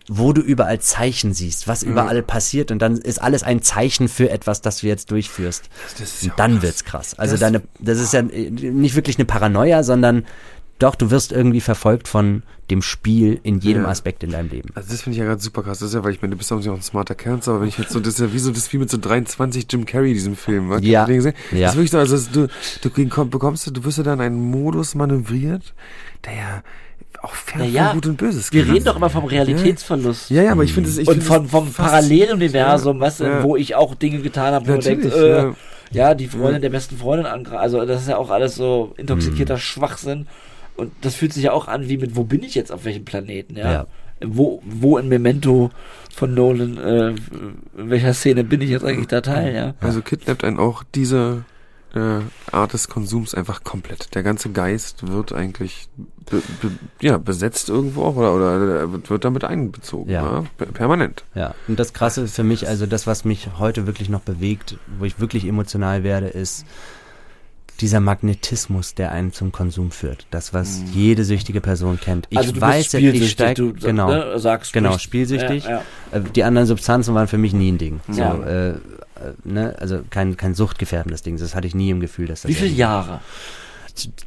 wo 0.09 0.33
du 0.33 0.41
überall 0.41 0.79
Zeichen 0.79 1.33
siehst, 1.33 1.67
was 1.69 1.81
überall 1.81 2.21
passiert 2.23 2.71
und 2.71 2.79
dann 2.81 2.97
ist 2.97 3.21
alles 3.21 3.41
ein 3.43 3.61
Zeichen 3.61 4.09
für 4.09 4.29
etwas, 4.29 4.59
das 4.61 4.81
du 4.81 4.87
jetzt 4.87 5.11
durchführst. 5.11 5.69
Das 5.97 6.21
ja 6.23 6.31
Und 6.31 6.39
dann 6.39 6.51
krass. 6.55 6.61
wird's 6.63 6.83
krass. 6.83 7.19
Also 7.19 7.33
Das- 7.35 7.39
deine, 7.39 7.61
das 7.79 7.99
ist 7.99 8.11
ja 8.13 8.19
äh, 8.19 8.49
nicht 8.49 8.95
wirklich 8.95 9.17
eine 9.17 9.23
Paranoia, 9.25 9.81
sondern 9.83 10.25
doch, 10.83 10.95
du 10.95 11.09
wirst 11.11 11.31
irgendwie 11.31 11.61
verfolgt 11.61 12.07
von 12.07 12.43
dem 12.69 12.81
Spiel 12.81 13.39
in 13.43 13.59
jedem 13.59 13.83
Ja. 13.83 13.89
Aspekt 13.89 14.23
in 14.23 14.31
deinem 14.31 14.49
Leben. 14.49 14.69
Also 14.75 14.89
das 14.91 15.01
finde 15.01 15.15
ich 15.15 15.19
ja 15.19 15.25
gerade 15.25 15.41
super 15.41 15.63
krass. 15.63 15.79
Das 15.79 15.89
ist 15.89 15.95
ja, 15.95 16.03
weil 16.03 16.13
ich 16.13 16.21
meine, 16.21 16.31
du 16.31 16.37
bist 16.37 16.51
auch 16.53 16.57
ein 16.65 16.81
smarter 16.81 17.13
Kerl, 17.15 17.39
aber 17.45 17.61
wenn 17.61 17.67
ich 17.67 17.77
jetzt 17.77 17.91
so, 17.91 17.99
das 17.99 18.13
ist 18.15 18.19
ja 18.19 18.31
wie 18.33 18.39
so, 18.39 18.51
das 18.51 18.71
wie 18.71 18.77
mit 18.77 18.89
so 18.89 18.97
23 18.97 19.65
Jim 19.69 19.85
Carrey 19.85 20.09
in 20.09 20.13
diesem 20.13 20.35
Film. 20.35 20.69
wa? 20.69 20.77
Ja. 20.79 21.07
Ja. 21.07 21.15
Das 21.17 21.25
ist 21.71 21.75
wirklich 21.75 21.91
so, 21.91 21.97
also 21.97 22.17
du, 22.31 22.47
du 22.81 23.07
komm- 23.09 23.29
bekommst, 23.29 23.69
du 23.75 23.83
wirst 23.83 23.97
ja 23.97 24.03
dann 24.03 24.19
in 24.19 24.25
einen 24.25 24.49
Modus 24.51 24.95
manövriert, 24.95 25.73
der 26.25 26.33
ja 26.33 26.63
auch 27.21 27.33
fern 27.35 27.61
Na 27.63 27.65
ja, 27.65 27.85
von 27.89 27.93
Gut 27.95 28.05
und 28.07 28.17
Böses 28.17 28.51
Wir 28.51 28.67
reden 28.67 28.85
doch 28.85 28.95
immer 28.97 29.09
vom 29.09 29.25
Realitätsverlust. 29.25 30.29
Ja, 30.29 30.43
ja, 30.43 30.51
aber 30.51 30.63
ich 30.63 30.73
finde 30.73 30.89
es, 30.89 30.99
und 31.07 31.23
von, 31.23 31.47
vom 31.47 31.71
Paralleluniversum, 31.71 32.99
weißt 32.99 33.21
du, 33.21 33.23
Ja. 33.25 33.43
wo 33.43 33.55
ich 33.55 33.75
auch 33.75 33.95
Dinge 33.95 34.19
getan 34.19 34.53
habe, 34.53 34.67
wo 34.67 34.71
man 34.71 34.81
denkt, 34.81 35.05
Natürlich, 35.05 35.23
äh, 35.25 35.37
ja. 35.37 35.55
ja. 35.91 36.15
die 36.15 36.27
Freundin 36.27 36.61
der 36.61 36.69
besten 36.69 36.97
Freundin 36.97 37.25
angreift. 37.25 37.61
Also 37.61 37.85
das 37.85 38.01
ist 38.01 38.07
ja 38.09 38.17
auch 38.17 38.29
alles 38.29 38.55
so 38.55 38.87
Mhm. 38.93 39.01
intoxikierter 39.01 39.57
Schwachsinn. 39.57 40.27
Und 40.75 40.91
das 41.01 41.15
fühlt 41.15 41.33
sich 41.33 41.43
ja 41.43 41.51
auch 41.51 41.67
an, 41.67 41.87
wie 41.89 41.97
mit, 41.97 42.15
wo 42.15 42.23
bin 42.23 42.43
ich 42.43 42.55
jetzt 42.55 42.71
auf 42.71 42.85
welchem 42.85 43.05
Planeten, 43.05 43.55
ja? 43.55 43.71
Ja. 43.71 43.87
Wo, 44.25 44.61
wo 44.65 44.97
in 44.97 45.09
Memento 45.09 45.69
von 46.15 46.33
Nolan, 46.33 46.77
äh, 46.77 47.09
in 47.09 47.89
welcher 47.89 48.13
Szene 48.13 48.43
bin 48.43 48.61
ich 48.61 48.69
jetzt 48.69 48.85
eigentlich 48.85 49.07
da 49.07 49.21
teil, 49.21 49.53
ja? 49.53 49.73
Also 49.81 50.01
kidnappt 50.01 50.43
einen 50.43 50.57
auch 50.59 50.83
diese 50.95 51.43
äh, 51.93 52.21
Art 52.51 52.73
des 52.73 52.87
Konsums 52.87 53.35
einfach 53.35 53.63
komplett. 53.63 54.15
Der 54.15 54.23
ganze 54.23 54.49
Geist 54.51 55.07
wird 55.11 55.31
eigentlich 55.33 55.89
be, 56.29 56.41
be, 56.61 56.71
ja, 57.01 57.17
besetzt 57.17 57.69
irgendwo 57.69 58.03
auch 58.03 58.15
oder, 58.15 58.33
oder 58.33 58.91
wird- 58.91 59.23
damit 59.25 59.43
einbezogen. 59.43 60.09
Ja. 60.09 60.23
Ja. 60.23 60.43
Per- 60.57 60.67
Permanent. 60.67 61.23
Ja, 61.35 61.53
und 61.67 61.77
das 61.79 61.93
Krasse 61.93 62.27
für 62.27 62.43
mich, 62.43 62.67
also 62.67 62.85
das, 62.87 63.05
was 63.05 63.25
mich 63.25 63.49
heute 63.59 63.85
wirklich 63.85 64.09
noch 64.09 64.21
bewegt, 64.21 64.77
wo 64.97 65.05
ich 65.05 65.19
wirklich 65.19 65.45
emotional 65.45 66.03
werde, 66.03 66.27
ist 66.27 66.65
dieser 67.83 67.99
Magnetismus, 67.99 68.95
der 68.95 69.11
einen 69.11 69.33
zum 69.33 69.51
Konsum 69.51 69.91
führt. 69.91 70.25
Das, 70.31 70.53
was 70.53 70.81
jede 70.93 71.23
süchtige 71.25 71.61
Person 71.61 71.99
kennt. 71.99 72.25
Ich 72.29 72.37
also 72.37 72.51
du 72.53 72.61
weiß, 72.61 72.77
bist 72.77 72.93
ich 72.95 72.99
spielsüchtig, 73.01 73.31
steig, 73.31 73.55
du 73.57 73.73
genau, 73.73 74.07
ne, 74.09 74.39
sagst 74.39 74.73
genau, 74.73 74.97
spielsüchtig. 74.97 75.65
Ja, 75.65 75.69
ja. 76.11 76.17
Äh, 76.17 76.21
Die 76.33 76.43
anderen 76.43 76.65
Substanzen 76.65 77.13
waren 77.13 77.27
für 77.27 77.37
mich 77.37 77.53
nie 77.53 77.71
ein 77.71 77.77
Ding. 77.77 77.99
So, 78.09 78.21
Ja. 78.21 78.35
äh, 78.43 78.69
äh, 78.69 78.77
ne, 79.43 79.75
also 79.79 79.99
kein, 80.09 80.37
kein 80.37 80.55
suchtgefährdendes 80.55 81.21
Ding. 81.21 81.37
Das 81.37 81.53
hatte 81.55 81.67
ich 81.67 81.75
nie 81.75 81.89
im 81.89 81.99
Gefühl, 81.99 82.27
dass 82.27 82.41
das 82.43 82.49
Wie 82.49 82.55
viele 82.55 82.71
Jahre? 82.71 83.19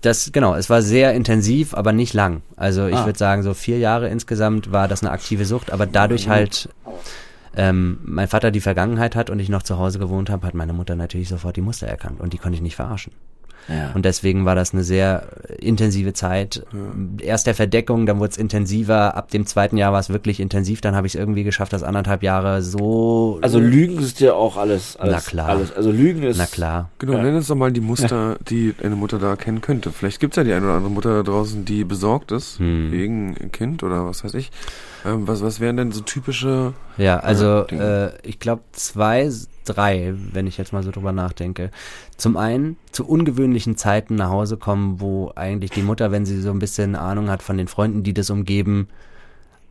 das, 0.03 0.31
genau, 0.33 0.55
es 0.55 0.71
war 0.71 0.81
sehr 0.83 1.13
intensiv, 1.15 1.75
aber 1.75 1.93
nicht 1.93 2.15
lang. 2.15 2.43
Also 2.57 2.87
ich 2.87 2.95
Ah. 2.95 3.07
würde 3.07 3.19
sagen, 3.19 3.43
so 3.43 3.53
vier 3.55 3.79
Jahre 3.79 4.09
insgesamt 4.09 4.71
war 4.71 4.87
das 4.87 5.03
eine 5.03 5.11
aktive 5.11 5.45
Sucht, 5.45 5.73
aber 5.73 5.87
dadurch 5.87 6.29
halt, 6.29 6.69
ähm, 7.57 7.99
mein 8.05 8.29
Vater 8.29 8.51
die 8.51 8.61
Vergangenheit 8.61 9.17
hat 9.17 9.29
und 9.31 9.41
ich 9.41 9.49
noch 9.49 9.63
zu 9.65 9.79
Hause 9.79 9.99
gewohnt 9.99 10.31
habe, 10.31 10.47
hat 10.47 10.55
meine 10.55 10.73
Mutter 10.75 10.95
natürlich 10.95 11.29
sofort 11.31 11.57
die 11.57 11.63
Muster 11.63 11.87
erkannt 11.89 12.21
und 12.21 12.33
die 12.33 12.39
konnte 12.39 12.55
ich 12.57 12.63
nicht 12.63 12.77
verarschen. 12.77 13.13
Ja. 13.69 13.91
Und 13.95 14.05
deswegen 14.05 14.45
war 14.45 14.55
das 14.55 14.73
eine 14.73 14.85
sehr 14.85 15.25
äh, 15.49 15.55
intensive 15.67 16.13
Zeit. 16.13 16.65
Erst 17.21 17.47
der 17.47 17.55
Verdeckung, 17.55 18.07
dann 18.07 18.19
wurde 18.21 18.31
es 18.31 18.37
intensiver. 18.37 19.17
Ab 19.17 19.31
dem 19.31 19.45
zweiten 19.47 19.77
Jahr 19.77 19.93
war 19.93 20.01
es 20.01 20.09
wirklich 20.09 20.39
intensiv. 20.41 20.81
Dann 20.81 20.95
habe 20.95 21.07
ich 21.07 21.15
es 21.15 21.21
irgendwie 21.21 21.43
geschafft, 21.45 21.73
das 21.73 21.83
anderthalb 21.83 22.23
Jahre 22.23 22.63
so. 22.63 23.39
Also 23.43 23.59
Lügen 23.59 23.99
ist 23.99 24.21
ja 24.21 24.35
auch 24.35 24.57
alles, 24.57 24.97
alles. 24.97 25.15
Na 25.15 25.21
klar. 25.21 25.49
Alles. 25.49 25.73
Also 25.73 25.91
Lügen 25.91 26.23
ist. 26.23 26.39
Na 26.39 26.47
klar. 26.47 26.91
Genau, 26.99 27.15
Ja. 27.15 27.23
nenn 27.23 27.35
uns 27.35 27.49
doch 27.49 27.57
mal 27.57 27.73
die 27.73 27.81
Muster, 27.81 28.37
die 28.49 28.75
eine 28.83 28.95
Mutter 28.97 29.19
da 29.19 29.31
erkennen 29.31 29.61
könnte. 29.61 29.91
Vielleicht 29.91 30.21
gibt's 30.21 30.37
ja 30.37 30.45
die 30.45 30.53
eine 30.53 30.65
oder 30.67 30.75
andere 30.77 30.93
Mutter 30.93 31.17
da 31.17 31.23
draußen, 31.23 31.65
die 31.65 31.85
besorgt 31.85 32.33
ist, 32.33 32.59
Hm. 32.59 32.93
wegen 32.93 33.51
Kind 33.53 33.83
oder 33.83 34.07
was 34.07 34.23
weiß 34.25 34.35
ich. 34.35 34.51
Ähm, 35.05 35.27
was, 35.27 35.43
was 35.43 35.61
wären 35.61 35.77
denn 35.77 35.93
so 35.93 36.01
typische... 36.03 36.73
Ja, 36.99 37.19
also 37.21 37.63
Dinge. 37.65 38.13
äh, 38.23 38.29
ich 38.29 38.39
glaube 38.39 38.63
zwei, 38.73 39.29
drei, 39.67 40.15
wenn 40.33 40.47
ich 40.47 40.57
jetzt 40.57 40.73
mal 40.73 40.83
so 40.83 40.91
drüber 40.91 41.13
nachdenke. 41.13 41.71
Zum 42.17 42.37
einen 42.37 42.77
zu 42.93 43.07
ungewöhnlichen 43.07 43.77
Zeiten 43.77 44.15
nach 44.15 44.31
Hause 44.31 44.57
kommen, 44.57 45.01
wo 45.01 45.33
eigentlich 45.35 45.71
die 45.71 45.83
Mutter, 45.83 46.11
wenn 46.11 46.25
sie 46.25 46.41
so 46.41 46.51
ein 46.51 46.59
bisschen 46.59 46.97
Ahnung 46.97 47.29
hat 47.29 47.43
von 47.43 47.59
den 47.59 47.69
Freunden, 47.69 48.03
die 48.03 48.15
das 48.15 48.31
umgeben, 48.31 48.89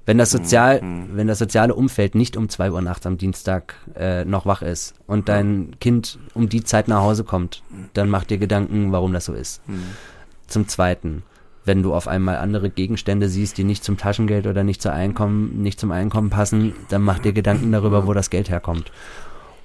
wenn 0.06 0.20
das 0.20 0.30
sozial, 0.30 0.82
wenn 1.14 1.28
das 1.28 1.40
soziale 1.40 1.74
Umfeld 1.74 2.14
nicht 2.14 2.38
um 2.38 2.48
zwei 2.48 2.72
Uhr 2.72 2.82
nachts 2.82 3.08
am 3.08 3.18
Dienstag 3.18 3.74
äh, 3.96 4.24
noch 4.24 4.46
wach 4.46 4.62
ist 4.62 4.94
und 5.08 5.30
dein 5.30 5.80
Kind 5.80 6.20
um 6.36 6.48
die 6.48 6.64
Zeit 6.64 6.88
nach 6.88 7.02
Hause 7.02 7.24
kommt, 7.24 7.64
dann 7.94 8.10
mach 8.10 8.24
dir 8.24 8.38
Gedanken, 8.38 8.92
warum 8.92 9.14
das 9.14 9.26
so 9.26 9.34
ist. 9.34 9.62
Zum 10.46 10.68
Zweiten, 10.68 11.24
wenn 11.66 11.82
du 11.82 11.96
auf 11.96 12.08
einmal 12.08 12.38
andere 12.38 12.70
Gegenstände 12.70 13.30
siehst, 13.30 13.58
die 13.58 13.64
nicht 13.64 13.84
zum 13.84 13.98
Taschengeld 13.98 14.46
oder 14.46 14.64
nicht, 14.64 14.80
zu 14.80 14.92
Einkommen, 14.94 15.64
nicht 15.64 15.80
zum 15.80 15.92
Einkommen 15.92 16.30
passen, 16.30 16.74
dann 16.90 17.02
mach 17.02 17.18
dir 17.18 17.34
Gedanken 17.34 17.72
darüber, 17.72 18.06
wo 18.06 18.14
das 18.14 18.30
Geld 18.30 18.50
herkommt. 18.50 18.92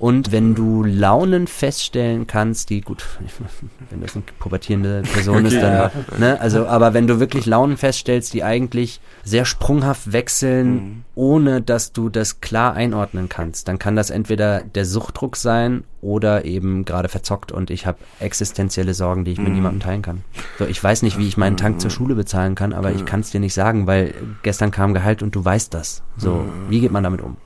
Und 0.00 0.32
wenn 0.32 0.54
du 0.54 0.82
Launen 0.82 1.46
feststellen 1.46 2.26
kannst, 2.26 2.70
die, 2.70 2.80
gut, 2.80 3.04
wenn 3.90 4.00
das 4.00 4.16
eine 4.16 4.24
pubertierende 4.38 5.02
Person 5.02 5.44
ist, 5.44 5.60
dann, 5.60 5.90
ne, 6.18 6.40
also, 6.40 6.66
aber 6.66 6.94
wenn 6.94 7.06
du 7.06 7.20
wirklich 7.20 7.44
Launen 7.44 7.76
feststellst, 7.76 8.32
die 8.32 8.42
eigentlich 8.42 9.02
sehr 9.24 9.44
sprunghaft 9.44 10.14
wechseln, 10.14 11.04
ohne 11.14 11.60
dass 11.60 11.92
du 11.92 12.08
das 12.08 12.40
klar 12.40 12.72
einordnen 12.72 13.28
kannst, 13.28 13.68
dann 13.68 13.78
kann 13.78 13.94
das 13.94 14.08
entweder 14.08 14.62
der 14.62 14.86
Suchtdruck 14.86 15.36
sein 15.36 15.84
oder 16.00 16.46
eben 16.46 16.86
gerade 16.86 17.10
verzockt 17.10 17.52
und 17.52 17.68
ich 17.68 17.84
habe 17.84 17.98
existenzielle 18.20 18.94
Sorgen, 18.94 19.26
die 19.26 19.32
ich 19.32 19.38
mit 19.38 19.52
niemandem 19.52 19.80
teilen 19.80 20.00
kann. 20.00 20.24
So, 20.58 20.64
ich 20.64 20.82
weiß 20.82 21.02
nicht, 21.02 21.18
wie 21.18 21.28
ich 21.28 21.36
meinen 21.36 21.58
Tank 21.58 21.78
zur 21.78 21.90
Schule 21.90 22.14
bezahlen 22.14 22.54
kann, 22.54 22.72
aber 22.72 22.90
ich 22.90 23.04
kann 23.04 23.20
es 23.20 23.32
dir 23.32 23.40
nicht 23.40 23.52
sagen, 23.52 23.86
weil 23.86 24.14
gestern 24.42 24.70
kam 24.70 24.94
Gehalt 24.94 25.22
und 25.22 25.34
du 25.34 25.44
weißt 25.44 25.74
das. 25.74 26.02
So, 26.16 26.46
wie 26.70 26.80
geht 26.80 26.90
man 26.90 27.04
damit 27.04 27.20
um? 27.20 27.36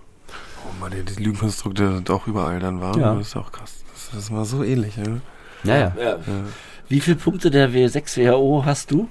Mann, 0.84 0.92
die, 1.06 1.14
die 1.14 1.22
Lügenkonstrukte 1.22 1.94
sind 1.96 2.10
auch 2.10 2.26
überall 2.26 2.60
dann 2.60 2.80
war. 2.80 2.96
Ja. 2.96 3.14
Das 3.14 3.28
ist 3.28 3.34
ja 3.34 3.40
auch 3.40 3.52
krass. 3.52 3.72
Das, 3.92 4.10
das 4.10 4.18
ist 4.24 4.30
mal 4.30 4.44
so 4.44 4.62
ähnlich, 4.62 4.96
ja. 4.96 5.04
Ja, 5.64 5.76
ja. 5.78 5.92
Ja. 6.02 6.18
Wie 6.88 7.00
viele 7.00 7.16
Punkte 7.16 7.50
der 7.50 7.70
W6 7.70 8.16
WHO 8.18 8.64
hast 8.64 8.90
du? 8.90 9.08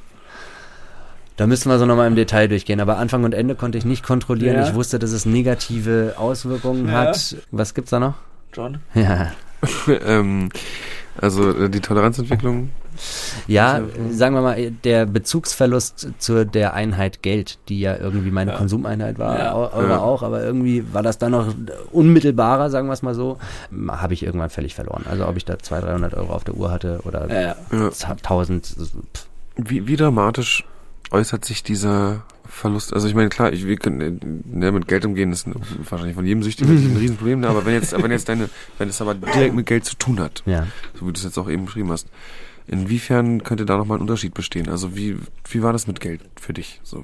Da 1.36 1.47
müssen 1.47 1.69
wir 1.69 1.80
so 1.80 1.86
nochmal 1.88 2.07
im 2.07 2.15
Detail 2.15 2.47
durchgehen. 2.47 2.80
Aber 2.80 2.97
Anfang 2.97 3.24
und 3.24 3.34
Ende 3.34 3.55
konnte 3.55 3.78
ich 3.80 3.86
nicht 3.86 4.03
kontrollieren. 4.05 4.55
Ja. 4.57 4.67
Ich 4.67 4.76
wusste, 4.76 4.99
dass 4.99 5.11
es 5.11 5.26
negative 5.26 6.13
Auswirkungen 6.17 6.88
Ja. 6.88 6.93
hat. 7.07 7.38
Was 7.49 7.74
gibt's 7.74 7.89
da 7.89 7.99
noch? 7.99 8.13
John? 8.53 8.78
Ja, 8.93 9.32
ähm, 10.05 10.49
also 11.19 11.49
äh, 11.57 11.69
die 11.69 11.80
Toleranzentwicklung. 11.80 12.69
Ja 13.47 13.73
Also, 13.73 13.87
äh, 13.87 14.13
sagen 14.13 14.35
wir 14.35 14.41
mal, 14.41 14.71
der 14.83 15.05
Bezugsverlust 15.05 16.09
zu 16.19 16.45
der 16.45 16.73
Einheit 16.73 17.21
Geld, 17.21 17.59
die 17.69 17.79
ja 17.79 17.97
irgendwie 17.97 18.31
meine 18.31 18.51
Ja. 18.51 18.57
Konsumeinheit 18.57 19.19
war, 19.19 19.37
Ja. 19.39 19.55
eu- 19.55 19.69
eure 19.73 19.89
Ja. 19.89 19.99
auch, 19.99 20.23
aber 20.23 20.43
irgendwie 20.43 20.83
war 20.93 21.03
das 21.03 21.17
dann 21.17 21.31
noch 21.31 21.53
unmittelbarer, 21.91 22.69
sagen 22.69 22.87
wir 22.87 22.93
es 22.93 23.01
mal 23.01 23.15
so, 23.15 23.37
habe 23.87 24.13
ich 24.13 24.23
irgendwann 24.23 24.49
völlig 24.49 24.75
verloren. 24.75 25.03
Also 25.09 25.27
ob 25.27 25.37
ich 25.37 25.45
da 25.45 25.59
200, 25.59 25.91
300 25.91 26.13
Euro 26.15 26.33
auf 26.33 26.43
der 26.43 26.55
Uhr 26.55 26.71
hatte 26.71 26.99
oder 27.05 27.27
Ja, 27.29 27.41
ja. 27.41 27.55
Ja. 27.71 27.89
1000, 27.91 28.65
pff, 28.65 29.27
Wie, 29.55 29.87
wie 29.87 29.95
dramatisch 29.95 30.63
äußert 31.11 31.45
sich 31.45 31.61
dieser 31.63 32.23
Verlust? 32.45 32.91
Also 32.93 33.07
ich 33.07 33.13
meine, 33.13 33.29
klar, 33.29 33.53
ich, 33.53 33.67
wir 33.67 33.75
können 33.77 34.01
äh, 34.01 34.57
ne, 34.57 34.71
mit 34.71 34.87
Geld 34.87 35.05
umgehen, 35.05 35.31
ist 35.31 35.45
ein, 35.47 35.53
wahrscheinlich 35.89 36.15
von 36.15 36.25
jedem 36.25 36.41
Süchtigen 36.41 36.71
ein 36.75 36.97
Riesenproblem, 36.97 37.41
ne? 37.41 37.47
aber 37.49 37.65
wenn 37.65 37.73
jetzt, 37.75 37.93
wenn 38.01 38.09
jetzt 38.11 38.27
deine, 38.29 38.49
wenn 38.79 38.89
es 38.89 38.99
aber 39.01 39.13
direkt 39.13 39.53
mit 39.53 39.65
Geld 39.67 39.85
zu 39.85 39.95
tun 39.95 40.19
hat, 40.19 40.41
ja. 40.47 40.65
so 40.99 41.07
wie 41.07 41.13
du 41.13 41.17
es 41.17 41.23
jetzt 41.23 41.37
auch 41.37 41.49
eben 41.49 41.65
beschrieben 41.65 41.91
hast, 41.91 42.07
inwiefern 42.68 43.43
könnte 43.43 43.66
da 43.66 43.78
nochmal 43.78 43.97
ein 43.97 44.01
Unterschied 44.01 44.34
bestehen? 44.34 44.70
Also 44.70 44.95
wie, 44.95 45.18
wie 45.49 45.64
war 45.64 45.74
das 45.74 45.88
mit 45.88 45.99
Geld 45.99 46.22
für 46.39 46.53
dich? 46.53 46.80
So, 46.84 47.03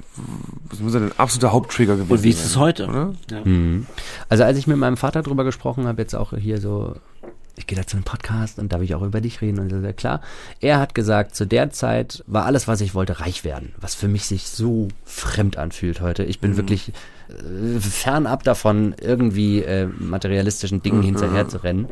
was 0.69 0.79
muss 0.79 0.93
ja 0.93 1.01
ein 1.01 1.11
absoluter 1.17 1.51
Haupttrigger 1.51 1.95
gewesen 1.95 2.11
Und 2.11 2.23
wie 2.23 2.29
ist 2.29 2.39
sein, 2.39 2.47
es 2.47 2.57
heute? 2.57 2.87
Oder? 2.87 3.13
Ja. 3.31 3.45
Mhm. 3.45 3.85
Also 4.29 4.43
als 4.43 4.57
ich 4.57 4.67
mit 4.67 4.77
meinem 4.77 4.97
Vater 4.97 5.21
drüber 5.21 5.43
gesprochen 5.43 5.87
habe, 5.87 6.01
jetzt 6.01 6.15
auch 6.15 6.33
hier 6.35 6.59
so, 6.59 6.95
ich 7.57 7.67
gehe 7.67 7.77
da 7.77 7.85
zu 7.85 7.97
einem 7.97 8.05
Podcast 8.05 8.57
und 8.59 8.71
darf 8.71 8.81
ich 8.81 8.95
auch 8.95 9.01
über 9.01 9.21
dich 9.21 9.41
reden 9.41 9.59
und 9.59 9.69
das 9.69 9.79
ist 9.79 9.85
ja 9.85 9.93
klar. 9.93 10.21
Er 10.61 10.79
hat 10.79 10.95
gesagt, 10.95 11.35
zu 11.35 11.45
der 11.45 11.71
Zeit 11.71 12.23
war 12.25 12.45
alles, 12.45 12.67
was 12.67 12.81
ich 12.81 12.95
wollte, 12.95 13.19
reich 13.19 13.43
werden, 13.43 13.73
was 13.77 13.95
für 13.95 14.07
mich 14.07 14.25
sich 14.25 14.47
so 14.47 14.87
fremd 15.03 15.57
anfühlt 15.57 15.99
heute. 15.99 16.23
Ich 16.23 16.39
bin 16.39 16.55
wirklich 16.55 16.93
äh, 17.29 17.79
fernab 17.79 18.43
davon, 18.43 18.95
irgendwie 19.01 19.61
äh, 19.61 19.87
materialistischen 19.87 20.81
Dingen 20.81 21.03
hinterher 21.03 21.47
zu 21.47 21.63
rennen. 21.63 21.89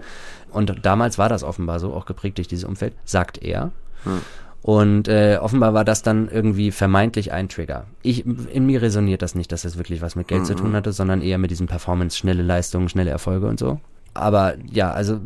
Und 0.57 0.85
damals 0.85 1.17
war 1.17 1.29
das 1.29 1.43
offenbar 1.43 1.79
so, 1.79 1.93
auch 1.93 2.05
geprägt 2.05 2.39
durch 2.39 2.47
dieses 2.47 2.65
Umfeld, 2.65 2.93
sagt 3.05 3.41
er. 3.41 3.71
Und 4.63 5.07
äh, 5.07 5.37
offenbar 5.39 5.73
war 5.73 5.85
das 5.85 6.01
dann 6.01 6.27
irgendwie 6.29 6.71
vermeintlich 6.71 7.31
ein 7.31 7.47
Trigger. 7.47 7.85
Ich, 8.01 8.25
in 8.25 8.65
mir 8.65 8.81
resoniert 8.81 9.21
das 9.21 9.35
nicht, 9.35 9.51
dass 9.51 9.61
das 9.61 9.77
wirklich 9.77 10.01
was 10.01 10.15
mit 10.15 10.27
Geld 10.27 10.45
zu 10.45 10.55
tun 10.55 10.73
hatte, 10.73 10.91
sondern 10.91 11.21
eher 11.21 11.37
mit 11.37 11.51
diesem 11.51 11.67
Performance, 11.67 12.17
schnelle 12.17 12.43
Leistungen, 12.43 12.89
schnelle 12.89 13.11
Erfolge 13.11 13.47
und 13.47 13.59
so. 13.59 13.79
Aber 14.13 14.55
ja, 14.71 14.91
also 14.91 15.19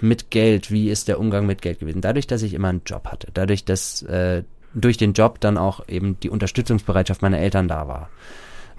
mit 0.00 0.30
Geld, 0.30 0.70
wie 0.70 0.90
ist 0.90 1.08
der 1.08 1.18
Umgang 1.18 1.44
mit 1.44 1.60
Geld 1.60 1.80
gewesen? 1.80 2.00
Dadurch, 2.00 2.28
dass 2.28 2.42
ich 2.42 2.54
immer 2.54 2.68
einen 2.68 2.82
Job 2.86 3.08
hatte, 3.08 3.28
dadurch, 3.34 3.64
dass 3.64 4.02
äh, 4.02 4.44
durch 4.74 4.96
den 4.96 5.12
Job 5.12 5.40
dann 5.40 5.58
auch 5.58 5.86
eben 5.88 6.18
die 6.20 6.30
Unterstützungsbereitschaft 6.30 7.20
meiner 7.20 7.38
Eltern 7.38 7.66
da 7.66 7.88
war. 7.88 8.10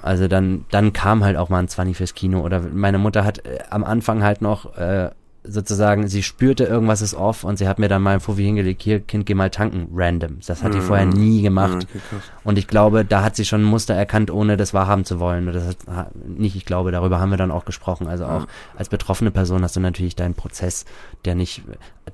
Also 0.02 0.28
dann, 0.28 0.66
dann 0.72 0.94
kam 0.94 1.24
halt 1.24 1.38
auch 1.38 1.50
mal 1.50 1.60
ein 1.60 1.68
20 1.68 1.98
fürs 1.98 2.14
Kino 2.14 2.42
oder 2.42 2.62
meine 2.62 3.00
Mutter 3.00 3.26
hat 3.26 3.46
äh, 3.46 3.60
am 3.70 3.84
Anfang 3.84 4.24
halt 4.24 4.42
noch 4.42 4.78
äh, 4.78 5.10
sozusagen, 5.48 6.08
sie 6.08 6.24
spürte, 6.24 6.64
irgendwas 6.66 7.02
ist 7.02 7.14
off 7.14 7.44
und 7.44 7.58
sie 7.58 7.68
hat 7.68 7.80
mir 7.80 7.88
dann 7.88 8.02
mal 8.02 8.16
ein 8.16 8.20
Fofi 8.20 8.44
hingelegt, 8.44 8.82
hier, 8.82 9.00
Kind, 9.00 9.26
geh 9.26 9.34
mal 9.34 9.50
tanken, 9.50 9.88
random. 9.94 10.38
Das 10.46 10.64
hat 10.64 10.74
die 10.74 10.82
vorher 10.82 11.06
nie 11.06 11.42
gemacht. 11.42 11.88
Okay. 11.90 12.00
Und 12.44 12.58
ich 12.58 12.68
glaube, 12.68 13.06
da 13.06 13.24
hat 13.24 13.36
sie 13.36 13.46
schon 13.46 13.62
ein 13.62 13.66
Muster 13.66 13.94
erkannt, 13.94 14.30
ohne 14.32 14.58
das 14.58 14.74
wahrhaben 14.74 15.06
zu 15.06 15.20
wollen. 15.20 15.48
Und 15.48 15.54
das 15.54 15.68
hat, 15.68 15.78
ha- 15.88 16.12
nicht, 16.26 16.56
ich 16.56 16.66
glaube, 16.66 16.92
darüber 16.92 17.20
haben 17.20 17.30
wir 17.30 17.38
dann 17.38 17.52
auch 17.52 17.66
gesprochen. 17.66 18.08
Also 18.08 18.26
auch 18.26 18.48
als 18.76 18.90
betroffene 18.90 19.32
Person 19.32 19.64
hast 19.64 19.76
du 19.76 19.80
natürlich 19.80 20.16
deinen 20.16 20.34
Prozess, 20.36 20.86
der 21.26 21.36
nicht 21.36 21.64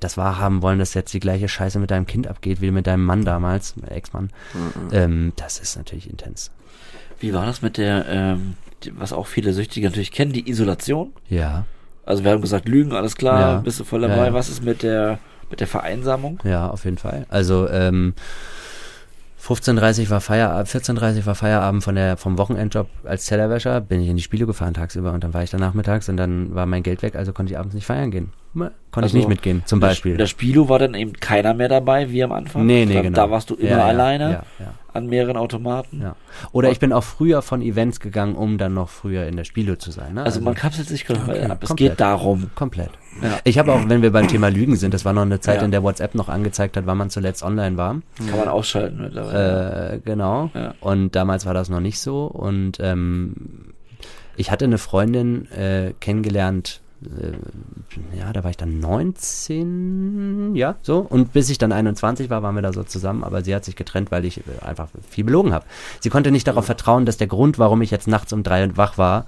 das 0.00 0.16
wahrhaben 0.16 0.62
wollen, 0.62 0.78
dass 0.78 0.94
jetzt 0.94 1.12
die 1.14 1.20
gleiche 1.20 1.48
Scheiße 1.48 1.78
mit 1.78 1.90
deinem 1.90 2.06
Kind 2.06 2.26
abgeht, 2.26 2.60
wie 2.60 2.70
mit 2.70 2.86
deinem 2.86 3.04
Mann 3.04 3.24
damals, 3.24 3.74
Ex-Mann. 3.88 4.30
Ähm, 4.92 5.32
das 5.36 5.58
ist 5.58 5.76
natürlich 5.76 6.10
intens. 6.10 6.50
Wie 7.20 7.32
war 7.32 7.46
das 7.46 7.62
mit 7.62 7.76
der, 7.78 8.06
ähm, 8.08 8.54
was 8.92 9.12
auch 9.12 9.26
viele 9.26 9.52
Süchtige 9.52 9.86
natürlich 9.86 10.12
kennen, 10.12 10.32
die 10.32 10.48
Isolation? 10.50 11.12
Ja, 11.28 11.64
Also 12.06 12.22
wir 12.24 12.30
haben 12.32 12.40
gesagt, 12.42 12.68
Lügen, 12.68 12.92
alles 12.92 13.16
klar, 13.16 13.40
Ja. 13.40 13.56
bist 13.58 13.80
du 13.80 13.84
voll 13.84 14.02
dabei. 14.02 14.26
ja. 14.26 14.32
Was 14.34 14.48
ist 14.48 14.62
mit 14.64 14.82
der, 14.82 15.18
mit 15.50 15.60
der 15.60 15.66
Vereinsamung? 15.66 16.38
ja, 16.44 16.68
auf 16.68 16.84
jeden 16.84 16.98
Fall. 16.98 17.26
Also, 17.30 17.68
ähm, 17.68 18.14
15.30 19.42 20.08
war 20.08 20.22
Feierabend, 20.22 20.68
14.30 20.68 21.26
war 21.26 21.34
Feierabend 21.34 21.84
von 21.84 21.94
der, 21.96 22.16
vom 22.16 22.38
Wochenendjob 22.38 22.88
als 23.04 23.26
Tellerwäscher, 23.26 23.82
bin 23.82 24.00
ich 24.00 24.08
in 24.08 24.16
die 24.16 24.22
Spiele 24.22 24.46
gefahren 24.46 24.72
tagsüber 24.72 25.12
und 25.12 25.22
dann 25.22 25.34
war 25.34 25.42
ich 25.42 25.50
da 25.50 25.58
nachmittags 25.58 26.08
und 26.08 26.16
dann 26.16 26.54
war 26.54 26.64
mein 26.64 26.82
Geld 26.82 27.02
weg, 27.02 27.14
also 27.14 27.34
konnte 27.34 27.52
ich 27.52 27.58
abends 27.58 27.74
nicht 27.74 27.84
feiern 27.84 28.10
gehen. 28.10 28.32
Konnte 28.54 28.72
ich 28.94 29.02
Also, 29.02 29.18
nicht 29.18 29.28
mitgehen, 29.28 29.62
zum 29.66 29.80
Beispiel. 29.80 30.12
In 30.12 30.18
der 30.18 30.26
Spilo 30.28 30.68
war 30.70 30.78
dann 30.78 30.94
eben 30.94 31.12
keiner 31.12 31.52
mehr 31.52 31.68
dabei, 31.68 32.10
wie 32.10 32.24
am 32.24 32.32
Anfang. 32.32 32.64
Nee, 32.64 32.86
nee, 32.86 32.94
da, 32.94 33.02
genau. 33.02 33.16
Da 33.16 33.30
warst 33.30 33.50
du 33.50 33.54
immer 33.56 33.68
ja, 33.70 33.84
alleine 33.84 34.24
Ja, 34.24 34.42
ja, 34.60 34.74
an 34.94 35.06
mehreren 35.06 35.36
Automaten. 35.36 36.00
ja. 36.00 36.16
Oder 36.52 36.70
ich 36.70 36.78
bin 36.80 36.92
auch 36.92 37.04
früher 37.04 37.42
von 37.42 37.60
Events 37.62 38.00
gegangen, 38.00 38.34
um 38.36 38.58
dann 38.58 38.74
noch 38.74 38.88
früher 38.88 39.26
in 39.26 39.36
der 39.36 39.44
Spilo 39.44 39.76
zu 39.76 39.90
sein. 39.90 40.14
Ne? 40.14 40.22
Also 40.22 40.40
man 40.40 40.54
kapselt 40.54 40.88
sich 40.88 41.04
komplett 41.06 41.50
ab. 41.50 41.58
Es 41.62 41.68
komplett. 41.68 41.90
geht 41.92 42.00
darum. 42.00 42.50
Komplett. 42.54 42.90
Ja. 43.22 43.38
Ich 43.44 43.58
habe 43.58 43.72
auch, 43.72 43.88
wenn 43.88 44.02
wir 44.02 44.10
beim 44.12 44.28
Thema 44.28 44.48
Lügen 44.48 44.76
sind, 44.76 44.94
das 44.94 45.04
war 45.04 45.12
noch 45.12 45.22
eine 45.22 45.40
Zeit, 45.40 45.58
Ja. 45.58 45.64
in 45.64 45.70
der 45.70 45.82
WhatsApp 45.82 46.14
noch 46.14 46.28
angezeigt 46.28 46.76
hat, 46.76 46.86
wann 46.86 46.98
man 46.98 47.10
zuletzt 47.10 47.42
online 47.42 47.76
war. 47.76 48.00
Kann 48.28 48.38
man 48.38 48.48
ausschalten 48.48 49.00
mittlerweile. 49.02 49.92
Äh, 49.94 50.00
genau. 50.00 50.50
Ja. 50.54 50.74
Und 50.80 51.14
damals 51.16 51.44
war 51.46 51.54
das 51.54 51.68
noch 51.68 51.80
nicht 51.80 51.98
so. 52.00 52.26
Und 52.26 52.78
ähm, 52.80 53.34
ich 54.36 54.50
hatte 54.50 54.64
eine 54.64 54.78
Freundin 54.78 55.50
äh, 55.52 55.92
kennengelernt, 56.00 56.80
ja, 58.16 58.32
da 58.32 58.42
war 58.44 58.50
ich 58.50 58.56
dann 58.56 58.78
19, 58.80 60.54
ja, 60.54 60.76
so. 60.82 60.98
Und 61.00 61.32
bis 61.32 61.50
ich 61.50 61.58
dann 61.58 61.72
21 61.72 62.30
war, 62.30 62.42
waren 62.42 62.54
wir 62.54 62.62
da 62.62 62.72
so 62.72 62.82
zusammen. 62.82 63.24
Aber 63.24 63.42
sie 63.42 63.54
hat 63.54 63.64
sich 63.64 63.76
getrennt, 63.76 64.10
weil 64.10 64.24
ich 64.24 64.38
äh, 64.38 64.64
einfach 64.64 64.88
viel 65.08 65.24
belogen 65.24 65.52
habe. 65.52 65.66
Sie 66.00 66.08
konnte 66.08 66.30
nicht 66.30 66.46
darauf 66.46 66.66
vertrauen, 66.66 67.04
dass 67.04 67.16
der 67.16 67.26
Grund, 67.26 67.58
warum 67.58 67.82
ich 67.82 67.90
jetzt 67.90 68.08
nachts 68.08 68.32
um 68.32 68.42
drei 68.42 68.74
wach 68.76 68.96
war, 68.96 69.26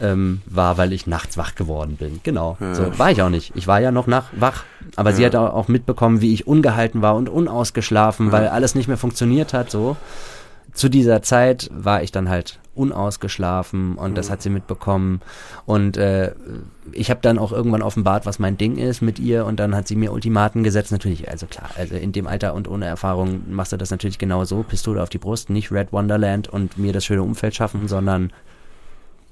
ähm, 0.00 0.40
war, 0.46 0.78
weil 0.78 0.92
ich 0.92 1.06
nachts 1.06 1.36
wach 1.36 1.54
geworden 1.54 1.96
bin. 1.96 2.20
Genau. 2.22 2.56
So 2.72 2.98
war 2.98 3.10
ich 3.10 3.20
auch 3.20 3.28
nicht. 3.28 3.52
Ich 3.54 3.66
war 3.66 3.80
ja 3.80 3.90
noch 3.90 4.06
nach 4.06 4.30
wach. 4.32 4.64
Aber 4.96 5.12
sie 5.12 5.26
hat 5.26 5.36
auch 5.36 5.52
auch 5.52 5.68
mitbekommen, 5.68 6.22
wie 6.22 6.32
ich 6.32 6.46
ungehalten 6.46 7.02
war 7.02 7.16
und 7.16 7.28
unausgeschlafen, 7.28 8.32
weil 8.32 8.48
alles 8.48 8.74
nicht 8.74 8.88
mehr 8.88 8.96
funktioniert 8.96 9.52
hat. 9.52 9.70
So 9.70 9.96
zu 10.72 10.88
dieser 10.88 11.22
Zeit 11.22 11.68
war 11.72 12.02
ich 12.02 12.12
dann 12.12 12.28
halt 12.28 12.59
unausgeschlafen 12.74 13.96
und 13.96 14.16
das 14.16 14.30
hat 14.30 14.42
sie 14.42 14.50
mitbekommen 14.50 15.20
und 15.66 15.96
äh, 15.96 16.32
ich 16.92 17.10
habe 17.10 17.20
dann 17.20 17.38
auch 17.38 17.52
irgendwann 17.52 17.82
offenbart, 17.82 18.26
was 18.26 18.38
mein 18.38 18.56
Ding 18.56 18.76
ist 18.76 19.00
mit 19.00 19.18
ihr 19.18 19.44
und 19.44 19.58
dann 19.58 19.74
hat 19.74 19.88
sie 19.88 19.96
mir 19.96 20.12
Ultimaten 20.12 20.62
gesetzt, 20.62 20.92
natürlich, 20.92 21.28
also 21.28 21.46
klar, 21.46 21.70
also 21.76 21.94
in 21.96 22.12
dem 22.12 22.26
Alter 22.26 22.54
und 22.54 22.68
ohne 22.68 22.86
Erfahrung 22.86 23.42
machst 23.50 23.72
du 23.72 23.76
das 23.76 23.90
natürlich 23.90 24.18
genau 24.18 24.44
so, 24.44 24.62
Pistole 24.62 25.02
auf 25.02 25.08
die 25.08 25.18
Brust, 25.18 25.50
nicht 25.50 25.72
Red 25.72 25.92
Wonderland 25.92 26.48
und 26.48 26.78
mir 26.78 26.92
das 26.92 27.04
schöne 27.04 27.22
Umfeld 27.22 27.54
schaffen, 27.54 27.88
sondern 27.88 28.32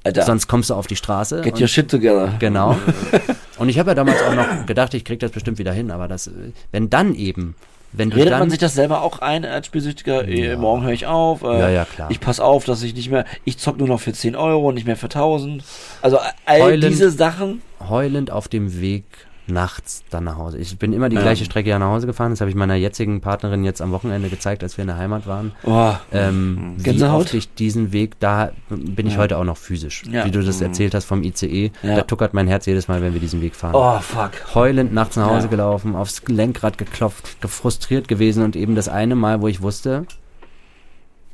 Alter, 0.04 0.22
sonst 0.22 0.46
kommst 0.46 0.70
du 0.70 0.74
auf 0.74 0.86
die 0.86 0.96
Straße. 0.96 1.42
get 1.42 1.60
your 1.60 1.66
shit 1.68 1.90
together. 1.90 2.32
Genau. 2.38 2.76
Und 3.58 3.68
ich 3.68 3.78
habe 3.78 3.90
ja 3.90 3.94
damals 3.94 4.22
auch 4.22 4.34
noch 4.34 4.66
gedacht, 4.66 4.94
ich 4.94 5.04
krieg 5.04 5.18
das 5.18 5.32
bestimmt 5.32 5.58
wieder 5.58 5.72
hin, 5.72 5.90
aber 5.90 6.06
das, 6.06 6.30
wenn 6.70 6.88
dann 6.88 7.14
eben, 7.14 7.56
wenn 7.92 8.12
Redet 8.12 8.32
dann, 8.32 8.40
man 8.40 8.50
sich 8.50 8.58
das 8.58 8.74
selber 8.74 9.02
auch 9.02 9.20
ein 9.20 9.44
als 9.44 9.66
Spielsüchtiger? 9.66 10.26
Eh, 10.28 10.56
morgen 10.56 10.82
höre 10.82 10.92
ich 10.92 11.06
auf. 11.06 11.42
Äh, 11.42 11.58
Ja, 11.58 11.68
ja, 11.70 11.84
klar. 11.84 12.10
Ich 12.10 12.20
pass 12.20 12.38
auf, 12.40 12.64
dass 12.64 12.82
ich 12.82 12.94
nicht 12.94 13.10
mehr, 13.10 13.24
ich 13.44 13.58
zock 13.58 13.78
nur 13.78 13.88
noch 13.88 14.00
für 14.00 14.12
10 14.12 14.36
Euro 14.36 14.68
und 14.68 14.74
nicht 14.74 14.86
mehr 14.86 14.96
für 14.96 15.06
1000. 15.06 15.62
Also 16.02 16.18
all 16.44 16.60
Heulend. 16.62 16.84
diese 16.84 17.10
Sachen. 17.10 17.62
heulend 17.88 18.30
auf 18.30 18.48
dem 18.48 18.80
Weg 18.80 19.04
nachts 19.50 20.04
dann 20.10 20.24
nach 20.24 20.36
Hause. 20.36 20.58
Ich 20.58 20.78
bin 20.78 20.92
immer 20.92 21.08
die 21.08 21.16
Ja. 21.16 21.22
gleiche 21.22 21.44
Strecke 21.44 21.68
ja 21.70 21.78
nach 21.78 21.88
Hause 21.88 22.06
gefahren. 22.06 22.30
Das 22.30 22.40
habe 22.40 22.50
ich 22.50 22.56
meiner 22.56 22.74
jetzigen 22.74 23.20
Partnerin 23.20 23.64
jetzt 23.64 23.80
am 23.82 23.90
Wochenende 23.92 24.28
gezeigt, 24.28 24.62
als 24.62 24.76
wir 24.76 24.82
in 24.82 24.88
der 24.88 24.96
Heimat 24.98 25.26
waren. 25.26 25.52
Oh, 25.64 25.92
Ähm, 26.12 26.74
wie 26.76 26.82
Gänsehaut? 26.84 27.22
oft 27.26 27.34
ich 27.34 27.52
diesen 27.54 27.92
Weg, 27.92 28.18
da 28.20 28.52
bin 28.70 29.06
ich 29.06 29.14
Ja. 29.14 29.18
heute 29.20 29.38
auch 29.38 29.44
noch 29.44 29.56
physisch. 29.56 30.04
Ja. 30.10 30.24
Wie 30.24 30.30
du 30.30 30.42
das 30.42 30.60
erzählt 30.60 30.94
hast 30.94 31.04
vom 31.04 31.22
ICE, 31.22 31.70
Ja. 31.82 31.96
da 31.96 32.02
tuckert 32.02 32.34
mein 32.34 32.46
Herz 32.48 32.66
jedes 32.66 32.88
Mal, 32.88 33.02
wenn 33.02 33.12
wir 33.14 33.20
diesen 33.20 33.40
Weg 33.40 33.54
fahren. 33.56 33.74
oh 33.74 33.98
fuck. 34.00 34.54
Heulend 34.54 34.92
nachts 34.92 35.16
nach 35.16 35.28
Hause 35.30 35.48
gelaufen, 35.48 35.96
aufs 35.96 36.22
Lenkrad 36.28 36.78
geklopft, 36.78 37.40
gefrustriert 37.40 38.08
gewesen 38.08 38.42
und 38.44 38.56
eben 38.56 38.74
das 38.74 38.88
eine 38.88 39.14
Mal, 39.14 39.40
wo 39.42 39.48
ich 39.48 39.62
wusste, 39.62 40.06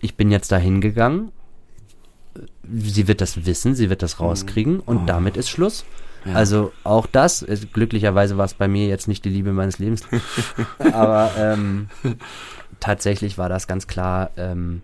ich 0.01 0.17
bin 0.17 0.31
jetzt 0.31 0.53
da 0.53 0.57
hingegangen, 0.57 1.33
sie 2.77 3.09
wird 3.09 3.21
das 3.21 3.47
wissen, 3.47 3.75
sie 3.75 3.91
wird 3.91 4.03
das 4.03 4.21
rauskriegen 4.21 4.81
und 4.81 5.07
damit 5.09 5.37
ist 5.37 5.49
Schluss. 5.51 5.85
Ja. 6.25 6.35
Also 6.35 6.73
auch 6.85 7.07
das, 7.07 7.43
ist, 7.43 7.73
glücklicherweise 7.73 8.37
war 8.39 8.45
es 8.47 8.55
bei 8.55 8.67
mir 8.69 8.87
jetzt 8.89 9.09
nicht 9.09 9.25
die 9.25 9.29
Liebe 9.31 9.53
meines 9.53 9.79
Lebens, 9.79 10.03
aber 10.79 11.31
ähm, 11.37 11.89
tatsächlich 12.81 13.39
war 13.39 13.49
das 13.49 13.67
ganz 13.67 13.87
klar, 13.87 14.31
ähm, 14.37 14.83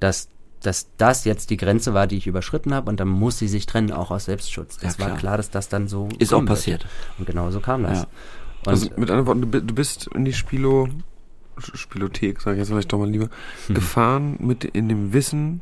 dass, 0.00 0.28
dass 0.60 0.88
das 0.96 1.24
jetzt 1.24 1.50
die 1.50 1.56
Grenze 1.56 1.94
war, 1.94 2.06
die 2.06 2.16
ich 2.16 2.26
überschritten 2.26 2.74
habe 2.74 2.90
und 2.90 2.98
dann 3.00 3.08
muss 3.08 3.38
sie 3.38 3.48
sich 3.48 3.66
trennen, 3.66 3.92
auch 3.92 4.10
aus 4.10 4.24
Selbstschutz. 4.26 4.78
Das 4.78 4.98
Ja, 4.98 5.08
war 5.10 5.16
klar. 5.16 5.36
dass 5.36 5.50
das 5.50 5.68
dann 5.68 5.88
so 5.88 6.08
Ist 6.18 6.32
auch 6.32 6.38
kommen 6.38 6.48
wird. 6.48 6.58
passiert. 6.58 6.86
Und 7.18 7.26
genau 7.26 7.50
so 7.50 7.60
kam 7.60 7.82
das. 7.84 8.00
Ja. 8.02 8.06
Also 8.66 8.88
mit 8.96 9.10
anderen 9.10 9.26
Worten, 9.26 9.40
du 9.42 9.46
bi- 9.48 9.62
du 9.66 9.74
bist 9.74 10.08
in 10.14 10.24
die 10.24 10.32
Spilo, 10.32 10.88
Spielothek, 11.58 12.40
sage 12.40 12.56
ich 12.56 12.60
jetzt 12.60 12.68
vielleicht 12.70 12.92
doch 12.92 12.98
mal 12.98 13.08
lieber, 13.10 13.28
Hm. 13.66 13.74
gefahren 13.74 14.36
mit 14.40 14.64
in 14.64 14.88
dem 14.88 15.12
Wissen, 15.12 15.60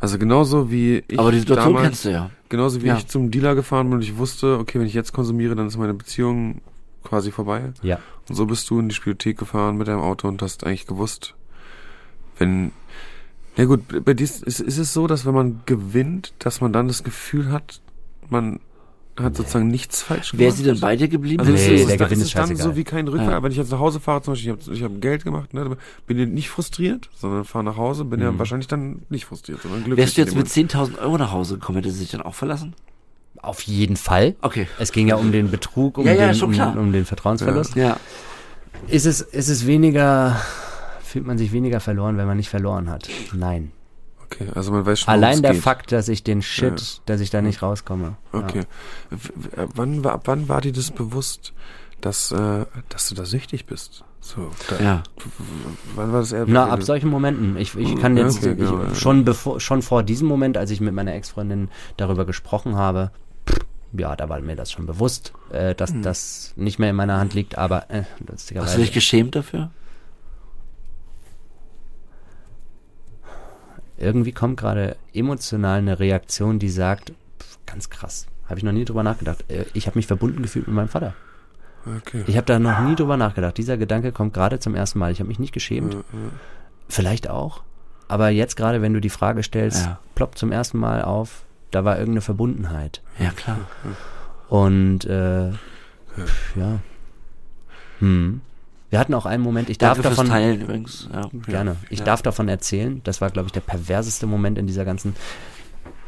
also 0.00 0.18
genauso 0.18 0.70
wie 0.70 1.02
ich 1.08 1.18
Aber 1.18 1.32
die 1.32 1.38
Situation 1.40 1.72
damals, 1.74 1.84
kennst 1.88 2.04
du 2.04 2.10
ja. 2.10 2.30
Genauso 2.48 2.82
wie 2.82 2.86
Ja. 2.88 2.96
ich 2.96 3.06
zum 3.08 3.30
Dealer 3.30 3.54
gefahren 3.54 3.88
bin 3.88 3.96
und 3.98 4.02
ich 4.02 4.16
wusste, 4.16 4.58
okay, 4.58 4.78
wenn 4.78 4.86
ich 4.86 4.94
jetzt 4.94 5.12
konsumiere, 5.12 5.54
dann 5.54 5.66
ist 5.66 5.76
meine 5.76 5.94
Beziehung 5.94 6.60
quasi 7.04 7.30
vorbei. 7.30 7.72
ja, 7.82 7.98
Und 8.28 8.34
so 8.34 8.46
bist 8.46 8.68
du 8.70 8.80
in 8.80 8.88
die 8.88 8.94
Spielothek 8.94 9.38
gefahren 9.38 9.76
mit 9.76 9.88
deinem 9.88 10.00
Auto 10.00 10.26
und 10.28 10.42
hast 10.42 10.64
eigentlich 10.64 10.86
gewusst, 10.86 11.34
wenn, 12.38 12.72
na 13.56 13.64
gut, 13.64 14.04
bei 14.04 14.12
dir 14.14 14.24
ist, 14.24 14.42
ist, 14.42 14.60
ist 14.60 14.78
es 14.78 14.92
so, 14.92 15.06
dass 15.06 15.24
wenn 15.24 15.34
man 15.34 15.60
gewinnt, 15.66 16.34
dass 16.40 16.60
man 16.60 16.72
dann 16.72 16.88
das 16.88 17.02
Gefühl 17.04 17.50
hat, 17.50 17.80
man 18.28 18.60
hat 19.18 19.36
sozusagen 19.36 19.68
nichts 19.68 20.02
falsch 20.02 20.32
gemacht. 20.32 20.40
Wäre 20.40 20.52
sie 20.52 20.62
denn 20.64 20.80
bei 20.80 20.96
dir 20.96 21.08
geblieben? 21.08 21.40
Also 21.40 21.52
Nee, 21.52 21.58
ist, 21.58 21.88
der 21.88 21.94
es, 21.94 21.98
Gewinn 21.98 22.20
ist 22.20 22.26
ist 22.26 22.34
es 22.34 22.48
dann 22.48 22.56
so 22.56 22.76
wie 22.76 22.84
kein 22.84 23.08
Rückfall. 23.08 23.30
Ja. 23.32 23.42
Wenn 23.42 23.50
ich 23.50 23.58
jetzt 23.58 23.70
nach 23.70 23.78
Hause 23.78 24.00
fahre, 24.00 24.22
zum 24.22 24.34
Beispiel, 24.34 24.54
ich 24.54 24.60
habe 24.66 24.74
ich 24.76 24.82
hab 24.82 25.00
Geld 25.00 25.24
gemacht, 25.24 25.54
ne, 25.54 25.76
bin 26.06 26.18
ich 26.18 26.28
nicht 26.28 26.48
frustriert, 26.50 27.08
sondern 27.16 27.44
fahre 27.44 27.64
nach 27.64 27.76
Hause, 27.76 28.04
bin 28.04 28.20
ja 28.20 28.38
wahrscheinlich 28.38 28.68
dann 28.68 29.02
nicht 29.08 29.24
frustriert, 29.26 29.62
sondern 29.62 29.84
glücklich. 29.84 29.96
Mhm. 29.96 30.02
Wärst 30.06 30.16
du 30.16 30.20
jetzt 30.20 30.36
mit 30.36 30.72
dem 30.72 30.78
10.000 30.78 30.98
Euro 30.98 31.18
nach 31.18 31.32
Hause 31.32 31.54
gekommen, 31.54 31.76
hätte 31.76 31.90
sie 31.90 31.98
sich 32.00 32.10
dann 32.10 32.22
auch 32.22 32.34
verlassen? 32.34 32.74
auf 33.42 33.60
jeden 33.62 33.96
Fall. 33.96 34.34
Okay. 34.42 34.66
Es 34.78 34.92
ging 34.92 35.08
ja 35.08 35.16
um 35.16 35.30
den 35.30 35.50
Betrug, 35.50 35.98
um, 35.98 36.06
Ja, 36.06 36.12
ja, 36.14 36.26
den, 36.28 36.34
schon 36.34 36.52
klar. 36.52 36.72
um, 36.72 36.78
um 36.86 36.92
den 36.92 37.04
Vertrauensverlust. 37.04 37.76
Ja. 37.76 37.98
Ist, 38.88 39.06
es, 39.06 39.20
ist 39.20 39.48
es 39.48 39.66
weniger, 39.66 40.40
fühlt 41.02 41.26
man 41.26 41.38
sich 41.38 41.52
weniger 41.52 41.80
verloren, 41.80 42.16
wenn 42.16 42.26
man 42.26 42.36
nicht 42.36 42.48
verloren 42.48 42.90
hat? 42.90 43.08
Nein. 43.32 43.70
Okay, 44.30 44.48
also 44.54 44.72
man 44.72 44.84
weiß 44.84 45.00
schon, 45.00 45.08
Allein 45.12 45.40
der 45.42 45.52
geht. 45.52 45.62
Fakt, 45.62 45.92
dass 45.92 46.08
ich 46.08 46.22
den 46.24 46.42
Shit, 46.42 47.00
dass 47.06 47.20
ich 47.20 47.30
da 47.30 47.42
nicht 47.42 47.62
rauskomme. 47.62 48.16
Okay. 48.32 48.62
W- 49.10 49.60
ab 49.62 49.70
Wann, 49.76 50.02
war- 50.04 50.12
ab 50.12 50.22
wann 50.26 50.48
war 50.48 50.60
dir 50.60 50.72
das 50.72 50.90
bewusst, 50.90 51.52
dass, 52.00 52.32
äh, 52.32 52.66
dass 52.88 53.08
du 53.08 53.14
da 53.14 53.24
süchtig 53.24 53.66
bist? 53.66 54.04
So, 54.20 54.50
da, 54.68 54.82
Ja. 54.82 55.02
Wann 55.94 56.12
war 56.12 56.20
das 56.20 56.32
eher? 56.32 56.44
Na, 56.48 56.68
ab 56.68 56.82
solchen 56.82 57.08
Momenten. 57.08 57.56
Ich, 57.56 57.76
ich 57.76 57.96
kann 58.00 58.16
Ja, 58.16 58.24
jetzt 58.24 58.38
okay, 58.38 58.52
ich, 58.52 58.58
genau, 58.58 58.82
ja. 58.82 58.94
schon 58.94 59.24
bevor, 59.24 59.60
schon 59.60 59.82
vor 59.82 60.02
diesem 60.02 60.26
Moment, 60.26 60.56
als 60.56 60.70
ich 60.72 60.80
mit 60.80 60.92
meiner 60.94 61.14
Ex-Freundin 61.14 61.68
darüber 61.96 62.24
gesprochen 62.24 62.74
habe, 62.76 63.12
ja, 63.96 64.16
da 64.16 64.28
war 64.28 64.40
mir 64.40 64.56
das 64.56 64.72
schon 64.72 64.86
bewusst, 64.86 65.32
äh, 65.52 65.74
dass 65.76 65.90
Hm. 65.92 66.02
das 66.02 66.52
nicht 66.56 66.80
mehr 66.80 66.90
in 66.90 66.96
meiner 66.96 67.18
Hand 67.18 67.34
liegt, 67.34 67.56
aber 67.56 67.88
äh, 67.90 68.02
Hast 68.56 68.76
du 68.76 68.80
dich 68.80 68.92
geschämt 68.92 69.36
dafür? 69.36 69.70
Irgendwie 73.98 74.32
kommt 74.32 74.58
gerade 74.58 74.96
emotional 75.14 75.78
eine 75.78 75.98
Reaktion, 75.98 76.58
die 76.58 76.68
sagt, 76.70 77.12
pff, 77.40 77.58
ganz 77.66 77.90
krass, 77.90 78.26
habe 78.48 78.58
ich 78.58 78.64
noch 78.64 78.72
nie 78.72 78.84
drüber 78.84 79.02
nachgedacht. 79.02 79.44
Äh, 79.48 79.64
Ich 79.74 79.86
habe 79.86 79.98
mich 79.98 80.06
verbunden 80.06 80.42
gefühlt 80.42 80.66
mit 80.66 80.76
meinem 80.76 80.88
Vater. 80.88 81.14
Okay. 81.98 82.24
Ich 82.26 82.36
habe 82.36 82.46
da 82.46 82.58
noch 82.58 82.80
nie 82.80 82.96
drüber 82.96 83.16
nachgedacht. 83.16 83.56
Dieser 83.58 83.76
Gedanke 83.76 84.10
kommt 84.10 84.34
gerade 84.34 84.58
zum 84.58 84.74
ersten 84.74 84.98
Mal. 84.98 85.12
Ich 85.12 85.20
habe 85.20 85.28
mich 85.28 85.38
nicht 85.38 85.52
geschämt. 85.52 85.96
Vielleicht 86.88 87.30
auch. 87.30 87.62
Aber 88.08 88.28
jetzt 88.30 88.56
gerade, 88.56 88.82
wenn 88.82 88.92
du 88.92 89.00
die 89.00 89.08
Frage 89.10 89.42
stellst, 89.44 89.84
Ja. 89.86 89.98
ploppt 90.16 90.36
zum 90.38 90.50
ersten 90.52 90.78
Mal 90.78 91.02
auf, 91.02 91.44
da 91.70 91.84
war 91.84 91.94
irgendeine 91.96 92.22
Verbundenheit. 92.22 93.02
Ja, 93.20 93.30
klar. 93.30 93.58
Und 94.48 95.04
äh, 95.04 95.52
pf, 96.16 96.56
ja. 96.56 96.78
Hm. 98.00 98.40
Wir 98.96 99.00
hatten 99.00 99.12
auch 99.12 99.26
einen 99.26 99.42
Moment, 99.42 99.68
ich 99.68 99.76
darf 99.76 99.98
Danke 99.98 100.08
davon 100.08 100.28
Teilen 100.28 100.62
übrigens. 100.62 101.06
Ja. 101.12 101.28
Gerne. 101.46 101.76
Ich 101.90 101.98
Ja. 101.98 102.06
darf 102.06 102.22
davon 102.22 102.48
erzählen. 102.48 103.02
Das 103.04 103.20
war, 103.20 103.28
glaube 103.28 103.48
ich, 103.48 103.52
der 103.52 103.60
perverseste 103.60 104.26
Moment 104.26 104.56
in 104.56 104.66
dieser 104.66 104.86
ganzen. 104.86 105.14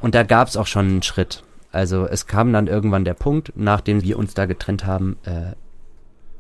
Und 0.01 0.15
da 0.15 0.23
gab 0.23 0.49
es 0.49 0.57
auch 0.57 0.67
schon 0.67 0.89
einen 0.89 1.03
Schritt. 1.03 1.45
Also 1.71 2.07
es 2.07 2.27
kam 2.27 2.51
dann 2.51 2.67
irgendwann 2.67 3.05
der 3.05 3.13
Punkt, 3.13 3.53
nachdem 3.57 4.03
wir 4.03 4.19
uns 4.19 4.33
da 4.33 4.47
getrennt 4.47 4.87
haben, 4.87 5.19
äh, 5.25 5.53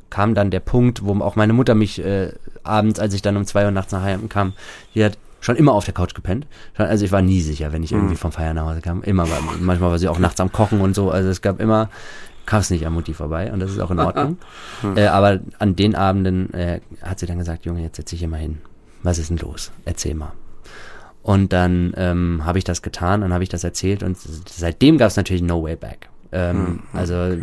kam 0.08 0.34
dann 0.34 0.50
der 0.50 0.60
Punkt, 0.60 1.04
wo 1.04 1.20
auch 1.20 1.36
meine 1.36 1.52
Mutter 1.52 1.74
mich 1.74 2.02
äh, 2.02 2.32
abends, 2.62 2.98
als 2.98 3.12
ich 3.12 3.20
dann 3.20 3.36
um 3.36 3.44
zwei 3.44 3.66
Uhr 3.66 3.70
nachts 3.70 3.92
nach 3.92 4.02
Hause 4.02 4.26
kam, 4.28 4.54
die 4.94 5.04
hat 5.04 5.18
schon 5.40 5.56
immer 5.56 5.74
auf 5.74 5.84
der 5.84 5.92
Couch 5.92 6.14
gepennt. 6.14 6.46
Also 6.78 7.04
ich 7.04 7.12
war 7.12 7.20
nie 7.20 7.42
sicher, 7.42 7.72
wenn 7.74 7.82
ich 7.82 7.92
irgendwie 7.92 8.16
vom 8.16 8.32
Feiern 8.32 8.56
nach 8.56 8.64
Hause 8.70 8.80
kam. 8.80 9.02
Immer, 9.02 9.26
manchmal 9.60 9.90
war 9.90 9.98
sie 9.98 10.08
auch 10.08 10.18
nachts 10.18 10.40
am 10.40 10.50
Kochen 10.50 10.80
und 10.80 10.94
so. 10.94 11.10
Also 11.10 11.28
es 11.28 11.42
gab 11.42 11.60
immer, 11.60 11.90
kam 12.48 12.60
es 12.60 12.70
nicht 12.70 12.86
an 12.86 12.94
Mutti 12.94 13.12
vorbei 13.12 13.52
und 13.52 13.60
das 13.60 13.70
ist 13.70 13.78
auch 13.78 13.90
in 13.90 14.00
Ordnung. 14.00 14.38
äh, 14.96 15.06
aber 15.06 15.40
an 15.58 15.76
den 15.76 15.94
Abenden 15.94 16.52
äh, 16.54 16.80
hat 17.02 17.18
sie 17.18 17.26
dann 17.26 17.38
gesagt, 17.38 17.66
Junge, 17.66 17.82
jetzt 17.82 17.96
setz 17.96 18.08
dich 18.10 18.20
hier 18.20 18.28
mal 18.28 18.40
hin. 18.40 18.58
Was 19.02 19.18
ist 19.18 19.28
denn 19.28 19.36
los? 19.36 19.70
Erzähl 19.84 20.14
mal. 20.14 20.32
Und 21.22 21.52
dann 21.52 21.92
ähm, 21.96 22.42
habe 22.46 22.56
ich 22.56 22.64
das 22.64 22.80
getan, 22.80 23.20
dann 23.20 23.34
habe 23.34 23.42
ich 23.42 23.50
das 23.50 23.64
erzählt 23.64 24.02
und 24.02 24.16
seitdem 24.18 24.96
gab 24.96 25.08
es 25.08 25.16
natürlich 25.16 25.42
no 25.42 25.62
way 25.62 25.76
back. 25.76 26.08
Ähm, 26.32 26.80
also 26.94 27.36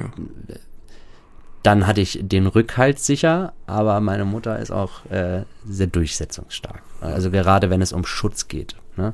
dann 1.61 1.86
hatte 1.86 2.02
ich 2.02 2.19
den 2.23 2.48
Rückhalt 2.48 2.98
sicher, 2.98 3.53
aber 3.68 3.99
meine 3.99 4.26
Mutter 4.26 4.57
ist 4.57 4.72
auch 4.72 5.06
äh, 5.11 5.44
sehr 5.68 5.88
durchsetzungsstark. 5.88 6.82
Also 6.99 7.30
gerade 7.30 7.69
wenn 7.69 7.82
es 7.82 7.94
um 7.94 8.06
Schutz 8.06 8.48
geht. 8.48 8.76
Ne? 8.97 9.13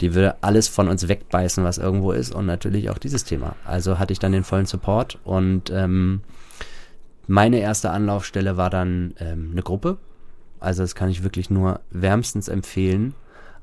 Die 0.00 0.14
würde 0.14 0.36
alles 0.42 0.68
von 0.68 0.88
uns 0.88 1.08
wegbeißen, 1.08 1.64
was 1.64 1.78
irgendwo 1.78 2.12
ist 2.12 2.34
und 2.34 2.46
natürlich 2.46 2.90
auch 2.90 2.98
dieses 2.98 3.24
Thema. 3.24 3.54
Also 3.64 3.98
hatte 3.98 4.12
ich 4.12 4.18
dann 4.18 4.32
den 4.32 4.44
vollen 4.44 4.66
Support 4.66 5.18
und 5.24 5.70
ähm, 5.70 6.20
meine 7.26 7.58
erste 7.60 7.90
Anlaufstelle 7.90 8.56
war 8.56 8.70
dann 8.70 9.14
ähm, 9.20 9.50
eine 9.52 9.62
Gruppe. 9.62 9.96
Also 10.60 10.82
das 10.82 10.94
kann 10.94 11.08
ich 11.08 11.22
wirklich 11.24 11.50
nur 11.50 11.80
wärmstens 11.90 12.48
empfehlen. 12.48 13.14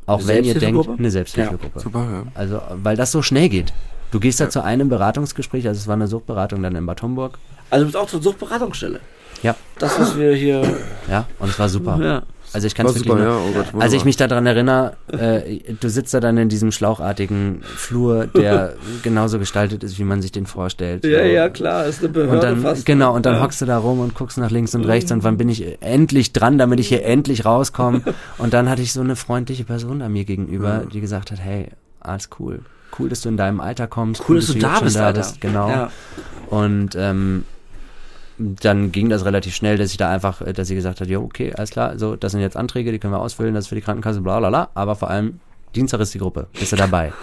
Auch 0.05 0.25
wenn 0.25 0.43
ihr 0.43 0.57
denkt, 0.57 0.89
eine 0.89 1.11
Selbsthilfegruppe. 1.11 1.79
Super, 1.79 1.99
ja. 2.11 2.23
Also, 2.33 2.61
weil 2.75 2.97
das 2.97 3.11
so 3.11 3.21
schnell 3.21 3.47
geht. 3.47 3.73
Du 4.11 4.19
gehst 4.19 4.39
da 4.39 4.49
zu 4.49 4.63
einem 4.63 4.89
Beratungsgespräch, 4.89 5.67
also 5.67 5.77
es 5.77 5.85
war 5.87 5.93
eine 5.93 6.07
Suchtberatung 6.07 6.63
dann 6.63 6.75
in 6.75 6.85
Bad 6.87 7.03
Homburg. 7.03 7.37
Also 7.69 7.85
du 7.85 7.91
bist 7.91 7.97
auch 7.97 8.07
zur 8.09 8.21
Suchtberatungsstelle. 8.21 9.01
Ja, 9.43 9.55
Das, 9.77 9.99
was 9.99 10.17
wir 10.17 10.33
hier. 10.33 10.61
ja, 11.09 11.27
und 11.37 11.49
es 11.49 11.59
war 11.59 11.69
super. 11.69 11.99
Ja. 12.01 12.23
Also 12.51 12.65
ich 12.67 12.73
kann 12.75 12.85
es 12.87 12.95
wirklich 12.95 13.07
super, 13.11 13.23
nur, 13.23 13.27
ja. 13.31 13.37
Oh 13.37 13.63
Gott, 13.71 13.81
als 13.81 13.93
ich 13.93 14.05
mich 14.05 14.17
daran 14.17 14.45
erinnere, 14.45 14.93
äh, 15.07 15.59
du 15.79 15.89
sitzt 15.89 16.13
da 16.13 16.19
dann 16.19 16.37
in 16.37 16.49
diesem 16.49 16.71
schlauchartigen 16.71 17.61
Flur, 17.63 18.27
der 18.27 18.73
genauso 19.03 19.37
gestaltet 19.39 19.83
ist, 19.83 19.99
wie 19.99 20.03
man 20.03 20.21
sich 20.21 20.31
den 20.31 20.45
vorstellt. 20.45 21.05
Ja, 21.05 21.19
So. 21.19 21.25
ja, 21.25 21.49
klar, 21.49 21.85
ist 21.85 21.99
eine 21.99 22.09
Behörde 22.09 22.33
Und 22.35 22.43
dann, 22.43 22.61
fast. 22.61 22.85
genau, 22.85 23.15
und 23.15 23.25
dann 23.25 23.35
ja. 23.35 23.41
hockst 23.41 23.61
du 23.61 23.65
da 23.65 23.77
rum 23.77 23.99
und 23.99 24.15
guckst 24.15 24.37
nach 24.37 24.49
links 24.51 24.73
und 24.73 24.85
rechts 24.85 25.11
und 25.11 25.23
wann 25.23 25.37
bin 25.37 25.47
ich 25.49 25.81
endlich 25.81 26.33
dran, 26.33 26.57
damit 26.57 26.79
ich 26.79 26.87
hier 26.87 27.05
endlich 27.05 27.45
rauskomme. 27.45 28.01
Und 28.37 28.53
dann 28.53 28.69
hatte 28.69 28.81
ich 28.81 28.93
so 28.93 29.01
eine 29.01 29.15
freundliche 29.15 29.63
Person 29.63 29.99
da 29.99 30.09
mir 30.09 30.25
gegenüber, 30.25 30.83
die 30.91 31.01
gesagt 31.01 31.31
hat, 31.31 31.39
hey, 31.39 31.67
alles 31.99 32.29
cool. 32.39 32.61
Cool, 32.97 33.09
dass 33.09 33.21
du 33.21 33.29
in 33.29 33.37
deinem 33.37 33.59
Alter 33.59 33.87
kommst. 33.87 34.23
Cool, 34.27 34.37
dass 34.37 34.47
du 34.47 34.53
jetzt 34.53 34.63
da 34.63 34.79
bist, 34.79 34.97
Alter. 34.97 35.27
Genau. 35.39 35.69
Ja. 35.69 35.91
Und 36.49 36.95
ähm, 36.95 37.43
dann 38.39 38.91
ging 38.91 39.09
das 39.09 39.25
relativ 39.25 39.53
schnell, 39.53 39.77
dass 39.77 39.91
ich 39.91 39.97
da 39.97 40.09
einfach, 40.09 40.41
äh, 40.41 40.53
dass 40.53 40.69
sie 40.69 40.75
gesagt 40.75 41.01
hat, 41.01 41.07
ja, 41.07 41.19
okay, 41.19 41.53
alles 41.55 41.71
klar, 41.71 41.99
so, 41.99 42.15
das 42.15 42.31
sind 42.31 42.41
jetzt 42.41 42.57
Anträge, 42.57 42.91
die 42.91 42.99
können 42.99 43.13
wir 43.13 43.19
ausfüllen, 43.19 43.53
das 43.53 43.65
ist 43.65 43.69
für 43.69 43.75
die 43.75 43.81
Krankenkasse, 43.81 44.21
bla 44.21 44.39
bla 44.39 44.49
bla, 44.49 44.69
aber 44.73 44.95
vor 44.95 45.09
allem, 45.09 45.39
Dienstag 45.75 45.99
ist 45.99 46.13
die 46.13 46.19
Gruppe, 46.19 46.47
bist 46.57 46.71
du 46.71 46.75
dabei? 46.75 47.13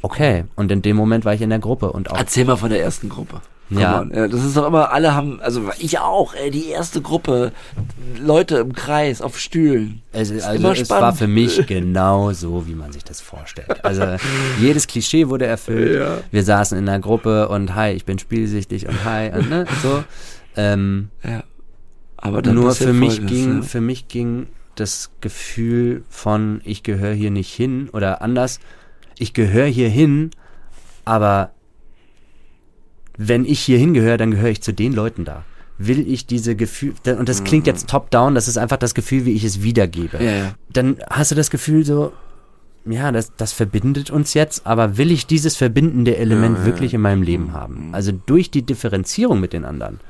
Okay, 0.00 0.44
und 0.54 0.70
in 0.70 0.80
dem 0.80 0.96
Moment 0.96 1.24
war 1.24 1.34
ich 1.34 1.42
in 1.42 1.50
der 1.50 1.58
Gruppe 1.58 1.90
und 1.90 2.08
auch, 2.12 2.16
Erzähl 2.16 2.44
mal 2.44 2.54
von 2.54 2.70
der 2.70 2.80
ersten 2.80 3.08
Gruppe. 3.08 3.40
Come 3.68 3.80
Ja. 3.80 4.00
on. 4.00 4.10
Das 4.10 4.44
ist 4.44 4.56
doch 4.56 4.66
immer, 4.66 4.92
alle 4.92 5.14
haben, 5.14 5.40
also 5.40 5.68
ich 5.78 5.98
auch, 5.98 6.34
ey, 6.34 6.50
die 6.50 6.68
erste 6.68 7.00
Gruppe, 7.02 7.52
Leute 8.18 8.58
im 8.58 8.72
Kreis, 8.72 9.20
auf 9.20 9.38
Stühlen. 9.38 10.02
es, 10.12 10.30
ist 10.30 10.44
also 10.44 10.68
es 10.70 10.78
spannend. 10.80 11.02
war 11.02 11.14
für 11.14 11.26
mich 11.28 11.66
genau 11.66 12.32
so, 12.32 12.66
wie 12.66 12.74
man 12.74 12.92
sich 12.92 13.04
das 13.04 13.20
vorstellt. 13.20 13.84
Also 13.84 14.04
jedes 14.60 14.86
Klischee 14.86 15.28
wurde 15.28 15.46
erfüllt, 15.46 16.00
Ja. 16.00 16.18
wir 16.30 16.42
saßen 16.44 16.78
in 16.78 16.86
der 16.86 16.98
Gruppe 17.00 17.48
und 17.48 17.74
hi, 17.74 17.90
ich 17.92 18.04
bin 18.04 18.18
spielsüchtig 18.18 18.88
und 18.88 19.04
hi, 19.04 19.30
und 19.36 19.50
ne, 19.50 19.66
so. 19.82 20.02
Ähm, 20.56 21.10
Ja. 21.22 21.42
Aber 22.16 22.42
dann 22.42 22.54
Nur 22.56 22.72
für 22.74 22.92
mich 22.92 23.16
Folgendes, 23.20 23.32
ging, 23.36 23.56
ja. 23.56 23.62
für 23.62 23.80
mich 23.80 24.08
ging 24.08 24.46
das 24.74 25.10
Gefühl 25.20 26.02
von, 26.08 26.60
ich 26.64 26.82
gehöre 26.82 27.12
hier 27.14 27.30
nicht 27.30 27.52
hin 27.52 27.88
oder 27.92 28.22
anders, 28.22 28.58
ich 29.18 29.34
gehöre 29.34 29.66
hier 29.66 29.88
hin, 29.88 30.30
aber 31.04 31.50
wenn 33.18 33.44
ich 33.44 33.60
hier 33.60 33.78
hingehöre, 33.78 34.16
dann 34.16 34.30
gehöre 34.30 34.50
ich 34.50 34.62
zu 34.62 34.72
den 34.72 34.92
Leuten 34.92 35.24
da. 35.24 35.44
Will 35.76 36.10
ich 36.10 36.26
diese 36.26 36.56
Gefühl, 36.56 36.94
und 37.18 37.28
das 37.28 37.44
klingt 37.44 37.66
jetzt 37.66 37.88
top-down, 37.88 38.34
das 38.34 38.48
ist 38.48 38.56
einfach 38.56 38.78
das 38.78 38.94
Gefühl, 38.94 39.26
wie 39.26 39.32
ich 39.32 39.44
es 39.44 39.62
wiedergebe. 39.62 40.18
Ja, 40.22 40.30
ja. 40.30 40.54
Dann 40.72 40.96
hast 41.10 41.30
du 41.30 41.34
das 41.34 41.50
Gefühl 41.50 41.84
so, 41.84 42.12
ja, 42.84 43.12
das, 43.12 43.32
das 43.36 43.52
verbindet 43.52 44.10
uns 44.10 44.34
jetzt, 44.34 44.66
aber 44.66 44.96
will 44.96 45.12
ich 45.12 45.26
dieses 45.26 45.56
verbindende 45.56 46.16
Element 46.16 46.58
Ja, 46.58 46.64
wirklich 46.64 46.94
in 46.94 47.00
meinem 47.00 47.22
Leben 47.22 47.52
haben? 47.52 47.90
Also 47.92 48.12
durch 48.12 48.50
die 48.50 48.62
Differenzierung 48.62 49.40
mit 49.40 49.52
den 49.52 49.64
anderen 49.64 50.00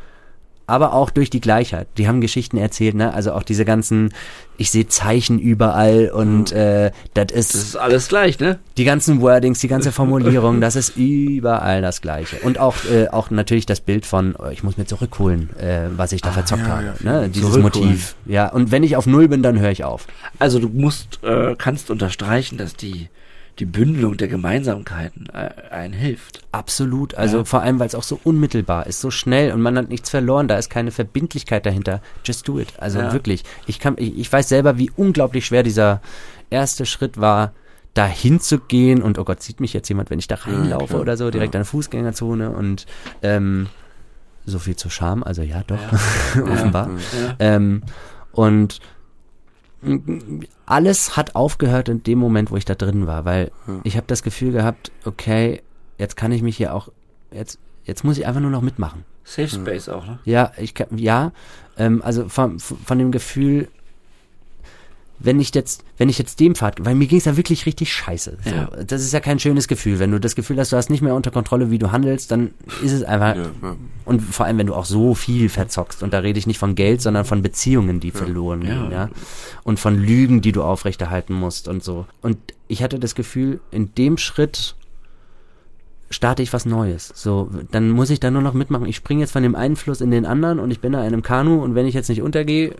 aber 0.69 0.93
auch 0.93 1.11
durch 1.11 1.31
die 1.31 1.40
Gleichheit. 1.40 1.89
Die 1.97 2.07
haben 2.07 2.20
Geschichten 2.20 2.59
erzählt, 2.59 2.95
ne? 2.95 3.12
Also 3.15 3.32
auch 3.32 3.43
diese 3.43 3.65
ganzen, 3.65 4.12
ich 4.59 4.70
sehe 4.70 4.86
Zeichen 4.86 5.39
überall 5.39 6.11
und 6.11 6.53
äh, 6.53 6.93
das 7.15 7.32
ist 7.32 7.55
Das 7.55 7.62
ist 7.62 7.77
alles 7.77 8.09
gleich, 8.09 8.39
ne? 8.39 8.59
die 8.77 8.85
ganzen 8.85 9.20
Wordings, 9.20 9.61
die 9.61 9.69
ganze 9.69 9.93
Formulierung, 9.99 10.61
das 10.61 10.77
ist 10.77 10.97
überall 10.97 11.82
das 11.82 12.03
Gleiche. 12.03 12.36
Und 12.43 12.59
auch 12.59 12.77
äh, 12.85 13.09
auch 13.09 13.31
natürlich 13.31 13.66
das 13.66 13.81
Bild 13.81 14.07
von, 14.07 14.36
oh, 14.39 14.51
ich 14.51 14.62
muss 14.62 14.77
mir 14.77 14.85
zurückholen, 14.85 15.51
äh, 15.59 15.89
was 15.97 16.12
ich 16.12 16.20
da 16.20 16.31
verzockt 16.31 16.62
ja, 16.62 16.69
habe. 16.69 16.95
ja, 17.03 17.20
ne? 17.20 17.28
Dieses. 17.28 17.57
Motiv. 17.59 18.15
Ja, 18.27 18.49
und 18.49 18.70
wenn 18.70 18.82
ich 18.82 18.97
auf 18.97 19.07
Null 19.07 19.28
bin, 19.28 19.43
dann 19.43 19.59
höre 19.59 19.70
ich 19.70 19.85
auf. 19.85 20.07
Also 20.39 20.59
du 20.59 20.69
musst, 20.69 21.24
äh, 21.24 21.55
kannst 21.57 21.90
unterstreichen, 21.90 22.59
dass 22.59 22.77
die, 22.77 23.09
die 23.59 23.67
Bündelung 23.67 24.17
der 24.17 24.29
Gemeinsamkeiten 24.29 25.29
äh, 25.33 25.51
einen 25.73 25.93
hilft. 25.93 26.43
Absolut. 26.53 27.15
Also 27.17 27.39
Ja. 27.39 27.45
vor 27.45 27.63
allem, 27.63 27.79
weil 27.81 27.89
es 27.89 27.95
auch 27.95 28.03
so 28.03 28.21
unmittelbar 28.23 28.87
ist, 28.87 29.01
so 29.01 29.11
schnell 29.11 29.53
und 29.53 29.61
man 29.61 29.77
hat 29.77 29.89
nichts 29.89 30.11
verloren. 30.11 30.47
Da 30.49 30.57
ist 30.59 30.71
keine 30.71 30.91
Verbindlichkeit 30.91 31.67
dahinter. 31.67 32.01
Just 32.25 32.47
do 32.49 32.59
it. 32.59 32.73
Also 32.79 33.01
Ja. 33.01 33.13
wirklich. 33.13 33.45
Ich 33.67 33.81
kann, 33.81 33.95
ich, 33.99 34.17
ich 34.19 34.33
weiß 34.33 34.49
selber, 34.49 34.79
wie 34.79 34.91
unglaublich 34.97 35.47
schwer 35.47 35.63
dieser 35.63 36.01
erste 36.51 36.87
Schritt 36.87 37.21
war, 37.21 37.53
da 37.95 38.07
hinzugehen 38.07 39.03
und 39.03 39.19
oh 39.19 39.25
Gott, 39.25 39.43
sieht 39.43 39.59
mich 39.61 39.73
jetzt 39.73 39.89
jemand, 39.89 40.11
wenn 40.11 40.19
ich 40.21 40.29
da 40.29 40.37
reinlaufe 40.37 40.87
klar. 40.89 41.01
oder 41.01 41.17
so, 41.17 41.31
direkt 41.31 41.57
an 41.57 41.61
der 41.61 41.67
Fußgängerzone 41.67 42.51
und 42.51 42.87
ähm, 43.23 43.67
so 44.47 44.59
viel 44.61 44.77
zu 44.77 44.89
Scham. 44.89 45.23
Also 45.25 45.43
ja, 45.43 45.63
doch, 45.67 45.79
offenbar. 46.53 46.91
Ja. 46.91 47.35
Ähm, 47.41 47.83
und 48.31 48.79
alles 50.67 51.17
hat 51.17 51.35
aufgehört 51.35 51.89
in 51.89 52.03
dem 52.03 52.19
Moment, 52.19 52.51
wo 52.51 52.57
ich 52.57 52.65
da 52.65 52.75
drin 52.75 53.07
war, 53.07 53.25
weil 53.25 53.51
ich 53.85 53.97
habe 53.97 54.07
das 54.07 54.23
Gefühl 54.23 54.53
gehabt, 54.53 54.91
okay, 55.05 55.63
jetzt 55.99 56.17
kann 56.17 56.33
ich 56.33 56.43
mich 56.43 56.57
hier 56.57 56.75
auch, 56.75 56.89
jetzt, 57.31 57.59
jetzt 57.85 58.05
muss 58.05 58.19
ich 58.19 58.27
einfach 58.27 58.41
nur 58.41 58.51
noch 58.51 58.63
mitmachen. 58.63 59.05
Safe 59.25 59.49
Space 59.49 59.89
auch, 59.89 60.07
ne? 60.07 60.19
Ja, 60.25 60.53
ich 60.57 60.75
kann, 60.75 60.97
ja, 60.97 61.33
ähm, 61.77 62.03
also 62.03 62.29
von, 62.29 62.59
von 62.59 62.99
dem 62.99 63.13
Gefühl, 63.13 63.69
wenn 65.20 65.40
ich 65.40 65.55
jetzt, 65.55 65.85
wenn 65.97 66.09
ich 66.09 66.19
jetzt 66.19 66.40
dem 66.40 66.55
Pfad, 66.55 66.85
weil 66.85 66.95
mir 66.95 67.07
ging 67.07 67.19
es 67.19 67.24
ja 67.24 67.36
wirklich 67.36 67.66
richtig 67.66 67.93
scheiße. 67.93 68.39
So. 68.45 68.51
Ja. 68.51 68.70
Das 68.86 69.03
ist 69.03 69.12
ja 69.12 69.20
kein 69.20 69.39
schönes 69.39 69.69
Gefühl. 69.69 69.99
Wenn 69.99 70.11
du 70.11 70.20
das 70.20 70.35
Gefühl 70.35 70.59
hast, 70.59 70.73
du 70.73 70.77
hast 70.77 70.90
nicht 70.90 71.03
mehr 71.03 71.15
unter 71.15 71.31
Kontrolle, 71.31 71.70
wie 71.70 71.78
du 71.78 71.90
handelst, 71.93 72.31
dann 72.31 72.53
ist 72.82 72.93
es 72.93 73.03
einfach, 73.03 73.36
Ja, 73.36 73.43
ja. 73.62 73.77
und 74.05 74.20
vor 74.20 74.47
allem, 74.47 74.59
wenn 74.59 74.66
du 74.66 74.74
auch 74.74 74.85
so 74.85 75.15
viel 75.15 75.49
verzockst, 75.49 76.03
und 76.03 76.12
da 76.12 76.20
rede 76.20 76.39
ich 76.39 76.47
nicht 76.47 76.59
von 76.59 76.74
Geld, 76.74 77.03
sondern 77.03 77.24
von 77.24 77.43
Beziehungen, 77.43 78.01
die 78.01 78.11
verloren 78.11 78.61
gehen, 78.61 78.90
ja. 78.90 79.11
Und 79.65 79.81
von 79.81 79.97
Lügen, 79.99 80.40
die 80.40 80.53
du 80.53 80.62
aufrechterhalten 80.62 81.35
musst 81.35 81.69
und 81.69 81.82
so. 81.82 82.07
Und 82.23 82.39
ich 82.69 82.82
hatte 82.82 82.99
das 82.99 83.15
Gefühl, 83.15 83.61
in 83.70 83.95
dem 83.95 84.19
Schritt 84.19 84.77
starte 86.11 86.43
ich 86.43 86.53
was 86.53 86.65
Neues. 86.65 87.13
So, 87.15 87.51
dann 87.71 87.91
muss 87.91 88.09
ich 88.11 88.19
da 88.21 88.31
nur 88.31 88.41
noch 88.43 88.55
mitmachen. 88.55 88.87
Ich 88.87 88.97
springe 88.97 89.21
jetzt 89.21 89.33
von 89.33 89.43
dem 89.43 89.55
einen 89.55 89.77
Fluss 89.77 90.01
in 90.01 90.11
den 90.11 90.25
anderen 90.25 90.59
und 90.59 90.71
ich 90.71 90.81
bin 90.81 90.93
da 90.93 91.01
in 91.01 91.09
einem 91.09 91.23
Kanu 91.23 91.63
und 91.63 91.75
wenn 91.75 91.87
ich 91.87 91.95
jetzt 91.95 92.09
nicht 92.09 92.23
untergehe 92.23 92.75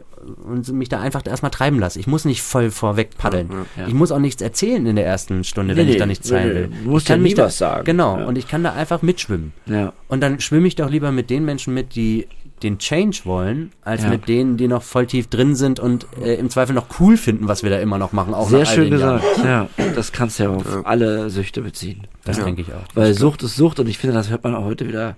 und 0.47 0.67
mich 0.73 0.89
da 0.89 1.01
einfach 1.01 1.23
erstmal 1.27 1.51
treiben 1.51 1.79
lasse, 1.79 2.01
ich 2.01 2.07
muss 2.07 2.25
nicht 2.25 2.43
voll 2.43 2.71
vorweg 2.71 3.19
paddeln. 3.19 3.51
Ja. 3.77 3.87
Ich 3.87 3.95
muss 3.95 4.13
auch 4.13 4.19
nichts 4.19 4.41
erzählen 4.43 4.85
in 4.87 4.97
der 4.97 5.07
ersten 5.07 5.45
Stunde, 5.45 5.77
wenn 5.77 5.87
Nee, 5.87 5.93
ich 5.93 5.99
da 5.99 6.07
nichts 6.07 6.27
zeigen 6.27 6.49
nee. 6.49 6.55
will. 6.55 6.71
Du 6.85 6.91
musst 6.91 7.05
ich 7.05 7.09
kann 7.09 7.21
ja 7.21 7.23
mich 7.23 7.35
da, 7.35 7.51
sagen. 7.51 7.85
Genau, 7.85 8.19
Ja. 8.19 8.27
und 8.27 8.39
ich 8.39 8.49
kann 8.49 8.63
da 8.65 8.73
einfach 8.73 9.03
mitschwimmen. 9.03 9.53
Ja. 9.67 9.93
Und 10.09 10.23
dann 10.23 10.41
schwimme 10.41 10.67
ich 10.67 10.77
doch 10.77 10.89
lieber 10.91 11.13
mit 11.13 11.29
den 11.31 11.45
Menschen 11.45 11.75
mit, 11.75 11.95
die 11.95 12.27
den 12.62 12.78
Change 12.78 13.20
wollen, 13.24 13.72
als 13.82 14.02
Ja. 14.05 14.10
mit 14.10 14.28
denen, 14.28 14.56
die 14.56 14.68
noch 14.68 14.82
voll 14.82 15.06
tief 15.06 15.28
drin 15.28 15.55
sind 15.55 15.80
und 15.80 16.06
äh, 16.22 16.35
im 16.35 16.51
Zweifel 16.51 16.74
noch 16.74 16.86
cool 17.01 17.16
finden, 17.16 17.48
was 17.48 17.62
wir 17.62 17.70
da 17.70 17.78
immer 17.78 17.98
noch 17.98 18.12
machen. 18.12 18.35
Auch 18.35 18.48
Sehr 18.48 18.66
schön 18.66 18.97
Jahren. 18.98 19.20
gesagt. 19.20 19.44
Ja, 19.44 19.68
das 19.94 20.12
kannst 20.12 20.39
du 20.39 20.44
ja 20.44 20.51
auf 20.51 20.64
Ja. 20.64 20.82
alle 20.85 21.30
Süchte 21.30 21.60
beziehen. 21.62 22.06
Das 22.24 22.39
Ja. 22.39 22.44
denke 22.44 22.62
ich 22.62 22.68
auch. 22.72 22.85
Weil 22.94 23.14
Sucht 23.14 23.43
ist 23.43 23.56
Sucht 23.56 23.80
und 23.80 23.89
ich 23.89 23.98
finde, 23.98 24.14
das 24.14 24.30
hört 24.30 24.44
man 24.44 24.55
auch 24.55 24.64
heute 24.64 24.86
wieder 24.89 25.16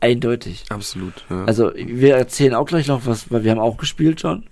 eindeutig. 0.00 0.64
Absolut. 0.68 1.24
Ja. 1.30 1.44
Also 1.44 1.72
wir 1.76 2.16
erzählen 2.16 2.54
auch 2.54 2.66
gleich 2.66 2.86
noch 2.88 3.06
was, 3.06 3.30
weil 3.30 3.44
wir 3.44 3.50
haben 3.50 3.58
auch 3.60 3.76
gespielt 3.76 4.20
schon. 4.20 4.44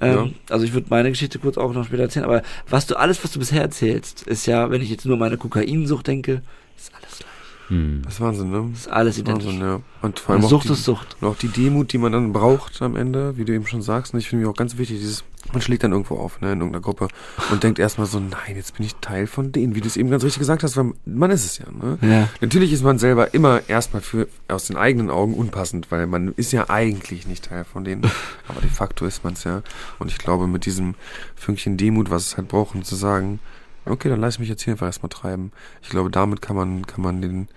Ähm, 0.00 0.14
Ja. 0.14 0.28
Also 0.50 0.64
ich 0.64 0.72
würde 0.72 0.86
meine 0.90 1.10
Geschichte 1.10 1.38
kurz 1.38 1.58
auch 1.58 1.72
noch 1.72 1.84
später 1.86 2.02
erzählen, 2.04 2.24
aber 2.24 2.42
was 2.68 2.86
du 2.86 2.96
alles, 2.96 3.22
was 3.22 3.32
du 3.32 3.38
bisher 3.38 3.62
erzählst, 3.62 4.22
ist 4.22 4.46
ja, 4.46 4.70
wenn 4.70 4.80
ich 4.82 4.90
jetzt 4.90 5.04
nur 5.04 5.14
an 5.14 5.20
meine 5.20 5.36
Kokainsucht 5.36 6.06
denke, 6.06 6.42
ist 6.76 6.92
alles 6.94 7.18
gleich. 7.18 7.31
Hm. 7.72 8.02
Das 8.04 8.14
ist 8.14 8.20
Wahnsinn, 8.20 8.50
ne? 8.50 8.68
Das 8.70 8.80
ist 8.80 8.88
alles 8.88 9.16
identisch. 9.16 9.46
Wahnsinn, 9.46 9.62
ja. 9.62 9.80
Und 10.02 10.18
vor 10.18 10.34
allem 10.34 10.44
auch 10.44 10.50
Sucht 10.50 10.68
die, 10.68 10.72
ist 10.74 10.84
Sucht. 10.84 11.16
und 11.20 11.28
auch 11.28 11.36
die 11.36 11.48
Demut, 11.48 11.94
die 11.94 11.96
man 11.96 12.12
dann 12.12 12.30
braucht 12.34 12.82
am 12.82 12.96
Ende, 12.96 13.38
wie 13.38 13.46
du 13.46 13.54
eben 13.54 13.66
schon 13.66 13.80
sagst. 13.80 14.12
Und 14.12 14.20
ich 14.20 14.28
finde 14.28 14.44
mir 14.44 14.50
auch 14.50 14.56
ganz 14.56 14.76
wichtig, 14.76 14.98
dieses, 14.98 15.24
man 15.54 15.62
schlägt 15.62 15.82
dann 15.82 15.92
irgendwo 15.92 16.16
auf, 16.16 16.38
ne, 16.42 16.52
in 16.52 16.58
irgendeiner 16.58 16.82
Gruppe 16.82 17.08
und 17.50 17.62
denkt 17.62 17.78
erstmal 17.78 18.06
so, 18.06 18.20
nein, 18.20 18.56
jetzt 18.56 18.76
bin 18.76 18.84
ich 18.84 18.94
Teil 18.96 19.26
von 19.26 19.52
denen, 19.52 19.74
wie 19.74 19.80
du 19.80 19.86
es 19.86 19.96
eben 19.96 20.10
ganz 20.10 20.22
richtig 20.22 20.40
gesagt 20.40 20.62
hast, 20.62 20.76
weil 20.76 20.92
man 21.06 21.30
ist 21.30 21.46
es 21.46 21.58
ja, 21.58 21.64
ne? 21.70 21.96
Ja. 22.02 22.28
Natürlich 22.42 22.74
ist 22.74 22.84
man 22.84 22.98
selber 22.98 23.32
immer 23.32 23.62
erstmal 23.68 24.02
für 24.02 24.28
aus 24.48 24.66
den 24.66 24.76
eigenen 24.76 25.08
Augen 25.08 25.32
unpassend, 25.32 25.90
weil 25.90 26.06
man 26.06 26.34
ist 26.36 26.52
ja 26.52 26.68
eigentlich 26.68 27.26
nicht 27.26 27.46
Teil 27.46 27.64
von 27.64 27.84
denen, 27.84 28.02
aber 28.48 28.60
de 28.60 28.68
facto 28.68 29.06
ist 29.06 29.24
man 29.24 29.32
es 29.32 29.44
ja. 29.44 29.62
Und 29.98 30.10
ich 30.10 30.18
glaube, 30.18 30.46
mit 30.46 30.66
diesem 30.66 30.94
Fünkchen 31.36 31.78
Demut, 31.78 32.10
was 32.10 32.26
es 32.26 32.36
halt 32.36 32.48
braucht, 32.48 32.74
um 32.74 32.84
zu 32.84 32.96
sagen, 32.96 33.40
okay, 33.84 34.08
dann 34.08 34.20
lass 34.20 34.34
ich 34.34 34.40
mich 34.40 34.48
jetzt 34.48 34.62
hier 34.62 34.72
einfach 34.72 34.86
erstmal 34.86 35.10
treiben. 35.10 35.52
Ich 35.82 35.88
glaube, 35.88 36.10
damit 36.10 36.42
kann 36.42 36.56
man, 36.56 36.86
kann 36.86 37.02
man 37.02 37.22
den, 37.22 37.48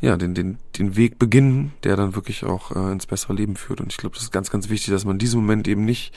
ja, 0.00 0.16
den, 0.16 0.34
den, 0.34 0.58
den 0.78 0.96
Weg 0.96 1.18
beginnen, 1.18 1.72
der 1.84 1.96
dann 1.96 2.14
wirklich 2.14 2.44
auch 2.44 2.74
äh, 2.74 2.92
ins 2.92 3.06
bessere 3.06 3.34
Leben 3.34 3.56
führt. 3.56 3.80
Und 3.80 3.92
ich 3.92 3.96
glaube, 3.98 4.14
das 4.14 4.24
ist 4.24 4.32
ganz, 4.32 4.50
ganz 4.50 4.68
wichtig, 4.68 4.92
dass 4.92 5.04
man 5.04 5.18
diesen 5.18 5.40
Moment 5.40 5.68
eben 5.68 5.84
nicht 5.84 6.12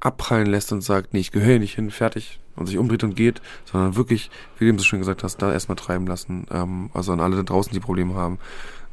abprallen 0.00 0.46
lässt 0.46 0.72
und 0.72 0.82
sagt, 0.82 1.14
nee, 1.14 1.20
ich 1.20 1.32
gehöre 1.32 1.52
hier 1.52 1.58
nicht 1.58 1.74
hin, 1.74 1.90
fertig 1.90 2.38
und 2.54 2.66
sich 2.66 2.78
umdreht 2.78 3.04
und 3.04 3.16
geht, 3.16 3.40
sondern 3.64 3.96
wirklich, 3.96 4.30
wie 4.58 4.64
du 4.64 4.68
eben 4.70 4.78
so 4.78 4.84
schön 4.84 5.00
gesagt 5.00 5.22
hast, 5.22 5.38
da 5.38 5.52
erstmal 5.52 5.76
treiben 5.76 6.06
lassen. 6.06 6.46
Ähm, 6.50 6.90
also 6.94 7.12
an 7.12 7.20
alle 7.20 7.36
da 7.36 7.42
draußen, 7.42 7.72
die 7.72 7.80
Probleme 7.80 8.14
haben. 8.14 8.38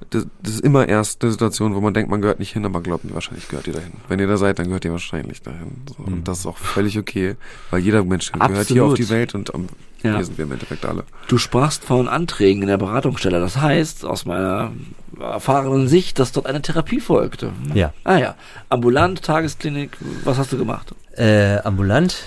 Das, 0.10 0.26
das 0.42 0.54
ist 0.56 0.62
immer 0.62 0.88
erst 0.88 1.22
eine 1.24 1.32
Situation, 1.32 1.76
wo 1.76 1.82
man 1.82 1.94
denkt, 1.94 2.10
man 2.10 2.22
gehört 2.22 2.40
nicht 2.40 2.54
hin, 2.54 2.66
aber 2.66 2.82
glaubt 2.82 3.04
mir, 3.04 3.14
wahrscheinlich 3.14 3.48
gehört 3.48 3.68
ihr 3.68 3.74
dahin. 3.74 3.92
Wenn 4.08 4.20
ihr 4.20 4.28
da 4.28 4.38
seid, 4.38 4.60
dann 4.60 4.68
gehört 4.68 4.86
ihr 4.86 4.92
wahrscheinlich 4.92 5.42
dahin. 5.42 5.72
So, 5.88 6.04
Mhm. 6.04 6.14
Und 6.14 6.28
das 6.28 6.40
ist 6.40 6.46
auch 6.46 6.58
völlig 6.58 6.98
okay, 7.00 7.36
weil 7.72 7.82
jeder 7.82 8.04
Mensch 8.04 8.32
gehört 8.32 8.68
hier 8.68 8.84
auf 8.84 8.92
Absolut. 8.92 8.98
die 9.00 9.10
Welt 9.10 9.36
und 9.36 9.50
um, 9.52 9.68
Ja. 10.04 10.16
hier 10.16 10.26
sind 10.26 10.38
wir 10.38 10.46
im 10.46 10.52
Endeffekt 10.52 10.86
alle. 10.86 11.04
Du 11.28 11.38
sprachst 11.38 11.84
von 11.84 12.08
Anträgen 12.08 12.62
in 12.62 12.68
der 12.68 12.78
Beratungsstelle. 12.78 13.40
Das 13.40 13.58
heißt, 13.58 14.06
aus 14.06 14.26
meiner 14.26 14.72
erfahrenen 15.20 15.88
Sicht, 15.88 16.20
dass 16.20 16.32
dort 16.32 16.46
eine 16.48 16.62
Therapie 16.62 17.00
folgte. 17.00 17.52
Ja. 17.74 17.94
Ah 18.04 18.18
ja. 18.18 18.36
Ambulant, 18.70 19.22
Tagesklinik, 19.24 19.92
was 20.24 20.38
hast 20.38 20.52
du 20.52 20.58
gemacht? 20.58 20.94
Äh, 21.16 21.58
ambulant, 21.60 22.26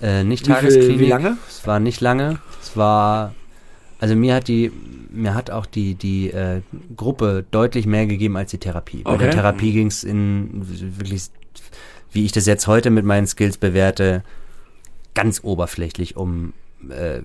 äh, 0.00 0.22
nicht 0.24 0.42
Wie 0.46 0.52
viel- 0.52 0.54
Tagesklinik. 0.60 1.00
wie 1.00 1.06
lange? 1.08 1.36
Es 1.48 1.66
war 1.66 1.80
nicht 1.80 2.00
lange. 2.00 2.38
Es 2.62 2.76
war, 2.76 3.34
also 4.00 4.14
mir 4.16 4.36
hat 4.36 4.48
die, 4.48 4.70
mir 5.10 5.34
hat 5.34 5.50
auch 5.50 5.66
die, 5.66 5.94
die 5.94 6.30
äh, 6.30 6.62
Gruppe 6.96 7.44
deutlich 7.50 7.86
mehr 7.86 8.06
gegeben 8.06 8.36
als 8.36 8.50
die 8.50 8.58
Therapie. 8.58 9.02
Bei 9.02 9.16
der. 9.16 9.30
Therapie 9.30 9.72
ging 9.72 9.88
es 9.88 10.04
in 10.04 10.62
wirklich, 10.98 11.24
wie 12.12 12.24
ich 12.24 12.32
das 12.32 12.46
jetzt 12.46 12.66
heute 12.66 12.90
mit 12.90 13.04
meinen 13.04 13.26
Skills 13.26 13.58
bewerte, 13.58 14.22
ganz 15.14 15.40
oberflächlich 15.42 16.16
um 16.16 16.52
äh, 16.90 17.22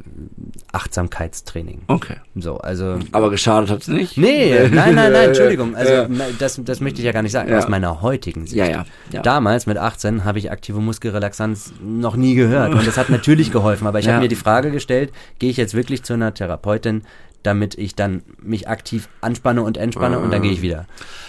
Achtsamkeitstraining. 0.71 1.83
Okay. 1.87 2.15
So, 2.35 2.57
also. 2.57 2.97
Aber 3.11 3.29
geschadet 3.29 3.69
hat's 3.69 3.87
nicht? 3.87 4.17
Nee, 4.17 4.67
nein, 4.71 4.95
nein, 4.95 5.11
nein, 5.11 5.15
Entschuldigung. 5.29 5.75
Also 5.75 5.93
Ja. 5.93 6.07
das, 6.39 6.59
das 6.63 6.79
möchte 6.79 6.99
ich 6.99 7.05
ja 7.05 7.11
gar 7.11 7.21
nicht 7.21 7.31
sagen. 7.31 7.51
Ja. 7.51 7.59
Aus 7.59 7.67
meiner 7.67 8.01
heutigen 8.01 8.47
Sicht. 8.47 8.55
Ja, 8.57 8.65
ja. 8.65 8.85
ja. 9.11 9.21
Damals 9.21 9.67
mit 9.67 9.77
18 9.77 10.25
habe 10.25 10.39
ich 10.39 10.51
aktive 10.51 10.79
Muskelrelaxanz 10.79 11.73
noch 11.83 12.15
nie 12.15 12.33
gehört 12.35 12.73
und 12.73 12.87
das 12.87 12.97
hat 12.97 13.09
natürlich 13.09 13.51
geholfen, 13.51 13.85
aber 13.87 13.99
ich 13.99 14.07
habe 14.07 14.19
mir 14.21 14.27
die 14.27 14.35
Frage 14.35 14.71
gestellt, 14.71 15.11
gehe 15.39 15.49
ich 15.49 15.57
jetzt 15.57 15.75
wirklich 15.75 16.03
zu 16.03 16.13
einer 16.13 16.33
Therapeutin, 16.33 17.03
damit 17.43 17.75
ich 17.77 17.95
dann 17.95 18.23
mich 18.41 18.67
aktiv 18.67 19.09
anspanne 19.21 19.61
und 19.63 19.77
entspanne 19.77 20.19
und 20.19 20.31
dann 20.31 20.41
gehe 20.41 20.51
ich 20.51 20.61
wieder. 20.61 20.87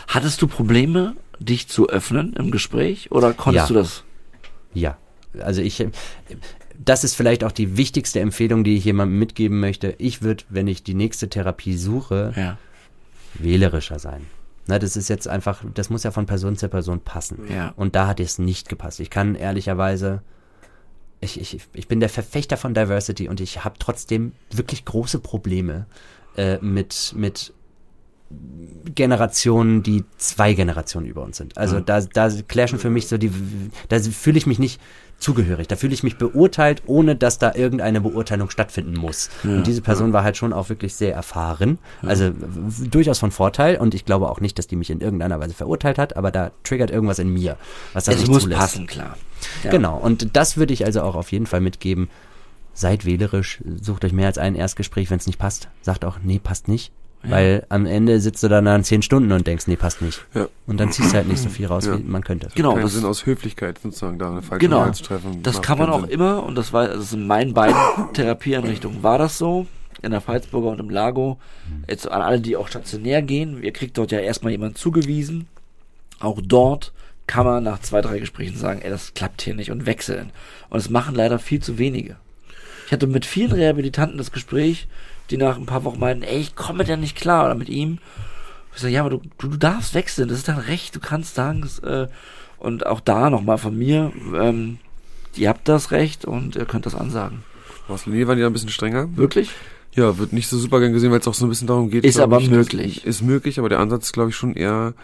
Hattest 0.09 0.41
du 0.43 0.47
Probleme, 0.47 1.15
dich 1.39 1.69
zu 1.69 1.89
öffnen 1.89 2.33
im 2.35 2.51
Gespräch 2.51 3.11
oder 3.13 3.33
konntest 3.35 3.69
Ja. 3.71 3.75
du 3.75 3.81
das? 3.81 4.05
Ja, 4.73 4.97
also 5.41 5.61
ich, 5.61 5.81
äh, 5.81 5.91
das 6.83 7.05
ist 7.05 7.15
vielleicht 7.15 7.45
auch 7.45 7.53
die 7.53 7.77
wichtigste 7.77 8.21
Empfehlung, 8.21 8.65
die 8.65 8.77
ich 8.77 8.85
jemandem 8.85 9.19
mitgeben 9.19 9.61
möchte. 9.61 9.95
Ich 9.99 10.23
würde, 10.23 10.45
wenn 10.49 10.67
ich 10.69 10.83
die 10.83 10.95
nächste 10.95 11.29
Therapie 11.29 11.77
suche, 11.77 12.33
Ja. 12.37 12.59
wählerischer 13.35 13.99
sein. 13.99 14.27
Na, 14.67 14.79
das 14.79 14.97
ist 14.97 15.09
jetzt 15.09 15.29
einfach, 15.29 15.63
das 15.75 15.91
muss 15.91 16.05
ja 16.05 16.11
von 16.11 16.25
Person 16.27 16.57
zu 16.57 16.69
Person 16.69 17.01
passen. 17.01 17.41
Ja. 17.51 17.73
Und 17.77 17.95
da 17.95 18.07
hat 18.07 18.19
es 18.21 18.39
nicht 18.39 18.69
gepasst. 18.69 18.99
Ich 19.01 19.11
kann 19.11 19.35
ehrlicherweise, 19.35 20.23
ich, 21.25 21.41
ich, 21.41 21.61
ich 21.73 21.89
bin 21.89 22.01
der 22.01 22.09
Verfechter 22.09 22.57
von 22.57 22.75
Diversity 22.75 23.29
und 23.29 23.41
ich 23.41 23.65
habe 23.65 23.77
trotzdem 23.79 24.33
wirklich 24.51 24.85
große 24.85 25.19
Probleme 25.19 25.87
äh, 26.37 26.59
mit, 26.59 27.15
mit 27.17 27.53
Generationen, 28.95 29.83
die 29.83 30.05
zwei 30.17 30.55
Generationen 30.55 31.07
über 31.07 31.23
uns 31.23 31.37
sind. 31.37 31.57
Also 31.57 31.81
da, 31.81 32.01
da 32.01 32.31
clashen 32.49 32.79
für 32.79 32.91
mich 32.91 33.07
so 33.09 33.19
die, 33.19 33.31
da 33.89 34.01
fühle 34.01 34.39
ich 34.39 34.47
mich 34.47 34.59
nicht 34.59 34.81
zugehörig. 35.25 35.67
Da 35.69 35.77
fühle 35.77 35.93
ich 35.95 36.03
mich 36.05 36.17
beurteilt, 36.19 36.83
ohne 36.87 37.17
dass 37.17 37.39
da 37.39 37.55
irgendeine 37.55 38.01
Beurteilung 38.01 38.51
stattfinden 38.51 38.95
muss. 38.97 39.31
und 39.43 39.67
diese 39.67 39.83
Person 39.83 40.13
war 40.13 40.23
halt 40.23 40.37
schon 40.37 40.53
auch 40.53 40.69
wirklich 40.69 40.95
sehr 40.95 41.15
erfahren. 41.15 41.79
Also 42.03 42.31
w- 42.35 42.87
durchaus 42.89 43.19
von 43.19 43.31
Vorteil 43.33 43.77
und 43.79 43.95
ich 43.95 44.05
glaube 44.05 44.29
auch 44.31 44.41
nicht, 44.41 44.59
dass 44.59 44.67
die 44.67 44.77
mich 44.77 44.91
in 44.91 45.01
irgendeiner 45.01 45.41
Weise 45.41 45.55
verurteilt 45.55 45.99
hat, 45.99 46.17
aber 46.17 46.31
da 46.31 46.53
triggert 46.63 46.91
irgendwas 46.91 47.19
in 47.19 47.31
mir, 47.33 47.57
was 47.93 48.05
das 48.05 48.15
Es 48.17 48.21
nicht 48.21 48.31
muss 48.31 48.43
zulässt. 48.43 48.61
passen, 48.61 48.87
klar. 48.87 49.17
Ja. 49.65 49.71
Genau, 49.71 49.97
und 49.99 50.37
das 50.37 50.57
würde 50.57 50.73
ich 50.73 50.85
also 50.85 51.03
auch 51.03 51.17
auf 51.17 51.33
jeden 51.33 51.47
Fall 51.47 51.61
mitgeben. 51.61 52.09
Seid 52.77 53.05
wählerisch, 53.05 53.61
sucht 53.81 54.05
euch 54.05 54.13
mehr 54.13 54.27
als 54.27 54.37
ein 54.39 54.55
Erstgespräch, 54.57 55.11
wenn 55.11 55.19
es 55.19 55.27
nicht 55.27 55.39
passt. 55.39 55.69
Sagt 55.83 56.05
auch, 56.05 56.19
nee, 56.23 56.41
passt 56.43 56.67
nicht. 56.69 56.93
Weil 57.31 57.65
am 57.69 57.87
Ende 57.87 58.21
sitzt 58.21 58.43
du 58.43 58.49
dann 58.49 58.67
an 58.67 58.85
zehn 58.85 59.03
Stunden 59.03 59.33
und 59.33 59.47
denkst, 59.47 59.67
nee, 59.67 59.77
passt 59.77 60.03
nicht. 60.03 60.25
Ja. 60.35 60.49
Und 60.67 60.79
dann 60.79 60.93
ziehst 60.93 61.13
du 61.13 61.17
halt 61.17 61.29
nicht 61.29 61.41
so 61.41 61.49
viel 61.49 61.67
raus, 61.67 61.87
Ja. 61.87 61.99
wie 61.99 62.03
man 62.03 62.23
könnte. 62.23 62.49
Genau, 62.55 62.75
Keinen 62.75 62.83
das, 62.83 62.93
Sinn 62.95 63.05
aus 63.05 63.27
Höflichkeit 63.27 63.79
sozusagen 63.79 64.19
da 64.19 64.31
eine 64.31 64.43
falsche 64.43 64.67
genau. 64.67 64.91
Zu 64.91 65.05
treffen. 65.05 65.43
Das 65.43 65.63
kann 65.63 65.79
man 65.79 65.91
auch 65.91 66.03
Sinn. 66.03 66.11
immer, 66.11 66.43
und 66.45 66.55
das 66.55 66.73
war, 66.73 66.89
das 66.89 66.99
ist 66.99 67.13
in 67.15 67.27
meinen 67.27 67.55
beiden 67.55 67.77
Therapieeinrichtungen 68.13 69.03
war 69.03 69.19
das 69.19 69.39
so, 69.39 69.67
in 70.03 70.11
der 70.11 70.21
Pfalzburger 70.21 70.69
und 70.71 70.81
im 70.81 70.91
Lago. 70.91 71.39
Jetzt 71.89 72.11
an 72.11 72.21
alle, 72.21 72.41
die 72.41 72.57
auch 72.57 72.69
stationär 72.69 73.23
gehen, 73.23 73.63
ihr 73.63 73.73
kriegt 73.73 73.97
dort 73.97 74.13
ja 74.13 74.19
erstmal 74.19 74.53
jemand 74.53 74.77
zugewiesen. 74.77 75.49
Auch 76.21 76.41
dort 76.43 76.93
kann 77.27 77.47
man 77.47 77.65
nach 77.65 77.81
zwei, 77.81 78.03
drei 78.03 78.19
Gesprächen 78.19 78.57
sagen, 78.57 78.83
ey, 78.83 78.91
das 78.91 79.15
klappt 79.15 79.41
hier 79.41 79.55
nicht 79.55 79.71
und 79.71 79.87
wechseln. 79.87 80.31
Und 80.69 80.79
es 80.79 80.91
machen 80.91 81.15
leider 81.15 81.39
viel 81.39 81.61
zu 81.63 81.79
wenige. 81.79 82.17
Ich 82.87 82.93
hatte 82.93 83.07
mit 83.07 83.25
vielen 83.25 83.53
Rehabilitanten 83.53 84.19
das 84.19 84.31
Gespräch, 84.31 84.89
die 85.31 85.37
nach 85.37 85.57
ein 85.57 85.67
paar 85.67 85.85
Wochen 85.85 86.01
meinten, 86.01 86.23
ey, 86.23 86.39
ich 86.39 86.55
komme 86.55 86.79
mit 86.79 86.89
der 86.89 86.97
nicht 86.97 87.17
klar, 87.17 87.47
oder 87.47 87.55
mit 87.55 87.69
ihm. 87.69 87.99
Ich 88.75 88.81
sage, 88.81 88.93
ja, 88.93 89.01
aber 89.01 89.11
du, 89.11 89.23
du, 89.39 89.49
du 89.49 89.57
darfst 89.57 89.95
wechseln, 89.95 90.29
das 90.29 90.39
ist 90.39 90.49
dein 90.49 90.59
Recht, 90.59 90.95
du 90.97 91.01
kannst 91.01 91.35
sagen, 91.35 91.63
das, 91.63 91.79
äh, 91.81 92.09
und 92.59 92.87
auch 92.87 93.01
da 93.01 93.31
nochmal 93.31 93.59
von 93.59 93.77
mir, 93.77 94.13
ähm, 94.35 94.79
ihr 95.37 95.49
habt 95.49 95.69
das 95.69 95.91
Recht 95.91 96.25
und 96.25 96.57
ihr 96.57 96.65
könnt 96.65 96.87
das 96.87 96.95
ansagen. 96.95 97.45
Aus 97.89 98.07
Linie 98.07 98.27
waren 98.27 98.37
die 98.37 98.43
da 98.43 98.49
ein 98.49 98.53
bisschen 98.53 98.71
strenger. 98.71 99.15
Wirklich? 99.17 99.51
Ja, 99.95 100.19
wird 100.19 100.33
nicht 100.33 100.49
so 100.49 100.59
super 100.59 100.81
gern 100.81 100.93
gesehen, 100.93 101.13
weil 101.13 101.21
es 101.21 101.29
auch 101.29 101.35
so 101.35 101.47
ein 101.47 101.51
bisschen 101.51 101.69
darum 101.69 101.91
geht. 101.91 102.05
Ist 102.05 102.19
aber 102.19 102.41
ich, 102.41 102.51
möglich. 102.51 103.05
Ist 103.05 103.23
möglich, 103.23 103.59
aber 103.59 103.69
der 103.69 103.79
Ansatz 103.79 104.07
ist, 104.07 104.13
glaube 104.13 104.31
ich, 104.31 104.37
schon 104.37 104.55
eher, 104.55 104.95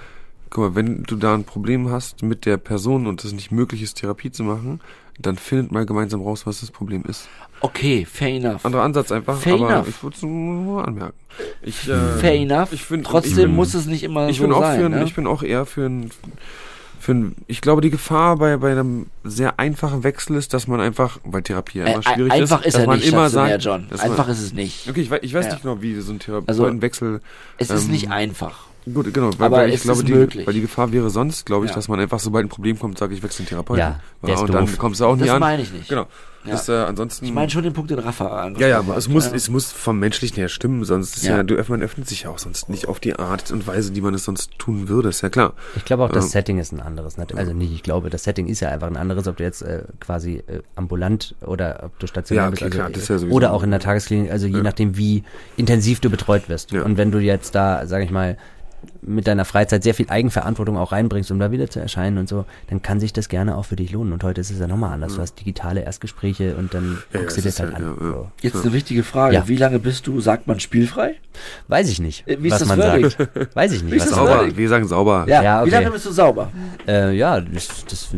guck 0.49 0.65
mal, 0.65 0.75
wenn 0.75 1.05
du 1.05 1.17
da 1.17 1.35
ein 1.35 1.45
Problem 1.45 1.91
hast 1.91 2.23
mit 2.23 2.45
der 2.47 2.57
Person 2.57 3.07
und 3.07 3.25
es 3.25 3.33
nicht 3.33 3.53
möglich 3.53 3.83
ist, 3.83 3.99
Therapie 3.99 4.33
zu 4.33 4.43
machen, 4.43 4.81
dann 5.23 5.37
findet 5.37 5.73
mal 5.73 5.87
gemeinsam 5.87 6.21
raus, 6.23 6.47
was 6.47 6.61
das 6.61 6.71
Problem 6.71 7.03
ist. 7.09 7.29
Okay, 7.63 8.07
fair 8.11 8.29
enough. 8.29 8.65
Anderer 8.65 8.83
Ansatz 8.85 9.13
einfach, 9.13 9.37
Fair 9.39 9.55
aber 9.55 9.71
enough. 9.71 9.89
ich 9.89 10.03
würde 10.03 10.17
es 10.17 10.23
nur 10.23 10.87
anmerken. 10.87 11.15
Ich, 11.63 11.89
äh, 11.89 12.19
fair 12.19 12.35
enough. 12.35 12.73
ich 12.73 12.83
find- 12.85 13.07
Trotzdem 13.07 13.31
ich 13.33 13.45
bin- 13.45 13.55
muss 13.55 13.75
es 13.75 13.87
nicht 13.87 14.03
immer 14.03 14.29
ich 14.29 14.39
so 14.39 14.45
bin 14.45 14.53
auch 14.53 14.61
sein. 14.63 14.79
für 14.81 14.87
ein, 14.87 14.93
ne? 14.93 15.05
ich 15.05 15.15
bin 15.15 15.27
auch 15.27 15.43
eher 15.43 15.67
für 15.67 15.85
ein, 15.87 16.11
für 16.99 17.13
ein, 17.13 17.35
ich 17.49 17.61
glaube, 17.61 17.83
die 17.83 17.91
Gefahr 17.91 18.37
bei, 18.37 18.57
bei 18.57 18.71
einem 18.73 19.07
sehr 19.25 19.59
einfachen 19.61 20.05
Wechsel 20.05 20.37
ist, 20.37 20.55
dass 20.55 20.67
man 20.69 20.81
einfach, 20.81 21.19
weil 21.25 21.43
Therapie 21.43 21.79
ja 21.81 21.85
Äh, 21.87 21.93
immer 21.95 22.03
schwierig 22.03 22.33
einfach 22.33 22.61
ist, 22.61 22.67
ist 22.69 22.77
dass 22.79 22.87
man 22.87 22.99
nicht 22.99 23.09
immer 23.13 23.29
sagt, 23.29 23.63
John. 23.65 23.87
dass 23.91 24.01
Einfach 24.01 24.27
man, 24.27 24.35
ist 24.37 24.43
es 24.43 24.53
nicht. 24.55 24.89
Okay, 24.89 25.03
ich 25.03 25.11
weiß, 25.11 25.21
ich 25.23 25.35
weiß 25.35 25.47
Ja. 25.47 25.53
nicht 25.53 25.63
genau, 25.63 25.83
wie 25.83 25.95
so 26.01 26.13
ein 26.13 26.19
Also, 26.19 26.43
Therapeutenwechsel. 26.43 27.21
Es 27.59 27.71
ist 27.71 27.85
ähm, 27.87 27.91
nicht 27.93 28.11
einfach. 28.11 28.67
Gut, 28.93 29.13
genau, 29.13 29.31
weil, 29.39 29.47
Aber 29.47 29.57
weil 29.59 29.69
es 29.71 29.77
ich 29.77 29.83
glaube, 29.83 30.01
ist 30.01 30.09
die, 30.09 30.13
möglich. 30.15 30.47
weil 30.47 30.55
die 30.55 30.63
Gefahr 30.63 30.91
wäre 30.93 31.11
sonst, 31.11 31.45
glaube 31.47 31.67
ich, 31.67 31.71
Ja. 31.71 31.75
dass 31.77 31.89
man 31.89 32.01
einfach, 32.01 32.19
sobald 32.19 32.47
ein 32.47 32.49
Problem 32.49 32.79
kommt, 32.79 32.99
sage 32.99 33.15
ich 33.15 33.23
wechsle 33.23 33.45
den 33.45 33.51
Therapeuten. 33.51 33.79
Ja, 33.81 34.01
der 34.27 34.35
ist 34.35 34.41
und 34.41 34.53
dann 34.55 34.67
doof. 34.67 34.79
kommst 34.79 35.01
du 35.01 35.05
auch 35.05 35.17
nie 35.17 35.23
Das 35.25 35.31
an. 35.31 35.41
meine 35.41 35.63
ich 35.63 35.73
nicht. 35.73 35.89
Genau. 35.89 36.07
Ja. 36.47 36.53
Das, 36.53 36.71
äh, 36.71 36.73
ansonsten. 36.73 37.27
Ich 37.27 37.33
meine 37.35 37.51
schon 37.51 37.63
den 37.65 37.75
Punkt, 37.75 37.91
den 37.91 37.99
Rafa 37.99 38.27
angesprochen 38.27 38.63
ja, 38.63 38.81
ja, 38.81 38.87
hat. 38.87 38.97
es 38.97 39.09
muss, 39.11 39.27
Ja. 39.27 39.35
es 39.35 39.51
muss 39.51 39.71
vom 39.71 39.99
Menschlichen 39.99 40.37
her 40.37 40.49
stimmen, 40.49 40.85
sonst 40.85 41.19
ist 41.19 41.25
Ja. 41.27 41.37
ja, 41.37 41.43
du, 41.43 41.63
man 41.69 41.83
öffnet 41.83 42.09
sich 42.09 42.23
ja 42.23 42.31
auch 42.31 42.39
sonst 42.39 42.71
nicht 42.71 42.89
auf 42.89 42.99
die 42.99 43.15
Art 43.17 43.51
und 43.51 43.67
Weise, 43.67 43.93
die 43.93 44.01
man 44.01 44.15
es 44.15 44.25
sonst 44.25 44.59
tun 44.59 44.89
würde, 44.89 45.11
ist 45.11 45.21
ja 45.21 45.29
klar. 45.29 45.53
Ich 45.77 45.85
glaube 45.85 46.03
auch, 46.05 46.11
das 46.11 46.25
Ähm, 46.25 46.31
Setting 46.31 46.59
ist 46.59 46.73
ein 46.73 46.81
anderes. 46.81 47.19
nat- 47.19 47.35
Also 47.37 47.53
nicht, 47.53 47.75
ich 47.75 47.83
glaube, 47.83 48.09
das 48.09 48.25
Setting 48.25 48.47
ist 48.47 48.61
ja 48.61 48.71
einfach 48.71 48.87
ein 48.87 48.97
anderes, 48.97 49.29
ob 49.29 49.37
du 49.37 49.43
jetzt 49.45 49.61
äh, 49.61 49.83
quasi 50.01 50.37
äh, 50.47 50.63
ambulant 50.77 51.35
oder 51.43 51.81
ob 51.85 51.99
du 51.99 52.07
stationär 52.07 52.45
Ja, 52.45 52.51
bist. 52.51 52.63
okay, 52.63 52.69
Also, 52.71 52.79
klar, 52.79 52.91
das 52.91 53.03
ist 53.03 53.09
ja 53.11 53.19
sowieso- 53.19 53.37
oder 53.37 53.53
auch 53.53 53.63
in 53.63 53.71
der 53.71 53.81
Tagesklinik, 53.81 54.31
also 54.33 54.47
je 54.47 54.63
nachdem, 54.63 54.97
wie 54.97 55.25
intensiv 55.59 56.01
du 56.01 56.09
betreut 56.09 56.49
wirst. 56.49 56.73
Und 56.73 56.97
wenn 56.97 57.11
du 57.13 57.19
jetzt 57.19 57.55
da, 57.55 57.87
sage 57.87 58.05
ich 58.05 58.11
mal, 58.11 58.39
mit 59.03 59.27
deiner 59.27 59.45
Freizeit 59.45 59.83
sehr 59.83 59.95
viel 59.95 60.09
Eigenverantwortung 60.09 60.77
auch 60.77 60.93
reinbringst, 60.93 61.31
um 61.31 61.39
da 61.39 61.51
wieder 61.51 61.69
zu 61.71 61.81
erscheinen 61.81 62.19
und 62.19 62.29
so, 62.29 62.45
dann 62.69 62.83
kann 62.83 63.01
sich 63.01 63.13
das 63.13 63.29
gerne 63.29 63.57
auch 63.57 63.65
für 63.65 63.77
dich 63.77 63.93
lohnen. 63.93 64.13
Und 64.13 64.23
heute 64.25 64.41
ist 64.41 64.51
es 64.51 64.59
ja 64.59 64.67
nochmal 64.67 64.93
anders. 64.93 65.15
Du 65.15 65.21
hast 65.21 65.35
digitale 65.41 65.83
Erstgespräche 65.83 66.55
und 66.57 66.75
dann 66.75 66.99
Ja, 67.13 67.21
guckst 67.21 67.37
ja, 67.37 67.43
du 67.43 67.49
dir 67.49 67.49
das 67.51 67.61
halt 67.61 67.71
ist 67.71 67.77
an. 67.77 67.83
ja, 67.83 68.07
ja. 68.07 68.13
So. 68.13 68.31
Jetzt 68.43 68.63
eine 68.63 68.73
wichtige 68.73 69.03
Frage. 69.03 69.35
Ja. 69.35 69.49
Wie 69.49 69.57
lange 69.57 69.79
bist 69.79 70.07
du, 70.07 70.21
sagt 70.21 70.47
man, 70.47 70.61
spielfrei? 70.61 71.17
Weiß 71.69 71.89
ich 71.89 72.01
nicht, 72.01 72.27
Äh, 72.29 72.37
wie 72.43 72.49
ist 72.49 72.53
was 72.53 72.59
das 72.61 72.69
man 72.69 72.79
Verdict? 72.81 73.17
sagt. 73.19 73.57
Weiß 73.57 73.73
ich 73.73 73.83
nicht, 73.83 73.93
Wie 73.93 73.97
ist 73.97 74.07
was 74.11 74.15
Sauber. 74.17 74.31
Verdict? 74.37 74.57
wir 74.57 74.69
sagen 74.69 74.87
sauber. 74.89 75.25
Ja, 75.29 75.43
Ja, 75.43 75.61
wie 75.65 75.69
okay. 75.69 75.77
lange 75.79 75.91
bist 75.93 76.07
du 76.07 76.11
sauber? 76.13 76.51
Äh, 76.87 77.17
ja, 77.17 77.41
das, 77.41 77.85
das 77.89 78.09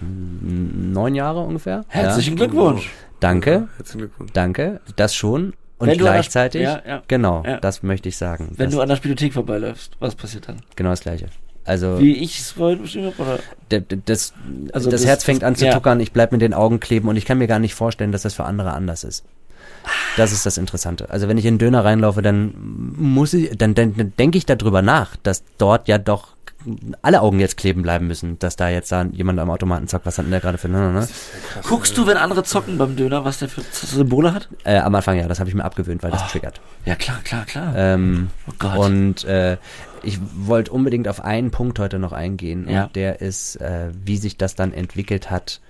neun 0.00 1.14
Jahre 1.14 1.40
ungefähr. 1.40 1.84
Herzlichen 1.88 2.36
ja. 2.36 2.44
Glückwunsch. 2.46 2.90
Danke. 3.20 3.68
Herzlichen 3.76 3.98
Glückwunsch. 4.00 4.30
Danke, 4.32 4.80
das 4.96 5.14
schon. 5.14 5.54
Und 5.78 5.88
Wenn 5.88 5.98
gleichzeitig, 5.98 6.62
ja, 6.62 6.80
ja. 6.86 7.02
genau, 7.08 7.42
Ja. 7.44 7.58
das 7.58 7.82
möchte 7.82 8.08
ich 8.08 8.16
sagen. 8.16 8.52
Wenn 8.56 8.66
das, 8.66 8.74
du 8.74 8.80
an 8.80 8.88
der 8.88 8.96
Spielothek 8.96 9.32
vorbeiläufst, 9.32 9.92
was 9.98 10.14
passiert 10.14 10.48
dann? 10.48 10.56
genau 10.76 10.90
das 10.90 11.00
Gleiche. 11.00 11.26
Also 11.64 11.98
Wie 11.98 12.14
ich 12.16 12.38
es 12.38 12.50
vorhin 12.52 12.82
beschrieben 12.82 13.12
habe? 13.18 13.40
Oder? 13.70 13.80
das, 14.04 14.34
Also 14.72 14.90
das, 14.90 15.00
das- 15.00 15.08
Herz 15.08 15.24
fängt 15.24 15.42
an 15.42 15.56
zu 15.56 15.68
tuckern, 15.70 15.98
ich 16.00 16.12
bleib 16.12 16.30
mit 16.30 16.42
den 16.42 16.54
Augen 16.54 16.78
kleben 16.78 17.08
und 17.08 17.16
ich 17.16 17.24
kann 17.24 17.38
mir 17.38 17.46
gar 17.46 17.58
nicht 17.58 17.74
vorstellen, 17.74 18.12
dass 18.12 18.22
das 18.22 18.34
für 18.34 18.44
andere 18.44 18.72
anders 18.72 19.02
ist. 19.02 19.24
Das 20.16 20.32
ist 20.32 20.46
das 20.46 20.58
Interessante. 20.58 21.10
Also 21.10 21.28
wenn 21.28 21.38
ich 21.38 21.44
in 21.44 21.54
den 21.54 21.58
Döner 21.58 21.84
reinlaufe, 21.84 22.22
dann 22.22 22.54
muss 22.96 23.34
ich, 23.34 23.56
dann, 23.56 23.74
dann, 23.74 23.96
dann 23.96 24.12
denke 24.16 24.38
ich 24.38 24.46
darüber 24.46 24.80
nach, 24.82 25.16
dass 25.16 25.42
dort 25.58 25.88
ja 25.88 25.98
doch 25.98 26.34
alle 27.02 27.20
Augen 27.20 27.40
jetzt 27.40 27.58
kleben 27.58 27.82
bleiben 27.82 28.06
müssen, 28.06 28.38
dass 28.38 28.56
da 28.56 28.70
jetzt 28.70 28.90
da 28.90 29.02
jemand 29.12 29.38
am 29.38 29.50
Automaten 29.50 29.86
zockt, 29.86 30.06
was 30.06 30.16
hat 30.16 30.24
denn 30.24 30.30
der 30.30 30.40
gerade 30.40 30.56
für 30.56 30.68
ne, 30.70 30.92
ne? 30.92 31.06
Guckst 31.68 31.98
du, 31.98 32.06
wenn 32.06 32.16
andere 32.16 32.42
zocken 32.42 32.78
beim 32.78 32.96
Döner, 32.96 33.22
was 33.26 33.40
der 33.40 33.50
für 33.50 33.60
Symbole 33.70 34.32
hat? 34.32 34.48
Äh, 34.64 34.78
am 34.78 34.94
Anfang 34.94 35.18
ja, 35.18 35.28
das 35.28 35.40
habe 35.40 35.50
ich 35.50 35.54
mir 35.54 35.64
abgewöhnt, 35.64 36.02
weil 36.02 36.10
das 36.10 36.22
Oh. 36.22 36.28
triggert. 36.30 36.62
Ja, 36.86 36.94
klar, 36.94 37.18
klar, 37.22 37.44
klar. 37.44 37.74
Ähm, 37.76 38.30
oh 38.48 38.54
Gott. 38.58 38.78
Und 38.78 39.24
äh, 39.24 39.58
ich 40.02 40.18
wollte 40.36 40.72
unbedingt 40.72 41.06
auf 41.06 41.20
einen 41.22 41.50
Punkt 41.50 41.78
heute 41.78 41.98
noch 41.98 42.12
eingehen. 42.12 42.66
Ja. 42.66 42.84
Und 42.84 42.96
der 42.96 43.20
ist, 43.20 43.56
äh, 43.56 43.90
wie 44.02 44.16
sich 44.16 44.38
das 44.38 44.54
dann 44.54 44.72
entwickelt 44.72 45.30
hat, 45.30 45.60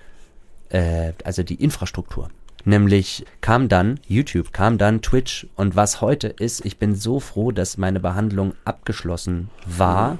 äh, 0.69 1.11
also 1.25 1.43
die 1.43 1.55
Infrastruktur. 1.61 2.29
Nämlich 2.65 3.25
kam 3.41 3.69
dann 3.69 3.99
YouTube, 4.07 4.51
kam 4.51 4.79
dann 4.79 5.01
Twitch 5.03 5.47
und 5.55 5.75
was 5.75 6.01
heute 6.01 6.27
ist, 6.27 6.65
ich 6.65 6.77
bin 6.77 6.95
so 6.95 7.19
froh, 7.19 7.51
dass 7.51 7.77
meine 7.77 7.99
Behandlung 7.99 8.53
abgeschlossen 8.65 9.49
war 9.65 10.17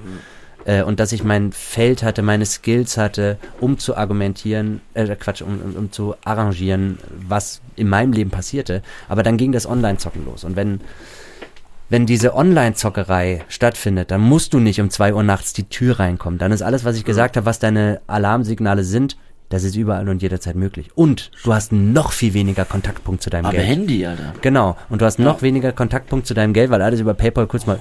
äh, 0.64 0.82
und 0.82 1.00
dass 1.00 1.10
ich 1.10 1.24
mein 1.24 1.50
Feld 1.50 2.04
hatte, 2.04 2.22
meine 2.22 2.46
Skills 2.46 2.96
hatte, 2.96 3.36
um 3.60 3.78
zu 3.78 3.96
argumentieren, 3.96 4.80
äh, 4.94 5.16
Quatsch, 5.16 5.42
um, 5.42 5.60
um, 5.60 5.76
um 5.76 5.92
zu 5.92 6.14
arrangieren, 6.24 6.98
was 7.28 7.60
in 7.74 7.88
meinem 7.88 8.12
Leben 8.12 8.30
passierte. 8.30 8.82
Aber 9.08 9.24
dann 9.24 9.38
ging 9.38 9.50
das 9.50 9.66
Online-Zocken 9.66 10.24
los 10.24 10.44
und 10.44 10.54
wenn 10.54 10.80
wenn 11.88 12.04
diese 12.04 12.34
Online-Zockerei 12.34 13.44
stattfindet, 13.48 14.10
dann 14.10 14.20
musst 14.20 14.52
du 14.52 14.58
nicht 14.58 14.80
um 14.80 14.90
zwei 14.90 15.14
Uhr 15.14 15.22
nachts 15.22 15.52
die 15.52 15.68
Tür 15.68 16.00
reinkommen. 16.00 16.36
Dann 16.36 16.50
ist 16.50 16.62
alles, 16.62 16.84
was 16.84 16.96
ich 16.96 17.04
gesagt 17.04 17.36
habe, 17.36 17.46
was 17.46 17.60
deine 17.60 18.00
Alarmsignale 18.08 18.82
sind, 18.82 19.16
das 19.48 19.64
ist 19.64 19.76
überall 19.76 20.08
und 20.08 20.22
jederzeit 20.22 20.56
möglich. 20.56 20.90
Und 20.94 21.30
du 21.44 21.54
hast 21.54 21.72
noch 21.72 22.12
viel 22.12 22.34
weniger 22.34 22.64
Kontaktpunkt 22.64 23.22
zu 23.22 23.30
deinem 23.30 23.46
Am 23.46 23.52
Geld. 23.52 23.66
Handy, 23.66 24.04
Alter. 24.04 24.34
Genau. 24.40 24.76
Und 24.88 25.02
du 25.02 25.06
hast 25.06 25.18
noch 25.18 25.42
weniger 25.42 25.72
Kontaktpunkt 25.72 26.26
zu 26.26 26.34
deinem 26.34 26.52
Geld, 26.52 26.70
weil 26.70 26.82
alles 26.82 27.00
über 27.00 27.14
PayPal 27.14 27.46
kurz 27.46 27.66
mal. 27.66 27.78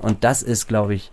Und 0.00 0.22
das 0.24 0.42
ist, 0.42 0.68
glaube 0.68 0.94
ich, 0.94 1.10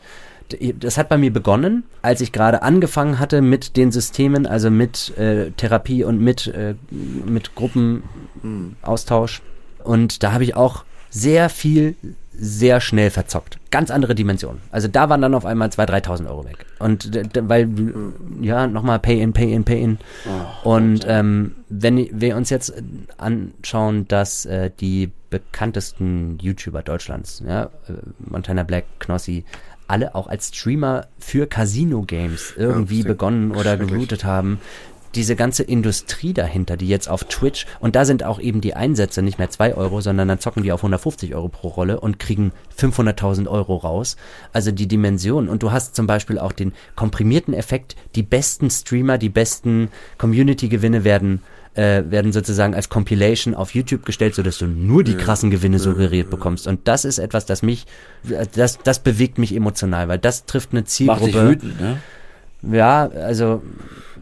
das 0.79 0.97
hat 0.97 1.09
bei 1.09 1.17
mir 1.17 1.33
begonnen, 1.33 1.83
als 2.01 2.21
ich 2.21 2.31
gerade 2.31 2.61
angefangen 2.61 3.19
hatte 3.19 3.41
mit 3.41 3.77
den 3.77 3.91
Systemen, 3.91 4.45
also 4.45 4.69
mit 4.69 5.17
äh, 5.17 5.51
Therapie 5.51 6.03
und 6.03 6.19
mit, 6.19 6.47
äh, 6.47 6.75
mit 6.91 7.55
Gruppenaustausch. 7.55 9.41
Und 9.83 10.23
da 10.23 10.33
habe 10.33 10.43
ich 10.43 10.55
auch 10.55 10.83
sehr 11.09 11.49
viel, 11.49 11.95
sehr 12.37 12.81
schnell 12.81 13.09
verzockt. 13.09 13.57
Ganz 13.71 13.91
andere 13.91 14.15
Dimensionen. 14.15 14.61
Also 14.71 14.87
da 14.87 15.09
waren 15.09 15.21
dann 15.21 15.33
auf 15.33 15.45
einmal 15.45 15.69
2.000, 15.69 16.05
3.000 16.05 16.27
Euro 16.27 16.45
weg. 16.45 16.65
Und 16.79 17.11
weil, 17.49 17.69
ja, 18.41 18.67
nochmal 18.67 18.99
Pay 18.99 19.21
in, 19.21 19.33
Pay 19.33 19.53
in, 19.53 19.63
Pay 19.63 19.81
in. 19.81 19.97
Und 20.63 21.05
ähm, 21.07 21.55
wenn 21.69 22.07
wir 22.11 22.35
uns 22.37 22.49
jetzt 22.49 22.73
anschauen, 23.17 24.07
dass 24.07 24.45
äh, 24.45 24.71
die 24.79 25.11
bekanntesten 25.29 26.37
YouTuber 26.39 26.81
Deutschlands, 26.81 27.43
ja, 27.45 27.63
äh, 27.63 27.93
Montana 28.19 28.63
Black, 28.63 28.85
Knossi, 28.99 29.43
alle 29.87 30.15
auch 30.15 30.27
als 30.27 30.47
Streamer 30.47 31.07
für 31.19 31.47
Casino-Games 31.47 32.53
irgendwie 32.57 33.01
sehr 33.01 33.11
begonnen 33.11 33.51
oder 33.51 33.77
geroutet 33.77 34.23
haben. 34.25 34.59
Diese 35.15 35.35
ganze 35.35 35.63
Industrie 35.63 36.33
dahinter, 36.33 36.77
die 36.77 36.87
jetzt 36.87 37.09
auf 37.09 37.23
Twitch, 37.23 37.65
und 37.79 37.95
da 37.95 38.05
sind 38.05 38.23
auch 38.23 38.39
eben 38.39 38.61
die 38.61 38.75
Einsätze 38.75 39.21
nicht 39.21 39.39
mehr 39.39 39.49
2 39.49 39.75
Euro, 39.75 40.01
sondern 40.01 40.27
dann 40.27 40.39
zocken 40.39 40.63
die 40.63 40.71
auf 40.71 40.81
150 40.81 41.33
Euro 41.33 41.47
pro 41.47 41.69
Rolle 41.69 41.99
und 41.99 42.19
kriegen 42.19 42.51
500.000 42.77 43.47
Euro 43.47 43.77
raus. 43.77 44.17
Also 44.53 44.71
die 44.71 44.87
Dimension. 44.87 45.49
Und 45.49 45.63
du 45.63 45.71
hast 45.71 45.95
zum 45.95 46.07
Beispiel 46.07 46.37
auch 46.37 46.51
den 46.51 46.73
komprimierten 46.95 47.53
Effekt, 47.53 47.95
die 48.15 48.23
besten 48.23 48.69
Streamer, 48.69 49.17
die 49.17 49.29
besten 49.29 49.89
Community-Gewinne 50.17 51.03
werden 51.03 51.41
äh, 51.75 52.03
werden 52.09 52.31
sozusagen 52.31 52.73
als 52.73 52.89
Compilation 52.89 53.53
auf 53.53 53.75
YouTube 53.75 54.05
gestellt, 54.05 54.35
sodass 54.35 54.57
du 54.57 54.65
nur 54.65 55.03
die 55.03 55.15
krassen 55.15 55.51
Gewinne 55.51 55.79
suggeriert 55.79 56.29
bekommst. 56.29 56.67
Und 56.67 56.87
das 56.87 57.05
ist 57.05 57.19
etwas, 57.19 57.45
das 57.45 57.61
mich, 57.61 57.85
das, 58.55 58.79
das 58.79 58.99
bewegt 58.99 59.37
mich 59.37 59.53
emotional, 59.53 60.07
weil 60.07 60.17
das 60.17 60.45
trifft 60.45 60.71
eine 60.71 60.81
Macht 60.81 60.89
Zielgruppe. 60.89 61.25
dich 61.25 61.35
wütend, 61.35 61.81
ne? 61.81 61.97
Ja, 62.71 63.09
also 63.09 63.61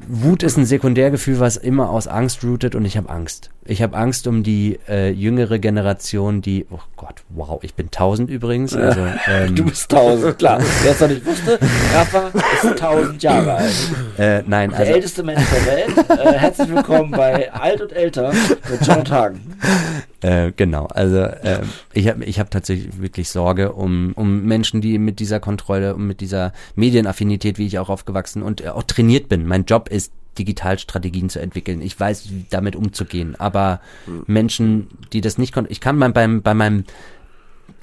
Wut 0.07 0.43
ist 0.43 0.57
ein 0.57 0.65
Sekundärgefühl, 0.65 1.39
was 1.39 1.57
immer 1.57 1.89
aus 1.89 2.07
Angst 2.07 2.43
rootet 2.43 2.75
und 2.75 2.85
ich 2.85 2.97
habe 2.97 3.09
Angst. 3.09 3.49
Ich 3.65 3.81
habe 3.81 3.95
Angst 3.95 4.27
um 4.27 4.43
die 4.43 4.79
äh, 4.89 5.09
jüngere 5.11 5.59
Generation, 5.59 6.41
die, 6.41 6.65
oh 6.69 6.79
Gott, 6.97 7.23
wow, 7.29 7.59
ich 7.63 7.73
bin 7.75 7.85
1000 7.87 8.29
übrigens. 8.29 8.75
Also, 8.75 8.99
ähm, 9.27 9.55
Du 9.55 9.63
bist 9.63 9.89
tausend, 9.89 10.37
klar. 10.37 10.61
Wer 10.81 10.91
es 10.91 10.99
noch 10.99 11.07
nicht 11.07 11.25
wusste, 11.25 11.59
Rafa 11.93 12.31
ist 12.61 12.77
tausend 12.79 13.23
Jahre 13.23 13.53
alt. 13.55 13.71
äh, 14.17 14.43
nein, 14.45 14.71
Der 14.71 14.79
also 14.79 14.91
älteste 14.93 15.23
Mensch 15.23 15.43
der 15.49 15.65
Welt. 15.73 16.09
Äh, 16.09 16.33
herzlich 16.39 16.69
willkommen 16.69 17.11
bei 17.11 17.51
Alt 17.53 17.81
und 17.81 17.93
Älter 17.93 18.33
mit 18.69 18.85
John 18.85 19.09
Hagen. 19.09 19.57
Äh, 20.23 20.53
genau, 20.55 20.85
also 20.85 21.17
äh, 21.17 21.61
ich 21.91 22.07
habe 22.07 22.23
ich 22.23 22.39
hab 22.39 22.49
tatsächlich 22.49 23.01
wirklich 23.01 23.29
Sorge 23.29 23.73
um, 23.73 24.13
um 24.15 24.45
Menschen, 24.45 24.79
die 24.79 24.97
mit 24.97 25.19
dieser 25.19 25.41
Kontrolle 25.41 25.95
und 25.95 26.07
mit 26.07 26.21
dieser 26.21 26.53
Medienaffinität, 26.75 27.57
wie 27.57 27.67
ich 27.67 27.77
auch 27.77 27.89
aufgewachsen 27.89 28.41
und 28.41 28.61
äh, 28.61 28.69
auch 28.69 28.83
trainiert 28.83 29.27
bin. 29.27 29.45
Mein 29.45 29.65
Job 29.65 29.89
ist, 29.89 30.13
Digitalstrategien 30.39 31.29
zu 31.29 31.39
entwickeln. 31.39 31.81
Ich 31.81 31.99
weiß, 31.99 32.29
damit 32.49 32.75
umzugehen. 32.75 33.35
Aber 33.37 33.81
Menschen, 34.25 34.87
die 35.11 35.21
das 35.21 35.37
nicht 35.37 35.53
konnten, 35.53 35.71
ich 35.71 35.79
kam 35.79 35.99
beim, 35.99 36.11
beim, 36.11 36.41
bei 36.41 36.55
meinem 36.55 36.85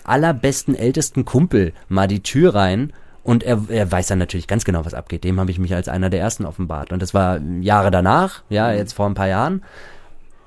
allerbesten, 0.02 0.74
ältesten 0.74 1.24
Kumpel 1.24 1.72
mal 1.88 2.08
die 2.08 2.24
Tür 2.24 2.56
rein 2.56 2.92
und 3.22 3.44
er, 3.44 3.60
er 3.68 3.92
weiß 3.92 4.08
dann 4.08 4.18
natürlich 4.18 4.48
ganz 4.48 4.64
genau, 4.64 4.84
was 4.84 4.94
abgeht. 4.94 5.24
Dem 5.24 5.38
habe 5.38 5.50
ich 5.50 5.58
mich 5.58 5.74
als 5.74 5.88
einer 5.88 6.10
der 6.10 6.20
ersten 6.20 6.44
offenbart. 6.44 6.92
Und 6.92 7.02
das 7.02 7.14
war 7.14 7.38
Jahre 7.60 7.90
danach, 7.90 8.42
ja, 8.48 8.72
jetzt 8.72 8.94
vor 8.94 9.06
ein 9.06 9.14
paar 9.14 9.28
Jahren. 9.28 9.62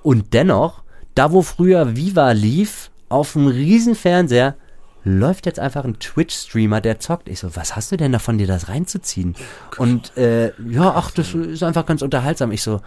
Und 0.01 0.33
dennoch, 0.33 0.82
da 1.15 1.31
wo 1.31 1.41
früher 1.41 1.95
Viva 1.95 2.31
lief, 2.31 2.89
auf 3.09 3.35
einem 3.35 3.47
riesen 3.47 3.95
Fernseher, 3.95 4.55
läuft 5.03 5.45
jetzt 5.45 5.59
einfach 5.59 5.83
ein 5.83 5.99
Twitch-Streamer, 5.99 6.81
der 6.81 6.99
zockt. 6.99 7.27
Ich 7.27 7.39
so, 7.39 7.55
was 7.55 7.75
hast 7.75 7.91
du 7.91 7.97
denn 7.97 8.11
davon, 8.11 8.37
dir 8.37 8.47
das 8.47 8.69
reinzuziehen? 8.69 9.35
Und 9.77 10.15
äh, 10.17 10.51
ja, 10.69 10.93
ach, 10.95 11.11
das 11.11 11.33
ist 11.33 11.63
einfach 11.63 11.85
ganz 11.85 12.01
unterhaltsam. 12.01 12.51
Ich 12.51 12.63
so, 12.63 12.81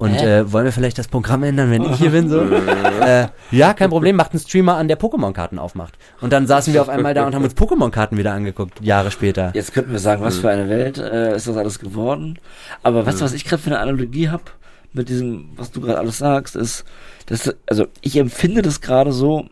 und 0.00 0.14
äh, 0.14 0.50
wollen 0.50 0.64
wir 0.64 0.72
vielleicht 0.72 0.96
das 0.96 1.08
Programm 1.08 1.42
ändern, 1.42 1.70
wenn 1.70 1.82
ich 1.82 1.98
hier 1.98 2.10
bin? 2.10 2.30
So? 2.30 2.40
äh, 2.40 3.26
ja, 3.50 3.74
kein 3.74 3.90
Problem, 3.90 4.16
macht 4.16 4.32
einen 4.32 4.40
Streamer 4.40 4.76
an, 4.76 4.88
der 4.88 4.98
Pokémon-Karten 4.98 5.58
aufmacht. 5.58 5.98
Und 6.22 6.32
dann 6.32 6.46
saßen 6.46 6.72
wir 6.72 6.80
auf 6.80 6.88
einmal 6.88 7.12
da 7.12 7.26
und 7.26 7.34
haben 7.34 7.44
uns 7.44 7.54
Pokémon-Karten 7.54 8.16
wieder 8.16 8.32
angeguckt, 8.32 8.80
Jahre 8.80 9.10
später. 9.10 9.50
Jetzt 9.54 9.74
könnten 9.74 9.92
wir 9.92 9.98
sagen, 9.98 10.22
was 10.22 10.38
für 10.38 10.48
eine 10.48 10.70
Welt 10.70 10.96
äh, 10.96 11.36
ist 11.36 11.48
das 11.48 11.56
alles 11.58 11.78
geworden. 11.78 12.38
Aber 12.82 13.04
weißt 13.04 13.20
du, 13.20 13.26
was 13.26 13.34
ich 13.34 13.44
gerade 13.44 13.62
für 13.62 13.68
eine 13.68 13.78
Analogie 13.78 14.30
habe 14.30 14.44
mit 14.92 15.08
diesem, 15.08 15.50
was 15.56 15.70
du 15.70 15.80
gerade 15.80 15.98
alles 15.98 16.18
sagst, 16.18 16.56
ist, 16.56 16.84
dass, 17.26 17.54
also 17.66 17.86
ich 18.00 18.16
empfinde 18.16 18.62
das 18.62 18.80
gerade 18.80 19.12
so, 19.12 19.46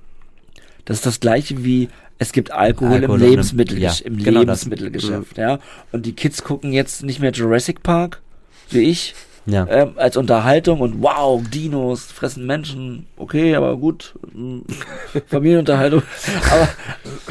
das 0.84 0.98
ist 0.98 1.06
das 1.06 1.20
gleiche 1.20 1.64
wie 1.64 1.88
es 2.18 2.32
gibt 2.32 2.50
Alkohol, 2.50 2.94
Alkohol 2.94 3.04
im 3.04 3.10
und 3.12 3.20
Lebensmittel, 3.20 3.78
ja, 3.78 3.92
im 4.04 4.16
genau 4.18 4.42
das. 4.42 4.64
Lebensmittelgeschäft, 4.64 5.38
ja. 5.38 5.60
Und 5.92 6.04
die 6.04 6.14
Kids 6.14 6.42
gucken 6.42 6.72
jetzt 6.72 7.04
nicht 7.04 7.20
mehr 7.20 7.30
Jurassic 7.30 7.84
Park, 7.84 8.20
wie 8.70 8.80
ich, 8.80 9.14
Ja. 9.46 9.66
ähm, 9.70 9.92
als 9.94 10.16
Unterhaltung 10.16 10.80
und 10.80 11.00
wow, 11.00 11.40
Dinos 11.48 12.06
fressen 12.06 12.44
Menschen, 12.44 13.06
okay, 13.16 13.54
aber 13.54 13.76
gut, 13.76 14.14
mm, 14.34 14.58
Familienunterhaltung. 15.28 16.02
aber 16.50 16.68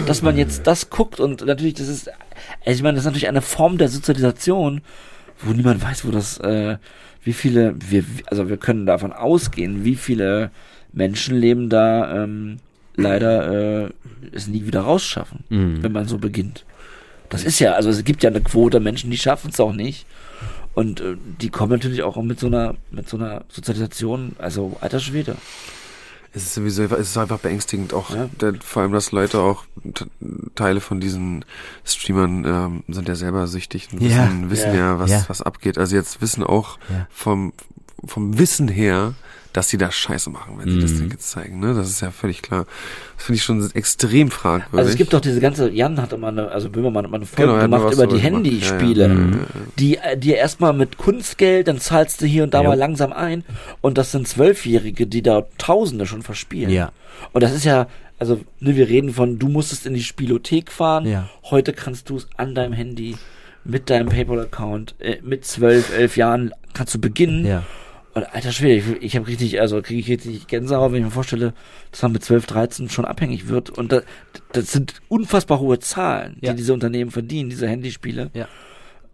dass 0.06 0.22
man 0.22 0.38
jetzt 0.38 0.66
das 0.66 0.90
guckt 0.90 1.20
und 1.20 1.46
natürlich, 1.46 1.74
das 1.74 1.90
ist, 1.90 2.10
ich 2.66 2.82
meine, 2.82 2.94
das 2.96 3.02
ist 3.02 3.08
natürlich 3.08 3.28
eine 3.28 3.42
Form 3.42 3.78
der 3.78 3.90
Sozialisation, 3.90 4.80
wo 5.42 5.52
niemand 5.52 5.84
weiß, 5.84 6.06
wo 6.06 6.12
das, 6.12 6.38
äh, 6.38 6.78
wie 7.28 7.34
viele, 7.34 7.76
wir, 7.78 8.06
also 8.28 8.48
wir 8.48 8.56
können 8.56 8.86
davon 8.86 9.12
ausgehen, 9.12 9.84
wie 9.84 9.96
viele 9.96 10.50
Menschenleben 10.94 11.70
da 11.70 12.24
ähm, 12.24 12.58
leider 12.96 13.86
äh, 13.86 13.90
es 14.32 14.48
nie 14.48 14.66
wieder 14.66 14.82
rausschaffen, 14.82 15.44
Mhm. 15.50 15.84
wenn 15.84 15.92
man 15.92 16.08
so 16.08 16.18
beginnt. 16.18 16.64
Das 17.30 17.44
ist 17.44 17.60
ja, 17.60 17.74
also 17.74 17.90
es 17.90 18.04
gibt 18.06 18.24
ja 18.24 18.30
eine 18.30 18.40
Quote 18.40 18.80
Menschen, 18.80 19.12
die 19.12 19.18
schaffen 19.18 19.50
es 19.52 19.60
auch 19.60 19.74
nicht. 19.74 20.06
Und 20.74 21.02
äh, 21.02 21.18
die 21.42 21.50
kommen 21.50 21.74
natürlich 21.74 22.02
auch 22.02 22.16
mit 22.22 22.40
so 22.40 22.48
einer, 22.48 22.76
mit 22.92 23.10
so 23.10 23.18
einer 23.18 23.44
Sozialisation, 23.50 24.36
also 24.40 24.78
alter 24.80 25.02
Schwede. 25.02 25.36
Es 26.38 26.44
ist 26.44 26.54
sowieso, 26.56 26.84
es 26.84 27.10
ist 27.10 27.18
einfach 27.18 27.40
beängstigend, 27.40 27.94
auch 27.94 28.10
Ja. 28.12 28.30
vor 28.64 28.82
allem, 28.84 28.92
dass 28.94 29.12
Leute 29.12 29.40
auch 29.40 29.64
Teile 30.56 30.80
von 30.82 31.00
diesen 31.00 31.44
Streamern 31.86 32.46
ähm, 32.46 32.84
sind 32.88 33.08
ja 33.08 33.16
selber 33.16 33.48
süchtig 33.48 33.90
und 33.92 34.02
wissen, 34.02 34.44
Ja. 34.44 34.50
wissen 34.50 34.70
Ja. 34.74 34.76
ja, 34.76 35.00
was, 35.00 35.30
was 35.30 35.42
abgeht. 35.42 35.78
Also 35.78 35.96
jetzt 35.96 36.22
wissen 36.22 36.44
auch 36.44 36.78
vom, 37.10 37.54
vom 38.06 38.38
Wissen 38.38 38.68
her, 38.68 39.14
dass 39.54 39.70
sie 39.70 39.78
da 39.78 39.92
Scheiße 39.92 40.30
machen, 40.30 40.56
wenn 40.60 40.70
sie 40.70 40.80
das 40.80 40.96
Ding 40.96 41.10
jetzt 41.12 41.30
zeigen. 41.32 41.60
Ne? 41.60 41.74
Das 41.74 41.90
ist 41.90 42.02
ja 42.02 42.12
völlig 42.12 42.42
klar. 42.42 42.66
Das 43.16 43.26
finde 43.26 43.38
ich 43.38 43.44
schon 43.44 43.72
extrem 43.74 44.30
fragwürdig. 44.30 44.78
Also 44.78 44.90
es 44.92 44.96
gibt 44.98 45.14
doch 45.14 45.22
diese 45.22 45.40
ganze, 45.40 45.70
Jan 45.70 46.00
hat 46.02 46.14
immer 46.14 46.28
eine, 46.28 46.50
also 46.52 46.70
Böhmermann 46.70 47.06
hat 47.06 47.12
mal 47.12 47.18
eine 47.18 47.26
Folge 47.26 47.44
Genau, 47.44 47.56
er 47.58 47.64
hat 47.64 47.70
mal 47.70 47.78
gemacht 47.80 47.94
über 47.94 48.08
die. 48.08 48.20
Handyspiele, 48.20 49.04
Ja, 49.04 49.08
ja. 49.08 49.14
Mhm. 49.14 49.40
die 49.80 49.98
äh, 49.98 50.18
die 50.18 50.32
erstmal 50.32 50.74
mit 50.74 50.98
Kunstgeld, 50.98 51.68
dann 51.68 51.80
zahlst 51.80 52.22
du 52.22 52.26
hier 52.26 52.44
und 52.44 52.54
da 52.54 52.62
Jo. 52.62 52.70
mal 52.70 52.78
langsam 52.78 53.12
ein 53.14 53.44
und 53.82 53.98
das 53.98 54.12
sind 54.12 54.28
Zwölfjährige, 54.28 55.08
die 55.08 55.22
da 55.22 55.44
Tausende 55.58 56.06
schon 56.06 56.22
verspielen. 56.22 56.72
Ja. 56.72 56.92
Und 57.34 57.42
das 57.44 57.54
ist 57.54 57.64
ja, 57.66 57.88
also 58.20 58.40
ne, 58.60 58.76
wir 58.76 58.88
reden 58.88 59.12
von, 59.14 59.40
du 59.40 59.48
musstest 59.48 59.86
in 59.86 59.94
die 59.94 60.04
Spielothek 60.04 60.72
fahren, 60.72 61.06
Ja. 61.08 61.30
heute 61.50 61.74
kannst 61.74 62.10
du 62.10 62.18
es 62.18 62.28
an 62.38 62.54
deinem 62.54 62.74
Handy 62.74 63.16
mit 63.64 63.90
deinem 63.90 64.10
PayPal-Account 64.10 64.96
äh, 65.00 65.18
mit 65.24 65.46
zwölf, 65.46 65.92
elf 65.98 66.16
Jahren 66.18 66.54
kannst 66.74 66.94
du 66.96 67.00
beginnen. 67.00 67.46
Ja. 67.46 67.64
Und 68.18 68.34
alter 68.34 68.52
Schwede, 68.52 68.76
ich, 68.98 69.04
ich 69.04 69.16
habe 69.16 69.28
richtig, 69.28 69.62
also 69.62 69.80
kriege 69.84 70.00
ich 70.00 70.10
richtig 70.10 70.48
Gänsehaut, 70.48 70.92
wenn 70.92 71.00
ich 71.00 71.06
mir 71.06 71.12
vorstelle, 71.12 71.54
dass 71.92 72.02
man 72.02 72.14
mit 72.14 72.24
12, 72.24 72.48
13 72.48 72.90
schon 72.90 73.06
abhängig 73.06 73.48
wird. 73.48 73.70
Und 73.70 73.92
da, 73.92 74.02
das 74.54 74.72
sind 74.72 74.96
unfassbar 75.08 75.60
hohe 75.60 75.78
Zahlen, 75.78 76.38
Ja. 76.42 76.52
die 76.52 76.58
diese 76.58 76.74
Unternehmen 76.74 77.12
verdienen, 77.12 77.52
diese 77.52 77.68
Handyspiele. 77.68 78.32
Ja. 78.34 78.48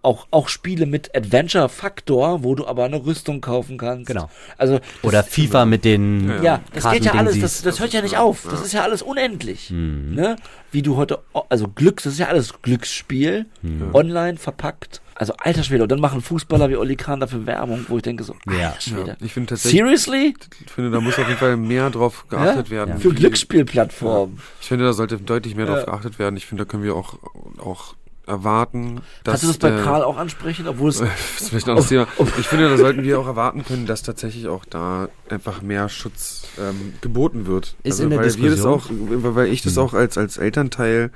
Auch, 0.03 0.27
auch 0.31 0.49
Spiele 0.49 0.85
mit 0.85 1.15
Adventure-Faktor, 1.15 2.43
wo 2.43 2.55
du 2.55 2.67
aber 2.67 2.83
eine 2.83 3.03
Rüstung 3.05 3.39
kaufen 3.41 3.77
kannst. 3.77 4.07
Genau. 4.07 4.29
Also, 4.57 4.79
Oder 5.01 5.23
FIFA 5.23 5.65
mit 5.65 5.85
den 5.85 6.41
ja, 6.43 6.61
das 6.73 6.91
geht 6.91 7.05
ja 7.05 7.13
alles, 7.13 7.39
das, 7.39 7.61
das 7.61 7.79
hört 7.79 7.93
ja 7.93 8.01
nicht 8.01 8.17
auf. 8.17 8.45
Das 8.49 8.61
ist 8.65 8.73
ja 8.73 8.83
alles 8.83 9.01
unendlich. 9.01 9.71
Ne? 9.71 10.35
Wie 10.71 10.81
du 10.81 10.97
heute, 10.97 11.19
also 11.49 11.67
Glücks, 11.69 12.03
das 12.03 12.13
ist 12.13 12.19
ja 12.19 12.27
alles 12.27 12.61
Glücksspiel, 12.61 13.45
online 13.93 14.37
verpackt. 14.37 15.01
Also 15.15 15.33
alter 15.37 15.63
Schwede. 15.63 15.83
Und 15.83 15.91
dann 15.91 16.01
machen 16.01 16.21
Fußballer 16.21 16.69
wie 16.69 16.75
Oli 16.75 16.95
Kahn 16.95 17.19
dafür 17.19 17.45
Werbung, 17.45 17.85
wo 17.87 17.97
ich 17.97 18.01
denke 18.03 18.23
so, 18.23 18.35
Ja. 18.49 18.69
alter 18.69 18.81
Schwede. 18.81 19.17
ich 19.21 19.31
finde 19.31 19.49
tatsächlich, 19.51 19.79
Seriously? 19.79 20.33
ich 20.65 20.71
finde, 20.71 20.89
da 20.91 20.99
muss 20.99 21.17
auf 21.19 21.27
jeden 21.27 21.39
Fall 21.39 21.55
mehr 21.55 21.89
drauf 21.91 22.25
geachtet 22.29 22.67
Ja? 22.69 22.71
werden. 22.87 22.97
Für 22.99 23.13
Glücksspielplattformen. 23.13 24.39
Ich 24.59 24.67
finde, 24.67 24.85
da 24.85 24.93
sollte 24.93 25.17
deutlich 25.17 25.55
mehr 25.55 25.65
Ja. 25.67 25.75
drauf 25.75 25.85
geachtet 25.85 26.19
werden. 26.19 26.35
Ich 26.35 26.45
finde, 26.47 26.65
da 26.65 26.69
können 26.69 26.83
wir 26.83 26.95
auch, 26.95 27.19
auch 27.59 27.93
erwarten, 28.25 29.01
dass... 29.23 29.41
Kannst 29.41 29.43
du 29.43 29.47
das 29.47 29.57
bei 29.57 29.79
äh, 29.79 29.83
Karl 29.83 30.03
auch 30.03 30.17
ansprechen, 30.17 30.67
obwohl 30.67 30.89
es 30.89 30.97
Das 30.99 31.09
ist 31.41 31.49
vielleicht 31.49 31.67
ein 31.67 31.71
anderes 31.71 31.89
Thema. 31.89 32.07
Ich 32.39 32.47
finde, 32.47 32.69
da 32.69 32.77
sollten 32.77 33.03
wir 33.03 33.19
auch 33.19 33.27
erwarten 33.27 33.65
können, 33.65 33.85
dass 33.85 34.03
tatsächlich 34.03 34.47
auch 34.47 34.65
da 34.65 35.09
einfach 35.29 35.61
mehr 35.61 35.89
Schutz 35.89 36.43
ähm, 36.59 36.93
geboten 37.01 37.45
wird. 37.45 37.75
Ist 37.83 37.99
in 37.99 38.09
der 38.09 38.19
weil 38.19 38.25
wir 38.25 38.49
das 38.49 38.61
Diskussion. 38.61 38.73
auch, 38.73 39.35
weil 39.35 39.47
ich 39.47 39.61
das 39.61 39.77
auch 39.77 39.93
als 39.93 40.17
als 40.17 40.37
Elternteil 40.37 41.11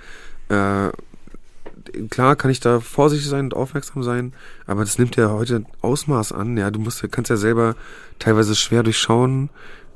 äh, 0.50 0.90
klar 2.10 2.36
kann 2.36 2.52
ich 2.52 2.60
da 2.60 2.80
vorsichtig 2.80 3.30
sein 3.30 3.46
und 3.46 3.54
aufmerksam 3.54 4.04
sein, 4.04 4.34
aber 4.66 4.82
das 4.82 4.98
nimmt 4.98 5.16
ja 5.16 5.32
heute 5.32 5.64
Ausmaß 5.82 6.32
an. 6.32 6.58
Ja, 6.58 6.72
du 6.72 6.80
musst, 6.80 7.10
kannst 7.12 7.30
ja 7.30 7.38
selber 7.38 7.76
teilweise 8.20 8.56
schwer 8.56 8.84
durchschauen, 8.84 9.50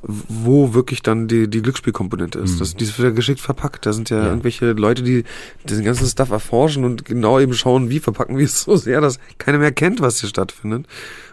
wo 0.03 0.73
wirklich 0.73 1.01
dann 1.03 1.27
die, 1.27 1.47
die 1.47 1.61
Glücksspielkomponente 1.61 2.39
ist. 2.39 2.59
Das, 2.59 2.75
die 2.75 2.85
ist 2.85 2.97
wieder 2.97 3.11
geschickt 3.11 3.39
verpackt. 3.39 3.85
Da 3.85 3.93
sind 3.93 4.09
ja, 4.09 4.17
Ja. 4.17 4.25
irgendwelche 4.29 4.71
Leute, 4.71 5.03
die 5.03 5.23
diesen 5.69 5.83
ganzen 5.85 6.07
Stuff 6.07 6.31
erforschen 6.31 6.83
und 6.83 7.05
genau 7.05 7.39
eben 7.39 7.53
schauen, 7.53 7.89
wie 7.89 7.99
verpacken 7.99 8.37
wir 8.37 8.45
es 8.45 8.61
so 8.63 8.75
sehr, 8.77 8.99
dass 9.01 9.19
keiner 9.37 9.59
mehr 9.59 9.71
kennt, 9.71 10.01
was 10.01 10.19
hier 10.19 10.29
stattfindet. 10.29 10.87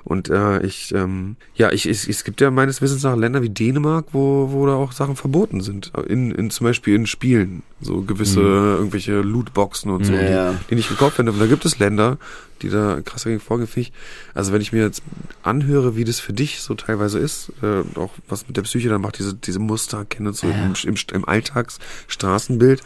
Und 0.08 0.30
äh, 0.30 0.64
ich, 0.64 0.94
ähm, 0.94 1.36
ja, 1.54 1.70
ich, 1.70 1.86
ich, 1.86 2.08
es 2.08 2.24
gibt 2.24 2.40
ja 2.40 2.50
meines 2.50 2.80
Wissens 2.80 3.02
nach 3.02 3.14
Länder 3.14 3.42
wie 3.42 3.50
Dänemark, 3.50 4.06
wo, 4.12 4.48
wo 4.52 4.64
da 4.64 4.72
auch 4.72 4.92
Sachen 4.92 5.16
verboten 5.16 5.60
sind. 5.60 5.92
In, 6.08 6.30
in 6.30 6.48
zum 6.48 6.64
Beispiel 6.64 6.94
in 6.94 7.06
Spielen. 7.06 7.62
So 7.82 8.00
gewisse 8.00 8.40
irgendwelche 8.40 9.20
Lootboxen 9.20 9.90
und 9.90 10.06
so, 10.06 10.14
Ja, 10.14 10.22
ja. 10.22 10.52
Die, 10.52 10.56
die 10.70 10.74
nicht 10.76 10.88
gekauft 10.88 11.18
werden. 11.18 11.28
Aber 11.28 11.38
da 11.38 11.46
gibt 11.46 11.66
es 11.66 11.78
Länder, 11.78 12.16
die 12.62 12.70
da 12.70 13.02
krass 13.04 13.24
dagegen 13.24 13.42
vorgehen. 13.42 13.68
finde 13.68 13.88
ich. 13.88 13.92
Also 14.32 14.54
wenn 14.54 14.62
ich 14.62 14.72
mir 14.72 14.80
jetzt 14.80 15.02
anhöre, 15.42 15.94
wie 15.94 16.04
das 16.04 16.20
für 16.20 16.32
dich 16.32 16.62
so 16.62 16.74
teilweise 16.74 17.18
ist, 17.18 17.52
äh, 17.62 17.82
auch 17.98 18.14
was 18.30 18.46
mit 18.46 18.56
der 18.56 18.62
Psyche 18.62 18.88
dann 18.88 19.02
macht, 19.02 19.18
diese, 19.18 19.34
diese 19.34 19.58
Muster 19.58 19.98
erkennen, 19.98 20.32
so 20.32 20.46
im, 20.46 20.72
im, 20.84 20.94
im 21.12 21.28
Alltagsstraßenbild, 21.28 22.80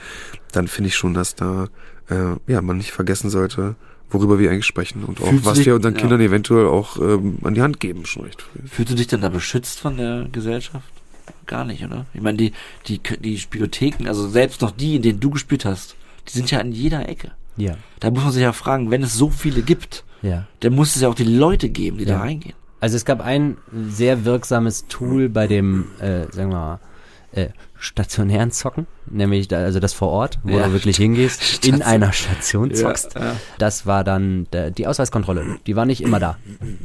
dann 0.50 0.66
finde 0.66 0.88
ich 0.88 0.96
schon, 0.96 1.14
dass 1.14 1.36
da 1.36 1.68
äh, 2.10 2.34
ja 2.48 2.62
man 2.62 2.78
nicht 2.78 2.90
vergessen 2.90 3.30
sollte, 3.30 3.76
worüber 4.12 4.38
wir 4.38 4.50
eigentlich 4.50 4.66
sprechen 4.66 5.04
und 5.04 5.20
auch 5.20 5.28
Fühlst 5.28 5.44
was 5.44 5.58
dich- 5.58 5.66
wir 5.66 5.74
unseren 5.74 5.94
ja. 5.94 6.00
Kindern 6.00 6.20
eventuell 6.20 6.66
auch 6.66 6.96
ähm, 6.98 7.38
an 7.42 7.54
die 7.54 7.62
Hand 7.62 7.80
geben, 7.80 8.04
schon 8.06 8.24
recht 8.24 8.42
früh. 8.42 8.60
Fühlst 8.68 8.92
du 8.92 8.96
dich 8.96 9.06
denn 9.06 9.20
da 9.20 9.28
beschützt 9.28 9.80
von 9.80 9.96
der 9.96 10.26
Gesellschaft? 10.30 10.86
Gar 11.46 11.64
nicht, 11.64 11.84
oder? 11.84 12.06
Ich 12.14 12.20
meine, 12.20 12.36
die, 12.38 12.52
die, 12.88 13.00
die 13.20 13.38
Spielotheken, 13.38 14.06
also 14.08 14.28
selbst 14.28 14.60
noch 14.62 14.70
die, 14.70 14.96
in 14.96 15.02
denen 15.02 15.20
du 15.20 15.30
gespielt 15.30 15.64
hast, 15.64 15.96
die 16.28 16.32
sind 16.32 16.50
ja 16.50 16.58
an 16.60 16.72
jeder 16.72 17.08
Ecke. 17.08 17.32
Ja. 17.56 17.76
Da 18.00 18.10
muss 18.10 18.22
man 18.24 18.32
sich 18.32 18.42
ja 18.42 18.52
fragen, 18.52 18.90
wenn 18.90 19.02
es 19.02 19.14
so 19.14 19.28
viele 19.30 19.62
gibt, 19.62 20.04
Ja. 20.22 20.46
dann 20.60 20.74
muss 20.74 20.94
es 20.96 21.02
ja 21.02 21.08
auch 21.08 21.14
die 21.14 21.24
Leute 21.24 21.68
geben, 21.68 21.98
die 21.98 22.04
Ja. 22.04 22.14
da 22.14 22.20
reingehen. 22.20 22.54
Also 22.80 22.96
es 22.96 23.04
gab 23.04 23.20
ein 23.20 23.56
sehr 23.72 24.24
wirksames 24.24 24.86
Tool 24.88 25.28
bei 25.28 25.46
dem, 25.46 25.86
äh, 26.00 26.22
sagen 26.32 26.50
wir 26.50 26.56
mal, 26.58 26.80
äh, 27.32 27.48
stationären 27.82 28.52
Zocken, 28.52 28.86
nämlich 29.10 29.48
da, 29.48 29.56
also 29.58 29.80
das 29.80 29.92
vor 29.92 30.08
Ort, 30.08 30.38
wo 30.44 30.56
Ja, 30.56 30.66
du 30.66 30.72
wirklich 30.72 30.96
hingehst, 30.96 31.66
in 31.66 31.82
einer 31.82 32.12
Station 32.12 32.72
zockst. 32.72 33.14
ja. 33.16 33.34
Das 33.58 33.86
war 33.86 34.04
dann 34.04 34.46
der, 34.52 34.70
die 34.70 34.86
Ausweiskontrolle. 34.86 35.58
Die 35.66 35.74
war 35.74 35.84
nicht 35.84 36.00
immer 36.00 36.20
da. 36.20 36.36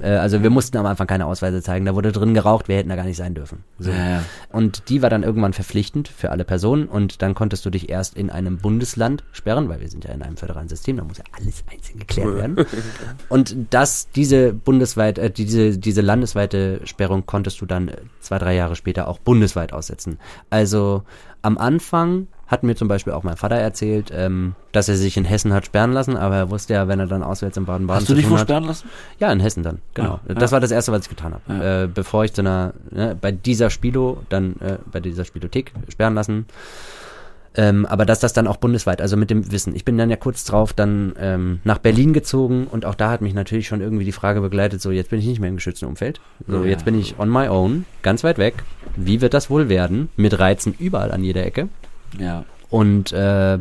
Äh, 0.02 0.10
also 0.15 0.41
wir 0.41 0.49
mussten 0.49 0.76
am 0.78 0.88
Anfang 0.88 1.06
keine 1.06 1.28
Ausweise 1.28 1.61
zeigen. 1.61 1.86
Da 1.86 1.94
wurde 1.94 2.11
drin 2.11 2.34
geraucht, 2.34 2.68
wir 2.68 2.78
hätten 2.78 2.90
da 2.90 2.95
gar 2.95 3.03
nicht 3.06 3.18
sein 3.18 3.36
dürfen. 3.36 3.64
So. 3.78 3.91
Ja, 3.91 4.10
ja. 4.10 4.24
Und 4.52 4.90
die 4.90 5.03
war 5.03 5.11
dann 5.11 5.22
irgendwann 5.22 5.53
verpflichtend 5.53 6.07
für 6.07 6.32
alle 6.32 6.44
Personen 6.45 6.88
und 6.88 7.22
dann 7.22 7.36
konntest 7.36 7.64
du 7.65 7.69
dich 7.69 7.90
erst 7.90 8.18
in 8.18 8.32
einem 8.32 8.57
Bundesland 8.57 9.24
sperren, 9.32 9.69
weil 9.69 9.80
wir 9.80 9.90
sind 9.90 10.03
ja 10.03 10.11
in 10.11 10.24
einem 10.24 10.38
föderalen 10.38 10.68
System, 10.68 10.98
da 10.98 11.03
muss 11.03 11.19
ja 11.19 11.26
alles 11.38 11.64
einzeln 11.72 11.99
geklärt 11.99 12.36
werden. 12.36 12.56
Und 13.30 13.56
das, 13.69 14.10
diese 14.15 14.52
bundesweit, 14.53 15.19
äh, 15.19 15.30
diese, 15.30 15.78
diese 15.78 16.02
landesweite 16.02 16.82
Sperrung 16.86 17.26
konntest 17.28 17.61
du 17.61 17.65
dann 17.68 17.90
äh, 17.90 17.98
zwei, 18.19 18.40
drei 18.40 18.56
Jahre 18.56 18.76
später 18.76 19.07
auch 19.07 19.19
bundesweit 19.19 19.74
aussetzen. 19.74 20.18
Also 20.49 20.86
am 21.41 21.57
Anfang 21.57 22.27
hat 22.47 22.64
mir 22.64 22.76
zum 22.76 22.88
Beispiel 22.88 23.11
auch 23.14 23.23
mein 23.23 23.35
Vater 23.35 23.55
erzählt, 23.55 24.11
ähm, 24.14 24.55
dass 24.72 24.88
er 24.88 24.95
sich 24.95 25.18
in 25.18 25.26
Hessen 25.26 25.53
hat 25.53 25.65
sperren 25.65 25.91
lassen, 25.91 26.15
aber 26.15 26.35
er 26.38 26.49
wusste 26.49 26.73
ja, 26.73 26.88
wenn 26.88 26.99
er 26.99 27.07
dann 27.07 27.22
auswärts 27.22 27.57
in 27.57 27.65
Baden-Baden 27.65 28.01
Hast 28.01 28.09
du 28.09 28.15
dich 28.15 28.30
hat, 28.30 28.39
sperren 28.39 28.64
lassen? 28.64 28.89
ja, 29.19 29.31
in 29.31 29.41
Hessen 29.41 29.64
dann, 29.64 29.80
genau. 29.93 30.22
Ja, 30.27 30.34
das 30.34 30.51
ja. 30.51 30.55
war 30.55 30.59
das 30.61 30.72
Erste, 30.72 30.93
was 30.93 31.01
ich 31.01 31.09
getan 31.09 31.34
habe. 31.34 31.43
Ja. 31.53 31.84
Äh, 31.84 31.88
bevor 31.88 32.23
ich 32.23 32.34
zu 32.34 32.41
einer, 32.41 32.73
ne, 32.89 33.18
bei 33.19 33.34
dieser 33.34 33.69
Spilo, 33.69 34.23
dann 34.30 34.55
äh, 34.61 34.77
bei 34.89 35.01
dieser 35.01 35.26
Spielothek 35.26 35.73
sperren 35.89 36.15
lassen. 36.15 36.45
Ähm, 37.59 37.85
aber 37.88 38.05
dass 38.05 38.19
das 38.19 38.34
dann 38.34 38.45
auch 38.45 38.57
bundesweit, 38.57 39.01
also 39.01 39.17
mit 39.17 39.31
dem 39.31 39.51
Wissen. 39.51 39.75
Ich 39.75 39.84
bin 39.84 39.97
dann 39.97 40.11
ja 40.11 40.15
kurz 40.15 40.45
drauf 40.45 40.73
dann 40.73 41.13
ähm, 41.19 41.59
nach 41.63 41.79
Berlin 41.79 42.13
gezogen 42.13 42.67
und 42.69 42.85
auch 42.85 42.93
da 42.95 43.09
hat 43.09 43.21
mich 43.21 43.34
natürlich 43.34 43.67
schon 43.67 43.81
irgendwie 43.81 44.05
die 44.05 44.11
Frage 44.11 44.41
begleitet, 44.41 44.79
so 44.79 44.91
jetzt 44.91 45.09
bin 45.09 45.17
ich 45.19 45.25
nicht 45.25 45.39
mehr 45.39 45.49
im 45.49 45.55
geschützten 45.55 45.85
Umfeld. 45.88 46.21
So, 46.47 46.63
Ja. 46.63 46.69
jetzt 46.69 46.85
bin 46.85 46.97
ich 46.99 47.17
on 47.17 47.29
my 47.29 47.47
own, 47.47 47.85
ganz 48.03 48.23
weit 48.23 48.38
weg. 48.38 48.63
Wie 48.95 49.21
wird 49.21 49.34
das 49.34 49.49
wohl 49.49 49.69
werden? 49.69 50.09
Mit 50.17 50.38
Reizen 50.38 50.75
überall 50.77 51.11
an 51.11 51.23
jeder 51.23 51.43
Ecke. 51.45 51.67
Ja. 52.19 52.45
Und 52.69 53.11
äh, 53.11 53.57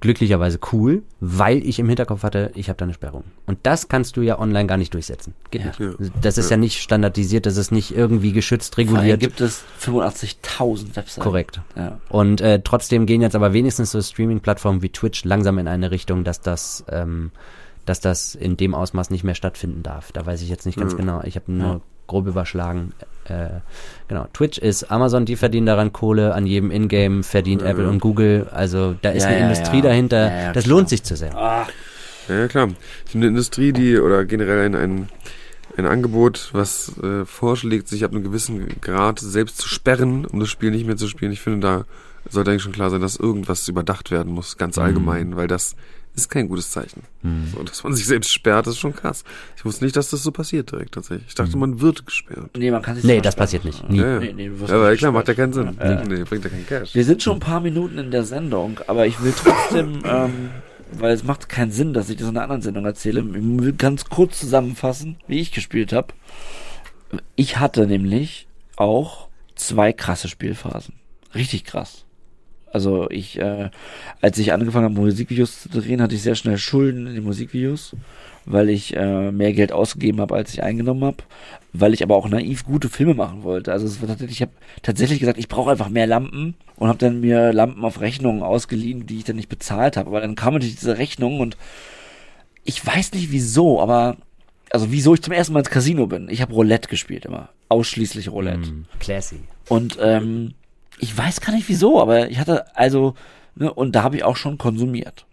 glücklicherweise 0.00 0.58
cool, 0.72 1.02
weil 1.20 1.58
ich 1.66 1.78
im 1.78 1.86
Hinterkopf 1.88 2.22
hatte, 2.22 2.50
ich 2.54 2.68
habe 2.68 2.76
da 2.78 2.84
eine 2.84 2.94
Sperrung. 2.94 3.24
Und 3.46 3.58
das 3.64 3.88
kannst 3.88 4.16
du 4.16 4.22
ja 4.22 4.38
online 4.38 4.66
gar 4.66 4.76
nicht 4.78 4.94
durchsetzen. 4.94 5.34
Geht 5.50 5.60
Ja. 5.62 5.66
nicht. 5.68 5.80
Ja. 5.80 5.90
Das 6.22 6.38
ist 6.38 6.50
ja. 6.50 6.56
nicht 6.56 6.80
standardisiert, 6.80 7.44
das 7.46 7.56
ist 7.58 7.70
nicht 7.70 7.94
irgendwie 7.94 8.32
geschützt, 8.32 8.78
reguliert. 8.78 9.20
gibt 9.20 9.40
es 9.40 9.62
85.000 9.80 10.96
Webseiten. 10.96 11.20
Korrekt. 11.22 11.60
Ja. 11.76 11.98
Und 12.08 12.40
äh, 12.40 12.60
trotzdem 12.62 13.06
gehen 13.06 13.22
jetzt 13.22 13.34
aber 13.36 13.52
wenigstens 13.52 13.90
so 13.90 14.00
Streaming-Plattformen 14.00 14.82
wie 14.82 14.88
Twitch 14.90 15.24
langsam 15.24 15.58
in 15.58 15.68
eine 15.68 15.90
Richtung, 15.90 16.24
dass 16.24 16.40
das, 16.40 16.84
ähm, 16.90 17.30
dass 17.86 18.00
das 18.00 18.34
in 18.34 18.56
dem 18.56 18.74
Ausmaß 18.74 19.10
nicht 19.10 19.24
mehr 19.24 19.34
stattfinden 19.34 19.82
darf. 19.82 20.12
Da 20.12 20.24
weiß 20.26 20.42
ich 20.42 20.48
jetzt 20.48 20.66
nicht 20.66 20.78
ganz 20.78 20.94
Mhm. 20.94 20.98
genau. 20.98 21.22
Ich 21.24 21.36
habe 21.36 21.52
nur 21.52 21.66
Ja. 21.74 21.80
Grob 22.10 22.26
überschlagen. 22.26 22.92
Äh, 23.24 23.60
genau, 24.08 24.26
Twitch 24.32 24.58
ist 24.58 24.90
Amazon, 24.90 25.24
die 25.24 25.36
verdienen 25.36 25.66
daran 25.66 25.92
Kohle, 25.92 26.34
an 26.34 26.46
jedem 26.46 26.70
Ingame 26.70 27.22
verdient 27.22 27.62
Apple 27.62 27.88
und 27.88 28.00
Google. 28.00 28.48
Also 28.52 28.96
da 29.02 29.10
ist 29.10 29.22
Ja, 29.22 29.28
eine 29.28 29.38
ja, 29.40 29.44
Industrie 29.44 29.76
ja. 29.76 29.82
dahinter. 29.82 30.30
Ja, 30.30 30.40
ja, 30.42 30.52
das 30.52 30.64
klar. 30.64 30.76
lohnt 30.76 30.88
sich 30.88 31.02
zu 31.04 31.16
sehr. 31.16 31.34
Ah, 31.36 31.66
Ja, 32.28 32.40
ja 32.40 32.48
klar. 32.48 32.68
Ich 33.04 33.12
finde 33.12 33.26
eine 33.26 33.34
Industrie, 33.36 33.72
die 33.72 33.98
oder 33.98 34.24
generell 34.24 34.66
ein, 34.66 34.74
ein, 34.74 35.08
ein 35.76 35.86
Angebot, 35.86 36.50
was 36.52 36.98
äh, 37.02 37.24
vorschlägt, 37.24 37.86
sich 37.88 38.04
ab 38.04 38.10
einem 38.10 38.24
gewissen 38.24 38.80
Grad 38.80 39.20
selbst 39.20 39.58
zu 39.58 39.68
sperren, 39.68 40.24
um 40.26 40.40
das 40.40 40.48
Spiel 40.48 40.70
nicht 40.72 40.86
mehr 40.86 40.96
zu 40.96 41.06
spielen. 41.06 41.30
Ich 41.32 41.40
finde, 41.40 41.60
da 41.60 41.84
sollte 42.28 42.50
eigentlich 42.50 42.62
schon 42.64 42.72
klar 42.72 42.90
sein, 42.90 43.00
dass 43.00 43.16
irgendwas 43.16 43.68
überdacht 43.68 44.10
werden 44.10 44.32
muss, 44.32 44.56
ganz 44.56 44.76
allgemein, 44.76 45.36
weil 45.36 45.46
das 45.46 45.76
ist 46.22 46.28
kein 46.30 46.48
gutes 46.48 46.70
Zeichen. 46.70 47.02
So, 47.54 47.62
dass 47.62 47.82
man 47.84 47.92
sich 47.94 48.06
selbst 48.06 48.32
sperrt, 48.32 48.66
ist 48.66 48.78
schon 48.78 48.94
krass. 48.94 49.24
Ich 49.56 49.64
wusste 49.64 49.84
nicht, 49.84 49.96
dass 49.96 50.10
das 50.10 50.22
so 50.22 50.30
passiert 50.32 50.70
direkt 50.72 50.94
tatsächlich. 50.94 51.28
Ich 51.28 51.34
dachte, 51.34 51.56
man 51.56 51.80
wird 51.80 52.06
gesperrt. 52.06 52.56
nee, 52.56 52.70
man 52.70 52.82
kann 52.82 52.96
sich 52.96 53.04
Nee, 53.04 53.20
das 53.20 53.34
sperren. 53.34 53.44
passiert 53.44 53.64
nicht. 53.64 53.88
Nie. 53.90 53.98
Ja, 53.98 54.12
ja. 54.14 54.18
Nee, 54.20 54.32
nee, 54.32 54.48
du 54.48 54.60
wirst 54.60 54.70
ja, 54.70 54.76
aber 54.76 54.90
nicht 54.90 54.98
klar, 55.00 55.12
macht 55.12 55.28
ja 55.28 55.34
keinen 55.34 55.52
Sinn. 55.52 55.76
Ja. 55.78 56.04
Nee, 56.04 56.24
bringt 56.24 56.44
ja 56.44 56.50
keinen 56.50 56.66
Cash. 56.66 56.94
Wir 56.94 57.04
sind 57.04 57.22
schon 57.22 57.34
ein 57.36 57.40
paar 57.40 57.60
Minuten 57.60 57.98
in 57.98 58.10
der 58.10 58.24
Sendung, 58.24 58.80
aber 58.86 59.06
ich 59.06 59.22
will 59.22 59.32
trotzdem, 59.36 60.02
ähm, 60.04 60.50
weil 60.92 61.12
es 61.14 61.24
macht 61.24 61.48
keinen 61.48 61.70
Sinn, 61.72 61.92
dass 61.92 62.08
ich 62.10 62.16
das 62.16 62.28
in 62.28 62.36
einer 62.36 62.42
anderen 62.44 62.62
Sendung 62.62 62.84
erzähle. 62.86 63.20
Ich 63.20 63.26
will 63.34 63.72
ganz 63.72 64.06
kurz 64.06 64.40
zusammenfassen, 64.40 65.16
wie 65.28 65.40
ich 65.40 65.52
gespielt 65.52 65.92
habe. 65.92 66.08
Ich 67.36 67.58
hatte 67.58 67.86
nämlich 67.86 68.46
auch 68.76 69.28
zwei 69.56 69.92
krasse 69.92 70.28
Spielphasen. 70.28 70.94
Richtig 71.34 71.64
krass. 71.64 72.04
Also 72.72 73.10
ich, 73.10 73.38
äh, 73.38 73.70
als 74.20 74.38
ich 74.38 74.52
angefangen 74.52 74.84
habe, 74.84 74.94
Musikvideos 74.94 75.62
zu 75.62 75.68
drehen, 75.68 76.00
hatte 76.00 76.14
ich 76.14 76.22
sehr 76.22 76.34
schnell 76.36 76.58
Schulden 76.58 77.06
in 77.06 77.14
den 77.14 77.24
Musikvideos. 77.24 77.94
weil 78.46 78.70
ich 78.70 78.96
äh, 78.96 79.30
mehr 79.30 79.52
Geld 79.52 79.70
ausgegeben 79.70 80.20
habe, 80.20 80.34
als 80.34 80.52
ich 80.52 80.62
eingenommen 80.62 81.04
habe, 81.04 81.18
weil 81.72 81.92
ich 81.94 82.02
aber 82.02 82.16
auch 82.16 82.28
naiv 82.28 82.64
gute 82.64 82.88
Filme 82.88 83.14
machen 83.14 83.42
wollte. 83.42 83.70
Also 83.70 83.86
es 83.86 84.00
war 84.00 84.08
tatsächlich, 84.08 84.38
ich 84.38 84.42
habe 84.42 84.52
tatsächlich 84.82 85.20
gesagt, 85.20 85.38
ich 85.38 85.48
brauche 85.48 85.70
einfach 85.70 85.88
mehr 85.90 86.06
Lampen 86.06 86.54
und 86.76 86.88
habe 86.88 86.98
dann 86.98 87.20
mir 87.20 87.52
Lampen 87.52 87.84
auf 87.84 88.00
Rechnungen 88.00 88.42
ausgeliehen, 88.42 89.06
die 89.06 89.18
ich 89.18 89.24
dann 89.24 89.36
nicht 89.36 89.50
bezahlt 89.50 89.96
habe. 89.96 90.08
Aber 90.08 90.20
dann 90.20 90.34
kam 90.36 90.54
natürlich 90.54 90.76
diese 90.76 90.98
Rechnung 90.98 91.40
und 91.40 91.56
ich 92.64 92.84
weiß 92.84 93.12
nicht 93.12 93.30
wieso, 93.30 93.80
aber 93.80 94.16
also 94.70 94.90
wieso 94.90 95.14
ich 95.14 95.22
zum 95.22 95.32
ersten 95.34 95.52
Mal 95.52 95.60
ins 95.60 95.70
Casino 95.70 96.06
bin. 96.06 96.28
Ich 96.30 96.40
habe 96.40 96.54
Roulette 96.54 96.88
gespielt 96.88 97.26
immer, 97.26 97.50
ausschließlich 97.68 98.30
Roulette. 98.30 98.70
Mm, 98.70 98.86
classy. 99.00 99.40
Und 99.68 99.98
ähm, 100.00 100.54
ich 101.00 101.16
weiß 101.16 101.40
gar 101.40 101.52
nicht 101.52 101.68
wieso, 101.68 102.00
aber 102.00 102.30
ich 102.30 102.38
hatte 102.38 102.76
also 102.76 103.14
ne, 103.54 103.72
und 103.72 103.92
da 103.94 104.02
habe 104.02 104.16
ich 104.16 104.24
auch 104.24 104.36
schon 104.36 104.58
konsumiert. 104.58 105.26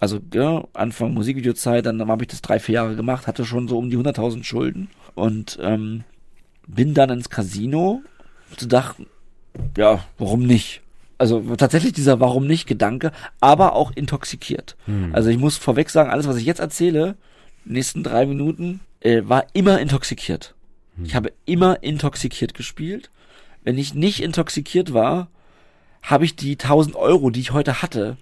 Also 0.00 0.18
ja, 0.32 0.64
Anfang 0.72 1.14
Musikvideozeit, 1.14 1.86
dann 1.86 2.06
habe 2.08 2.24
ich 2.24 2.28
das 2.28 2.42
drei, 2.42 2.58
vier 2.58 2.76
Jahre 2.76 2.96
gemacht, 2.96 3.26
hatte 3.26 3.44
schon 3.44 3.68
so 3.68 3.78
um 3.78 3.90
die 3.90 3.96
100.000 3.96 4.44
Schulden 4.44 4.88
und 5.14 5.58
ähm, 5.62 6.04
bin 6.66 6.94
dann 6.94 7.10
ins 7.10 7.30
Casino 7.30 8.02
zu 8.56 8.66
dachten, 8.66 9.06
ja, 9.76 10.04
warum 10.18 10.46
nicht? 10.46 10.80
Also 11.16 11.40
tatsächlich 11.56 11.92
dieser 11.92 12.18
Warum 12.18 12.46
nicht 12.46 12.66
Gedanke, 12.66 13.12
aber 13.40 13.74
auch 13.74 13.92
intoxikiert. 13.92 14.76
Also 15.12 15.30
ich 15.30 15.38
muss 15.38 15.56
vorweg 15.56 15.88
sagen, 15.88 16.10
alles, 16.10 16.26
was 16.26 16.36
ich 16.36 16.44
jetzt 16.44 16.58
erzähle, 16.58 17.16
nächsten 17.64 18.02
drei 18.02 18.26
Minuten, 18.26 18.80
äh, 19.00 19.22
war 19.24 19.46
immer 19.52 19.78
intoxikiert. 19.80 20.54
Ich 21.04 21.14
habe 21.14 21.32
immer 21.44 21.82
intoxikiert 21.82 22.54
gespielt. 22.54 23.10
Wenn 23.64 23.78
ich 23.78 23.94
nicht 23.94 24.22
intoxikiert 24.22 24.92
war, 24.94 25.28
habe 26.02 26.24
ich 26.24 26.36
die 26.36 26.52
1000 26.52 26.94
Euro, 26.96 27.30
die 27.30 27.40
ich 27.40 27.52
heute 27.52 27.80
hatte, 27.82 28.16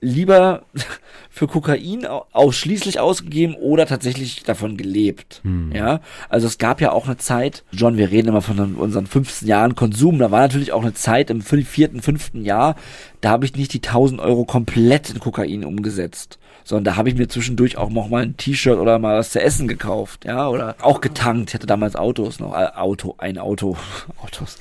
lieber 0.00 0.62
für 1.30 1.46
Kokain 1.48 2.06
au- 2.06 2.26
ausschließlich 2.32 3.00
ausgegeben 3.00 3.54
oder 3.54 3.86
tatsächlich 3.86 4.42
davon 4.44 4.76
gelebt. 4.76 5.40
Ja, 5.74 6.00
also 6.28 6.46
es 6.46 6.58
gab 6.58 6.80
ja 6.80 6.92
auch 6.92 7.06
eine 7.06 7.16
Zeit, 7.16 7.64
John, 7.72 7.96
wir 7.96 8.10
reden 8.10 8.28
immer 8.28 8.42
von 8.42 8.76
unseren 8.76 9.06
15 9.06 9.48
Jahren 9.48 9.74
Konsum, 9.74 10.18
da 10.18 10.30
war 10.30 10.42
natürlich 10.42 10.72
auch 10.72 10.82
eine 10.82 10.94
Zeit 10.94 11.30
im 11.30 11.40
vierten, 11.42 12.02
fünften 12.02 12.44
Jahr, 12.44 12.76
da 13.20 13.30
habe 13.30 13.44
ich 13.46 13.56
nicht 13.56 13.72
die 13.72 13.82
1000 13.82 14.20
Euro 14.20 14.44
komplett 14.44 15.10
in 15.10 15.18
Kokain 15.20 15.64
umgesetzt, 15.64 16.38
sondern 16.64 16.84
da 16.84 16.96
habe 16.96 17.10
ich 17.10 17.14
mir 17.14 17.28
zwischendurch 17.28 17.76
auch 17.76 17.90
noch 17.90 18.08
mal 18.08 18.22
ein 18.22 18.36
T-Shirt 18.36 18.78
oder 18.78 18.98
mal 18.98 19.18
was 19.18 19.30
zu 19.30 19.40
essen 19.40 19.68
gekauft, 19.68 20.24
ja, 20.24 20.48
oder 20.48 20.76
auch 20.80 21.00
getankt. 21.00 21.50
Ich 21.50 21.54
hatte 21.54 21.66
damals 21.66 21.94
Autos 21.94 22.40
noch, 22.40 22.54
äh, 22.54 22.68
Auto, 22.74 23.14
ein 23.18 23.38
Auto, 23.38 23.76
Autos, 24.22 24.58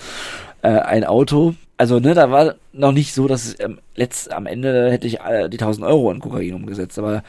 äh, 0.62 0.68
ein 0.68 1.06
Auto. 1.06 1.56
Also, 1.78 2.00
ne, 2.00 2.14
da 2.14 2.30
war 2.30 2.56
noch 2.74 2.92
nicht 2.92 3.14
so, 3.14 3.28
dass 3.28 3.46
es 3.46 3.60
ähm, 3.60 3.80
letzt, 3.96 4.32
am 4.32 4.46
Ende 4.46 4.92
hätte 4.92 5.08
ich 5.08 5.22
äh, 5.22 5.50
die 5.50 5.58
1000 5.58 5.88
Euro 5.88 6.12
in 6.12 6.20
Kokain 6.20 6.54
umgesetzt, 6.54 7.00
aber 7.00 7.24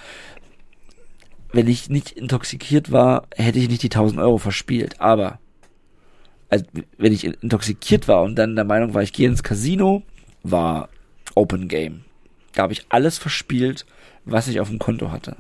wenn 1.53 1.69
ich 1.69 1.89
nicht 1.89 2.11
intoxikiert 2.11 2.91
war, 2.91 3.29
hätte 3.37 3.61
ich 3.61 3.69
nicht 3.69 3.83
die 3.83 3.91
1000 3.91 4.21
Euro 4.21 4.39
verspielt. 4.39 5.01
Aber 5.01 5.39
also, 6.51 6.65
wenn 6.99 7.13
ich 7.13 7.25
intoxikiert 7.25 8.09
war 8.09 8.23
und 8.23 8.35
dann 8.35 8.57
der 8.57 8.65
Meinung 8.65 8.93
war, 8.93 9.03
ich 9.03 9.13
gehe 9.13 9.29
ins 9.29 9.45
Casino, 9.45 10.03
war 10.43 10.89
Open 11.37 11.69
Game. 11.69 12.05
Da 12.55 12.63
habe 12.63 12.73
ich 12.73 12.87
alles 12.89 13.19
verspielt, 13.19 13.87
was 14.25 14.49
ich 14.49 14.61
auf 14.61 14.69
dem 14.69 14.79
Konto 14.79 15.11
hatte. 15.11 15.37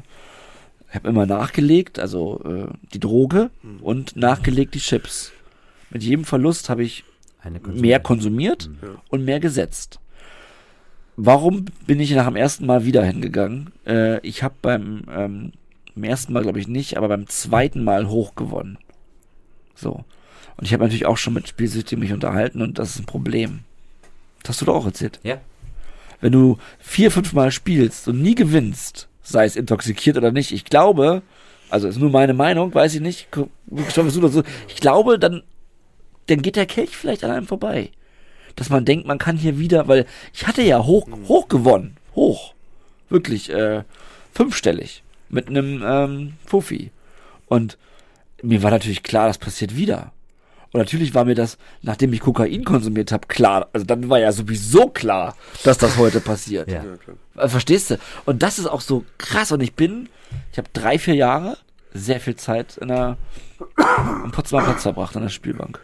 Ich 0.88 0.94
habe 0.94 1.08
immer 1.08 1.26
nachgelegt, 1.26 1.98
also 1.98 2.40
äh, 2.44 2.72
die 2.92 3.00
Droge 3.00 3.50
und 3.80 4.16
nachgelegt 4.16 4.74
die 4.74 4.78
Chips. 4.80 5.32
Mit 5.90 6.02
jedem 6.02 6.24
Verlust 6.24 6.68
habe 6.68 6.84
ich 6.84 7.04
Eine 7.42 7.58
Konsum- 7.60 7.80
mehr 7.80 8.00
konsumiert 8.00 8.70
und 9.08 9.24
mehr 9.24 9.40
gesetzt. 9.40 9.98
Warum 11.16 11.66
bin 11.86 12.00
ich 12.00 12.10
nach 12.12 12.26
dem 12.26 12.36
ersten 12.36 12.66
Mal 12.66 12.84
wieder 12.84 13.04
hingegangen? 13.04 13.70
Äh, 13.86 14.18
ich 14.26 14.42
habe 14.42 14.54
beim, 14.62 15.02
ähm, 15.10 15.52
beim 15.94 16.04
ersten 16.04 16.32
Mal 16.32 16.42
glaube 16.42 16.58
ich 16.58 16.66
nicht, 16.68 16.96
aber 16.96 17.08
beim 17.08 17.28
zweiten 17.28 17.84
Mal 17.84 18.08
hoch 18.08 18.34
gewonnen. 18.34 18.78
So. 19.76 20.04
Und 20.56 20.64
ich 20.66 20.72
habe 20.72 20.84
natürlich 20.84 21.06
auch 21.06 21.16
schon 21.16 21.34
mit 21.34 21.48
Spielsüchtigen 21.48 22.00
mich 22.00 22.12
unterhalten 22.12 22.62
und 22.62 22.78
das 22.78 22.90
ist 22.90 23.00
ein 23.00 23.06
Problem. 23.06 23.60
Das 24.42 24.50
hast 24.50 24.60
du 24.62 24.64
doch 24.66 24.74
auch 24.76 24.86
erzählt. 24.86 25.20
Ja. 25.22 25.38
Wenn 26.24 26.32
du 26.32 26.56
vier, 26.78 27.10
fünf 27.10 27.34
Mal 27.34 27.50
spielst 27.50 28.08
und 28.08 28.22
nie 28.22 28.34
gewinnst, 28.34 29.08
sei 29.20 29.44
es 29.44 29.56
intoxikiert 29.56 30.16
oder 30.16 30.32
nicht, 30.32 30.52
ich 30.52 30.64
glaube, 30.64 31.20
also 31.68 31.86
ist 31.86 31.98
nur 31.98 32.08
meine 32.08 32.32
Meinung, 32.32 32.74
weiß 32.74 32.94
ich 32.94 33.02
nicht, 33.02 33.28
ich 34.66 34.76
glaube, 34.80 35.18
dann, 35.18 35.42
dann 36.28 36.40
geht 36.40 36.56
der 36.56 36.64
Kelch 36.64 36.96
vielleicht 36.96 37.24
an 37.24 37.30
einem 37.30 37.46
vorbei. 37.46 37.90
Dass 38.56 38.70
man 38.70 38.86
denkt, 38.86 39.06
man 39.06 39.18
kann 39.18 39.36
hier 39.36 39.58
wieder, 39.58 39.86
weil 39.86 40.06
ich 40.32 40.46
hatte 40.46 40.62
ja 40.62 40.82
hoch, 40.82 41.06
hoch 41.28 41.48
gewonnen. 41.48 41.98
Hoch. 42.14 42.54
Wirklich, 43.10 43.50
äh, 43.50 43.82
fünfstellig. 44.32 45.02
Mit 45.28 45.48
einem, 45.48 45.82
ähm, 45.84 46.32
Fuffi. 46.46 46.90
Und 47.48 47.76
mir 48.40 48.62
war 48.62 48.70
natürlich 48.70 49.02
klar, 49.02 49.26
das 49.26 49.36
passiert 49.36 49.76
wieder. 49.76 50.10
Und 50.74 50.80
natürlich 50.80 51.14
war 51.14 51.24
mir 51.24 51.36
das, 51.36 51.56
nachdem 51.82 52.12
ich 52.12 52.18
Kokain 52.18 52.64
konsumiert 52.64 53.12
habe, 53.12 53.28
klar. 53.28 53.68
Also 53.72 53.86
dann 53.86 54.08
war 54.10 54.18
ja 54.18 54.32
sowieso 54.32 54.88
klar, 54.88 55.36
dass 55.62 55.78
das 55.78 55.98
heute 55.98 56.18
passiert. 56.18 56.68
Ja. 56.68 56.82
Ja, 56.82 56.96
klar. 56.96 57.16
Äh, 57.36 57.48
Verstehst 57.48 57.92
du? 57.92 57.98
Und 58.24 58.42
das 58.42 58.58
ist 58.58 58.66
auch 58.66 58.80
so 58.80 59.04
krass. 59.16 59.52
Und 59.52 59.60
ich 59.60 59.74
bin, 59.74 60.08
ich 60.50 60.58
habe 60.58 60.68
drei, 60.72 60.98
vier 60.98 61.14
Jahre 61.14 61.58
sehr 61.92 62.18
viel 62.18 62.34
Zeit 62.34 62.76
in 62.78 62.88
der, 62.88 63.16
am 63.76 64.32
Potsdamer 64.32 64.64
Platz 64.64 64.82
verbracht, 64.82 65.14
an 65.14 65.22
der 65.22 65.28
Spielbank. 65.28 65.78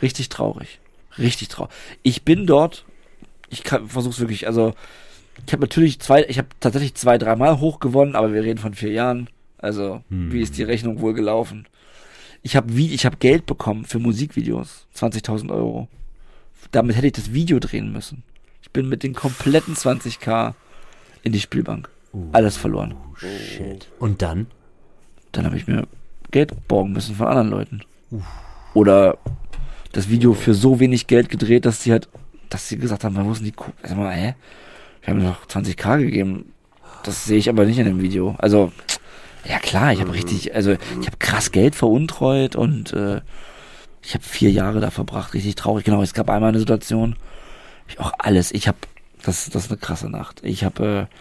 Richtig 0.00 0.30
traurig. 0.30 0.80
Richtig 1.18 1.48
traurig. 1.48 1.72
Ich 2.02 2.22
bin 2.22 2.46
dort, 2.46 2.86
ich 3.50 3.64
versuche 3.68 4.14
es 4.14 4.18
wirklich, 4.20 4.46
also 4.46 4.72
ich 5.46 5.52
habe 5.52 5.60
natürlich 5.60 6.00
zwei, 6.00 6.24
ich 6.26 6.38
habe 6.38 6.48
tatsächlich 6.60 6.94
zwei, 6.94 7.18
dreimal 7.18 7.60
hochgewonnen, 7.60 8.16
aber 8.16 8.32
wir 8.32 8.42
reden 8.42 8.58
von 8.58 8.72
vier 8.72 8.92
Jahren. 8.92 9.28
Also, 9.58 10.02
wie 10.08 10.40
ist 10.40 10.56
die 10.56 10.62
Rechnung 10.62 11.02
wohl 11.02 11.12
gelaufen? 11.12 11.66
Ich 12.46 12.54
habe 12.54 12.76
wie, 12.76 12.94
ich 12.94 13.04
habe 13.04 13.16
Geld 13.16 13.44
bekommen 13.44 13.84
für 13.84 13.98
Musikvideos, 13.98 14.86
20.000 14.96 15.50
Euro. 15.50 15.88
Damit 16.70 16.94
hätte 16.94 17.08
ich 17.08 17.12
das 17.12 17.32
Video 17.32 17.58
drehen 17.58 17.90
müssen. 17.90 18.22
Ich 18.62 18.70
bin 18.70 18.88
mit 18.88 19.02
den 19.02 19.14
kompletten 19.14 19.74
20k 19.74 20.54
in 21.24 21.32
die 21.32 21.40
Spielbank. 21.40 21.88
Alles 22.30 22.56
verloren. 22.56 22.94
Shit. 23.16 23.88
Und 23.98 24.22
dann? 24.22 24.46
Dann 25.32 25.44
habe 25.44 25.56
ich 25.56 25.66
mir 25.66 25.88
Geld 26.30 26.68
borgen 26.68 26.92
müssen 26.92 27.16
von 27.16 27.26
anderen 27.26 27.50
Leuten. 27.50 27.80
Oder 28.74 29.18
das 29.90 30.08
Video 30.08 30.32
für 30.32 30.54
so 30.54 30.78
wenig 30.78 31.08
Geld 31.08 31.28
gedreht, 31.28 31.66
dass 31.66 31.82
sie 31.82 31.90
halt, 31.90 32.08
dass 32.48 32.68
sie 32.68 32.78
gesagt 32.78 33.02
haben, 33.02 33.16
wo 33.16 33.32
denn 33.32 33.42
die 33.42 33.50
Kuh? 33.50 33.72
Sag 33.82 33.96
mal, 33.96 34.14
hä? 34.14 34.36
Wir 35.02 35.14
haben 35.14 35.20
doch 35.20 35.48
20k 35.48 35.98
gegeben. 35.98 36.52
Das 37.02 37.24
sehe 37.24 37.38
ich 37.38 37.48
aber 37.48 37.64
nicht 37.64 37.80
in 37.80 37.86
dem 37.86 38.00
Video. 38.00 38.36
Also, 38.38 38.70
ja 39.48 39.58
klar, 39.58 39.92
ich 39.92 40.00
habe 40.00 40.12
richtig, 40.12 40.54
also 40.54 40.72
ich 40.72 41.06
habe 41.06 41.16
krass 41.18 41.52
Geld 41.52 41.74
veruntreut 41.74 42.56
und 42.56 42.92
äh, 42.92 43.20
ich 44.02 44.14
habe 44.14 44.24
vier 44.24 44.50
Jahre 44.50 44.80
da 44.80 44.90
verbracht, 44.90 45.34
richtig 45.34 45.56
traurig. 45.56 45.84
Genau, 45.84 46.02
es 46.02 46.14
gab 46.14 46.30
einmal 46.30 46.50
eine 46.50 46.58
Situation, 46.58 47.16
ich 47.88 48.00
auch 48.00 48.12
alles. 48.18 48.52
Ich 48.52 48.68
habe, 48.68 48.78
das, 49.22 49.48
das 49.50 49.64
ist 49.64 49.70
eine 49.70 49.78
krasse 49.78 50.08
Nacht. 50.08 50.40
Ich 50.44 50.64
habe, 50.64 51.08
äh, 51.10 51.16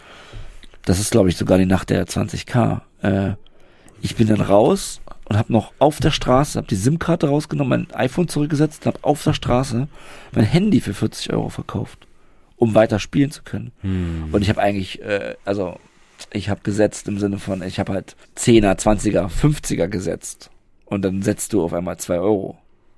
das 0.84 1.00
ist 1.00 1.12
glaube 1.12 1.30
ich 1.30 1.38
sogar 1.38 1.58
die 1.58 1.66
Nacht 1.66 1.90
der 1.90 2.06
20k. 2.06 2.82
Äh, 3.02 3.34
ich 4.02 4.16
bin 4.16 4.28
dann 4.28 4.42
raus 4.42 5.02
und 5.26 5.38
habe 5.38 5.52
noch 5.52 5.74
auf 5.80 6.00
der 6.00 6.12
Straße, 6.12 6.58
habe 6.58 6.68
die 6.68 6.76
SIM-Karte 6.76 7.28
rausgenommen, 7.28 7.88
mein 7.88 8.00
iPhone 8.00 8.28
zurückgesetzt 8.28 8.86
und 8.86 8.94
habe 8.94 9.04
auf 9.04 9.24
der 9.24 9.34
Straße 9.34 9.88
mein 10.34 10.46
Handy 10.46 10.82
für 10.82 10.94
40 10.94 11.34
Euro 11.34 11.50
verkauft, 11.50 12.06
um 12.56 12.76
weiter 12.76 13.00
spielen 13.00 13.32
zu 13.32 13.42
können. 13.42 13.72
Und 14.32 14.42
ich 14.44 14.50
habe 14.50 14.62
eigentlich, 14.62 15.02
äh, 15.02 15.36
also 15.44 15.80
ich 16.32 16.50
habe 16.50 16.62
gesetzt 16.64 17.08
im 17.08 17.20
Sinne 17.20 17.40
von, 17.40 17.62
ich 17.64 17.80
habe 17.80 17.94
halt 17.94 18.16
10er, 18.38 18.78
20er, 18.78 19.30
50er 19.30 19.88
gesetzt. 19.88 20.50
Und 20.86 21.04
dann 21.04 21.22
setzt 21.22 21.54
du 21.54 21.64
auf 21.64 21.74
einmal 21.74 21.98
2 21.98 22.20
Euro. 22.20 22.58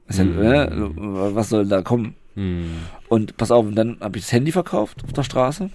Ja, 0.10 0.24
ne? 0.24 0.92
Was 0.96 1.50
soll 1.50 1.66
da 1.66 1.82
kommen? 1.82 2.16
Hm. 2.36 2.70
Und 3.10 3.38
pass 3.38 3.52
auf, 3.52 3.66
und 3.66 3.76
dann 3.76 3.98
habe 4.00 4.18
ich 4.18 4.26
das 4.26 4.32
Handy 4.32 4.52
verkauft 4.52 5.04
auf 5.04 5.14
der 5.14 5.24
Straße. 5.24 5.70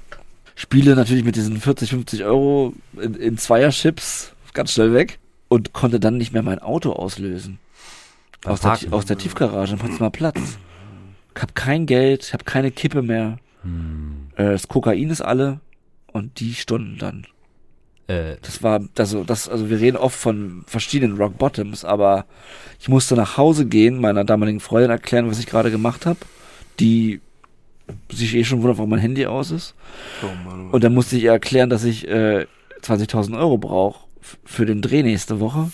Spiele 0.55 0.95
natürlich 0.95 1.25
mit 1.25 1.37
diesen 1.37 1.59
40, 1.59 1.91
50 1.91 2.25
Euro 2.25 2.75
in, 3.01 3.15
in 3.15 3.39
Zweier-Chips 3.39 4.35
ganz 4.53 4.73
schnell 4.73 4.93
weg 4.93 5.19
und 5.49 5.73
konnte 5.73 5.99
dann 5.99 6.19
nicht 6.19 6.33
mehr 6.33 6.43
mein 6.43 6.59
Auto 6.61 6.93
auslösen. 6.93 7.59
Aus 8.45 8.61
der, 8.61 8.79
aus 8.91 9.07
der 9.07 9.19
Tiefgarage 9.19 9.75
am 9.75 9.79
Potsdamer 9.79 10.11
Platz. 10.11 10.59
Ich 11.35 11.43
hab 11.43 11.55
kein 11.55 11.87
Geld, 11.87 12.25
ich 12.25 12.33
hab 12.35 12.45
keine 12.45 12.71
Kippe 12.71 13.03
mehr. 13.03 13.39
Äh, 14.37 14.53
das 14.53 14.69
Kokain 14.69 15.11
ist 15.11 15.21
alle 15.21 15.61
und 16.09 16.41
die 16.41 16.55
Stunden 16.55 16.99
dann. 16.99 17.27
Äh, 18.13 18.37
Das 18.43 18.63
war, 18.63 18.81
also, 18.99 19.25
das, 19.25 19.49
also 19.49 19.71
wir 19.71 19.81
reden 19.81 19.97
oft 19.97 20.19
von 20.19 20.65
verschiedenen 20.67 21.17
Rock 21.17 21.39
Bottoms, 21.39 21.85
aber 21.85 22.27
ich 22.81 22.89
musste 22.89 23.15
nach 23.15 23.37
Hause 23.37 23.67
gehen, 23.67 24.01
meiner 24.01 24.25
damaligen 24.25 24.61
Freundin 24.61 24.91
erklären, 24.91 25.31
was 25.31 25.39
ich 25.39 25.47
gerade 25.47 25.71
gemacht 25.71 26.07
habe, 26.07 26.19
die 26.81 27.21
sich 28.11 28.35
eh 28.35 28.45
schon 28.45 28.63
wundert, 28.63 28.79
warum 28.79 28.91
mein 28.91 29.01
Handy 29.01 29.27
aus 29.27 29.51
ist. 29.51 29.75
Oh 30.23 30.49
Mann. 30.49 30.71
Und 30.71 30.85
dann 30.85 30.95
musste 30.95 31.17
ich 31.17 31.25
ihr 31.25 31.33
erklären, 31.33 31.71
dass 31.71 31.85
ich 31.85 32.09
äh, 32.09 32.47
20.000 32.83 33.39
Euro 33.39 33.59
brauche 33.59 34.07
für 34.45 34.67
den 34.67 34.83
Dreh 34.83 35.03
nächste 35.03 35.41
Woche. 35.41 35.71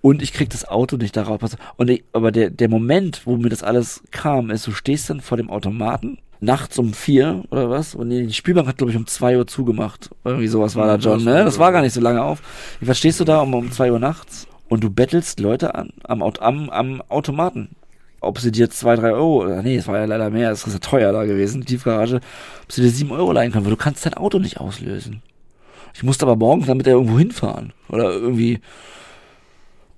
Und 0.00 0.22
ich 0.22 0.32
krieg 0.32 0.50
das 0.50 0.66
Auto 0.68 0.96
nicht 0.96 1.16
darauf. 1.16 1.40
Und 1.76 1.90
ich, 1.90 2.04
aber 2.12 2.30
der, 2.30 2.50
der 2.50 2.68
Moment, 2.68 3.22
wo 3.24 3.36
mir 3.36 3.48
das 3.48 3.62
alles 3.62 4.02
kam, 4.10 4.50
ist, 4.50 4.66
du 4.66 4.72
stehst 4.72 5.08
dann 5.08 5.20
vor 5.20 5.36
dem 5.36 5.50
Automaten, 5.50 6.18
nachts 6.44 6.78
um 6.78 6.92
vier 6.92 7.42
oder 7.50 7.70
was. 7.70 7.94
Und 7.94 8.10
die 8.10 8.32
Spielbank 8.32 8.68
hat, 8.68 8.78
glaube 8.78 8.90
ich, 8.92 8.96
um 8.96 9.06
zwei 9.06 9.36
Uhr 9.36 9.46
zugemacht. 9.46 10.10
Irgendwie 10.24 10.48
sowas 10.48 10.76
war 10.76 10.86
da, 10.86 10.96
John, 10.96 11.24
ne? 11.24 11.44
Das 11.44 11.58
war 11.58 11.72
gar 11.72 11.82
nicht 11.82 11.94
so 11.94 12.00
lange 12.00 12.22
auf. 12.22 12.40
Jedenfalls 12.74 12.98
stehst 12.98 13.20
du 13.20 13.24
da 13.24 13.40
um, 13.40 13.54
um 13.54 13.72
zwei 13.72 13.90
Uhr 13.90 13.98
nachts 13.98 14.46
und 14.68 14.84
du 14.84 14.90
bettelst 14.90 15.40
Leute 15.40 15.74
an 15.74 15.90
am, 16.04 16.22
am, 16.22 16.70
am 16.70 17.02
Automaten. 17.08 17.76
Ob 18.20 18.38
sie 18.38 18.52
dir 18.52 18.70
zwei, 18.70 18.96
drei 18.96 19.12
Euro, 19.12 19.42
oder 19.42 19.62
nee, 19.62 19.76
es 19.76 19.86
war 19.86 19.98
ja 19.98 20.06
leider 20.06 20.30
mehr, 20.30 20.50
es 20.50 20.66
ist 20.66 20.72
ja 20.72 20.78
teuer 20.78 21.12
da 21.12 21.24
gewesen, 21.24 21.64
Tiefgarage, 21.66 22.20
ob 22.62 22.72
sie 22.72 22.80
dir 22.80 22.88
sieben 22.88 23.12
Euro 23.12 23.32
leihen 23.32 23.52
können, 23.52 23.66
weil 23.66 23.72
du 23.72 23.76
kannst 23.76 24.06
dein 24.06 24.14
Auto 24.14 24.38
nicht 24.38 24.60
auslösen. 24.60 25.22
Ich 25.94 26.02
musste 26.02 26.24
aber 26.26 26.36
morgens 26.36 26.66
damit 26.66 26.86
irgendwo 26.86 27.18
hinfahren. 27.18 27.72
Oder 27.88 28.10
irgendwie. 28.10 28.60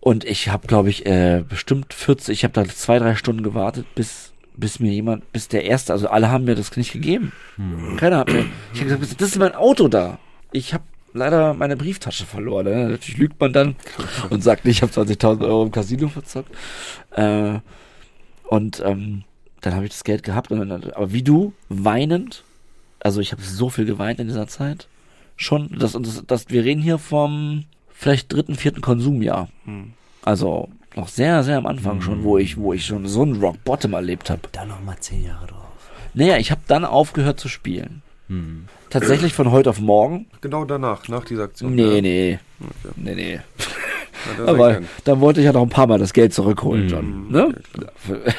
Und 0.00 0.24
ich 0.24 0.48
habe, 0.50 0.66
glaube 0.66 0.90
ich, 0.90 1.06
äh, 1.06 1.42
bestimmt 1.48 1.94
40, 1.94 2.38
ich 2.38 2.44
habe 2.44 2.52
da 2.52 2.64
zwei, 2.64 2.98
drei 2.98 3.14
Stunden 3.16 3.42
gewartet, 3.42 3.86
bis, 3.94 4.32
bis 4.56 4.80
mir 4.80 4.92
jemand, 4.92 5.32
bis 5.32 5.48
der 5.48 5.64
erste, 5.64 5.92
also 5.92 6.08
alle 6.08 6.30
haben 6.30 6.44
mir 6.44 6.54
das 6.54 6.76
nicht 6.76 6.92
gegeben. 6.92 7.32
Keiner 7.96 8.18
hat 8.18 8.28
mir. 8.32 8.46
Ich 8.74 8.80
habe 8.80 8.98
gesagt, 8.98 9.20
das 9.20 9.30
ist 9.30 9.38
mein 9.38 9.54
Auto 9.54 9.88
da. 9.88 10.18
Ich 10.52 10.74
habe 10.74 10.84
leider 11.12 11.54
meine 11.54 11.76
Brieftasche 11.76 12.26
verloren. 12.26 12.66
Ne? 12.66 12.88
Natürlich 12.88 13.18
lügt 13.18 13.40
man 13.40 13.52
dann 13.52 13.76
und 14.30 14.42
sagt, 14.42 14.66
ich 14.66 14.82
habe 14.82 14.92
20.000 14.92 15.44
Euro 15.44 15.64
im 15.64 15.72
Casino 15.72 16.08
verzockt. 16.08 16.50
Äh, 17.12 17.58
und 18.44 18.82
ähm, 18.84 19.24
dann 19.60 19.74
habe 19.74 19.84
ich 19.84 19.90
das 19.90 20.04
Geld 20.04 20.22
gehabt. 20.22 20.50
Und 20.50 20.68
dann, 20.68 20.90
aber 20.92 21.12
wie 21.12 21.22
du, 21.22 21.52
weinend, 21.68 22.44
also 23.00 23.20
ich 23.20 23.32
habe 23.32 23.42
so 23.42 23.68
viel 23.68 23.84
geweint 23.84 24.20
in 24.20 24.28
dieser 24.28 24.46
Zeit. 24.46 24.88
Schon, 25.36 25.76
das, 25.78 25.92
das, 25.92 26.22
das, 26.26 26.48
wir 26.48 26.64
reden 26.64 26.80
hier 26.80 26.98
vom 26.98 27.64
vielleicht 27.90 28.32
dritten, 28.32 28.54
vierten 28.54 28.80
Konsumjahr. 28.80 29.48
Also 30.22 30.68
noch 30.96 31.08
sehr, 31.08 31.42
sehr 31.42 31.58
am 31.58 31.66
Anfang 31.66 32.00
schon, 32.00 32.24
wo 32.24 32.38
ich, 32.38 32.56
wo 32.56 32.72
ich 32.72 32.84
schon 32.86 33.06
so 33.06 33.22
einen 33.22 33.40
Rock 33.40 33.62
Bottom 33.64 33.92
erlebt 33.92 34.30
habe. 34.30 34.40
Da 34.52 34.64
noch 34.64 34.82
mal 34.82 34.96
zehn 34.98 35.24
Jahre 35.24 35.46
drauf. 35.46 35.56
Naja, 36.14 36.38
ich 36.38 36.50
habe 36.50 36.62
dann 36.66 36.84
aufgehört 36.84 37.38
zu 37.38 37.48
spielen. 37.48 38.02
Hm. 38.28 38.64
Tatsächlich 38.90 39.32
von 39.34 39.50
heute 39.50 39.70
auf 39.70 39.80
morgen. 39.80 40.26
Genau 40.40 40.64
danach, 40.64 41.08
nach 41.08 41.24
dieser 41.24 41.44
Aktion. 41.44 41.74
Nee, 41.74 41.96
ja. 41.96 42.00
nee. 42.00 42.38
Okay. 42.60 42.94
Nee, 42.96 43.14
nee. 43.14 43.40
Ja, 44.38 44.44
Aber 44.46 44.80
dann 45.04 45.20
wollte 45.20 45.40
ich 45.40 45.46
ja 45.46 45.52
noch 45.52 45.62
ein 45.62 45.68
paar 45.68 45.86
Mal 45.86 45.98
das 45.98 46.12
Geld 46.12 46.32
zurückholen, 46.32 46.88
John. 46.88 47.30
Ne? 47.30 47.54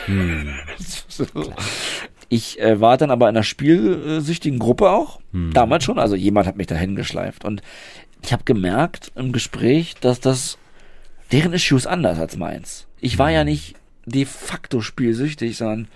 Hm. 0.05 0.49
Ich 2.29 2.59
äh, 2.59 2.81
war 2.81 2.97
dann 2.97 3.09
aber 3.09 3.29
in 3.29 3.35
einer 3.38 3.43
spielsüchtigen 3.43 4.59
Gruppe 4.59 4.89
auch, 4.89 5.21
Hm. 5.31 5.53
damals 5.53 5.85
schon. 5.85 5.97
Also 5.97 6.15
jemand 6.15 6.45
hat 6.45 6.57
mich 6.57 6.67
dahin 6.67 6.95
geschleift. 6.97 7.45
Und 7.45 7.61
ich 8.21 8.34
habe 8.34 8.43
gemerkt 8.43 9.13
im 9.15 9.31
Gespräch, 9.31 9.95
dass 10.01 10.19
das 10.19 10.57
deren 11.31 11.53
Issue 11.53 11.77
ist 11.77 11.87
anders 11.87 12.19
als 12.19 12.37
meins. 12.37 12.87
Ich 12.99 13.17
war 13.17 13.31
ja 13.31 13.43
nicht 13.43 13.75
de 14.05 14.25
facto 14.25 14.81
spielsüchtig, 14.81 15.57
sondern 15.57 15.87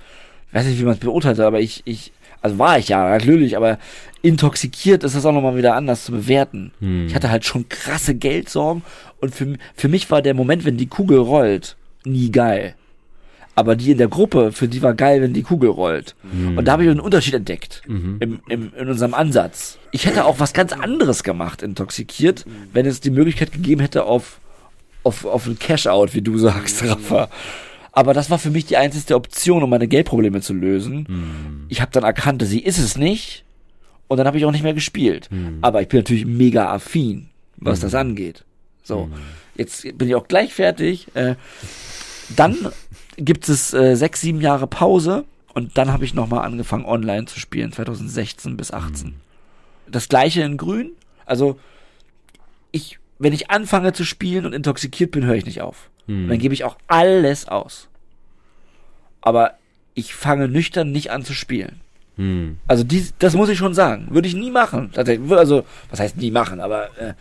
weiß 0.52 0.66
nicht, 0.66 0.80
wie 0.80 0.84
man 0.84 0.94
es 0.94 1.00
beurteilt, 1.00 1.40
aber 1.40 1.60
ich, 1.60 1.82
ich, 1.86 2.12
also 2.42 2.60
war 2.60 2.78
ich 2.78 2.90
ja, 2.90 3.10
natürlich, 3.10 3.56
aber 3.56 3.80
intoxikiert 4.22 5.04
ist 5.04 5.16
das 5.16 5.26
auch 5.26 5.32
nochmal 5.32 5.56
wieder 5.56 5.76
anders 5.76 6.06
zu 6.06 6.12
bewerten. 6.12 6.72
Hm. 6.80 7.08
Ich 7.08 7.16
hatte 7.16 7.30
halt 7.30 7.46
schon 7.46 7.70
krasse 7.70 8.16
Geldsorgen 8.16 8.84
und 9.20 9.34
für, 9.34 9.56
für 9.76 9.88
mich 9.88 10.10
war 10.12 10.22
der 10.22 10.34
Moment, 10.34 10.66
wenn 10.66 10.78
die 10.78 10.88
Kugel 10.88 11.20
rollt, 11.20 11.78
nie 12.04 12.32
geil. 12.32 12.76
Aber 13.54 13.76
die 13.76 13.92
in 13.92 13.98
der 13.98 14.08
Gruppe, 14.08 14.54
für 14.54 14.68
die 14.70 14.82
war 14.82 14.94
geil, 14.94 15.22
wenn 15.22 15.34
die 15.34 15.44
Kugel 15.44 15.70
rollt. 15.70 16.16
Und 16.58 16.66
da 16.66 16.72
habe 16.72 16.84
ich 16.84 16.90
einen 16.90 17.02
Unterschied 17.02 17.34
entdeckt 17.34 17.82
im, 18.22 18.40
im, 18.48 18.72
in 18.74 18.88
unserem 18.88 19.14
Ansatz. 19.14 19.78
Ich 19.92 20.06
hätte 20.06 20.24
auch 20.24 20.40
was 20.40 20.54
ganz 20.54 20.72
anderes 20.72 21.22
gemacht, 21.22 21.62
intoxikiert, 21.62 22.46
wenn 22.72 22.86
es 22.86 23.02
die 23.02 23.10
Möglichkeit 23.10 23.52
gegeben 23.52 23.82
hätte 23.82 24.06
auf, 24.06 24.40
auf, 25.04 25.26
auf 25.26 25.48
ein 25.48 25.58
Cash-Out, 25.58 26.14
wie 26.14 26.22
du 26.22 26.38
sagst, 26.38 26.84
Rafa. 26.84 27.30
Aber 27.92 28.14
das 28.14 28.30
war 28.30 28.40
für 28.40 28.50
mich 28.52 28.66
die 28.66 28.78
einzige 28.78 29.16
Option, 29.16 29.64
um 29.64 29.70
meine 29.70 29.88
Geldprobleme 29.88 30.42
zu 30.42 30.54
lösen. 30.54 31.66
Ich 31.70 31.82
habe 31.82 31.92
dann 31.92 32.04
erkannt, 32.04 32.42
sie 32.46 32.60
ist 32.60 32.78
es 32.78 32.98
nicht. 32.98 33.44
Und 34.08 34.18
dann 34.18 34.28
habe 34.28 34.38
ich 34.38 34.46
auch 34.46 34.52
nicht 34.52 34.64
mehr 34.64 34.74
gespielt. 34.74 35.30
Aber 35.62 35.82
ich 35.82 35.88
bin 35.88 36.00
natürlich 36.00 36.26
mega 36.26 36.72
affin, 36.74 37.30
was 37.58 37.80
das 37.82 37.96
angeht. 37.96 38.44
So, 38.84 39.10
jetzt 39.56 39.98
bin 39.98 40.08
ich 40.08 40.16
auch 40.16 40.28
gleich 40.28 40.54
fertig. 40.54 41.08
Äh, 41.16 41.36
dann 42.36 42.58
gibt 43.18 43.48
es 43.50 43.74
äh, 43.74 43.96
sechs, 43.96 44.22
sieben 44.22 44.42
Jahre 44.42 44.68
Pause 44.68 45.26
und 45.54 45.78
dann 45.78 45.92
habe 45.92 46.06
ich 46.06 46.14
nochmal 46.14 46.46
angefangen 46.46 46.86
online 46.86 47.26
zu 47.26 47.40
spielen, 47.40 47.72
2016 47.72 48.58
bis 48.58 48.72
18. 48.72 49.16
Das 49.90 50.08
gleiche 50.08 50.42
in 50.44 50.58
grün. 50.58 50.92
Also 51.26 51.60
ich, 52.72 53.00
wenn 53.22 53.34
ich 53.34 53.52
anfange 53.52 53.94
zu 53.94 54.04
spielen 54.04 54.46
und 54.46 54.54
intoxikiert 54.54 55.12
bin, 55.12 55.26
höre 55.26 55.36
ich 55.36 55.46
nicht 55.46 55.62
auf. 55.62 55.90
Und 56.08 56.28
dann 56.28 56.40
gebe 56.40 56.54
ich 56.54 56.64
auch 56.64 56.78
alles 56.88 57.48
aus. 57.48 57.88
Aber 59.22 59.54
ich 59.94 60.14
fange 60.14 60.48
nüchtern 60.48 60.92
nicht 60.92 61.12
an 61.12 61.24
zu 61.24 61.34
spielen. 61.34 61.80
Hm. 62.18 62.58
Also 62.68 62.84
dies, 62.84 63.14
das 63.20 63.36
muss 63.36 63.50
ich 63.50 63.58
schon 63.58 63.74
sagen. 63.74 64.08
Würde 64.10 64.28
ich 64.28 64.36
nie 64.36 64.52
machen. 64.52 64.92
Tatsächlich. 64.94 65.32
Also, 65.32 65.64
was 65.90 66.00
heißt 66.00 66.18
nie 66.18 66.32
machen, 66.32 66.60
aber 66.60 66.88
äh, 66.98 67.14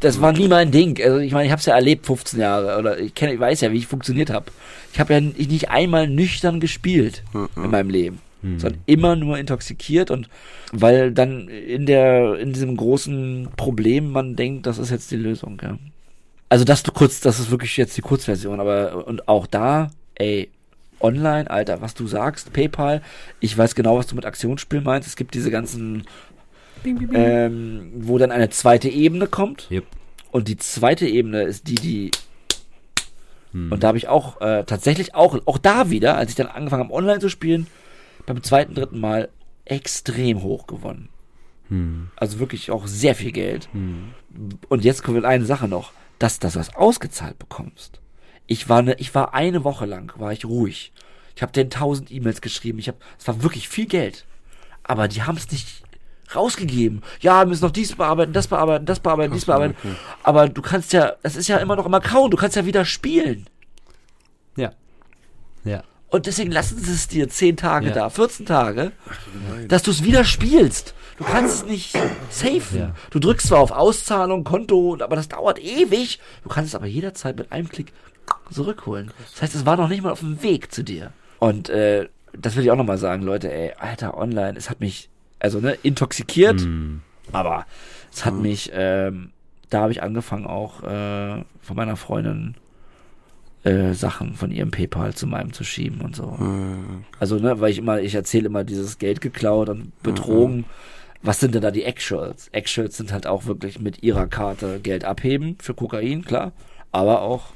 das 0.00 0.20
war 0.20 0.32
nie 0.32 0.48
mein 0.48 0.70
Ding. 0.70 1.00
Also 1.02 1.18
ich 1.18 1.32
meine, 1.32 1.46
ich 1.46 1.52
habe 1.52 1.60
es 1.60 1.66
ja 1.66 1.74
erlebt, 1.74 2.06
15 2.06 2.40
Jahre. 2.40 2.78
Oder 2.78 2.98
ich 2.98 3.14
kenne, 3.14 3.32
ich 3.32 3.40
weiß 3.40 3.60
ja, 3.62 3.72
wie 3.72 3.78
ich 3.78 3.86
funktioniert 3.86 4.30
habe. 4.30 4.46
Ich 4.92 5.00
habe 5.00 5.14
ja 5.14 5.20
nicht 5.20 5.70
einmal 5.70 6.08
nüchtern 6.08 6.60
gespielt 6.60 7.22
in 7.56 7.70
meinem 7.70 7.90
Leben. 7.90 8.20
Sondern 8.42 8.80
immer 8.86 9.16
nur 9.16 9.36
intoxikiert 9.38 10.10
und 10.10 10.28
weil 10.72 11.12
dann 11.12 11.48
in 11.48 11.86
der, 11.86 12.38
in 12.38 12.52
diesem 12.52 12.76
großen 12.76 13.48
Problem 13.56 14.10
man 14.12 14.36
denkt, 14.36 14.66
das 14.66 14.78
ist 14.78 14.90
jetzt 14.90 15.10
die 15.10 15.16
Lösung, 15.16 15.60
ja. 15.62 15.76
Also 16.48 16.64
das 16.64 16.82
du 16.82 16.92
kurz, 16.92 17.20
das 17.20 17.40
ist 17.40 17.50
wirklich 17.50 17.76
jetzt 17.76 17.96
die 17.96 18.02
Kurzversion, 18.02 18.60
aber 18.60 19.06
und 19.06 19.28
auch 19.28 19.46
da, 19.46 19.90
ey, 20.14 20.50
online, 21.00 21.50
Alter, 21.50 21.80
was 21.80 21.94
du 21.94 22.06
sagst, 22.06 22.52
PayPal, 22.52 23.02
ich 23.40 23.56
weiß 23.56 23.74
genau, 23.74 23.98
was 23.98 24.06
du 24.06 24.14
mit 24.14 24.24
Aktionsspiel 24.24 24.80
meinst. 24.80 25.08
Es 25.08 25.16
gibt 25.16 25.34
diese 25.34 25.50
ganzen, 25.50 26.04
ähm, 26.84 27.92
wo 27.96 28.18
dann 28.18 28.32
eine 28.32 28.50
zweite 28.50 28.88
Ebene 28.88 29.26
kommt. 29.26 29.68
Yep. 29.70 29.84
Und 30.30 30.48
die 30.48 30.56
zweite 30.56 31.06
Ebene 31.06 31.42
ist 31.42 31.68
die, 31.68 31.74
die 31.74 32.10
Hm. 33.52 33.72
und 33.72 33.82
da 33.82 33.88
habe 33.88 33.98
ich 33.98 34.08
auch 34.08 34.40
äh, 34.40 34.64
tatsächlich 34.64 35.14
auch 35.14 35.38
auch 35.46 35.58
da 35.58 35.90
wieder, 35.90 36.16
als 36.16 36.30
ich 36.30 36.36
dann 36.36 36.48
angefangen 36.48 36.84
habe 36.84 36.94
online 36.94 37.18
zu 37.18 37.28
spielen, 37.28 37.66
beim 38.28 38.42
zweiten, 38.42 38.74
dritten 38.74 39.00
Mal 39.00 39.30
extrem 39.64 40.42
hoch 40.42 40.66
gewonnen. 40.66 41.08
Hm. 41.68 42.10
Also 42.16 42.38
wirklich 42.38 42.70
auch 42.70 42.86
sehr 42.86 43.14
viel 43.14 43.32
Geld. 43.32 43.68
Hm. 43.72 44.14
Und 44.68 44.84
jetzt 44.84 45.02
kommt 45.02 45.24
eine 45.24 45.44
Sache 45.44 45.68
noch, 45.68 45.92
dass 46.18 46.38
das 46.38 46.56
was 46.56 46.74
ausgezahlt 46.74 47.38
bekommst. 47.38 48.00
Ich 48.46 48.68
war 48.68 48.82
ne, 48.82 48.94
ich 48.98 49.14
war 49.14 49.34
eine 49.34 49.64
Woche 49.64 49.86
lang 49.86 50.12
war 50.16 50.32
ich 50.32 50.44
ruhig. 50.44 50.92
Ich 51.36 51.42
habe 51.42 51.52
denen 51.52 51.70
tausend 51.70 52.10
E-Mails 52.10 52.40
geschrieben. 52.40 52.78
Ich 52.78 52.88
habe, 52.88 52.98
es 53.18 53.28
war 53.28 53.42
wirklich 53.42 53.68
viel 53.68 53.86
Geld, 53.86 54.26
aber 54.82 55.06
die 55.06 55.22
haben 55.22 55.36
es 55.36 55.50
nicht 55.50 55.82
rausgegeben. 56.34 57.02
Ja, 57.20 57.40
wir 57.40 57.46
müssen 57.46 57.64
noch 57.64 57.70
dies 57.70 57.94
bearbeiten, 57.94 58.32
das 58.32 58.48
bearbeiten, 58.48 58.86
das 58.86 59.00
bearbeiten, 59.00 59.32
dies 59.32 59.44
bearbeiten. 59.44 59.76
Aber 60.22 60.48
du 60.48 60.62
kannst 60.62 60.92
ja, 60.92 61.14
das 61.22 61.36
ist 61.36 61.48
ja 61.48 61.58
immer 61.58 61.76
noch 61.76 61.86
im 61.86 61.94
Account. 61.94 62.32
Du 62.32 62.36
kannst 62.36 62.56
ja 62.56 62.66
wieder 62.66 62.84
spielen. 62.84 63.48
Ja. 64.56 64.72
Ja. 65.64 65.82
Und 66.08 66.26
deswegen 66.26 66.50
lassen 66.50 66.78
sie 66.78 66.92
es 66.92 67.08
dir 67.08 67.28
10 67.28 67.56
Tage 67.56 67.88
Ja. 67.88 67.92
da, 67.94 68.10
14 68.10 68.46
Tage, 68.46 68.92
dass 69.68 69.82
du 69.82 69.90
es 69.90 70.02
wieder 70.04 70.24
spielst. 70.24 70.94
Du 71.18 71.24
kannst 71.24 71.54
es 71.56 71.64
nicht 71.66 71.96
safen. 72.30 72.78
Ja. 72.78 72.94
Du 73.10 73.18
drückst 73.18 73.48
zwar 73.48 73.58
auf 73.58 73.70
Auszahlung, 73.72 74.44
Konto, 74.44 74.96
aber 75.00 75.16
das 75.16 75.28
dauert 75.28 75.58
ewig. 75.62 76.20
Du 76.44 76.48
kannst 76.48 76.68
es 76.70 76.74
aber 76.74 76.86
jederzeit 76.86 77.36
mit 77.36 77.50
einem 77.52 77.68
Klick 77.68 77.92
zurückholen. 78.50 79.10
Das 79.32 79.42
heißt, 79.42 79.54
es 79.54 79.66
war 79.66 79.76
noch 79.76 79.88
nicht 79.88 80.02
mal 80.02 80.12
auf 80.12 80.20
dem 80.20 80.42
Weg 80.42 80.72
zu 80.72 80.82
dir. 80.82 81.12
Und 81.40 81.68
äh, 81.68 82.08
das 82.32 82.56
will 82.56 82.62
ich 82.64 82.70
auch 82.70 82.76
nochmal 82.76 82.98
sagen, 82.98 83.22
Leute, 83.22 83.52
ey, 83.52 83.72
Alter, 83.78 84.16
online, 84.16 84.56
es 84.56 84.70
hat 84.70 84.80
mich, 84.80 85.08
also 85.40 85.60
ne, 85.60 85.76
intoxikiert, 85.82 86.60
Hm. 86.60 87.00
aber 87.32 87.66
es 88.12 88.24
hat 88.24 88.34
mich, 88.34 88.70
ähm, 88.72 89.32
da 89.70 89.80
habe 89.82 89.92
ich 89.92 90.02
angefangen 90.02 90.46
auch 90.46 90.82
äh, 90.82 91.44
von 91.62 91.76
meiner 91.76 91.96
Freundin 91.96 92.54
äh, 93.64 93.92
Sachen 93.92 94.34
von 94.34 94.50
ihrem 94.50 94.70
PayPal 94.70 95.14
zu 95.14 95.26
meinem 95.26 95.52
zu 95.52 95.64
schieben 95.64 96.00
und 96.00 96.14
so. 96.14 96.38
Äh, 96.40 97.04
Also, 97.18 97.36
ne, 97.36 97.60
weil 97.60 97.70
ich 97.70 97.78
immer, 97.78 98.00
ich 98.00 98.14
erzähle 98.14 98.46
immer 98.46 98.64
dieses 98.64 98.98
Geld 98.98 99.20
geklaut 99.20 99.68
und 99.68 99.92
betrogen. 100.02 100.64
Was 101.22 101.40
sind 101.40 101.54
denn 101.54 101.62
da 101.62 101.72
die 101.72 101.82
Actuals? 101.82 102.48
Actuals 102.52 102.96
sind 102.96 103.12
halt 103.12 103.26
auch 103.26 103.46
wirklich 103.46 103.80
mit 103.80 104.04
ihrer 104.04 104.28
Karte 104.28 104.78
Geld 104.80 105.04
abheben 105.04 105.56
für 105.60 105.74
Kokain, 105.74 106.24
klar. 106.24 106.52
Aber 106.92 107.22
auch 107.22 107.46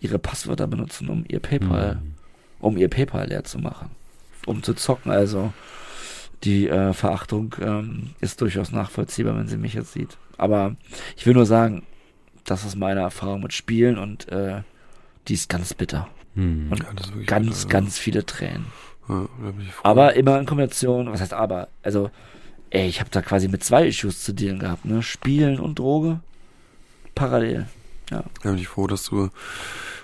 ihre 0.00 0.18
Passwörter 0.18 0.66
benutzen, 0.66 1.10
um 1.10 1.24
ihr 1.28 1.40
PayPal, 1.40 2.00
um 2.60 2.78
ihr 2.78 2.88
PayPal 2.88 3.28
leer 3.28 3.44
zu 3.44 3.58
machen. 3.58 3.90
Um 4.46 4.62
zu 4.62 4.72
zocken. 4.72 5.12
Also, 5.12 5.52
die 6.44 6.68
äh, 6.68 6.92
Verachtung 6.94 7.54
ähm, 7.60 8.10
ist 8.20 8.40
durchaus 8.40 8.72
nachvollziehbar, 8.72 9.36
wenn 9.36 9.48
sie 9.48 9.58
mich 9.58 9.74
jetzt 9.74 9.92
sieht. 9.92 10.16
Aber 10.38 10.76
ich 11.16 11.26
will 11.26 11.34
nur 11.34 11.46
sagen, 11.46 11.82
das 12.44 12.64
ist 12.64 12.76
meine 12.76 13.00
Erfahrung 13.00 13.42
mit 13.42 13.52
Spielen 13.52 13.98
und 13.98 14.28
äh, 14.28 14.62
die 15.28 15.34
ist 15.34 15.48
ganz 15.48 15.74
bitter. 15.74 16.08
Hm. 16.34 16.68
Und 16.70 16.78
Ja, 16.80 16.86
das 16.94 17.06
ist 17.06 17.12
wirklich 17.12 17.26
ganz, 17.28 17.46
bitter, 17.46 17.60
ja. 17.62 17.68
ganz 17.68 17.98
viele 17.98 18.26
Tränen. 18.26 18.66
ja, 19.08 19.26
da 19.42 19.50
bin 19.50 19.60
ich 19.66 19.72
froh. 19.72 19.80
Aber 19.88 20.14
immer 20.14 20.38
in 20.38 20.46
Kombination, 20.46 21.10
was 21.12 21.20
heißt 21.20 21.32
aber? 21.34 21.68
Also, 21.82 22.10
ey, 22.70 22.88
ich 22.88 23.00
habe 23.00 23.10
da 23.10 23.22
quasi 23.22 23.48
mit 23.48 23.62
zwei 23.64 23.86
Issues 23.86 24.22
zu 24.24 24.32
dealen 24.32 24.58
gehabt, 24.58 24.84
ne? 24.84 25.02
Spielen 25.02 25.58
und 25.60 25.78
Droge. 25.78 26.20
Parallel. 27.14 27.66
da 28.10 28.22
bin 28.42 28.58
ich 28.58 28.68
froh, 28.68 28.86
dass 28.86 29.04
du 29.04 29.30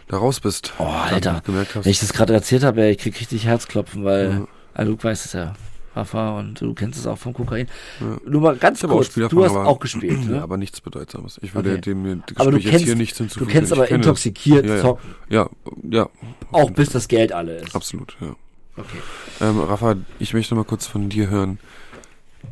da 0.08 0.16
raus 0.18 0.40
bist. 0.40 0.72
Oh, 0.78 0.84
Alter. 0.84 1.42
Gemerkt 1.44 1.74
hast. 1.74 1.84
Wenn 1.84 1.90
ich 1.92 2.00
das 2.00 2.12
gerade 2.12 2.32
erzählt 2.34 2.62
habe, 2.64 2.82
ey, 2.82 2.92
ich 2.92 2.98
krieg 2.98 3.18
richtig 3.20 3.44
Herzklopfen, 3.46 4.04
weil, 4.04 4.46
Ja. 4.76 4.84
du 4.84 4.96
weißt 5.02 5.26
es 5.26 5.32
ja. 5.32 5.54
Rafa, 5.96 6.38
und 6.38 6.60
du 6.60 6.72
kennst 6.74 6.98
es 7.00 7.06
auch 7.06 7.18
vom 7.18 7.32
Kokain. 7.34 7.66
Ja. 8.00 8.16
Nur 8.24 8.40
mal 8.42 8.56
ganz 8.56 8.80
kurz, 8.80 9.12
du 9.14 9.24
hast 9.44 9.50
aber- 9.50 9.66
auch 9.66 9.80
gespielt, 9.80 10.28
ne? 10.28 10.40
aber 10.40 10.56
nichts 10.56 10.80
Bedeutsames. 10.80 11.38
Ich 11.42 11.52
würde 11.54 11.72
Okay. 11.72 11.80
dem 11.80 12.04
Gespräch 12.04 12.38
Aber 12.40 12.50
du 12.52 12.58
jetzt 12.58 12.70
kennst, 12.70 12.84
hier 12.84 12.94
nichts 12.94 13.18
du 13.18 13.24
hinzufügen. 13.24 13.50
kennst 13.50 13.72
Ich 13.72 13.78
aber 13.78 13.86
kenne 13.86 13.96
intoxikiert 14.04 14.66
Ja, 14.66 14.74
ja. 14.76 14.80
zocken, 14.82 15.14
Ja, 15.28 15.48
ja, 15.90 16.08
auch 16.52 16.70
bis 16.70 16.90
das 16.90 17.08
Geld 17.08 17.32
alle 17.32 17.56
ist. 17.56 17.74
absolut, 17.74 18.16
ja. 18.20 18.36
Okay. 18.76 18.98
Ähm, 19.40 19.58
Rafa, 19.60 19.96
ich 20.20 20.32
möchte 20.32 20.54
mal 20.54 20.64
kurz 20.64 20.86
von 20.86 21.08
dir 21.08 21.28
hören. 21.28 21.58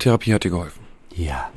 Therapie 0.01 0.35
hat 0.35 0.43
dir 0.45 0.51
geholfen. 0.51 0.81
Ja, 1.15 1.51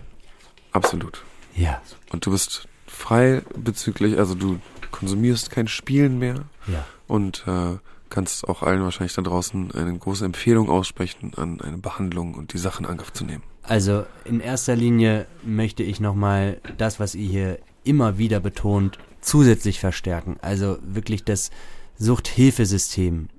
Absolut. 0.71 1.23
ja, 1.55 1.81
Und 2.11 2.25
du 2.25 2.31
bist 2.31 2.67
frei 2.87 3.41
bezüglich, 3.57 4.17
also 4.19 4.35
du 4.35 4.59
konsumierst 4.91 5.49
kein 5.51 5.67
Spielen 5.67 6.19
mehr 6.19 6.35
ja. 6.67 6.85
und 7.07 7.43
äh, 7.47 7.77
kannst 8.11 8.47
auch 8.47 8.61
allen 8.61 8.83
wahrscheinlich 8.83 9.15
da 9.15 9.23
draußen 9.23 9.71
eine 9.71 9.97
große 9.97 10.23
Empfehlung 10.23 10.69
aussprechen, 10.69 11.31
an 11.35 11.59
eine 11.61 11.79
Behandlung 11.79 12.35
und 12.35 12.53
die 12.53 12.59
Sachen 12.59 12.85
in 12.85 12.91
Angriff 12.91 13.11
zu 13.11 13.25
nehmen. 13.25 13.41
Also 13.63 14.05
in 14.25 14.39
erster 14.39 14.75
Linie 14.75 15.25
möchte 15.43 15.81
ich 15.81 15.99
nochmal 15.99 16.61
das, 16.77 16.99
was 16.99 17.15
ihr 17.15 17.27
hier 17.27 17.59
immer 17.83 18.17
wieder 18.17 18.39
betont, 18.39 18.99
zusätzlich 19.21 19.79
verstärken. 19.79 20.37
Also 20.41 20.77
wirklich 20.83 21.23
das 21.23 21.49
Suchthilfesystem 21.97 23.29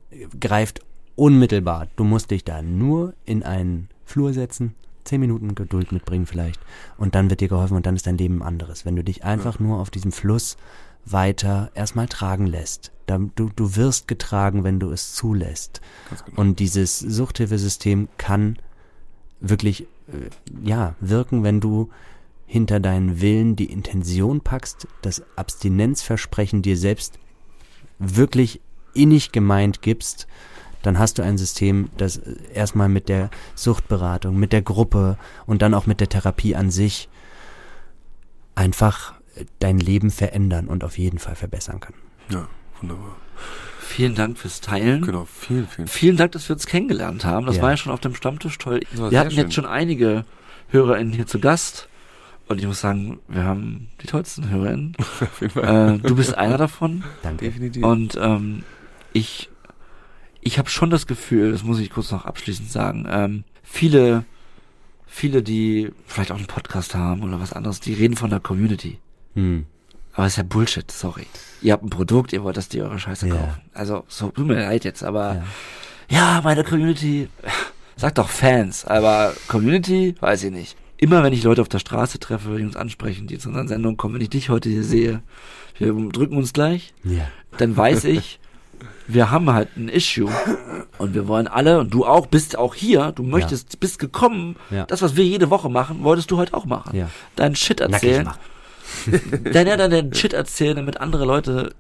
greift 0.40 0.81
unmittelbar. 1.16 1.89
Du 1.97 2.05
musst 2.05 2.31
dich 2.31 2.44
da 2.44 2.62
nur 2.62 3.15
in 3.24 3.43
einen 3.43 3.89
Flur 4.05 4.32
setzen, 4.32 4.74
zehn 5.05 5.20
Minuten 5.20 5.55
Geduld 5.55 5.93
mitbringen 5.93 6.27
vielleicht 6.27 6.61
und 6.97 7.15
dann 7.15 7.28
wird 7.28 7.40
dir 7.40 7.49
geholfen 7.49 7.77
und 7.77 7.86
dann 7.86 7.97
ist 7.97 8.07
dein 8.07 8.19
Leben 8.19 8.39
ein 8.39 8.47
anderes. 8.47 8.85
Wenn 8.85 8.97
du 8.97 9.05
dich 9.05 9.24
einfach 9.24 9.59
nur 9.59 9.78
auf 9.78 9.90
diesem 9.90 10.12
Fluss 10.12 10.57
weiter 11.05 11.70
erstmal 11.74 12.09
tragen 12.09 12.47
lässt. 12.47 12.93
Du, 13.07 13.51
du 13.55 13.77
wirst 13.77 14.09
getragen, 14.09 14.65
wenn 14.65 14.81
du 14.81 14.91
es 14.91 15.15
zulässt. 15.15 15.81
Genau. 16.09 16.41
Und 16.41 16.61
dieses 16.61 16.99
Suchthilfesystem 16.99 18.09
kann 18.16 18.59
wirklich 19.41 19.83
äh, 20.09 20.31
ja 20.62 20.95
wirken, 21.01 21.43
wenn 21.43 21.61
du 21.61 21.91
hinter 22.47 22.81
deinen 22.81 23.20
Willen 23.20 23.57
die 23.57 23.70
Intention 23.70 24.41
packst, 24.41 24.87
das 25.03 25.23
Abstinenzversprechen 25.37 26.62
dir 26.62 26.77
selbst 26.77 27.19
wirklich 27.99 28.61
innig 28.95 29.33
gemeint 29.33 29.83
gibst, 29.83 30.27
dann 30.83 30.99
hast 30.99 31.19
du 31.19 31.23
ein 31.23 31.39
System, 31.39 31.91
das 31.97 32.19
äh, 32.19 32.37
erstmal 32.55 32.89
mit 32.89 33.09
der 33.09 33.31
Suchtberatung, 33.55 34.39
mit 34.39 34.53
der 34.53 34.62
Gruppe 34.62 35.19
und 35.47 35.62
dann 35.62 35.74
auch 35.74 35.87
mit 35.87 36.01
der 36.01 36.09
Therapie 36.09 36.55
an 36.57 36.70
sich 36.70 37.09
einfach 38.55 39.15
dein 39.59 39.78
Leben 39.78 40.10
verändern 40.10 40.68
und 40.68 40.84
auf 40.84 40.98
jeden 40.98 41.18
Fall 41.18 41.34
verbessern 41.34 41.80
kann. 41.80 41.94
Ja, 42.30 42.48
wunderbar. 42.80 43.16
Vielen 43.80 44.14
Dank 44.14 44.38
fürs 44.38 44.60
Teilen. 44.60 45.02
Genau, 45.02 45.26
vielen, 45.26 45.66
vielen 45.66 45.88
Vielen 45.88 46.16
Dank, 46.16 46.32
dass 46.32 46.48
wir 46.48 46.54
uns 46.54 46.66
kennengelernt 46.66 47.24
haben. 47.24 47.46
Das 47.46 47.56
Ja. 47.56 47.62
war 47.62 47.70
ja 47.70 47.76
schon 47.76 47.92
auf 47.92 48.00
dem 48.00 48.14
Stammtisch 48.14 48.56
toll. 48.59 48.80
Wir 48.92 49.18
hatten 49.20 49.30
schön. 49.30 49.40
jetzt 49.40 49.54
schon 49.54 49.66
einige 49.66 50.24
HörerInnen 50.68 51.12
hier 51.12 51.26
zu 51.26 51.38
Gast. 51.40 51.88
Und 52.48 52.59
ich 52.60 52.66
muss 52.66 52.80
sagen, 52.80 53.20
wir 53.28 53.44
haben 53.44 53.88
die 54.02 54.06
tollsten 54.06 54.48
HörerInnen. 54.50 54.96
Auf 55.20 55.40
jeden 55.40 55.52
Fall. 55.52 55.94
äh, 55.94 55.98
du 55.98 56.16
bist 56.16 56.34
einer 56.36 56.59
davon. 56.59 57.04
Danke. 57.22 57.46
Definitiv. 57.46 57.82
Und 57.84 58.18
ähm, 58.20 58.64
ich, 59.12 59.48
ich 60.40 60.59
habe 60.59 60.68
schon 60.68 60.90
das 60.90 61.06
Gefühl, 61.06 61.52
das 61.52 61.62
muss 61.62 61.78
ich 61.78 61.90
kurz 61.90 62.10
noch 62.10 62.24
abschließend 62.26 62.70
sagen, 62.70 63.06
ähm, 63.09 63.44
viele, 63.62 64.24
viele, 65.06 65.42
die 65.42 65.92
vielleicht 66.06 66.32
auch 66.32 66.36
einen 66.36 66.46
Podcast 66.46 66.94
haben 66.94 67.22
oder 67.22 67.40
was 67.40 67.52
anderes, 67.52 67.80
die 67.80 67.94
reden 67.94 68.16
von 68.16 68.28
der 68.30 68.40
Community. 68.40 68.98
Hm. 69.34 69.66
Aber 70.14 70.26
es 70.26 70.34
ist 70.34 70.36
ja 70.38 70.42
Bullshit, 70.42 70.90
sorry. 70.90 71.26
Ihr 71.62 71.72
habt 71.72 71.82
ein 71.84 71.90
Produkt, 71.90 72.32
ihr 72.32 72.42
wollt, 72.44 72.56
dass 72.56 72.68
die 72.68 72.82
eure 72.82 72.98
Scheiße 72.98 73.28
Ja. 73.28 73.34
kaufen. 73.34 73.60
Also, 73.72 74.04
so, 74.09 74.28
tut 74.30 74.46
mir 74.46 74.54
leid 74.60 74.84
jetzt, 74.84 75.02
aber 75.02 75.42
Ja. 76.10 76.36
ja, 76.36 76.40
meine 76.44 76.64
Community, 76.64 77.28
sagt 77.96 78.18
doch 78.18 78.28
Fans, 78.28 78.84
aber 78.84 79.32
Community, 79.48 80.14
weiß 80.20 80.44
ich 80.44 80.50
nicht. 80.50 80.76
Immer 80.98 81.22
wenn 81.22 81.32
ich 81.32 81.42
Leute 81.42 81.62
auf 81.62 81.68
der 81.68 81.78
Straße 81.78 82.18
treffe, 82.20 82.56
die 82.59 82.64
uns 82.64 82.76
ansprechen, 82.76 83.26
die 83.26 83.38
zu 83.38 83.48
unseren 83.48 83.68
Sendungen 83.68 83.96
kommen, 83.96 84.14
wenn 84.14 84.20
ich 84.20 84.30
dich 84.30 84.50
heute 84.50 84.68
hier 84.68 84.84
sehe, 84.84 85.22
wir 85.78 85.92
drücken 86.10 86.36
uns 86.36 86.52
gleich, 86.52 86.92
Ja. 87.04 87.26
dann 87.56 87.76
weiß 87.76 88.04
ich, 88.04 88.38
wir 89.09 89.30
haben 89.30 89.50
halt 89.52 89.76
ein 89.76 89.88
Issue 89.88 90.30
und 90.98 91.14
wir 91.14 91.26
wollen 91.26 91.48
alle, 91.48 91.78
und 91.80 91.92
du 91.92 92.04
auch, 92.04 92.26
bist 92.26 92.56
auch 92.59 92.74
hier, 92.74 93.12
du 93.12 93.22
möchtest, 93.22 93.80
bist 93.80 93.98
gekommen, 93.98 94.56
Ja. 94.70 94.84
das, 94.86 95.02
was 95.02 95.16
wir 95.16 95.24
jede 95.24 95.50
Woche 95.50 95.68
machen, 95.70 96.04
wolltest 96.04 96.30
du 96.30 96.36
heute 96.36 96.54
auch 96.54 96.66
machen. 96.66 96.94
Ja. 96.96 97.09
Deinen 97.34 97.56
Shit 97.56 97.80
Nackig 97.80 97.94
erzählen. 97.94 98.24
machen. 98.26 98.38
Dein, 99.52 99.66
ja, 99.66 99.77
deinen 99.77 100.14
Shit 100.14 100.32
erzählen, 100.32 100.77
damit 100.77 101.01
andere 101.01 101.24
Leute 101.24 101.74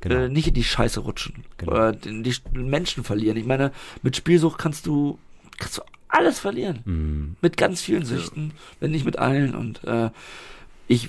Genau. 0.00 0.16
äh, 0.16 0.28
nicht 0.28 0.48
in 0.48 0.54
die 0.54 0.64
Scheiße 0.64 1.00
rutschen. 1.00 1.44
Genau. 1.56 1.72
Oder 1.72 1.92
die, 1.92 2.22
die 2.22 2.58
Menschen 2.58 3.02
verlieren. 3.04 3.36
Ich 3.36 3.46
meine, 3.46 3.72
mit 4.02 4.16
Spielsucht 4.16 4.58
kannst 4.58 4.86
du, 4.86 5.18
kannst 5.58 5.78
du 5.78 5.82
alles 6.08 6.38
verlieren. 6.38 6.80
Hm. 6.84 7.36
Mit 7.40 7.56
ganz 7.56 7.80
vielen 7.80 8.04
Süchten, 8.04 8.52
wenn 8.80 8.90
nicht 8.90 9.04
mit 9.04 9.18
allen. 9.18 9.54
Und 9.54 9.82
äh, 9.84 10.10
ich, 10.86 11.08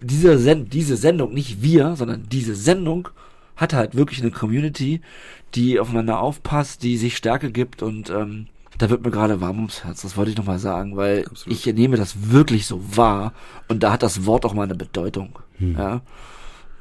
diese, 0.00 0.38
Send 0.38 0.72
diese 0.72 0.96
Sendung, 0.96 1.34
nicht 1.34 1.62
wir, 1.62 1.94
sondern 1.96 2.26
diese 2.28 2.54
Sendung 2.54 3.08
hat 3.56 3.72
halt 3.72 3.94
wirklich 3.94 4.20
eine 4.20 4.30
Community, 4.30 5.00
die 5.54 5.78
aufeinander 5.78 6.18
aufpasst, 6.20 6.82
die 6.82 6.96
sich 6.96 7.16
Stärke 7.16 7.52
gibt 7.52 7.82
und 7.82 8.10
ähm, 8.10 8.48
da 8.78 8.90
wird 8.90 9.04
mir 9.04 9.10
gerade 9.10 9.40
warm 9.40 9.56
ums 9.56 9.84
Herz. 9.84 10.02
Das 10.02 10.16
wollte 10.16 10.30
ich 10.30 10.36
nochmal 10.36 10.58
sagen, 10.58 10.96
weil 10.96 11.24
Absolut. 11.26 11.58
ich 11.58 11.66
nehme 11.74 11.96
das 11.96 12.30
wirklich 12.30 12.66
so 12.66 12.80
wahr 12.96 13.32
und 13.68 13.82
da 13.82 13.92
hat 13.92 14.02
das 14.02 14.26
Wort 14.26 14.44
auch 14.44 14.54
mal 14.54 14.64
eine 14.64 14.74
Bedeutung. 14.74 15.38
Ja. 15.58 16.00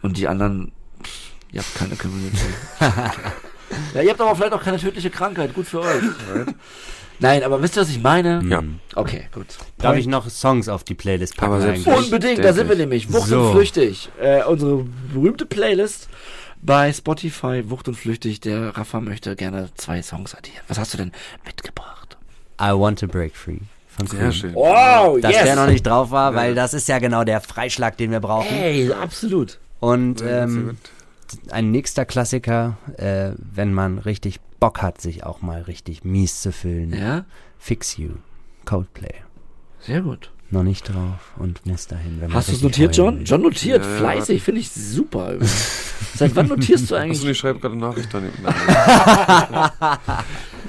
Und 0.01 0.17
die 0.17 0.27
anderen, 0.27 0.71
pff, 1.03 1.31
ihr 1.51 1.61
habt 1.61 1.75
keine 1.75 1.95
Community. 1.95 2.37
ja, 3.93 4.01
ihr 4.01 4.09
habt 4.09 4.21
aber 4.21 4.35
vielleicht 4.35 4.53
auch 4.53 4.63
keine 4.63 4.77
tödliche 4.77 5.09
Krankheit. 5.09 5.53
Gut 5.53 5.67
für 5.67 5.81
euch. 5.81 6.03
Nein, 7.19 7.43
aber 7.43 7.61
wisst 7.61 7.77
ihr, 7.77 7.81
was 7.81 7.89
ich 7.89 8.01
meine? 8.01 8.43
Ja. 8.49 8.63
Okay, 8.95 9.29
gut. 9.33 9.45
Darf 9.77 9.95
ich 9.95 10.07
noch 10.07 10.29
Songs 10.29 10.67
auf 10.67 10.83
die 10.83 10.95
Playlist 10.95 11.37
packen? 11.37 11.53
Aber? 11.53 11.97
Unbedingt, 11.97 12.43
da 12.43 12.53
sind 12.53 12.67
wir 12.67 12.75
nämlich. 12.75 13.13
Wucht 13.13 13.27
So. 13.27 13.41
und 13.41 13.51
Flüchtig. 13.53 14.09
Äh, 14.19 14.43
unsere 14.43 14.85
berühmte 15.13 15.45
Playlist 15.45 16.09
bei 16.65 16.91
Spotify, 16.93 17.69
Wucht 17.69 17.87
und 17.87 17.95
Flüchtig. 17.95 18.41
Der 18.41 18.75
Rafa 18.77 18.99
möchte 19.01 19.35
gerne 19.35 19.69
zwei 19.75 20.01
Songs 20.01 20.33
addieren. 20.35 20.61
Was 20.67 20.77
hast 20.79 20.93
du 20.93 20.97
denn 20.97 21.11
mitgebracht? 21.45 22.17
I 22.61 22.71
Want 22.71 22.99
to 22.99 23.07
Break 23.07 23.35
Free. 23.35 23.59
Von 23.87 24.07
Sehr 24.07 24.19
Queen. 24.21 24.33
schön. 24.33 24.55
Wow, 24.55 25.19
Dass 25.21 25.31
der 25.43 25.55
noch 25.55 25.67
nicht 25.67 25.85
drauf 25.85 26.09
war, 26.11 26.33
weil 26.33 26.49
Ja. 26.49 26.55
das 26.55 26.73
ist 26.73 26.87
ja 26.87 26.97
genau 26.99 27.23
der 27.23 27.41
Freischlag, 27.41 27.95
den 27.97 28.09
wir 28.11 28.19
brauchen. 28.21 28.47
Hey, 28.49 28.91
absolut. 28.91 29.59
Und 29.79 30.21
Ja, 30.21 30.43
ähm, 30.45 30.77
ein 31.51 31.69
nächster 31.71 32.05
Klassiker, 32.05 32.77
äh, 32.97 33.31
wenn 33.37 33.71
man 33.73 33.99
richtig 33.99 34.39
Bock 34.59 34.81
hat, 34.81 34.99
sich 35.01 35.23
auch 35.25 35.41
mal 35.41 35.61
richtig 35.63 36.03
mies 36.03 36.41
zu 36.41 36.51
fühlen. 36.51 36.93
Ja, 36.93 37.25
Fix 37.59 37.97
You, 37.97 38.11
Coldplay. 38.65 39.13
sehr 39.79 40.01
gut. 40.01 40.31
Noch 40.53 40.61
nicht 40.61 40.87
drauf 40.87 41.33
und 41.39 41.65
muss 41.65 41.87
dahin. 41.87 42.21
Hast 42.31 42.49
du 42.49 42.51
es 42.53 42.61
notiert, 42.61 42.95
John? 42.95 43.17
will. 43.17 43.25
John 43.25 43.41
notiert, 43.41 43.83
Ja, 43.83 43.89
ja, 43.89 43.97
fleißig, 43.97 44.43
finde 44.43 44.61
ich 44.61 44.69
super. 44.69 45.33
Seit 46.15 46.35
wann 46.35 46.47
notierst 46.47 46.91
du 46.91 46.95
Achso, 46.95 47.03
eigentlich? 47.03 47.25
ich 47.25 47.37
schreibe 47.39 47.57
gerade 47.59 47.73
eine 47.73 47.81
Nachricht 47.81 48.09
daneben. 48.13 48.33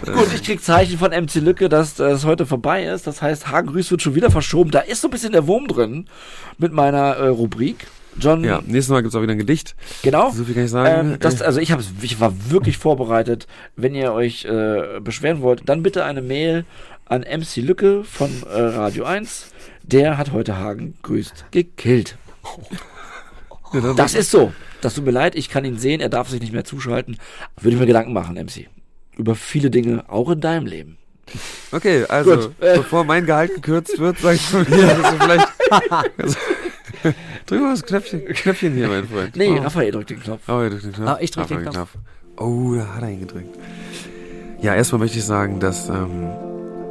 Gut, 0.06 0.34
ich 0.34 0.42
krieg 0.42 0.62
Zeichen 0.62 0.98
von 0.98 1.10
MC 1.10 1.34
Lücke, 1.34 1.68
dass 1.68 1.96
das 1.96 2.24
heute 2.24 2.46
vorbei 2.46 2.84
ist. 2.84 3.06
Das 3.06 3.20
heißt, 3.20 3.48
Hagengrüß 3.50 3.90
wird 3.90 4.00
schon 4.00 4.14
wieder 4.14 4.30
verschoben. 4.30 4.70
Da 4.70 4.78
ist 4.80 5.02
so 5.02 5.08
ein 5.08 5.10
bisschen 5.10 5.32
der 5.32 5.46
Wurm 5.46 5.66
drin 5.68 6.06
mit 6.56 6.72
meiner 6.72 7.16
äh, 7.16 7.28
Rubrik. 7.28 7.86
John, 8.18 8.42
ja, 8.42 8.62
nächstes 8.64 8.88
Mal 8.88 9.02
gibt's 9.02 9.14
auch 9.16 9.22
wieder 9.22 9.32
ein 9.32 9.38
Gedicht. 9.38 9.74
genau. 10.02 10.30
So 10.30 10.44
viel 10.44 10.54
kann 10.54 10.64
ich 10.64 10.70
sagen. 10.70 11.10
Ähm, 11.12 11.16
das, 11.20 11.42
also 11.42 11.60
ich, 11.60 11.72
hab's, 11.72 11.90
ich 12.00 12.20
war 12.20 12.32
wirklich 12.48 12.78
vorbereitet. 12.78 13.46
Wenn 13.76 13.94
ihr 13.94 14.14
euch 14.14 14.46
äh, 14.46 15.00
beschweren 15.00 15.42
wollt, 15.42 15.68
dann 15.68 15.82
bitte 15.82 16.04
eine 16.06 16.22
Mail 16.22 16.64
an 17.06 17.20
MC 17.22 17.56
Lücke 17.56 18.02
von 18.04 18.30
äh, 18.50 18.60
Radio 18.60 19.04
1. 19.04 19.48
Der 19.86 20.16
hat 20.16 20.32
heute 20.32 20.56
Hagen 20.56 20.94
grüßt 21.02 21.46
gekillt. 21.50 22.16
ja, 23.72 23.92
Das 23.94 24.14
ist 24.14 24.30
so. 24.30 24.52
Das 24.80 24.94
tut 24.94 25.04
mir 25.04 25.10
leid, 25.12 25.34
ich 25.34 25.48
kann 25.48 25.64
ihn 25.64 25.78
sehen, 25.78 26.00
er 26.00 26.08
darf 26.08 26.28
sich 26.28 26.40
nicht 26.40 26.52
mehr 26.52 26.64
zuschalten. 26.64 27.18
Würde 27.60 27.74
ich 27.74 27.80
mir 27.80 27.86
Gedanken 27.86 28.12
machen, 28.12 28.36
MC. 28.36 28.68
Über 29.16 29.34
viele 29.34 29.70
Dinge, 29.70 30.04
auch 30.08 30.30
in 30.30 30.40
deinem 30.40 30.66
Leben. 30.66 30.98
Okay, 31.72 32.04
also 32.06 32.36
Gut, 32.36 32.50
äh. 32.60 32.76
bevor 32.76 33.04
mein 33.04 33.24
Gehalt 33.26 33.54
gekürzt 33.54 33.98
wird, 33.98 34.18
sag 34.18 34.34
ich 34.34 34.52
mal, 34.52 34.66
ja. 34.70 34.94
dass 34.94 35.10
du 35.10 35.18
vielleicht. 35.18 35.48
Also, 36.18 36.36
drück 37.46 37.60
mal 37.60 37.70
das 37.70 37.82
Knöpfchen, 37.82 38.24
Knöpfchen 38.26 38.74
hier, 38.74 38.88
mein 38.88 39.08
Freund. 39.08 39.36
Nee, 39.36 39.50
oh. 39.50 39.62
Raphael 39.62 39.90
drückt 39.90 40.10
den 40.10 40.20
Knopf. 40.20 40.42
Oh, 40.48 40.60
er 40.60 40.70
drückt 40.70 40.84
den 40.84 40.92
Knopf. 40.92 41.08
Ah, 41.08 41.18
ich 41.20 41.30
drück 41.30 41.46
den 41.48 41.58
Raphael 41.58 41.72
Knopf. 41.72 41.90
Oh, 42.36 42.74
da 42.74 42.94
hat 42.94 43.02
er 43.02 43.10
ihn 43.10 43.20
gedrückt. 43.20 43.58
Ja, 44.60 44.74
erstmal 44.74 45.00
möchte 45.00 45.18
ich 45.18 45.24
sagen, 45.24 45.60
dass 45.60 45.88
ähm, 45.88 46.30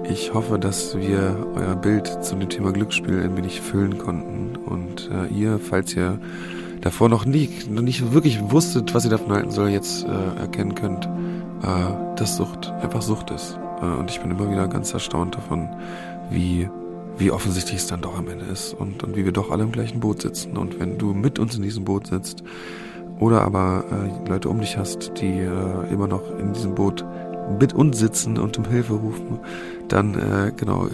ich 0.10 0.34
hoffe, 0.34 0.60
dass 0.60 0.98
wir 0.98 1.48
euer 1.56 1.76
Bild 1.76 2.24
zu 2.24 2.36
dem 2.36 2.50
Thema 2.50 2.72
Glücksspiel 2.72 3.22
ein 3.22 3.38
wenig 3.38 3.62
füllen 3.62 3.98
konnten. 3.98 4.56
Und 4.58 5.10
äh, 5.12 5.34
ihr, 5.34 5.60
falls 5.60 5.96
ihr 5.96 6.20
davor 6.82 7.10
noch 7.10 7.26
nicht, 7.26 7.70
noch 7.70 7.82
nicht 7.82 8.14
wirklich 8.14 8.40
wusstet, 8.52 8.94
was 8.94 9.06
ihr 9.06 9.12
davon 9.12 9.32
halten 9.32 9.52
soll, 9.52 9.70
jetzt 9.70 10.06
äh, 10.06 10.40
erkennen 10.40 10.76
könnt, 10.76 11.06
äh, 11.06 12.16
dass 12.18 12.38
Sucht 12.38 12.72
einfach 12.82 13.02
Sucht 13.02 13.32
ist. 13.32 13.58
Äh, 13.82 13.86
und 13.86 14.12
ich 14.12 14.20
bin 14.20 14.32
immer 14.32 14.52
wieder 14.52 14.68
ganz 14.68 14.94
erstaunt 14.94 15.36
davon, 15.36 15.70
wie, 16.30 16.70
wie 17.18 17.32
offensichtlich 17.32 17.78
es 17.78 17.88
dann 17.88 18.02
doch 18.02 18.18
am 18.18 18.28
Ende 18.28 18.46
ist 18.46 18.74
und, 18.74 19.04
und 19.04 19.16
wie 19.16 19.26
wir 19.26 19.32
doch 19.32 19.52
alle 19.52 19.64
im 19.64 19.72
gleichen 19.72 20.00
Boot 20.02 20.22
sitzen. 20.22 20.58
Und 20.58 20.80
wenn 20.80 20.98
du 20.98 21.14
mit 21.14 21.40
uns 21.40 21.56
in 21.56 21.62
diesem 21.62 21.86
Boot 21.86 22.08
sitzt 22.08 22.44
oder 23.20 23.42
aber 23.42 23.86
äh, 23.90 24.30
Leute 24.30 24.50
um 24.50 24.60
dich 24.60 24.78
hast, 24.78 25.14
die 25.22 25.40
äh, 25.40 25.94
immer 25.94 26.08
noch 26.08 26.38
in 26.38 26.52
diesem 26.52 26.76
Boot 26.76 27.06
mit 27.60 27.74
uns 27.74 28.00
sitzen 28.00 28.38
und 28.38 28.58
um 28.58 28.66
Hilfe 28.66 28.94
rufen, 28.94 29.40
dann 29.88 30.16
äh, 30.16 30.52
genau, 30.56 30.88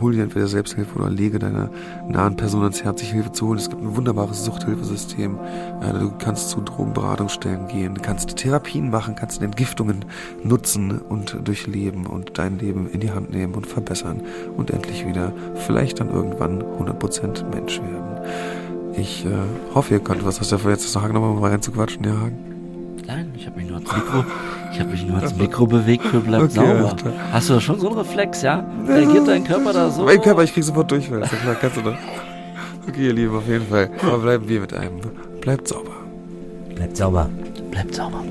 hol 0.00 0.12
dir 0.12 0.22
entweder 0.22 0.46
Selbsthilfe 0.46 0.98
oder 0.98 1.10
lege 1.10 1.38
deiner 1.38 1.70
nahen 2.08 2.36
Person 2.36 2.62
ans 2.62 2.82
Herz, 2.82 3.00
sich 3.00 3.12
Hilfe 3.12 3.32
zu 3.32 3.46
holen. 3.46 3.58
Es 3.58 3.70
gibt 3.70 3.82
ein 3.82 3.96
wunderbares 3.96 4.44
Suchthilfesystem. 4.44 5.38
Äh, 5.80 5.98
du 5.98 6.12
kannst 6.18 6.50
zu 6.50 6.60
Drogenberatungsstellen 6.60 7.68
gehen, 7.68 8.00
kannst 8.02 8.36
Therapien 8.36 8.90
machen, 8.90 9.14
kannst 9.14 9.42
Entgiftungen 9.42 10.04
nutzen 10.42 10.98
und 10.98 11.36
durchleben 11.44 12.06
und 12.06 12.38
dein 12.38 12.58
Leben 12.58 12.90
in 12.90 13.00
die 13.00 13.10
Hand 13.10 13.30
nehmen 13.30 13.54
und 13.54 13.66
verbessern 13.66 14.22
und 14.56 14.70
endlich 14.70 15.06
wieder 15.06 15.32
vielleicht 15.66 16.00
dann 16.00 16.10
irgendwann 16.10 16.62
100% 16.62 17.44
Mensch 17.50 17.80
werden. 17.80 18.10
Ich 18.96 19.24
äh, 19.24 19.30
hoffe, 19.74 19.94
ihr 19.94 20.00
könnt 20.00 20.24
was 20.24 20.40
aus 20.40 20.48
der 20.48 20.58
letzten 20.58 20.92
Tag 20.92 21.12
nochmal 21.12 21.34
mal 21.34 21.50
reinzuquatschen, 21.50 22.04
ja, 22.04 22.10
Hagen. 22.10 22.50
Nein, 23.06 23.32
ich 23.34 23.46
habe 23.46 23.56
mich 23.56 23.68
nur 23.68 23.78
ans 23.78 23.90
Mikro, 23.92 24.24
ich 24.72 24.80
habe 24.80 24.90
mich 24.90 25.04
nur 25.06 25.16
ans 25.16 25.34
Mikro 25.34 25.66
bewegt 25.66 26.04
für 26.06 26.20
bleibt 26.20 26.44
okay, 26.44 26.54
sauber. 26.54 26.96
Hast 27.32 27.48
du 27.48 27.54
da 27.54 27.60
schon 27.60 27.80
so 27.80 27.88
einen 27.88 27.98
Reflex, 27.98 28.42
ja? 28.42 28.64
Reagiert 28.86 29.28
dein 29.28 29.44
Körper 29.44 29.72
da 29.72 29.90
so? 29.90 30.04
Mein 30.04 30.20
Körper, 30.20 30.42
ich 30.44 30.54
krieg 30.54 30.64
sofort 30.64 30.90
durch, 30.90 31.04
ist 31.04 31.10
ja 31.10 31.38
klar, 31.38 31.56
kannst 31.60 31.76
du 31.76 31.82
doch. 31.82 31.96
Okay, 32.88 33.06
ihr 33.06 33.12
Lieben, 33.12 33.36
auf 33.36 33.46
jeden 33.46 33.66
Fall. 33.66 33.90
Aber 34.02 34.18
bleiben 34.18 34.48
wir 34.48 34.60
mit 34.60 34.72
einem. 34.74 35.00
Bleibt 35.40 35.68
sauber. 35.68 35.92
Bleibt 36.74 36.96
sauber. 36.96 37.28
Bleibt 37.70 37.94
sauber. 37.94 38.22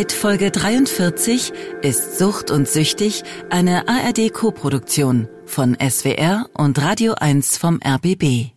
Seit 0.00 0.12
Folge 0.12 0.50
43 0.50 1.52
ist 1.82 2.18
Sucht 2.18 2.50
und 2.50 2.66
Süchtig 2.66 3.22
eine 3.50 3.86
ARD-Koproduktion 3.86 5.28
von 5.44 5.76
SWR 5.78 6.46
und 6.54 6.80
Radio 6.80 7.12
1 7.20 7.58
vom 7.58 7.78
RBB. 7.86 8.52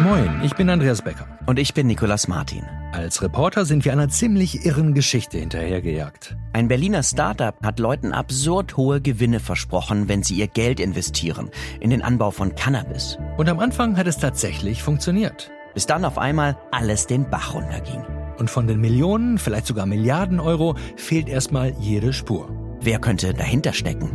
Moin, 0.00 0.42
ich 0.44 0.54
bin 0.54 0.68
Andreas 0.68 1.00
Becker. 1.00 1.26
Und 1.46 1.58
ich 1.58 1.72
bin 1.72 1.86
Nicolas 1.86 2.28
Martin. 2.28 2.62
Als 2.92 3.22
Reporter 3.22 3.64
sind 3.64 3.86
wir 3.86 3.92
einer 3.92 4.10
ziemlich 4.10 4.66
irren 4.66 4.92
Geschichte 4.92 5.38
hinterhergejagt. 5.38 6.36
Ein 6.52 6.68
Berliner 6.68 7.02
Startup 7.02 7.54
hat 7.64 7.78
Leuten 7.78 8.12
absurd 8.12 8.76
hohe 8.76 9.00
Gewinne 9.00 9.40
versprochen, 9.40 10.10
wenn 10.10 10.22
sie 10.22 10.34
ihr 10.34 10.48
Geld 10.48 10.78
investieren 10.78 11.48
in 11.80 11.88
den 11.88 12.02
Anbau 12.02 12.32
von 12.32 12.54
Cannabis. 12.54 13.16
Und 13.38 13.48
am 13.48 13.60
Anfang 13.60 13.96
hat 13.96 14.08
es 14.08 14.18
tatsächlich 14.18 14.82
funktioniert. 14.82 15.50
Bis 15.72 15.86
dann 15.86 16.04
auf 16.04 16.18
einmal 16.18 16.58
alles 16.70 17.06
den 17.06 17.30
Bach 17.30 17.54
runterging. 17.54 18.04
Und 18.38 18.50
von 18.50 18.66
den 18.66 18.80
Millionen, 18.80 19.38
vielleicht 19.38 19.66
sogar 19.66 19.86
Milliarden 19.86 20.40
Euro 20.40 20.76
fehlt 20.96 21.28
erstmal 21.28 21.74
jede 21.80 22.12
Spur. 22.12 22.48
Wer 22.80 23.00
könnte 23.00 23.34
dahinter 23.34 23.72
stecken? 23.72 24.10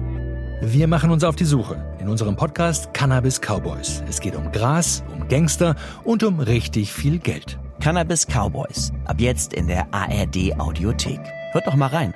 Wir 0.62 0.88
machen 0.88 1.12
uns 1.12 1.26
auf 1.26 1.36
die 1.36 1.44
Suche 1.44 1.84
in 2.00 2.08
unserem 2.08 2.38
Podcast 2.38 2.94
Cannabis 2.94 3.42
Cowboys. 3.42 4.02
Es 4.08 4.22
geht 4.22 4.36
um 4.36 4.50
Gras, 4.54 5.04
um 5.14 5.28
Gangster 5.28 5.76
und 6.06 6.24
um 6.24 6.40
richtig 6.40 6.94
viel 6.94 7.20
Geld. 7.20 7.60
Cannabis 7.82 8.26
Cowboys. 8.26 8.94
Ab 9.04 9.20
jetzt 9.20 9.54
in 9.54 9.68
der 9.68 9.94
ARD 9.94 10.58
Audiothek. 10.58 11.20
Hört 11.52 11.68
doch 11.68 11.76
mal 11.76 11.88
rein. 11.88 12.14